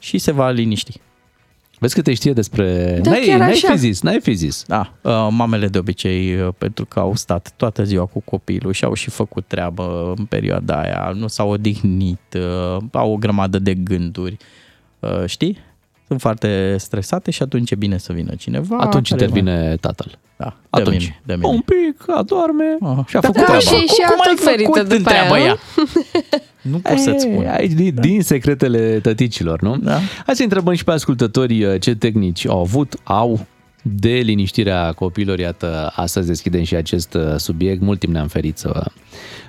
Și 0.00 0.18
se 0.18 0.32
va 0.32 0.50
liniști. 0.50 1.00
Vezi 1.78 1.94
că 1.94 2.02
te 2.02 2.14
știe 2.14 2.32
despre... 2.32 2.98
Da, 3.02 3.10
n-ai, 3.10 3.22
chiar 3.26 3.38
n-ai 3.38 3.50
așa. 3.50 3.70
fi 3.70 3.76
zis, 3.76 4.02
n-ai 4.02 4.20
fi 4.20 4.32
zis. 4.32 4.64
Da, 4.66 4.92
uh, 5.02 5.28
mamele 5.30 5.68
de 5.68 5.78
obicei, 5.78 6.40
uh, 6.40 6.48
pentru 6.58 6.84
că 6.84 7.00
au 7.00 7.14
stat 7.14 7.52
toată 7.56 7.84
ziua 7.84 8.06
cu 8.06 8.20
copilul 8.20 8.72
și 8.72 8.84
au 8.84 8.94
și 8.94 9.10
făcut 9.10 9.44
treabă 9.46 10.14
în 10.16 10.24
perioada 10.24 10.80
aia, 10.80 11.12
nu 11.14 11.26
s-au 11.26 11.50
odihnit, 11.50 12.36
uh, 12.36 12.82
au 12.92 13.12
o 13.12 13.16
grămadă 13.16 13.58
de 13.58 13.74
gânduri, 13.74 14.36
uh, 14.98 15.24
știi? 15.26 15.58
Sunt 16.06 16.20
foarte 16.20 16.76
stresate 16.78 17.30
și 17.30 17.42
atunci 17.42 17.70
e 17.70 17.74
bine 17.74 17.98
să 17.98 18.12
vină 18.12 18.34
cineva. 18.34 18.76
Atunci 18.76 19.08
care 19.10 19.22
intervine 19.22 19.76
tatăl. 19.76 20.18
Da, 20.40 20.46
de 20.70 20.80
Atunci. 20.80 21.00
mine, 21.00 21.20
de 21.26 21.34
mine. 21.34 21.46
Un 21.48 21.60
pic, 21.60 22.04
adorme 22.16 22.76
Aha. 22.80 23.04
și 23.08 23.16
a 23.16 23.20
Da, 23.20 23.26
făcut 23.26 23.40
Da, 23.40 23.44
treaba. 23.56 23.60
și, 23.60 23.74
și 23.86 24.00
Cum 24.06 24.16
ea 24.18 24.24
ai 24.28 24.34
tot 24.34 24.44
ferită 24.44 24.70
făcut, 24.72 24.88
după 24.96 25.10
aia, 25.10 25.20
întreabă 25.22 25.36
nu? 25.36 25.44
ea. 25.44 25.56
Nu 26.62 26.78
pot 26.78 26.98
să-ți 26.98 27.22
spun. 27.22 27.42
E, 27.44 27.50
Aici, 27.56 27.72
din, 27.72 27.94
din 28.00 28.22
secretele 28.22 28.98
tăticilor, 29.02 29.60
nu? 29.60 29.76
Da. 29.76 29.98
Hai 30.26 30.36
să 30.36 30.42
întrebăm 30.42 30.74
și 30.74 30.84
pe 30.84 30.90
ascultători 30.90 31.64
uh, 31.64 31.80
ce 31.80 31.94
tehnici 31.94 32.46
au 32.46 32.60
avut, 32.60 32.94
au 33.02 33.46
de 33.82 34.08
liniștirea 34.10 34.92
copiilor. 34.92 35.38
Iată, 35.38 35.92
astăzi 35.94 36.26
deschidem 36.26 36.62
și 36.62 36.74
acest 36.74 37.14
uh, 37.14 37.34
subiect. 37.36 37.80
Mult 37.80 37.98
timp 37.98 38.12
ne-am 38.12 38.26
ferit 38.28 38.58
să 38.58 38.84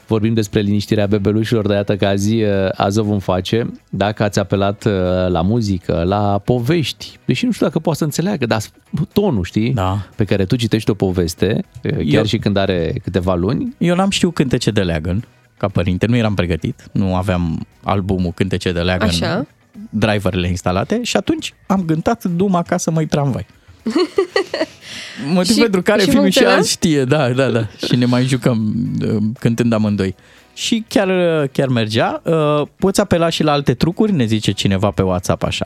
vorbim 0.07 0.33
despre 0.33 0.59
liniștirea 0.61 1.07
bebelușilor, 1.07 1.67
dar 1.67 1.75
iată 1.75 1.95
că 1.95 2.05
azi, 2.05 2.41
uh, 2.41 2.49
azi 2.75 2.99
o 2.99 3.03
vom 3.03 3.19
face. 3.19 3.71
Dacă 3.89 4.23
ați 4.23 4.39
apelat 4.39 4.85
uh, 4.85 4.91
la 5.27 5.41
muzică, 5.41 6.03
la 6.03 6.41
povești, 6.45 7.17
deși 7.25 7.45
nu 7.45 7.51
știu 7.51 7.65
dacă 7.65 7.79
poate 7.79 7.97
să 7.97 8.03
înțeleagă, 8.03 8.45
dar 8.45 8.61
tonul, 9.13 9.43
știi, 9.43 9.73
Da. 9.73 10.07
pe 10.15 10.23
care 10.23 10.45
tu 10.45 10.55
citești 10.55 10.89
o 10.89 10.93
poveste, 10.93 11.63
uh, 11.83 11.91
chiar 11.91 12.03
Eu- 12.05 12.23
și 12.23 12.37
când 12.37 12.57
are 12.57 12.93
câteva 13.03 13.35
luni, 13.35 13.75
Eu 13.77 13.95
n-am 13.95 14.09
știut 14.09 14.33
cântece 14.33 14.71
de 14.71 14.81
leagăn 14.81 15.23
ca 15.57 15.67
părinte, 15.67 16.05
nu 16.05 16.15
eram 16.15 16.33
pregătit, 16.33 16.87
nu 16.91 17.15
aveam 17.15 17.67
albumul 17.83 18.31
cântece 18.31 18.71
de 18.71 18.79
leagăn, 18.79 19.07
Așa. 19.07 19.45
driverele 19.89 20.47
instalate 20.47 20.99
și 21.03 21.17
atunci 21.17 21.53
am 21.67 21.81
gântat 21.85 22.23
dum 22.23 22.55
acasă 22.55 22.91
măi 22.91 23.05
tramvai. 23.05 23.45
Motiv 25.33 25.53
Și- 25.55 25.61
pentru 25.61 25.81
care 25.81 26.01
și 26.01 26.09
fiul 26.09 26.15
și 26.15 26.31
funcționa? 26.31 26.55
azi 26.55 26.71
știe, 26.71 27.03
da, 27.03 27.29
da, 27.29 27.49
da. 27.49 27.67
Și 27.85 27.95
ne 27.95 28.05
mai 28.05 28.23
jucăm 28.25 28.73
uh, 29.07 29.17
cântând 29.39 29.73
amândoi. 29.73 30.15
Și 30.53 30.85
chiar, 30.87 31.07
uh, 31.07 31.49
chiar 31.51 31.67
mergea. 31.67 32.21
Uh, 32.23 32.61
Poți 32.75 32.99
apela 32.99 33.29
și 33.29 33.43
la 33.43 33.51
alte 33.51 33.73
trucuri, 33.73 34.11
ne 34.11 34.25
zice 34.25 34.51
cineva 34.51 34.89
pe 34.89 35.01
WhatsApp 35.01 35.43
așa. 35.43 35.65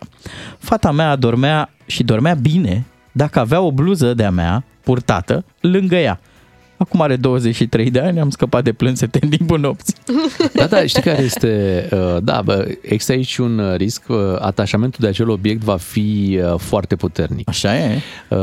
Fata 0.60 0.92
mea 0.92 1.16
dormea 1.16 1.70
și 1.86 2.04
dormea 2.04 2.34
bine 2.34 2.86
dacă 3.12 3.40
avea 3.40 3.62
o 3.62 3.72
bluză 3.72 4.14
de-a 4.14 4.32
mea 4.32 4.64
purtată 4.84 5.46
lângă 5.60 5.96
ea. 5.96 6.20
Acum 6.78 7.02
are 7.02 7.16
23 7.16 7.90
de 7.92 8.00
ani, 8.00 8.20
am 8.20 8.30
scăpat 8.30 8.64
de 8.64 8.72
plânsete 8.74 9.20
în 9.22 9.30
timpul 9.30 9.60
nopții. 9.60 9.94
Da, 10.54 10.66
da, 10.66 10.86
știi 10.86 11.02
care 11.02 11.22
este? 11.22 11.86
uh, 11.92 12.18
Da, 12.24 12.42
bă, 12.46 12.68
există 12.82 13.12
aici 13.12 13.38
un 13.38 13.58
uh, 13.60 13.76
risc. 13.76 14.04
uh, 14.08 14.18
Atașamentul 14.40 15.00
de 15.02 15.08
acel 15.08 15.30
obiect 15.30 15.64
va 15.64 15.78
fi 15.78 16.40
uh, 16.44 16.60
foarte 16.60 16.96
puternic. 16.96 17.50
Așa 17.50 17.76
e. 17.78 18.02
Uh, 18.30 18.38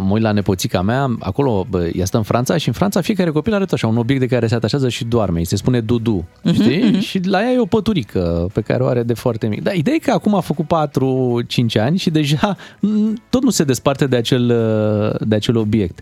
Mă 0.00 0.08
uit 0.10 0.22
la 0.22 0.32
nepoțica 0.32 0.82
mea, 0.82 1.16
acolo, 1.20 1.66
bă, 1.70 1.90
ea 1.94 2.04
stă 2.04 2.16
în 2.16 2.22
Franța 2.22 2.56
și 2.56 2.68
în 2.68 2.74
Franța 2.74 3.00
fiecare 3.00 3.30
copil 3.30 3.54
are 3.54 3.64
tot 3.64 3.72
așa 3.72 3.86
un 3.86 3.96
obiect 3.96 4.20
de 4.20 4.26
care 4.26 4.46
se 4.46 4.54
atașează 4.54 4.88
și 4.88 5.04
doarme. 5.04 5.38
Îi 5.38 5.44
se 5.44 5.56
spune 5.56 5.80
dudu, 5.80 6.24
știi? 6.52 7.00
Și 7.00 7.20
la 7.24 7.40
ea 7.42 7.50
e 7.50 7.58
o 7.58 7.64
păturică 7.66 8.46
pe 8.52 8.60
care 8.60 8.82
o 8.82 8.86
are 8.86 9.02
de 9.02 9.14
foarte 9.14 9.46
mic. 9.46 9.62
Da, 9.62 9.72
ideea 9.72 9.96
e 9.96 9.98
că 9.98 10.10
acum 10.10 10.34
a 10.34 10.40
făcut 10.40 10.64
4-5 10.64 11.80
ani 11.80 11.98
și 11.98 12.10
deja 12.10 12.56
mm, 12.80 13.22
tot 13.30 13.42
nu 13.42 13.50
se 13.50 13.64
desparte 13.64 14.06
de 14.06 14.16
acel, 14.16 14.50
uh, 14.50 15.26
de 15.28 15.34
acel 15.34 15.56
obiect. 15.56 15.98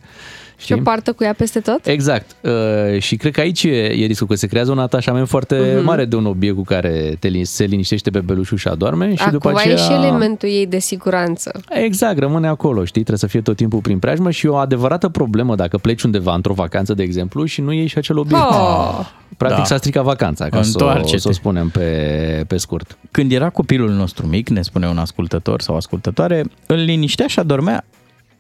Și 0.64 0.72
o 0.72 0.76
poartă 0.82 1.12
cu 1.12 1.24
ea 1.24 1.32
peste 1.32 1.60
tot? 1.60 1.86
Exact. 1.86 2.36
Uh, 2.40 3.00
și 3.00 3.16
cred 3.16 3.32
că 3.32 3.40
aici 3.40 3.62
e, 3.62 3.68
e 3.70 4.06
riscul, 4.06 4.26
că 4.26 4.34
se 4.34 4.46
creează 4.46 4.70
un 4.70 4.78
atașament 4.78 5.28
foarte 5.28 5.72
Mhm. 5.76 5.84
mare 5.84 6.04
de 6.04 6.16
un 6.16 6.26
obiect 6.26 6.56
cu 6.56 6.62
care 6.62 7.16
te, 7.18 7.28
lin- 7.28 7.42
se 7.42 7.64
liniștește 7.64 8.10
bebelușul 8.10 8.56
și 8.56 8.68
adorme 8.68 9.14
și 9.14 9.20
Acum 9.22 9.32
după 9.32 9.48
e 9.50 9.52
aceea... 9.60 9.76
și 9.76 9.92
elementul 9.92 10.48
ei 10.48 10.66
de 10.66 10.78
siguranță. 10.78 11.60
Exact, 11.70 12.18
rămâne 12.18 12.46
acolo, 12.48 12.80
știi? 12.84 12.90
Trebuie 13.02 13.18
să 13.18 13.26
fie 13.26 13.40
tot 13.40 13.56
timpul 13.56 13.80
prin 13.80 13.98
preajmă 13.98 14.30
și 14.30 14.46
e 14.46 14.48
o 14.48 14.54
adevărată 14.56 15.08
problemă 15.08 15.54
dacă 15.54 15.78
pleci 15.78 16.02
undeva 16.02 16.34
într-o 16.34 16.52
vacanță, 16.54 16.94
de 16.94 17.02
exemplu, 17.02 17.44
și 17.44 17.60
nu 17.60 17.72
ieși 17.72 17.88
și 17.88 17.98
acel 17.98 18.18
obiect. 18.18 18.42
Oh. 18.50 19.06
Practic 19.36 19.58
Da. 19.60 19.64
s-a 19.64 19.76
stricat 19.76 20.04
vacanța, 20.04 20.48
ca 20.48 20.62
să 20.62 20.70
o, 20.74 20.84
Întoarce-te. 20.84 21.18
să 21.20 21.28
o 21.28 21.32
spunem 21.32 21.68
pe, 21.68 22.44
pe 22.46 22.56
scurt. 22.56 22.98
Când 23.10 23.32
era 23.32 23.48
copilul 23.50 23.90
nostru 23.90 24.26
mic, 24.26 24.48
ne 24.48 24.62
spune 24.62 24.88
un 24.88 24.98
ascultător 24.98 25.60
sau 25.60 25.76
ascultătoare, 25.76 26.44
îl 26.66 26.76
liniștea 26.76 27.26
și 27.26 27.38
adormea 27.38 27.84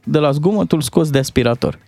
de 0.04 0.18
la 0.18 0.30
zgomotul 0.30 0.80
scos 0.80 1.10
de 1.10 1.18
aspirator. 1.18 1.78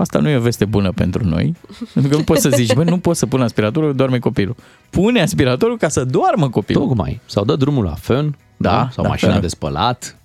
Asta 0.00 0.18
nu 0.18 0.28
e 0.28 0.36
o 0.36 0.40
veste 0.40 0.64
bună 0.64 0.92
pentru 0.92 1.24
noi, 1.26 1.54
pentru 1.92 2.10
că 2.10 2.16
nu 2.16 2.22
poți 2.22 2.40
să 2.40 2.48
zici, 2.48 2.74
bă, 2.74 2.82
nu 2.82 2.98
poți 2.98 3.18
să 3.18 3.26
pun 3.26 3.42
aspiratorul, 3.42 3.94
doarme 3.94 4.18
copilul. 4.18 4.56
Pune 4.90 5.22
aspiratorul 5.22 5.76
ca 5.76 5.88
să 5.88 6.04
doarmă 6.04 6.48
copilul. 6.48 6.86
Tocmai. 6.86 7.20
Sau 7.26 7.44
dă 7.44 7.56
drumul 7.56 7.84
la 7.84 7.94
fân, 8.00 8.36
Da, 8.56 8.88
sau 8.92 9.02
da, 9.04 9.08
mașina 9.10 9.30
fără. 9.30 9.42
de 9.42 9.48
spălat, 9.48 10.16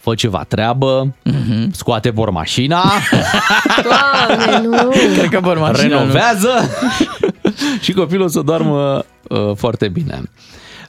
fă 0.00 0.14
ceva 0.14 0.44
treabă, 0.48 1.14
Mhm. 1.24 1.72
scoate 1.72 2.10
bormașina, 2.10 2.82
Doamne, 3.82 4.66
nu! 4.82 4.88
Cred 5.16 5.28
că 5.30 5.40
bormașina 5.40 5.94
nu- 5.94 5.98
renovează 6.00 6.50
și 7.82 7.92
copilul 7.92 8.24
o 8.24 8.28
să 8.28 8.40
doarmă 8.40 9.04
uh, 9.28 9.50
foarte 9.56 9.88
bine. 9.88 10.22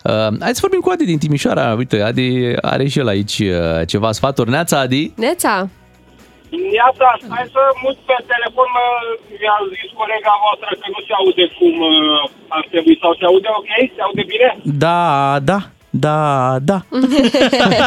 Uh, 0.03 0.11
hai 0.39 0.51
să 0.53 0.57
vorbim 0.61 0.80
cu 0.80 0.89
Adi 0.89 1.06
din 1.06 1.18
Timișoara. 1.18 1.73
Uite, 1.77 2.01
Adi 2.01 2.53
are 2.61 2.88
și 2.88 2.99
el 2.99 3.07
aici 3.07 3.39
uh, 3.39 3.88
ceva 3.88 4.11
sfaturi. 4.11 4.49
Neața, 4.49 4.80
Adi? 4.80 5.11
Neța, 5.15 5.69
Iată, 6.80 7.05
stai 7.26 7.47
să 7.55 7.61
mut 7.84 7.97
pe 8.09 8.17
telefon, 8.34 8.67
mă, 8.76 8.85
mi-a 9.39 9.57
zis 9.73 9.89
colega 10.01 10.34
voastră 10.43 10.71
că 10.80 10.85
nu 10.93 10.99
se 11.07 11.13
aude 11.21 11.45
cum 11.57 11.73
uh, 11.91 12.55
ar 12.57 12.63
trebui, 12.71 12.95
sau 13.01 13.11
se 13.19 13.26
aude 13.31 13.49
ok? 13.59 13.71
Se 13.95 14.01
aude 14.07 14.23
bine? 14.34 14.49
Da, 14.85 14.99
da, 15.49 15.59
da, 16.05 16.17
da. 16.69 16.77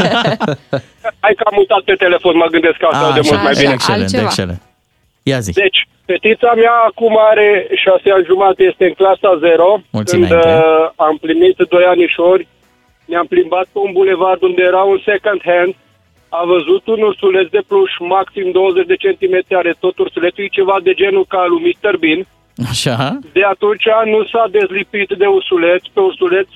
Hai 1.25 1.35
că 1.39 1.43
am 1.51 1.55
mutat 1.61 1.83
pe 1.89 1.95
telefon, 2.05 2.35
mă 2.43 2.47
gândesc 2.55 2.77
că 2.83 2.89
se 2.91 3.05
aude 3.07 3.21
mult 3.31 3.43
mai 3.49 3.55
bine. 3.61 3.73
excelent, 3.79 4.13
excelent. 4.27 4.63
Ia 5.31 5.39
zi. 5.47 5.53
Deci, 5.65 5.81
fetița 6.11 6.51
mea 6.63 6.75
acum 6.91 7.15
are 7.31 7.49
șase 7.85 8.09
ani 8.17 8.25
jumate, 8.31 8.63
este 8.71 8.85
în 8.91 8.95
clasa 9.01 9.31
0. 9.41 9.81
Mulți 9.91 10.13
Când 10.13 10.31
înainte. 10.31 10.49
uh, 10.49 10.91
am 11.07 11.17
plinit 11.25 11.57
doi 11.75 11.85
anișori, 11.95 12.47
ne-am 13.05 13.27
plimbat 13.27 13.67
pe 13.73 13.79
un 13.87 13.93
bulevard 13.93 14.43
unde 14.43 14.63
era 14.63 14.83
un 14.95 15.01
second 15.11 15.41
hand, 15.51 15.73
a 16.39 16.43
văzut 16.45 16.87
un 16.87 17.01
ursuleț 17.03 17.49
de 17.57 17.63
pluș 17.69 17.93
maxim 17.99 18.51
20 18.51 18.87
de 18.87 18.97
centimetri, 19.05 19.55
are 19.55 19.75
tot 19.85 19.99
ursulețul, 19.99 20.45
e 20.45 20.59
ceva 20.59 20.77
de 20.83 20.93
genul 20.95 21.27
ca 21.29 21.43
lui 21.47 21.63
Mr. 21.67 21.97
Bean. 22.03 22.21
Așa? 22.71 23.19
De 23.33 23.45
atunci 23.55 23.87
nu 24.05 24.21
s-a 24.25 24.45
dezlipit 24.51 25.11
de 25.23 25.27
ursuleț. 25.27 25.83
Pe 25.95 26.01
ursuleț, 26.01 26.49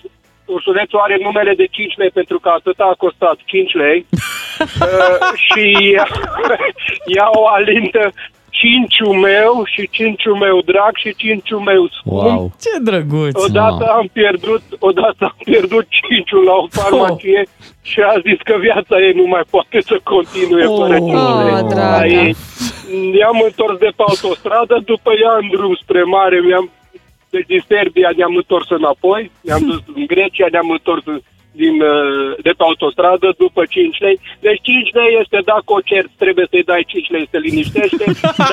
ursulețul 0.44 0.98
are 0.98 1.16
numele 1.20 1.54
de 1.54 1.66
5 1.66 1.96
lei 1.96 2.10
pentru 2.10 2.38
că 2.38 2.48
atât 2.48 2.78
a 2.78 2.94
costat 2.98 3.36
5 3.44 3.74
lei. 3.74 3.98
uh, 4.84 5.18
și 5.46 5.62
ea, 5.94 6.06
ea 7.16 7.28
o 7.40 7.46
alintă 7.46 8.12
cinciul 8.60 9.14
meu 9.30 9.52
și 9.72 9.82
cinciul 9.96 10.36
meu 10.46 10.56
drag 10.72 10.92
și 11.02 11.10
cinciul 11.22 11.60
meu 11.70 11.82
scump. 11.98 12.22
Wow. 12.36 12.52
Ce 12.64 12.72
drăguț! 12.88 13.34
Odată 13.46 13.84
am 13.98 14.06
pierdut, 14.12 14.62
odată 14.78 15.22
am 15.30 15.36
pierdut 15.44 15.86
cinciul 16.00 16.42
la 16.50 16.54
o 16.62 16.66
farmacie 16.78 17.42
și 17.90 17.98
a 18.12 18.14
zis 18.26 18.38
că 18.48 18.54
viața 18.66 18.94
ei 19.06 19.12
nu 19.20 19.26
mai 19.34 19.44
poate 19.54 19.78
să 19.88 19.96
continue 20.12 20.64
fără 20.80 20.96
Oh, 21.00 21.08
cinci 21.10 21.42
lei. 21.48 21.62
draga. 21.72 21.96
La 21.96 22.06
ei. 22.06 22.34
Ne-am 23.14 23.38
întors 23.48 23.76
de 23.84 23.90
pe 23.96 24.02
autostradă, 24.10 24.74
după 24.92 25.10
ea 25.22 25.32
în 25.40 25.46
drum 25.54 25.74
spre 25.82 26.02
mare, 26.02 26.38
mi-am, 26.46 26.66
deci 27.34 27.46
din 27.52 27.62
Serbia 27.72 28.10
ne-am 28.16 28.34
întors 28.42 28.68
înapoi, 28.78 29.30
ne-am 29.46 29.62
dus 29.70 29.82
în 29.98 30.04
Grecia, 30.12 30.46
ne-am 30.50 30.70
întors 30.70 31.04
din, 31.62 31.76
uh, 31.94 32.28
de 32.46 32.52
pe 32.56 32.62
autostradă 32.68 33.28
după 33.44 33.62
5 33.68 33.98
lei. 34.04 34.16
Deci 34.46 34.60
5 34.62 34.90
lei 34.98 35.10
este 35.22 35.38
dacă 35.52 35.68
o 35.78 35.80
cert, 35.90 36.10
trebuie 36.22 36.46
să-i 36.50 36.68
dai 36.70 36.82
5 36.86 37.10
lei 37.14 37.24
să 37.26 37.32
te 37.34 37.38
liniștește. 37.46 38.04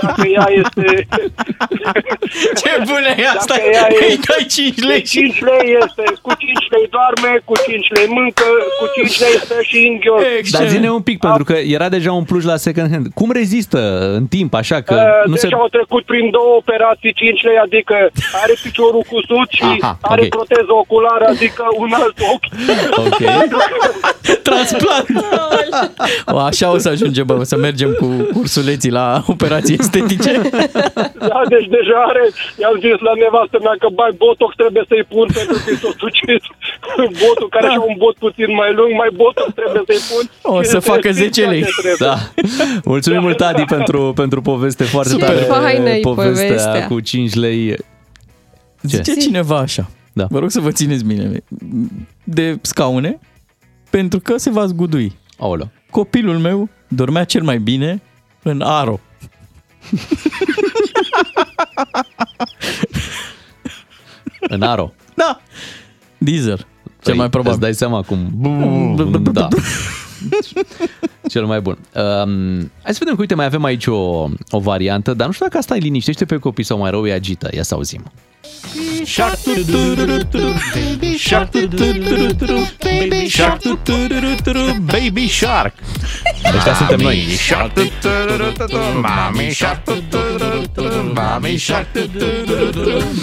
Dacă 0.01 0.23
ea 0.37 0.47
este... 0.61 0.85
Ce 2.61 2.71
bună 2.89 3.11
e 3.23 3.25
asta! 3.37 3.55
Dacă 3.55 3.69
ea 3.77 3.87
e- 3.91 4.05
Îi 4.09 4.19
dai 4.29 4.45
5 4.49 4.79
lei 4.89 4.97
Deci 4.97 5.09
5 5.09 5.41
lei 5.49 5.65
este, 5.83 6.03
cu 6.25 6.31
5 6.37 6.69
lei 6.73 6.85
doarme, 6.95 7.31
cu 7.45 7.53
5 7.67 7.87
lei 7.95 8.07
mâncă, 8.17 8.47
cu 8.79 8.85
5 8.95 9.19
lei 9.23 9.35
stă 9.45 9.57
și 9.69 9.77
în 9.89 9.95
ghios. 10.03 10.51
Dar 10.55 10.67
zine 10.67 10.89
un 10.91 11.01
pic, 11.09 11.17
pentru 11.19 11.43
că 11.43 11.55
era 11.77 11.89
deja 11.89 12.11
un 12.13 12.23
pluș 12.23 12.43
la 12.43 12.57
second 12.67 12.89
hand. 12.91 13.05
Cum 13.19 13.31
rezistă 13.31 13.79
în 14.19 14.25
timp, 14.35 14.53
așa 14.53 14.81
că 14.81 14.91
Uh, 14.93 15.25
nu 15.25 15.33
deci 15.33 15.39
se... 15.39 15.55
au 15.63 15.67
trecut 15.67 16.03
prin 16.05 16.29
două 16.29 16.53
operații 16.61 17.13
5 17.13 17.41
lei, 17.43 17.57
adică 17.57 17.95
are 18.43 18.53
piciorul 18.63 19.03
cusut 19.11 19.49
și 19.49 19.63
Aha, 19.81 19.97
are 20.01 20.21
ok. 20.21 20.27
proteză 20.27 20.73
oculară, 20.83 21.25
adică 21.25 21.63
un 21.83 21.91
alt 22.01 22.17
ochi. 22.33 22.47
Ok. 22.97 23.21
Transplant! 24.47 25.07
O, 26.25 26.37
așa 26.37 26.71
o 26.71 26.77
să 26.77 26.89
ajungem, 26.89 27.25
bă, 27.25 27.33
o 27.33 27.43
să 27.43 27.57
mergem 27.57 27.91
cu 27.99 28.07
ursuleții 28.33 28.91
la 28.91 29.23
operații 29.27 29.77
estetice. 29.79 30.31
Da, 31.31 31.39
deci 31.53 31.67
deja 31.77 31.97
are, 32.11 32.23
i-am 32.61 32.75
zis 32.85 32.97
la 33.07 33.13
nevastă 33.23 33.57
mea 33.65 33.75
că 33.79 33.87
bai 33.99 34.11
botox 34.17 34.55
trebuie 34.55 34.85
să-i 34.87 35.05
pun 35.13 35.27
pentru 35.37 35.57
că 35.65 35.71
s-o 35.81 35.91
sucit 36.03 36.41
botul 37.23 37.47
care 37.55 37.67
și 37.75 37.79
un 37.89 37.95
bot 37.97 38.15
puțin 38.25 38.49
mai 38.61 38.71
lung, 38.79 38.91
mai 39.01 39.09
botox 39.21 39.49
trebuie 39.59 39.83
să-i 39.89 40.01
pun. 40.11 40.23
O 40.53 40.61
Și 40.61 40.67
să 40.69 40.79
se 40.79 40.89
facă 40.91 41.07
simte 41.11 41.23
10 41.23 41.45
lei. 41.45 41.63
ce 41.63 41.69
trebuie. 41.81 42.07
Da. 42.09 42.15
Mulțumim 42.91 43.21
mult, 43.21 43.41
Adi, 43.41 43.63
pentru, 43.75 43.99
pentru 44.15 44.41
poveste 44.41 44.83
foarte 44.83 45.13
Ce 45.13 45.17
tare. 45.25 45.35
faină-i 45.37 45.99
povestea 45.99 46.45
povestea. 46.47 46.87
cu 46.87 46.99
5 46.99 47.33
lei. 47.33 47.75
Zice 48.81 49.13
cineva 49.13 49.57
așa. 49.57 49.85
Da. 50.13 50.25
Vă 50.29 50.39
rog 50.39 50.51
să 50.51 50.59
vă 50.59 50.71
țineți 50.71 51.05
bine 51.05 51.43
de 52.23 52.57
scaune 52.61 53.19
pentru 53.89 54.19
că 54.19 54.37
se 54.37 54.49
va 54.49 54.65
zgudui. 54.65 55.15
Aoleu. 55.37 55.69
Copilul 55.89 56.37
meu 56.37 56.69
dormea 56.87 57.23
cel 57.23 57.43
mai 57.43 57.59
bine 57.59 58.01
în 58.43 58.61
aro. 58.61 58.99
În 64.39 64.61
aro. 64.61 64.93
Da. 65.15 65.41
Diesel. 66.17 66.57
Cel 66.57 66.65
Păi, 67.03 67.15
mai 67.15 67.29
probabil. 67.29 67.51
Îți 67.51 67.61
dai 67.61 67.73
seama 67.73 68.01
cum... 68.01 68.29
Da. 69.31 69.47
Cel 71.27 71.45
mai 71.45 71.61
bun. 71.61 71.77
Um, 71.95 72.71
hai 72.83 72.93
să 72.93 72.97
vedem 72.99 73.15
că, 73.15 73.21
uite, 73.21 73.35
mai 73.35 73.45
avem 73.45 73.63
aici 73.63 73.85
o, 73.87 74.29
o 74.49 74.59
variantă, 74.59 75.13
dar 75.13 75.27
nu 75.27 75.33
știu 75.33 75.45
dacă 75.45 75.57
asta 75.57 75.73
îi 75.73 75.79
liniștește 75.79 76.25
pe 76.25 76.37
copii 76.37 76.63
sau 76.63 76.77
mai 76.77 76.89
rău 76.89 77.01
îi 77.01 77.11
agită. 77.11 77.49
Ia 77.53 77.63
să 77.63 77.73
auzim. 77.73 78.03
Shark 79.05 79.39
Baby 80.73 81.17
Shark 81.17 81.51
Baby 81.51 83.27
Shark 83.27 83.61
Baby 84.85 85.27
Shark 85.27 85.73
Ăștia 86.55 86.73
suntem 86.73 86.99
noi. 86.99 87.17
Shark 87.37 87.71
Mami 89.01 89.49
Shark 89.51 89.83
Mami 91.13 91.57
Shark 91.57 91.87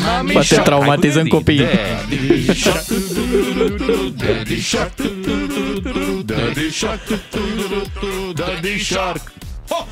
Mami 0.05 0.33
Poate 0.33 0.47
Shark. 0.47 0.65
traumatizăm 0.65 1.27
copiii. 1.27 1.67
Daddy 4.17 4.61
Shark 4.61 4.95
Daddy 6.25 6.71
Shark 6.71 7.03
Daddy 8.35 8.79
Shark 8.79 9.33
Daddy 9.71 9.87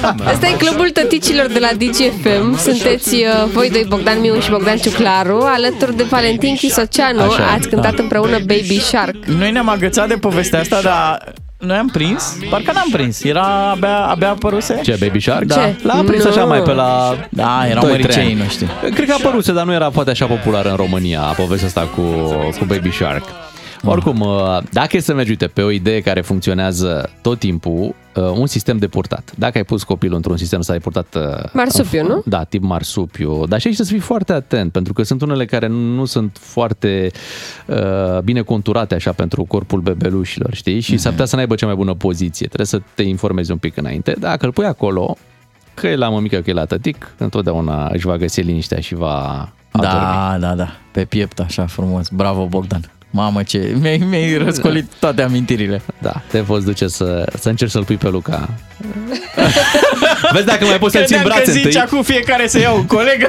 Shark 0.00 0.20
Asta 0.24 0.46
e 0.46 0.52
clubul 0.52 0.90
tăticilor 0.90 1.46
de 1.46 1.58
la 1.58 1.68
DGFM. 1.78 2.58
Sunteți 2.58 3.14
uh, 3.14 3.44
voi 3.52 3.70
doi, 3.70 3.84
Bogdan 3.88 4.20
Miu 4.20 4.40
și 4.40 4.50
Bogdan 4.50 4.76
Ciuclaru, 4.76 5.40
alături 5.42 5.96
de 5.96 6.02
Valentin 6.02 6.54
Chisoceanu. 6.54 7.20
Așa, 7.22 7.46
Ați 7.54 7.68
cântat 7.68 7.94
da. 7.94 8.02
împreună 8.02 8.38
Baby 8.38 8.80
Shark. 8.80 9.24
Noi 9.24 9.50
ne-am 9.50 9.68
agățat 9.68 10.08
de 10.08 10.14
povestea 10.14 10.60
asta, 10.60 10.80
dar 10.82 11.32
noi 11.58 11.76
am 11.76 11.88
prins, 11.88 12.36
parcă 12.50 12.72
n-am 12.72 12.88
prins, 12.92 13.22
era 13.22 13.70
abia, 13.70 13.96
abia 13.98 14.30
apăruse. 14.30 14.80
Ce, 14.82 14.96
Baby 15.00 15.20
Shark? 15.20 15.44
Da. 15.44 15.54
Ce? 15.54 15.74
L-a 15.82 16.02
prins 16.06 16.24
Nu. 16.24 16.30
așa 16.30 16.44
mai 16.44 16.62
pe 16.62 16.72
la... 16.72 17.16
Da, 17.28 17.66
erau 17.68 17.86
2-3 17.86 17.90
măricei 17.90 18.22
ani. 18.22 18.34
noștri. 18.34 18.66
Cred 18.94 19.06
că 19.06 19.12
a 19.12 19.16
apăruse, 19.24 19.52
dar 19.52 19.64
nu 19.64 19.72
era 19.72 19.90
poate 19.90 20.10
așa 20.10 20.26
populară 20.26 20.68
în 20.70 20.76
România 20.76 21.20
povestea 21.20 21.66
asta 21.66 21.88
cu, 21.94 22.00
cu 22.58 22.64
Baby 22.64 22.90
Shark. 22.90 23.24
Oricum, 23.84 24.20
uh, 24.20 24.58
dacă 24.72 24.96
e 24.96 25.00
să 25.00 25.14
mergi, 25.14 25.30
uite, 25.30 25.46
pe 25.46 25.62
o 25.62 25.70
idee 25.70 26.00
care 26.00 26.20
funcționează 26.20 27.10
tot 27.22 27.38
timpul, 27.38 27.94
uh, 28.14 28.22
un 28.36 28.46
sistem 28.46 28.76
de 28.76 28.86
purtat. 28.86 29.32
Dacă 29.36 29.58
ai 29.58 29.64
pus 29.64 29.82
copilul 29.82 30.16
într-un 30.16 30.36
sistem 30.36 30.60
să 30.60 30.72
ai 30.72 30.78
purtat... 30.78 31.14
uh, 31.14 31.22
Marsupiu, 31.52 32.06
nu? 32.06 32.22
Da, 32.26 32.44
tip 32.44 32.62
marsupiu. 32.62 33.46
Dar 33.46 33.60
și 33.60 33.66
aici 33.66 33.76
să 33.76 33.84
fii 33.84 33.98
foarte 33.98 34.32
atent, 34.32 34.72
pentru 34.72 34.92
că 34.92 35.02
sunt 35.02 35.22
unele 35.22 35.44
care 35.44 35.66
nu 35.66 36.04
sunt 36.04 36.36
foarte 36.40 37.10
uh, 37.66 38.18
bine 38.20 38.40
conturate 38.40 38.94
așa 38.94 39.12
pentru 39.12 39.44
corpul 39.44 39.80
bebelușilor, 39.80 40.54
știi? 40.54 40.80
Și 40.80 40.96
s-ar 40.96 41.12
putea 41.12 41.26
să 41.26 41.36
n-aibă 41.36 41.54
cea 41.54 41.66
mai 41.66 41.74
bună 41.74 41.94
poziție. 41.94 42.46
Trebuie 42.46 42.66
să 42.66 42.80
te 42.94 43.02
informezi 43.02 43.50
un 43.50 43.58
pic 43.58 43.76
înainte. 43.76 44.16
Dacă 44.18 44.46
îl 44.46 44.52
pui 44.52 44.66
acolo, 44.66 45.16
că 45.74 45.86
e 45.86 45.96
la 45.96 46.08
mămică, 46.08 46.40
că 46.40 46.50
e 46.50 46.52
la 46.52 46.64
tătic, 46.64 47.14
întotdeauna 47.18 47.88
își 47.92 48.06
va 48.06 48.16
găsi 48.16 48.40
liniștea 48.40 48.80
și 48.80 48.94
va 48.94 49.48
adormi. 49.70 49.98
Da, 49.98 50.36
da, 50.40 50.54
da, 50.54 50.68
pe 50.92 51.04
piept 51.04 51.40
așa 51.40 51.66
frumos. 51.66 52.08
Bravo, 52.08 52.46
Bogdan. 52.46 52.90
Mamă, 53.16 53.42
ce 53.42 53.76
mi-ai, 53.80 53.96
mi-ai 54.08 54.36
răscolit 54.36 54.92
toate 55.00 55.22
amintirile. 55.22 55.82
Da, 56.00 56.22
te 56.30 56.38
poți 56.38 56.64
duce 56.64 56.88
să, 56.88 57.32
să 57.38 57.48
încerci 57.48 57.70
să-l 57.70 57.84
pui 57.84 57.96
pe 57.96 58.08
Luca 58.08 58.48
Vezi 60.32 60.44
dacă 60.46 60.64
mai 60.64 60.78
poți 60.78 60.94
să-l 60.96 61.04
ții 61.04 61.16
în 61.16 61.22
Credeam 61.22 61.24
că 61.24 61.44
brațe 61.44 61.50
zici 61.52 61.64
întâi. 61.64 61.80
acum 61.80 62.02
fiecare 62.02 62.46
să 62.48 62.58
ia 62.58 62.70
un 62.72 62.86
coleg. 62.86 63.26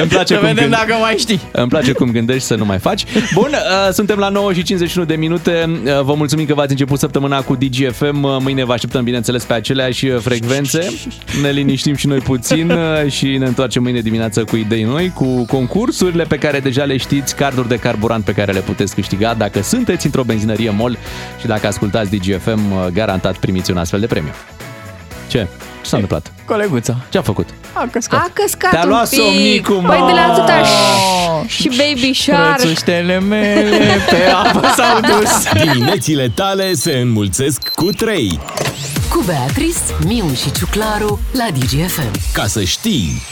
Îmi 0.00 0.08
place 0.08 0.34
Să 0.34 0.38
cum 0.38 0.48
vedem 0.48 0.64
gând- 0.64 0.70
dacă 0.78 0.94
mai 1.00 1.14
știi. 1.18 1.40
Îmi 1.52 1.68
place 1.68 1.92
cum 1.92 2.10
gândești 2.10 2.46
să 2.46 2.54
nu 2.54 2.64
mai 2.64 2.78
faci. 2.78 3.04
Bun, 3.34 3.48
uh, 3.52 3.92
suntem 3.92 4.18
la 4.18 4.28
9 4.28 4.52
și 4.52 4.62
51 4.62 5.06
de 5.06 5.14
minute. 5.14 5.80
Uh, 5.84 6.00
Vă 6.02 6.14
mulțumim 6.14 6.46
că 6.46 6.54
v-ați 6.54 6.70
început 6.70 6.98
săptămâna 6.98 7.40
cu 7.40 7.54
DGFM. 7.54 8.22
Uh, 8.22 8.36
Mâine 8.40 8.64
vă 8.64 8.72
așteptăm, 8.72 9.04
bineînțeles, 9.04 9.42
pe 9.44 9.52
aceleași 9.52 10.06
uh, 10.06 10.20
frecvențe. 10.20 10.92
Ne 11.42 11.50
liniștim 11.50 11.94
și 11.94 12.06
noi 12.06 12.18
puțin 12.18 12.70
uh, 12.70 13.10
și 13.10 13.26
ne 13.26 13.46
întoarcem 13.46 13.82
mâine 13.82 14.00
dimineață 14.00 14.44
cu 14.44 14.56
idei 14.56 14.82
noi, 14.82 15.12
cu 15.14 15.44
concursurile 15.44 16.22
pe 16.24 16.36
care 16.36 16.58
deja 16.60 16.84
le 16.84 16.96
știți, 16.96 17.36
carduri 17.36 17.68
de 17.68 17.76
carburant 17.76 18.24
pe 18.24 18.32
care 18.32 18.52
le 18.52 18.60
puteți 18.60 18.94
câștiga 18.94 19.34
dacă 19.38 19.62
sunteți 19.62 20.06
într-o 20.06 20.22
benzinărie 20.22 20.70
MOL 20.70 20.98
și 21.40 21.46
dacă 21.46 21.59
ascultați 21.66 22.10
DGFM, 22.16 22.72
uh, 22.72 22.86
garantat 22.92 23.36
primiți 23.36 23.70
un 23.70 23.76
astfel 23.76 24.00
de 24.00 24.06
premiu. 24.06 24.32
Ce? 25.28 25.46
Ce 25.82 25.88
s-a 25.88 25.96
întâmplat? 25.96 26.32
Coleguța. 26.44 26.96
Ce 27.08 27.18
a 27.18 27.22
făcut? 27.22 27.48
A 27.72 27.88
căscat. 27.92 28.20
A 28.20 28.30
căscat 28.32 28.70
Te-a 28.70 28.82
un 28.82 28.88
luat 28.88 29.08
pic. 29.08 29.18
somnicul, 29.18 29.76
mă. 29.76 29.88
Păi 29.88 30.02
de 30.06 30.12
la 30.12 30.32
atâta 30.32 30.62
și, 31.46 31.62
și 31.62 31.68
Baby 31.68 32.14
Shark. 32.14 32.60
Rățuștele 32.60 33.18
mele 33.20 33.96
pe 34.10 34.30
apă 34.44 34.66
s-au 34.76 35.00
dus. 35.00 35.30
Diminețile 35.62 36.28
tale 36.34 36.72
se 36.74 36.92
înmulțesc 36.92 37.68
cu 37.68 37.84
3. 37.90 38.40
Cu 39.10 39.22
Beatrice, 39.26 39.78
Miu 40.06 40.32
și 40.34 40.52
Ciuclaru 40.52 41.20
la 41.32 41.46
DGFM. 41.58 42.10
Ca 42.32 42.46
să 42.46 42.62
știi... 42.64 43.22